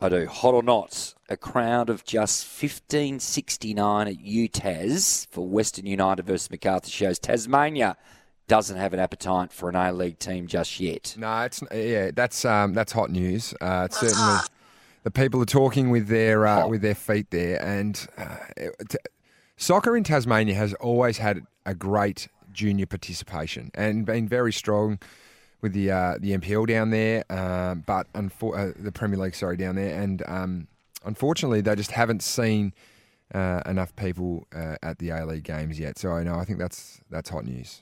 I 0.01 0.09
do. 0.09 0.27
Hot 0.27 0.55
or 0.55 0.63
not, 0.63 1.15
a 1.29 1.37
crowd 1.37 1.89
of 1.89 2.05
just 2.05 2.45
1569 2.45 4.09
at 4.09 4.17
UTAS 4.19 5.29
for 5.31 5.47
Western 5.49 5.87
United 5.87 6.27
versus 6.27 6.51
Macarthur 6.51 6.91
shows 6.91 7.19
Tasmania 7.19 7.97
doesn't 8.47 8.76
have 8.76 8.92
an 8.92 9.01
appetite 9.01 9.53
for 9.53 9.68
an 9.68 9.76
A-League 9.76 10.18
team 10.18 10.47
just 10.47 10.78
yet. 10.80 11.14
No, 11.18 11.42
it's 11.42 11.62
yeah, 11.72 12.11
that's 12.14 12.45
um, 12.45 12.74
that's 12.74 12.92
hot 12.92 13.11
news. 13.11 13.55
Uh, 13.61 13.84
it's 13.86 13.99
certainly 14.01 14.38
the 15.03 15.11
people 15.11 15.40
are 15.42 15.47
talking 15.47 15.90
with 15.90 16.09
their 16.09 16.47
uh, 16.47 16.66
with 16.66 16.82
their 16.82 16.95
feet 16.95 17.30
there, 17.30 17.62
and 17.62 18.07
uh, 18.18 18.36
it- 18.57 18.97
soccer 19.57 19.97
in 19.97 20.05
Tasmania 20.05 20.55
has 20.55 20.74
always 20.74 21.18
had 21.18 21.40
a 21.64 21.74
great 21.74 22.28
junior 22.53 22.86
participation 22.86 23.70
and 23.74 24.05
been 24.07 24.28
very 24.28 24.53
strong 24.53 24.99
with 25.62 25.72
the 25.72 25.90
uh, 25.90 26.16
the 26.20 26.36
NPL 26.36 26.66
down 26.66 26.90
there, 26.90 27.24
um, 27.32 27.82
but 27.86 28.12
unfor- 28.12 28.70
uh, 28.70 28.72
the 28.78 28.92
Premier 28.92 29.18
League, 29.18 29.34
sorry, 29.34 29.57
down 29.57 29.76
there, 29.76 29.99
and 30.01 30.22
um, 30.26 30.68
unfortunately 31.05 31.62
they 31.62 31.74
just 31.74 31.92
haven't 31.92 32.22
seen 32.22 32.74
uh, 33.34 33.62
enough 33.64 33.97
people 33.97 34.47
uh, 34.55 34.76
at 34.82 34.99
the 34.99 35.09
A 35.11 35.24
League 35.24 35.45
games 35.45 35.80
yet. 35.80 35.99
So 35.99 36.22
no, 36.22 36.34
I 36.34 36.45
think 36.45 36.59
that's 36.59 37.01
that's 37.09 37.30
hot 37.30 37.47
news. 37.47 37.80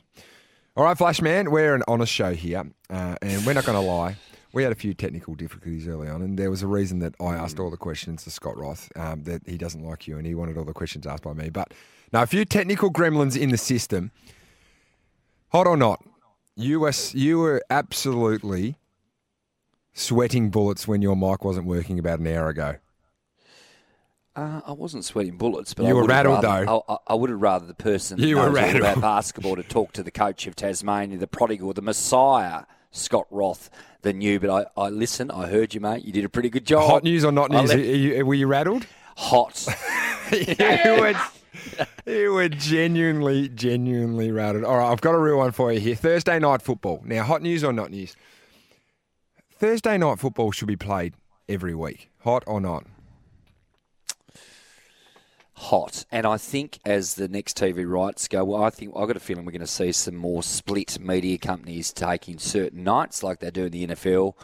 All 0.74 0.84
right, 0.84 0.96
Flashman, 0.96 1.50
we're 1.50 1.74
an 1.74 1.82
honest 1.86 2.10
show 2.10 2.32
here, 2.32 2.64
uh, 2.88 3.16
and 3.20 3.44
we're 3.44 3.52
not 3.52 3.66
going 3.66 3.78
to 3.78 3.86
lie. 3.86 4.16
We 4.54 4.62
had 4.62 4.72
a 4.72 4.74
few 4.74 4.94
technical 4.94 5.34
difficulties 5.34 5.86
early 5.86 6.08
on, 6.08 6.22
and 6.22 6.38
there 6.38 6.48
was 6.48 6.62
a 6.62 6.66
reason 6.66 6.98
that 7.00 7.14
I 7.20 7.34
asked 7.34 7.60
all 7.60 7.68
the 7.68 7.76
questions 7.76 8.24
to 8.24 8.30
Scott 8.30 8.56
Roth 8.56 8.90
um, 8.96 9.24
that 9.24 9.42
he 9.44 9.58
doesn't 9.58 9.84
like 9.84 10.08
you, 10.08 10.16
and 10.16 10.26
he 10.26 10.34
wanted 10.34 10.56
all 10.56 10.64
the 10.64 10.72
questions 10.72 11.06
asked 11.06 11.24
by 11.24 11.34
me. 11.34 11.50
But 11.50 11.74
now, 12.10 12.22
a 12.22 12.26
few 12.26 12.46
technical 12.46 12.90
gremlins 12.90 13.38
in 13.38 13.50
the 13.50 13.58
system. 13.58 14.12
Hot 15.50 15.66
or 15.66 15.76
not, 15.76 16.02
you 16.56 16.80
were 16.80 16.94
you 17.12 17.38
were 17.38 17.62
absolutely 17.68 18.76
sweating 19.92 20.48
bullets 20.48 20.88
when 20.88 21.02
your 21.02 21.16
mic 21.16 21.44
wasn't 21.44 21.66
working 21.66 21.98
about 21.98 22.18
an 22.18 22.28
hour 22.28 22.48
ago. 22.48 22.76
Uh, 24.34 24.62
I 24.66 24.72
wasn't 24.72 25.04
sweating 25.04 25.36
bullets, 25.36 25.74
but 25.74 25.82
You 25.82 25.90
I 25.90 25.92
were 25.92 26.00
would 26.02 26.10
have 26.10 26.24
rattled, 26.26 26.42
rather, 26.44 26.64
though. 26.66 26.84
I, 26.88 26.94
I- 26.94 26.98
I 27.08 27.14
would 27.14 27.28
have 27.30 27.40
rather 27.42 27.66
the 27.66 27.74
person 27.74 28.18
You 28.18 28.36
that 28.36 28.40
were 28.42 28.50
rattled. 28.50 28.76
about 28.82 29.00
basketball 29.00 29.56
to 29.56 29.62
talk 29.62 29.92
to 29.92 30.02
the 30.02 30.10
coach 30.10 30.46
of 30.46 30.56
Tasmania, 30.56 31.18
the 31.18 31.26
prodigal, 31.26 31.72
the 31.74 31.82
Messiah, 31.82 32.62
Scott 32.90 33.26
Roth, 33.30 33.68
than 34.00 34.22
you. 34.22 34.40
But 34.40 34.50
I, 34.76 34.80
I 34.80 34.88
listen. 34.88 35.30
I 35.30 35.48
heard 35.48 35.74
you, 35.74 35.80
mate. 35.80 36.04
You 36.04 36.12
did 36.12 36.24
a 36.24 36.30
pretty 36.30 36.48
good 36.48 36.64
job. 36.64 36.88
Hot 36.88 37.04
news 37.04 37.24
or 37.26 37.32
not 37.32 37.50
news? 37.50 37.68
let- 37.68 37.78
Are 37.78 37.82
you- 37.82 38.24
were 38.24 38.34
you 38.34 38.46
rattled? 38.46 38.86
hot. 39.18 39.66
you 40.32 40.54
were, 40.98 41.14
you 42.06 42.32
were 42.32 42.48
genuinely, 42.48 43.50
genuinely 43.50 44.30
rattled. 44.30 44.64
All 44.64 44.78
right, 44.78 44.90
I've 44.90 45.02
got 45.02 45.14
a 45.14 45.18
real 45.18 45.36
one 45.36 45.52
for 45.52 45.70
you 45.70 45.78
here. 45.80 45.94
Thursday 45.94 46.38
night 46.38 46.62
football. 46.62 47.02
Now, 47.04 47.22
hot 47.24 47.42
news 47.42 47.62
or 47.62 47.74
not 47.74 47.90
news? 47.90 48.16
Thursday 49.50 49.98
night 49.98 50.18
football 50.18 50.50
should 50.52 50.68
be 50.68 50.76
played 50.76 51.12
every 51.48 51.74
week, 51.74 52.08
hot 52.20 52.42
or 52.46 52.60
not. 52.60 52.86
Hot. 55.62 56.04
And 56.10 56.26
I 56.26 56.38
think 56.38 56.80
as 56.84 57.14
the 57.14 57.28
next 57.28 57.56
TV 57.56 57.88
rights 57.88 58.26
go, 58.26 58.44
well, 58.44 58.64
I 58.64 58.70
think 58.70 58.94
I've 58.96 59.06
got 59.06 59.16
a 59.16 59.20
feeling 59.20 59.44
we're 59.44 59.52
going 59.52 59.60
to 59.60 59.66
see 59.68 59.92
some 59.92 60.16
more 60.16 60.42
split 60.42 60.98
media 60.98 61.38
companies 61.38 61.92
taking 61.92 62.38
certain 62.38 62.82
nights 62.82 63.22
like 63.22 63.38
they 63.38 63.52
do 63.52 63.66
in 63.66 63.70
the 63.72 63.86
NFL. 63.86 64.34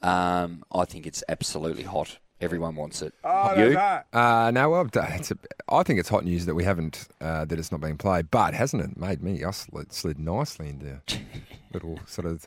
Um, 0.00 0.64
I 0.72 0.86
think 0.86 1.06
it's 1.06 1.22
absolutely 1.28 1.82
hot. 1.82 2.18
Everyone 2.40 2.74
wants 2.74 3.02
it. 3.02 3.12
Oh, 3.22 3.54
you? 3.54 3.74
that's 3.74 4.06
hot. 4.12 4.46
Uh, 4.46 4.50
no, 4.50 4.70
well, 4.70 4.88
it's 4.90 5.30
a, 5.30 5.36
I 5.68 5.82
think 5.82 6.00
it's 6.00 6.08
hot 6.08 6.24
news 6.24 6.46
that 6.46 6.54
we 6.54 6.64
haven't, 6.64 7.06
uh, 7.20 7.44
that 7.44 7.58
it's 7.58 7.70
not 7.70 7.82
being 7.82 7.98
played. 7.98 8.30
But 8.30 8.54
hasn't 8.54 8.82
it 8.82 8.96
made 8.96 9.22
me? 9.22 9.44
I 9.44 9.50
slid, 9.50 9.92
slid 9.92 10.18
nicely 10.18 10.70
into 10.70 11.02
little 11.74 12.00
sort 12.06 12.26
of 12.26 12.46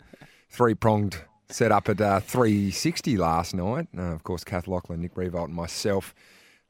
three 0.49 0.73
pronged 0.73 1.18
setup 1.49 1.89
at 1.89 2.02
uh, 2.02 2.19
360 2.22 3.18
last 3.18 3.53
night. 3.53 3.88
Uh, 3.95 4.14
of 4.14 4.23
course, 4.23 4.43
Kath 4.43 4.65
Loughnan, 4.65 4.97
Nick 4.97 5.14
Riewoldt, 5.14 5.45
and 5.45 5.53
myself 5.53 6.15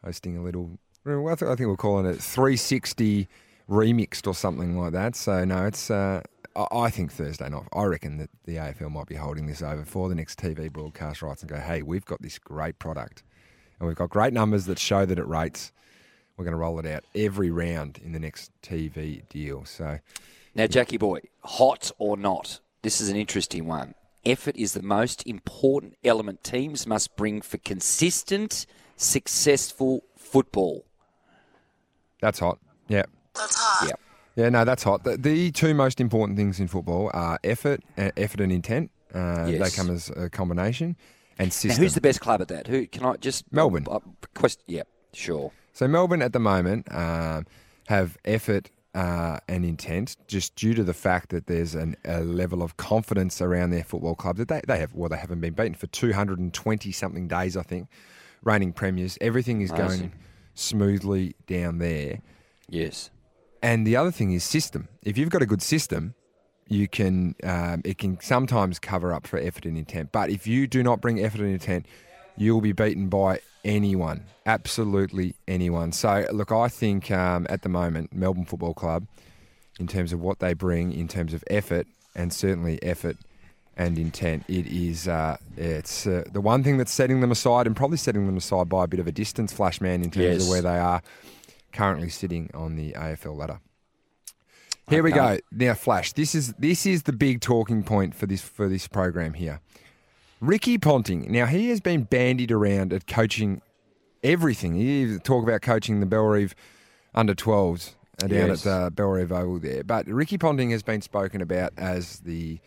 hosting 0.04 0.38
a 0.38 0.44
little. 0.44 0.78
I, 1.08 1.36
think 1.36 1.60
we're 1.60 1.76
calling 1.76 2.08
it 2.08 2.22
360 2.22 3.28
remixed 3.70 4.28
or 4.28 4.34
something 4.34 4.78
like 4.78 4.94
that. 4.94 5.16
So 5.16 5.46
no, 5.46 5.66
it's. 5.66 5.92
Uh, 5.92 6.22
I, 6.56 6.66
I 6.72 6.90
think 6.90 7.12
Thursday 7.12 7.48
night. 7.48 7.68
I 7.74 7.84
reckon 7.84 8.18
that 8.18 8.30
the 8.46 8.56
AFL 8.56 8.92
might 8.92 9.08
be 9.08 9.16
holding 9.16 9.46
this 9.46 9.62
over 9.62 9.86
for 9.86 10.10
the 10.10 10.16
next 10.16 10.40
TV 10.40 10.72
broadcast 10.72 11.22
rights 11.22 11.42
and 11.42 11.50
go, 11.50 11.58
hey, 11.58 11.84
we've 11.84 12.06
got 12.06 12.22
this 12.22 12.40
great 12.40 12.80
product, 12.80 13.24
and 13.80 13.88
we've 13.88 13.98
got 13.98 14.10
great 14.10 14.34
numbers 14.34 14.66
that 14.66 14.80
show 14.80 15.06
that 15.06 15.20
it 15.20 15.28
rates. 15.28 15.72
We're 16.38 16.46
going 16.46 16.54
to 16.54 16.58
roll 16.58 16.80
it 16.80 16.86
out 16.86 17.06
every 17.14 17.50
round 17.50 18.00
in 18.04 18.12
the 18.12 18.20
next 18.20 18.52
TV 18.62 19.28
deal. 19.30 19.64
So 19.64 20.00
Now, 20.54 20.68
Jackie 20.68 20.98
boy, 20.98 21.22
hot 21.44 21.92
or 21.98 22.18
not? 22.18 22.60
This 22.82 23.00
is 23.00 23.10
an 23.10 23.16
interesting 23.16 23.68
one. 23.68 23.94
Effort 24.26 24.58
is 24.58 24.74
the 24.74 24.82
most 24.82 25.26
important 25.26 25.96
element 26.04 26.44
teams 26.44 26.86
must 26.86 27.16
bring 27.16 27.42
for 27.42 27.58
consistent, 27.58 28.66
successful 28.98 30.04
football. 30.18 30.86
That's 32.26 32.40
hot. 32.40 32.58
Yeah. 32.88 33.04
That's 33.36 33.56
hot. 33.56 33.88
Yeah. 33.90 34.44
Yeah, 34.44 34.50
no, 34.50 34.66
that's 34.66 34.84
hot. 34.84 35.04
The, 35.04 35.16
the 35.16 35.52
two 35.52 35.74
most 35.76 36.02
important 36.02 36.38
things 36.38 36.60
in 36.60 36.68
football 36.68 37.12
are 37.14 37.40
effort, 37.44 37.82
uh, 37.98 38.10
effort 38.18 38.42
and 38.42 38.52
intent. 38.52 38.90
Uh, 39.14 39.46
Yes. 39.48 39.62
They 39.62 39.78
come 39.78 39.94
as 39.94 40.10
a 40.10 40.30
combination, 40.30 40.98
and 41.40 41.48
Now, 41.48 41.52
system. 41.52 41.84
who's 41.84 41.94
the 41.94 42.02
best 42.02 42.20
club 42.20 42.42
at 42.42 42.48
that? 42.50 42.68
Who 42.68 42.88
can 42.88 43.06
I 43.06 43.16
just 43.18 43.46
Melbourne. 43.52 43.86
Uh, 43.90 44.00
quest, 44.34 44.62
yeah, 44.68 44.82
sure. 45.14 45.52
So 45.74 45.88
Melbourne 45.88 46.22
at 46.24 46.34
the 46.34 46.40
moment 46.40 46.88
um, 46.92 47.46
have 47.88 48.18
effort 48.26 48.72
uh, 48.96 49.38
and 49.48 49.64
intent, 49.64 50.18
just 50.28 50.56
due 50.56 50.74
to 50.74 50.84
the 50.84 50.94
fact 50.94 51.30
that 51.30 51.46
there's 51.48 51.76
an, 51.76 51.96
a 52.06 52.22
level 52.22 52.64
of 52.64 52.76
confidence 52.78 53.40
around 53.42 53.70
their 53.70 53.84
football 53.84 54.16
club 54.16 54.38
that 54.38 54.48
they, 54.48 54.62
they 54.68 54.80
have. 54.80 54.94
Well, 54.94 55.10
they 55.10 55.18
haven't 55.18 55.40
been 55.42 55.54
beaten 55.54 55.76
for 55.76 55.88
220 55.88 56.92
something 56.92 57.28
days, 57.28 57.56
I 57.56 57.64
think. 57.64 57.88
Reigning 58.44 58.74
premiers, 58.74 59.18
everything 59.22 59.62
is 59.62 59.72
going. 59.72 60.12
Smoothly 60.56 61.36
down 61.46 61.78
there. 61.78 62.22
Yes. 62.68 63.12
And 63.62 63.86
the 63.86 63.96
other 63.96 64.12
thing 64.12 64.32
is 64.32 64.44
system. 64.44 64.88
If 65.04 65.18
you've 65.18 65.30
got 65.30 65.42
a 65.42 65.46
good 65.46 65.62
system, 65.62 66.16
you 66.68 66.88
can 66.88 67.36
um, 67.44 67.82
it 67.86 67.98
can 67.98 68.20
sometimes 68.22 68.80
cover 68.80 69.14
up 69.14 69.28
for 69.28 69.38
effort 69.38 69.66
and 69.66 69.78
intent. 69.78 70.12
But 70.12 70.30
if 70.30 70.48
you 70.48 70.68
do 70.68 70.82
not 70.82 71.02
bring 71.02 71.24
effort 71.24 71.42
and 71.42 71.52
intent, 71.52 71.86
you'll 72.38 72.62
be 72.62 72.72
beaten 72.72 73.08
by 73.08 73.42
anyone, 73.64 74.26
absolutely 74.46 75.36
anyone. 75.48 75.92
So 75.92 76.26
look, 76.32 76.52
I 76.52 76.68
think 76.68 77.12
um, 77.12 77.46
at 77.50 77.62
the 77.62 77.70
moment 77.70 78.14
Melbourne 78.14 78.46
Football 78.46 78.74
Club, 78.74 79.08
in 79.80 79.88
terms 79.88 80.14
of 80.14 80.20
what 80.20 80.40
they 80.40 80.54
bring, 80.54 80.92
in 80.94 81.08
terms 81.08 81.34
of 81.34 81.44
effort, 81.48 81.88
and 82.16 82.32
certainly 82.32 82.82
effort 82.82 83.18
and 83.78 83.98
intent, 83.98 84.44
it 84.48 84.68
is 84.68 85.08
uh, 85.08 85.38
it's 85.58 86.08
uh, 86.08 86.24
the 86.32 86.42
one 86.42 86.64
thing 86.64 86.78
that's 86.78 86.94
setting 86.94 87.20
them 87.22 87.32
aside, 87.32 87.68
and 87.68 87.76
probably 87.76 87.98
setting 87.98 88.26
them 88.26 88.38
aside 88.38 88.70
by 88.70 88.84
a 88.86 88.88
bit 88.88 89.00
of 89.00 89.08
a 89.08 89.12
distance, 89.12 89.52
Flash 89.54 89.82
man, 89.82 90.04
in 90.04 90.12
terms 90.12 90.26
Yes. 90.26 90.44
of 90.44 90.50
where 90.50 90.62
they 90.62 90.78
are 90.78 91.02
currently 91.74 92.10
sitting 92.10 92.50
on 92.54 92.76
the 92.76 92.94
AFL 92.94 93.36
ladder. 93.36 93.60
Here 94.90 95.02
we 95.02 95.12
go. 95.12 95.40
Now, 95.52 95.74
Flash. 95.74 96.14
This 96.14 96.36
is 96.36 96.54
this 96.60 96.86
is 96.86 97.04
the 97.04 97.14
big 97.14 97.42
talking 97.42 97.84
point 97.84 98.14
for 98.16 98.28
this 98.28 98.42
for 98.42 98.70
this 98.70 98.88
program 98.88 99.34
here. 99.34 99.60
Ricky 100.42 100.78
Ponting. 100.78 101.32
Now 101.32 101.48
he 101.48 101.70
has 101.70 101.80
been 101.80 102.04
bandied 102.04 102.52
around 102.52 102.94
at 102.94 103.08
coaching 103.08 103.62
everything. 104.24 104.76
He 104.76 105.02
even 105.02 105.20
talk 105.22 105.44
about 105.44 105.62
coaching 105.62 106.02
the 106.02 106.06
Bellerive 106.06 106.54
under 107.16 107.34
12s 107.34 107.94
uh, 108.24 108.28
down 108.28 108.50
Yes. 108.50 108.66
at 108.68 108.72
uh, 108.72 108.90
Bellerive 108.92 109.32
Oval 109.32 109.60
there. 109.60 109.84
But 109.84 110.06
Ricky 110.08 110.38
Ponting 110.38 110.70
has 110.72 110.84
been 110.84 111.02
spoken 111.02 111.42
about 111.42 111.74
as 111.78 112.20
the 112.20 112.60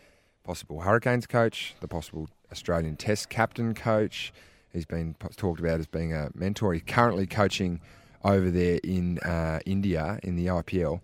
possible 0.49 0.81
Hurricanes 0.81 1.27
coach, 1.27 1.75
the 1.79 1.87
possible 1.87 2.27
Australian 2.51 2.95
Test 2.95 3.29
captain 3.29 3.75
coach. 3.75 4.33
He's 4.73 4.83
been 4.83 5.15
talked 5.35 5.59
about 5.59 5.79
as 5.79 5.85
being 5.85 6.11
a 6.11 6.31
mentor. 6.33 6.73
He's 6.73 6.81
currently 6.87 7.27
coaching 7.27 7.81
over 8.23 8.49
there 8.49 8.79
in 8.83 9.19
uh, 9.19 9.59
India 9.67 10.19
in 10.23 10.37
the 10.37 10.47
IPL. 10.47 11.01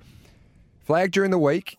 Flagged 0.80 1.14
during 1.14 1.30
the 1.30 1.38
week 1.38 1.78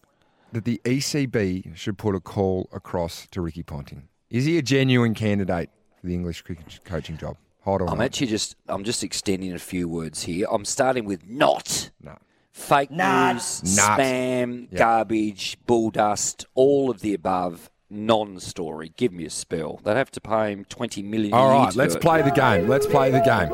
that 0.53 0.65
the 0.65 0.81
ECB 0.85 1.77
should 1.77 1.99
put 1.99 2.15
a 2.15 2.21
call 2.21 2.69
across 2.73 3.27
to 3.33 3.41
Ricky 3.41 3.65
Ponting. 3.65 4.07
Is 4.31 4.45
he 4.45 4.59
a 4.59 4.63
genuine 4.63 5.15
candidate 5.15 5.69
for 6.01 6.07
the 6.07 6.15
English 6.15 6.43
cricket 6.43 6.79
coaching 6.85 7.17
job? 7.19 7.37
Hold 7.63 7.83
on. 7.83 7.89
I'm 7.89 8.01
actually 8.01 8.29
just 8.29 8.55
I'm 8.69 8.85
just 8.85 9.03
extending 9.03 9.53
a 9.53 9.59
few 9.59 9.89
words 9.89 10.23
here. 10.23 10.47
I'm 10.53 10.65
starting 10.65 11.05
with 11.05 11.27
not. 11.29 11.91
No. 12.01 12.17
Fake 12.57 12.91
news, 12.91 13.77
Not. 13.77 13.99
spam, 14.01 14.69
Yep. 14.73 14.79
garbage, 14.79 15.59
bull 15.67 15.91
dust, 15.91 16.47
all 16.55 16.89
of 16.91 17.01
the 17.01 17.13
above. 17.13 17.69
Non-story. 17.91 18.93
Give 18.97 19.13
me 19.13 19.27
a 19.27 19.31
spell. 19.31 19.79
They'd 19.85 19.97
have 19.97 20.11
to 20.13 20.21
pay 20.23 20.53
him 20.53 20.65
twenty 20.65 21.03
million. 21.03 21.35
All 21.35 21.51
right, 21.51 21.77
let's 21.77 21.95
it. 21.97 22.01
play 22.01 22.23
the 22.23 22.31
game. 22.31 22.67
Let's 22.67 22.87
play 22.87 23.11
the 23.11 23.21
game. 23.21 23.53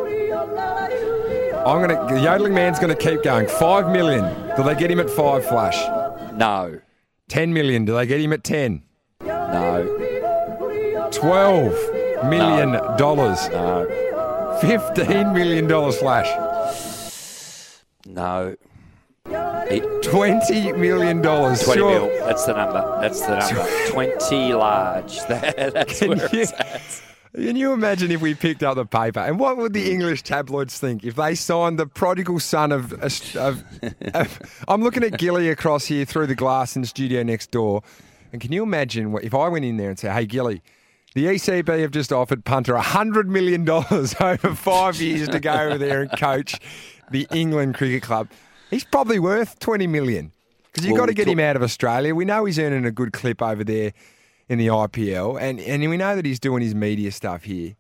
I'm 1.67 1.81
gonna. 1.81 2.07
The 2.15 2.21
yodeling 2.21 2.55
man's 2.55 2.79
gonna 2.79 2.95
keep 2.95 3.23
going. 3.25 3.49
Five 3.49 3.91
million. 3.91 4.23
Do 4.57 4.63
they 4.63 4.75
get 4.77 4.91
him 4.91 5.01
at 5.01 5.11
five? 5.11 5.45
Flash. 5.45 5.79
No. 6.35 6.81
Ten 7.29 7.53
million. 7.53 7.85
Do 7.85 7.95
they 7.95 8.07
get 8.07 8.21
him 8.21 8.33
at 8.33 8.45
ten? 8.45 8.85
No. 9.21 11.09
Twelve 11.11 11.75
million 12.25 12.73
dollars. 12.97 13.49
No. 13.51 14.59
Fifteen 14.61 15.33
million 15.35 15.67
dollars. 15.67 15.99
Flash. 15.99 16.29
No. 18.07 18.55
Twenty 20.03 20.73
million 20.73 21.23
dollars. 21.23 21.63
Twenty 21.63 21.81
Sure. 21.81 22.09
mil. 22.09 22.27
That's 22.27 22.45
the 22.45 22.53
number. 22.55 22.99
That's 23.01 23.21
the 23.21 23.39
number. 23.39 23.91
Twenty 23.91 24.53
large. 24.53 25.19
That, 25.29 25.73
that's 25.73 25.99
Can 26.01 26.09
where 26.11 26.29
you- 26.33 26.43
it's 26.43 26.53
at. 26.53 27.03
Can 27.35 27.57
you 27.57 27.73
imagine 27.73 28.11
if 28.11 28.21
we 28.21 28.35
picked 28.35 28.63
up 28.63 28.75
the 28.75 28.85
paper 28.85 29.21
and 29.21 29.39
what 29.41 29.57
would 29.57 29.73
the 29.73 29.83
hmm. 29.83 29.93
English 29.93 30.23
tabloids 30.23 30.79
think 30.79 31.03
if 31.03 31.15
they 31.15 31.35
signed 31.35 31.79
the 31.79 31.87
prodigal 31.87 32.41
son 32.41 32.73
of? 32.73 32.93
of, 32.93 33.37
of 34.15 34.65
I'm 34.69 34.83
looking 34.83 35.03
at 35.03 35.19
Gilly 35.19 35.49
across 35.49 35.87
here 35.87 36.05
through 36.05 36.27
the 36.27 36.35
glass 36.35 36.77
in 36.77 36.83
the 36.83 36.89
studio 36.89 37.23
next 37.23 37.51
door, 37.51 37.83
and 38.33 38.41
can 38.43 38.53
you 38.53 38.63
imagine 38.63 39.13
what, 39.13 39.25
if 39.25 39.35
I 39.35 39.49
went 39.49 39.65
in 39.65 39.79
there 39.79 39.89
and 39.89 39.99
said, 39.99 40.13
"Hey, 40.13 40.27
Gilly, 40.27 40.61
the 41.15 41.25
ECB 41.25 41.81
have 41.81 41.91
just 41.91 42.13
offered 42.13 42.45
punter 42.45 42.77
hundred 42.77 43.31
million 43.31 43.65
dollars 43.65 44.15
over 44.21 44.55
five 44.55 45.01
years 45.01 45.27
to 45.31 45.41
go 45.41 45.55
over 45.55 45.79
there 45.79 46.03
and 46.03 46.13
coach 46.19 46.61
the 47.11 47.27
England 47.33 47.77
Cricket 47.77 48.03
Club." 48.03 48.29
He's 48.73 48.85
probably 48.85 49.19
worth 49.21 49.59
twenty 49.61 49.87
million 49.87 50.33
because 50.65 50.85
you've 50.85 50.95
Well, 50.95 51.03
got 51.03 51.07
to 51.07 51.15
get 51.15 51.27
talk- 51.27 51.33
him 51.33 51.41
out 51.41 51.55
of 51.57 51.63
Australia. 51.63 52.15
We 52.15 52.25
know 52.25 52.45
he's 52.47 52.59
earning 52.59 52.85
a 52.85 52.91
good 52.91 53.13
clip 53.13 53.41
over 53.41 53.63
there 53.63 53.93
in 54.49 54.59
the 54.59 54.67
IPL, 54.67 55.41
and 55.41 55.61
and 55.61 55.89
we 55.89 55.97
know 55.97 56.17
that 56.17 56.25
he's 56.27 56.41
doing 56.41 56.63
his 56.63 56.75
media 56.75 57.13
stuff 57.13 57.45
here. 57.45 57.77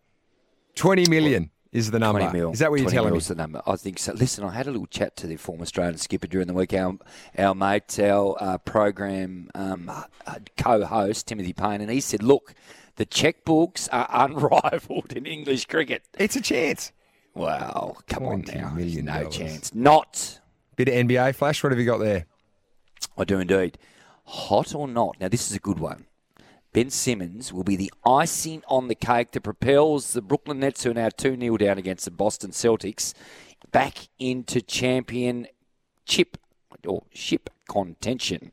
Twenty 0.77 1.09
million 1.09 1.51
is 1.73 1.90
the 1.90 1.98
number. 1.98 2.31
mil. 2.32 2.52
Is 2.52 2.59
that 2.59 2.70
what 2.70 2.81
you're 2.81 2.90
telling 2.90 3.14
me? 3.14 3.19
the 3.19 3.35
number. 3.35 3.62
I 3.66 3.77
think 3.77 3.98
so. 3.98 4.12
Listen, 4.12 4.44
I 4.44 4.51
had 4.52 4.66
a 4.66 4.70
little 4.70 4.86
chat 4.86 5.16
to 5.16 5.27
the 5.27 5.36
former 5.36 5.62
Australian 5.62 5.97
skipper 5.97 6.27
during 6.27 6.47
the 6.47 6.52
week. 6.55 6.74
Our, 6.74 6.98
our 7.39 7.55
mate, 7.55 7.98
our 7.98 8.36
uh, 8.39 8.59
program 8.59 9.51
um, 9.55 9.89
uh, 9.90 10.05
co-host, 10.59 11.27
Timothy 11.28 11.55
Paine, 11.55 11.81
and 11.81 11.90
he 11.90 12.01
said, 12.01 12.23
look, 12.23 12.52
the 12.97 13.06
checkbooks 13.06 13.89
are 13.90 14.06
unrivaled 14.12 15.14
in 15.14 15.24
English 15.24 15.64
cricket. 15.64 16.02
It's 16.19 16.36
a 16.36 16.43
chance. 16.43 16.93
Wow, 17.35 17.97
come 18.06 18.27
on 18.27 18.43
$20 18.43 18.55
now. 18.55 18.70
million 18.74 19.05
no 19.06 19.28
chance. 19.31 19.74
Not. 19.74 20.40
Bit 20.77 20.89
of 20.89 20.94
NBA 20.94 21.35
flash. 21.35 21.62
What 21.62 21.73
have 21.73 21.78
you 21.78 21.86
got 21.86 21.99
there? 21.99 22.27
I 23.16 23.24
do 23.24 23.39
indeed. 23.39 23.78
Hot 24.24 24.74
or 24.74 24.89
not? 24.89 25.16
Now, 25.20 25.28
this 25.28 25.51
is 25.51 25.57
a 25.57 25.61
good 25.61 25.78
one. 25.78 26.07
Ben 26.73 26.89
Simmons 26.89 27.53
will 27.53 27.65
be 27.65 27.77
the 27.77 27.93
icing 28.07 28.62
on 28.66 28.89
the 28.89 28.94
cake 28.94 29.32
that 29.32 29.43
propels 29.43 30.15
the 30.15 30.23
Brooklyn 30.23 30.61
Nets, 30.61 30.85
who 30.85 30.90
are 30.90 30.94
now 30.94 31.11
2 31.11 31.39
0 31.39 31.57
down 31.59 31.77
against 31.77 32.07
the 32.07 32.11
Boston 32.11 32.51
Celtics, 32.51 33.12
back 33.73 34.09
into 34.19 34.62
champion 34.62 35.47
chip 36.07 36.39
or 36.86 37.05
ship 37.12 37.51
contention. 37.69 38.53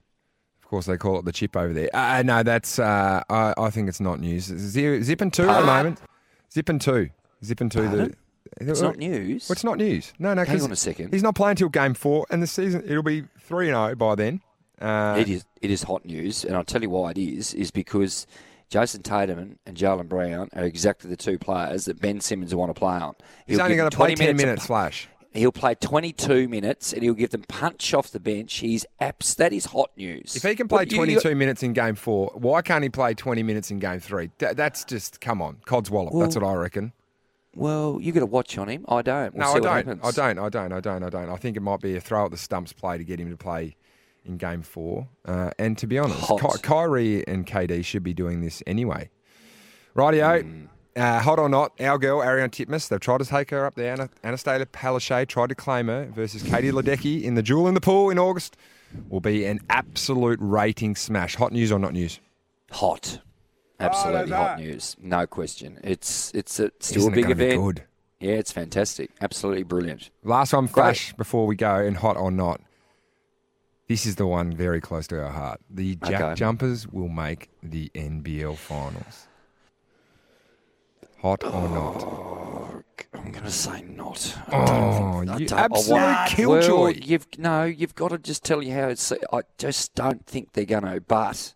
Of 0.61 0.69
course, 0.69 0.85
they 0.85 0.97
call 0.97 1.19
it 1.19 1.25
the 1.25 1.31
chip 1.31 1.55
over 1.55 1.73
there. 1.73 1.89
Uh, 1.93 2.21
no, 2.23 2.43
that's. 2.43 2.77
Uh, 2.77 3.23
I, 3.29 3.53
I 3.57 3.69
think 3.69 3.87
it's 3.87 4.01
not 4.01 4.19
news. 4.19 4.43
Zip, 4.43 5.21
and 5.21 5.33
two 5.33 5.49
at 5.49 5.61
the 5.61 5.65
moment. 5.65 5.99
Zip 6.51 6.67
and 6.67 6.81
two. 6.81 7.09
Zip 7.43 7.61
and 7.61 7.71
two. 7.71 7.87
Pardon? 7.87 8.09
The, 8.09 8.15
It's 8.59 8.81
not 8.81 8.97
news. 8.97 9.47
Well, 9.47 9.53
it's 9.53 9.63
not 9.63 9.77
news. 9.77 10.13
No, 10.19 10.33
no. 10.33 10.43
Hang 10.43 10.61
on 10.61 10.71
a 10.71 10.75
second. 10.75 11.13
He's 11.13 11.23
not 11.23 11.35
playing 11.35 11.55
till 11.55 11.69
game 11.69 11.93
four, 11.93 12.25
and 12.29 12.41
the 12.43 12.47
season 12.47 12.83
it'll 12.85 13.03
be 13.03 13.23
three 13.39 13.69
and 13.69 13.75
zero 13.75 13.95
by 13.95 14.15
then. 14.15 14.41
Uh, 14.81 15.17
it 15.19 15.29
is 15.29 15.45
it 15.61 15.71
is 15.71 15.83
hot 15.83 16.05
news, 16.05 16.43
and 16.45 16.55
I'll 16.55 16.63
tell 16.63 16.81
you 16.81 16.89
why 16.89 17.11
it 17.11 17.17
is. 17.17 17.53
Is 17.53 17.71
because 17.71 18.25
Jayson 18.69 19.01
Tatum 19.03 19.57
and 19.65 19.75
Jaylen 19.77 20.07
Brown 20.07 20.49
are 20.53 20.63
exactly 20.63 21.09
the 21.09 21.17
two 21.17 21.37
players 21.37 21.85
that 21.85 21.99
Ben 21.99 22.21
Simmons 22.21 22.53
will 22.53 22.59
want 22.61 22.73
to 22.75 22.79
play 22.79 22.95
on. 22.95 23.15
He's 23.47 23.57
He'll 23.57 23.65
only 23.65 23.75
going 23.77 23.89
to 23.89 23.95
play 23.97 24.15
20 24.15 24.15
ten 24.15 24.29
of 24.31 24.37
minutes. 24.37 24.65
Flash. 24.65 25.07
He'll 25.31 25.51
play 25.51 25.75
22 25.75 26.47
minutes 26.47 26.91
and 26.91 27.03
he'll 27.03 27.13
give 27.13 27.29
them 27.29 27.43
punch 27.47 27.93
off 27.93 28.09
the 28.09 28.19
bench. 28.19 28.55
He's 28.57 28.83
abs. 28.99 29.35
That 29.35 29.53
is 29.53 29.65
hot 29.65 29.91
news. 29.95 30.35
If 30.35 30.41
he 30.41 30.55
can 30.55 30.67
play 30.67 30.79
What, 30.79 30.91
you- 30.91 30.97
22 30.97 31.35
minutes 31.35 31.61
in 31.61 31.73
game 31.73 31.93
four, 31.93 32.31
why 32.33 32.63
can't 32.63 32.81
he 32.83 32.89
play 32.89 33.13
20 33.13 33.43
minutes 33.43 33.69
in 33.69 33.77
game 33.77 33.99
three? 33.99 34.31
Th- 34.39 34.55
that's 34.55 34.83
just, 34.85 35.21
come 35.21 35.39
on, 35.39 35.57
Codswallop. 35.67 36.19
that's 36.19 36.35
what 36.35 36.43
I 36.43 36.53
reckon. 36.55 36.93
Well, 37.55 37.99
you 38.01 38.11
got 38.11 38.23
a 38.23 38.27
watch 38.27 38.57
on 38.57 38.69
him. 38.69 38.85
I 38.87 39.01
don't. 39.01 39.33
We'll 39.33 39.47
no, 39.47 39.53
see 39.53 39.67
I 39.67 39.81
don't. 39.81 40.05
I 40.05 40.11
don't. 40.11 40.39
I 40.39 40.49
don't. 40.49 40.71
I 40.71 40.79
don't. 40.79 41.03
I 41.03 41.09
don't. 41.09 41.29
I 41.29 41.35
think 41.35 41.57
it 41.57 41.61
might 41.61 41.81
be 41.81 41.95
a 41.95 42.01
throw 42.01 42.25
at 42.25 42.31
the 42.31 42.37
stumps 42.37 42.73
play 42.73 42.97
to 42.97 43.03
get 43.03 43.19
him 43.19 43.29
to 43.31 43.37
play 43.37 43.75
in 44.25 44.37
game 44.37 44.61
four. 44.61 45.07
Uh, 45.25 45.51
and 45.57 45.77
to 45.79 45.87
be 45.87 45.97
honest, 45.97 46.27
Ky- 46.27 46.59
Kyrie 46.61 47.27
and 47.27 47.45
KD 47.45 47.83
should 47.83 48.03
be 48.03 48.13
doing 48.13 48.41
this 48.41 48.61
anyway. 48.67 49.09
Rightio. 49.95 50.43
Hmm. 50.43 50.65
Uh, 50.95 51.19
hot 51.19 51.39
or 51.39 51.47
not, 51.47 51.79
our 51.79 51.97
girl 51.97 52.19
Ariarne 52.19 52.49
Titmus, 52.49 52.89
they've 52.89 52.99
tried 52.99 53.19
to 53.19 53.25
take 53.25 53.51
her 53.51 53.65
up 53.65 53.75
there. 53.75 53.93
Ana- 53.93 54.09
Annastacia 54.23 54.65
Palaszczuk 54.65 55.27
tried 55.27 55.47
to 55.47 55.55
claim 55.55 55.87
her 55.87 56.05
versus 56.13 56.43
Katie 56.43 56.71
Ledecky 56.71 57.23
in 57.23 57.35
the 57.35 57.43
duel 57.43 57.67
in 57.67 57.73
the 57.73 57.79
pool 57.79 58.09
in 58.09 58.19
August. 58.19 58.57
Will 59.07 59.21
be 59.21 59.45
an 59.45 59.59
absolute 59.69 60.39
rating 60.41 60.95
smash. 60.95 61.35
Hot 61.35 61.53
news 61.53 61.71
or 61.71 61.79
not 61.79 61.93
news? 61.93 62.19
Hot. 62.71 63.19
Absolutely 63.79 64.31
hot 64.31 64.59
news. 64.59 64.95
No 65.01 65.25
question. 65.25 65.79
It's 65.83 66.31
it's 66.33 66.59
a, 66.59 66.71
still 66.79 67.03
Isn't 67.03 67.13
a 67.13 67.15
big 67.15 67.23
gonna 67.23 67.35
be 67.35 67.45
event. 67.45 67.61
good? 67.61 67.83
Yeah, 68.19 68.33
it's 68.33 68.51
fantastic. 68.51 69.11
Absolutely 69.21 69.63
brilliant. 69.63 70.09
Last 70.23 70.51
one, 70.53 70.67
flash 70.67 71.13
before 71.13 71.47
we 71.47 71.55
go, 71.55 71.75
and 71.75 71.95
hot 71.95 72.17
or 72.17 72.31
not. 72.31 72.61
This 73.87 74.05
is 74.05 74.17
the 74.17 74.27
one 74.27 74.53
very 74.53 74.81
close 74.81 75.07
to 75.07 75.19
our 75.19 75.31
heart. 75.31 75.61
The 75.69 75.95
Jack 75.95 76.21
Okay. 76.21 76.35
Jumpers 76.35 76.87
will 76.87 77.07
make 77.07 77.49
the 77.63 77.89
NBL 77.95 78.55
finals. 78.55 79.27
Hot 81.21 81.43
or 81.43 81.51
oh, 81.53 81.67
not? 81.67 82.83
I'm 83.13 83.31
going 83.31 83.45
to 83.45 83.51
say 83.51 83.81
not. 83.81 84.37
Oh, 84.51 85.21
you 85.21 85.47
I 85.51 85.61
absolute 85.61 85.89
want- 85.89 86.29
killjoy. 86.29 86.81
Well, 86.81 86.91
you've 86.91 87.27
no, 87.37 87.63
you've 87.63 87.95
got 87.95 88.09
to 88.09 88.19
just 88.19 88.43
tell 88.43 88.61
you 88.61 88.73
how 88.73 88.89
it's. 88.89 89.11
I 89.11 89.41
just 89.57 89.95
don't 89.95 90.25
think 90.25 90.53
they're 90.53 90.65
going 90.65 90.83
to. 90.83 91.01
But 91.01 91.55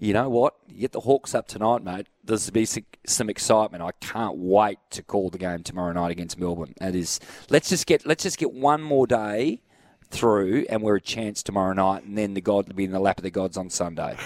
you 0.00 0.14
know 0.14 0.30
what? 0.30 0.54
You 0.66 0.80
get 0.80 0.92
the 0.92 1.00
Hawks 1.00 1.34
up 1.34 1.46
tonight, 1.46 1.84
mate. 1.84 2.06
There's 2.24 2.46
to 2.46 2.52
be 2.52 2.64
some, 2.64 3.28
excitement. 3.28 3.82
I 3.82 3.90
can't 4.00 4.38
wait 4.38 4.78
to 4.92 5.02
call 5.02 5.28
the 5.28 5.36
game 5.36 5.62
tomorrow 5.62 5.92
night 5.92 6.10
against 6.10 6.38
Melbourne. 6.38 6.72
That 6.78 6.94
is. 6.94 7.20
Let's 7.50 7.68
just 7.68 7.86
get. 7.86 8.06
Let's 8.06 8.22
just 8.22 8.38
get 8.38 8.54
one 8.54 8.80
more 8.80 9.06
day 9.06 9.60
through, 10.08 10.64
and 10.70 10.82
we're 10.82 10.96
a 10.96 11.00
chance 11.02 11.42
tomorrow 11.42 11.74
night, 11.74 12.04
and 12.04 12.16
then 12.16 12.32
the 12.32 12.40
God 12.40 12.66
will 12.66 12.74
be 12.74 12.84
in 12.84 12.92
the 12.92 12.98
lap 12.98 13.18
of 13.18 13.24
the 13.24 13.30
gods 13.30 13.58
on 13.58 13.68
Sunday. 13.68 14.16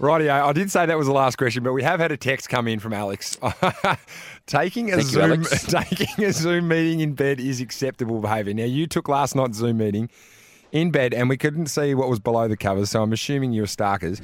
Rightio. 0.00 0.32
I 0.32 0.52
did 0.52 0.68
say 0.68 0.84
that 0.84 0.98
was 0.98 1.06
the 1.06 1.12
last 1.12 1.38
question, 1.38 1.62
but 1.62 1.74
we 1.74 1.84
have 1.84 2.00
had 2.00 2.10
a 2.10 2.16
text 2.16 2.48
come 2.48 2.66
in 2.66 2.80
from 2.80 2.92
Alex. 2.92 3.38
taking 4.46 4.92
a 4.92 4.96
Thank 4.96 5.04
you, 5.04 5.12
Zoom 5.12 5.22
Alex. 5.22 5.64
taking 5.68 6.24
a 6.24 6.32
Zoom 6.32 6.66
meeting 6.66 7.00
in 7.00 7.12
bed 7.12 7.38
is 7.38 7.60
acceptable 7.60 8.18
behaviour. 8.18 8.52
Now 8.52 8.64
you 8.64 8.88
took 8.88 9.08
last 9.08 9.36
night's 9.36 9.58
Zoom 9.58 9.78
meeting 9.78 10.10
in 10.72 10.90
bed, 10.90 11.14
and 11.14 11.28
we 11.28 11.36
couldn't 11.36 11.66
see 11.66 11.94
what 11.94 12.08
was 12.08 12.18
below 12.18 12.48
the 12.48 12.56
covers, 12.56 12.90
so 12.90 13.02
I'm 13.02 13.12
assuming 13.12 13.52
you 13.52 13.62
were 13.62 13.68
Starkers. 13.68 14.20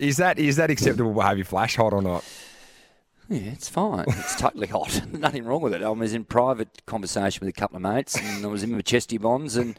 Is 0.00 0.16
that 0.16 0.38
is 0.38 0.56
that 0.56 0.70
acceptable 0.70 1.12
behaviour, 1.12 1.44
Flash? 1.44 1.76
Hot 1.76 1.92
or 1.92 2.00
not? 2.02 2.24
Yeah, 3.28 3.52
it's 3.52 3.68
fine. 3.68 4.06
It's 4.08 4.34
totally 4.40 4.66
hot. 4.66 5.02
Nothing 5.12 5.44
wrong 5.44 5.60
with 5.62 5.74
it. 5.74 5.82
I 5.82 5.88
was 5.90 6.14
in 6.14 6.24
private 6.24 6.84
conversation 6.86 7.46
with 7.46 7.54
a 7.54 7.58
couple 7.60 7.76
of 7.76 7.82
mates, 7.82 8.16
and 8.18 8.44
I 8.44 8.48
was 8.48 8.62
in 8.64 8.72
my 8.72 8.80
chesty 8.80 9.18
bonds, 9.18 9.56
and 9.56 9.78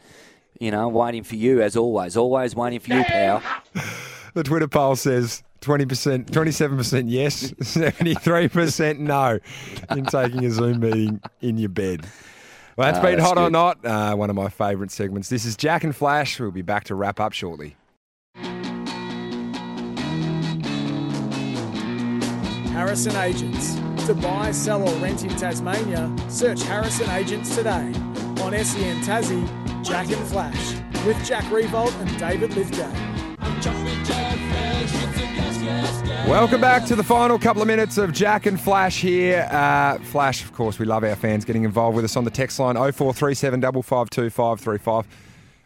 you 0.58 0.70
know, 0.70 0.88
waiting 0.88 1.22
for 1.24 1.36
you 1.36 1.60
as 1.60 1.76
always. 1.76 2.16
Always 2.16 2.54
waiting 2.56 2.80
for 2.80 2.94
you, 2.94 3.04
pal. 3.04 3.42
The 4.34 4.42
Twitter 4.42 4.66
poll 4.66 4.96
says 4.96 5.42
20%, 5.60 6.30
27% 6.30 7.04
yes, 7.06 7.50
73% 7.60 8.98
no 8.98 9.38
in 9.94 10.06
taking 10.06 10.46
a 10.46 10.50
Zoom 10.50 10.80
meeting 10.80 11.20
in 11.42 11.58
your 11.58 11.68
bed. 11.68 12.06
Well, 12.78 12.86
that's 12.86 12.98
Ah, 12.98 13.02
been 13.02 13.18
that's 13.18 13.28
hot 13.28 13.36
or 13.36 13.50
not. 13.50 13.84
Uh, 13.84 14.14
one 14.16 14.30
of 14.30 14.36
my 14.36 14.48
favourite 14.48 14.90
segments. 14.90 15.28
This 15.28 15.44
is 15.44 15.54
Jack 15.54 15.84
and 15.84 15.94
Flash. 15.94 16.40
We'll 16.40 16.50
be 16.50 16.62
back 16.62 16.84
to 16.84 16.94
wrap 16.94 17.20
up 17.20 17.34
shortly. 17.34 17.76
Harrison 22.82 23.14
Agents. 23.14 23.76
To 24.06 24.12
buy, 24.12 24.50
sell, 24.50 24.82
or 24.82 24.92
rent 24.96 25.22
in 25.22 25.30
Tasmania, 25.36 26.12
search 26.28 26.64
Harrison 26.64 27.08
Agents 27.10 27.54
today. 27.54 27.92
On 28.42 28.52
SEN 28.52 29.00
Tassie, 29.02 29.84
Jack 29.84 30.10
and 30.10 30.26
Flash. 30.26 30.74
With 31.06 31.24
Jack 31.24 31.44
Riewoldt 31.44 31.94
and 32.00 32.18
David 32.18 32.52
Lithgow. 32.56 32.90
Welcome 36.28 36.60
back 36.60 36.84
to 36.86 36.96
the 36.96 37.04
final 37.04 37.38
couple 37.38 37.62
of 37.62 37.68
minutes 37.68 37.98
of 37.98 38.12
Jack 38.12 38.46
and 38.46 38.60
Flash 38.60 39.00
here. 39.00 39.48
Uh, 39.52 39.98
Flash, 39.98 40.42
of 40.42 40.52
course, 40.52 40.80
we 40.80 40.84
love 40.84 41.04
our 41.04 41.14
fans 41.14 41.44
getting 41.44 41.62
involved 41.62 41.94
with 41.94 42.04
us 42.04 42.16
on 42.16 42.24
the 42.24 42.32
text 42.32 42.58
line 42.58 42.74
0437 42.74 43.60
552 43.62 44.28
535. 44.28 45.06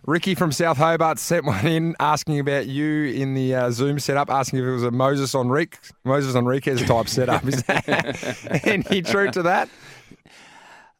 Ricky 0.07 0.37
from 0.37 0.53
South 0.53 0.77
Hobart 0.77 1.19
sent 1.19 1.45
one 1.45 1.67
in 1.67 1.97
asking 1.99 2.39
about 2.39 2.67
you 2.67 3.05
in 3.07 3.35
the 3.35 3.55
uh, 3.55 3.71
Zoom 3.73 3.99
setup, 3.99 4.31
asking 4.31 4.61
if 4.61 4.65
it 4.65 4.71
was 4.71 4.85
a 4.85 4.93
Moses 4.93 5.35
Enrique, 5.35 5.77
Moses 6.05 6.37
Enriquez 6.37 6.83
type 6.85 7.09
setup. 7.09 7.45
Is 7.45 7.63
that 7.65 8.61
any 8.65 9.03
truth 9.03 9.33
to 9.33 9.43
that? 9.43 9.69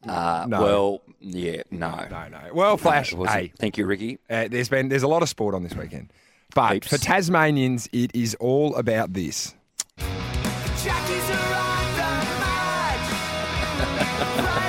Uh, 0.07 0.47
No. 0.49 0.63
Well, 0.63 1.03
yeah, 1.21 1.63
no. 1.71 1.91
No, 2.11 2.29
no. 2.29 2.41
Well, 2.53 2.77
Flash, 2.77 3.13
it 3.13 3.19
wasn't. 3.19 3.39
hey. 3.39 3.53
Thank 3.59 3.79
you, 3.79 3.87
Ricky. 3.87 4.19
Uh, 4.29 4.49
there's 4.49 4.69
been 4.69 4.89
there's 4.89 5.03
a 5.05 5.09
lot 5.09 5.23
of 5.23 5.29
sport 5.29 5.55
on 5.55 5.63
this 5.63 5.75
weekend, 5.75 6.13
but 6.55 6.73
Heaps. 6.75 6.89
for 6.89 6.99
Tasmanians, 6.99 7.89
it 7.93 8.11
is 8.15 8.35
all 8.41 8.75
about 8.77 9.13
this. 9.13 9.55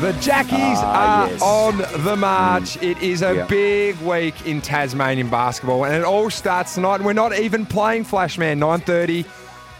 The 0.00 0.12
Jackies 0.20 0.78
Ah, 0.82 1.22
are 1.24 1.28
yes. 1.30 1.40
on 1.42 1.78
the 2.04 2.16
march. 2.16 2.76
It 2.82 2.98
is 3.02 3.22
a 3.22 3.34
Yeah. 3.34 3.44
big 3.46 3.96
week 4.02 4.34
in 4.46 4.60
Tasmanian 4.60 5.28
basketball, 5.30 5.84
and 5.84 5.94
it 5.94 6.04
all 6.04 6.28
starts 6.28 6.74
tonight. 6.74 6.96
And 6.96 7.04
we're 7.06 7.14
not 7.14 7.36
even 7.38 7.64
playing 7.64 8.04
Flashman. 8.04 8.58
9:30 8.58 9.24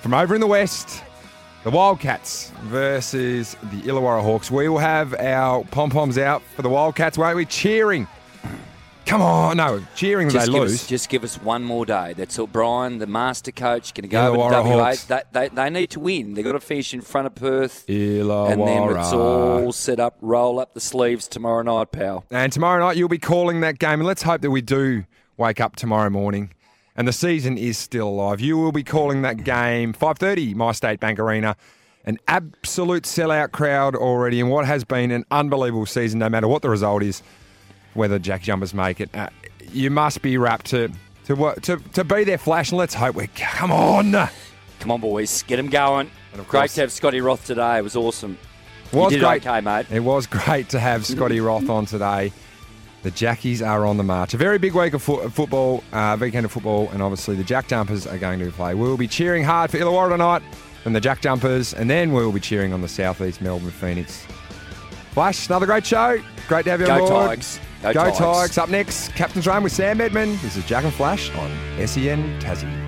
from 0.01 0.15
over 0.15 0.35
in 0.35 0.41
the 0.41 0.47
west. 0.47 1.03
The 1.65 1.71
Wildcats 1.71 2.51
versus 2.63 3.57
the 3.71 3.83
Illawarra 3.83 4.23
Hawks. 4.23 4.51
We 4.51 4.69
will 4.71 4.79
have 4.79 5.15
our 5.21 5.65
pom 5.65 5.91
poms 5.91 6.17
out 6.17 6.41
for 6.55 6.63
the 6.63 6.71
Wildcats, 6.71 7.19
won't 7.19 7.37
we? 7.37 7.45
Cheering. 7.45 8.07
Come 9.07 9.23
on, 9.23 9.57
no, 9.59 9.87
cheering 9.95 10.29
Just 10.29 10.47
they 10.47 10.53
give, 10.53 10.63
lose. 10.63 10.75
us, 10.75 10.87
just 10.89 11.09
give 11.09 11.23
us 11.23 11.41
one 11.41 11.63
more 11.63 11.87
day. 11.87 12.13
That's 12.17 12.41
all. 12.41 12.49
Brian, 12.49 12.99
the 12.99 13.07
master 13.07 13.53
coach, 13.53 13.95
going 13.95 14.03
to 14.03 14.09
go 14.09 14.35
over 14.35 14.55
to 14.55 14.63
WA. 14.63 14.95
They, 15.07 15.23
they, 15.31 15.49
they 15.49 15.71
need 15.71 15.91
to 15.91 16.01
win. 16.01 16.35
They've 16.35 16.45
got 16.45 16.53
to 16.53 16.61
finish 16.61 16.93
in 16.93 17.01
front 17.03 17.29
of 17.29 17.37
Perth. 17.37 17.87
Illawarra. 17.87 18.51
And 18.53 18.61
then 18.63 18.99
it's 18.99 19.13
all 19.13 19.71
set 19.71 20.01
up. 20.01 20.19
Roll 20.21 20.59
up 20.59 20.75
the 20.75 20.81
sleeves 20.81 21.29
tomorrow 21.29 21.63
night, 21.63 21.93
pal. 21.93 22.25
And 22.33 22.53
tomorrow 22.53 22.85
night 22.85 22.97
you'll 22.97 23.09
be 23.09 23.19
calling 23.19 23.61
that 23.61 23.79
game. 23.79 24.01
And 24.01 24.07
let's 24.07 24.23
hope 24.23 24.41
that 24.41 24.51
we 24.51 24.61
do 24.61 25.05
wake 25.37 25.61
up 25.61 25.77
tomorrow 25.77 26.11
morning 26.11 26.51
and 26.97 27.07
the 27.07 27.13
season 27.13 27.57
is 27.59 27.79
still 27.79 28.09
alive. 28.09 28.41
You 28.41 28.57
will 28.57 28.73
be 28.73 28.83
calling 28.83 29.23
that 29.23 29.45
game 29.45 29.93
5:30 29.93 30.55
MyState 30.55 30.99
Bank 30.99 31.19
Arena. 31.19 31.57
An 32.05 32.19
absolute 32.27 33.03
sellout 33.03 33.53
crowd 33.53 33.95
already 33.95 34.41
in 34.41 34.49
what 34.49 34.65
has 34.65 34.85
been 34.85 35.11
an 35.11 35.25
unbelievable 35.31 35.87
season 35.87 36.21
no 36.21 36.29
matter 36.29 36.49
what 36.49 36.63
the 36.63 36.71
result 36.71 37.03
is 37.03 37.23
whether 37.97 38.19
Jack 38.19 38.43
Jumpers 38.43 38.75
make 38.75 39.01
it. 39.01 39.11
Uh, 39.15 39.29
you 39.73 39.91
must 39.91 40.23
be 40.23 40.39
wrapped 40.39 40.67
to 40.67 40.91
to 41.27 41.35
what 41.35 41.63
to, 41.65 41.77
to 41.95 42.05
be 42.05 42.25
there 42.25 42.39
flash 42.39 42.71
and 42.71 42.79
let's 42.79 42.95
hope 42.95 43.17
we 43.17 43.27
come 43.29 43.73
on. 43.73 44.13
Come 44.81 44.91
on, 44.91 45.01
boys. 45.01 45.43
Get 45.43 45.57
them 45.57 45.69
going. 45.69 46.11
Great 46.49 46.71
to 46.71 46.83
have 46.83 46.93
Scotty 46.93 47.21
Roth 47.21 47.47
today. 47.47 47.79
It 47.79 47.83
was 47.83 47.97
awesome. 47.97 48.39
Was 48.93 49.13
you 49.13 49.19
did 49.19 49.27
great. 49.27 49.47
okay, 49.47 49.61
mate. 49.61 49.87
It 49.91 50.01
was 50.01 50.27
great 50.27 50.69
to 50.71 50.79
have 50.79 51.07
Scotty 51.07 51.41
Roth 51.41 51.69
on 51.69 51.87
today. 51.87 52.33
The 53.03 53.11
Jackies 53.11 53.63
are 53.63 53.87
on 53.87 53.97
the 53.97 54.03
march. 54.03 54.35
A 54.35 54.37
very 54.37 54.59
big 54.59 54.75
week 54.75 54.93
of 54.93 55.03
fo- 55.03 55.29
football, 55.29 55.83
uh, 55.93 56.17
weekend 56.21 56.45
of 56.45 56.53
football, 56.53 56.89
and 56.91 57.03
obviously 57.03 57.37
the 57.37 57.45
Jack 57.45 57.69
Jumpers 57.69 58.07
are 58.07 58.19
going 58.19 58.39
to 58.41 58.51
play. 58.51 58.75
We'll 58.75 58.97
be 58.97 59.09
cheering 59.09 59.45
hard 59.45 59.71
for 59.71 59.79
Illawarra 59.79 60.11
tonight 60.11 60.43
and 60.85 60.95
the 60.95 61.01
Jack 61.01 61.21
Jumpers, 61.21 61.73
and 61.75 61.89
then 61.89 62.13
we'll 62.13 62.33
be 62.33 62.41
cheering 62.41 62.73
on 62.73 62.83
the 62.83 62.89
Southeast 62.89 63.41
Melbourne 63.41 63.71
Phoenix. 63.71 64.27
Flash, 65.13 65.49
another 65.49 65.67
great 65.67 65.87
show. 65.87 66.21
Great 66.49 66.65
to 66.65 66.71
have 66.71 66.81
you 66.81 66.87
on 66.89 66.99
Go 66.99 67.09
board. 67.09 67.29
Tigers. 67.29 67.61
Go 67.95 68.11
Go 68.11 68.19
Tigers. 68.19 68.59
Up 68.59 68.69
next, 68.69 69.15
Captain's 69.15 69.47
Run 69.47 69.63
with 69.63 69.73
Sam 69.73 70.01
Edmund. 70.01 70.39
This 70.39 70.57
is 70.57 70.65
Jack 70.65 70.85
and 70.85 70.93
Flash 70.93 71.35
on 71.37 71.51
SEN 71.87 72.41
Tassie. 72.41 72.86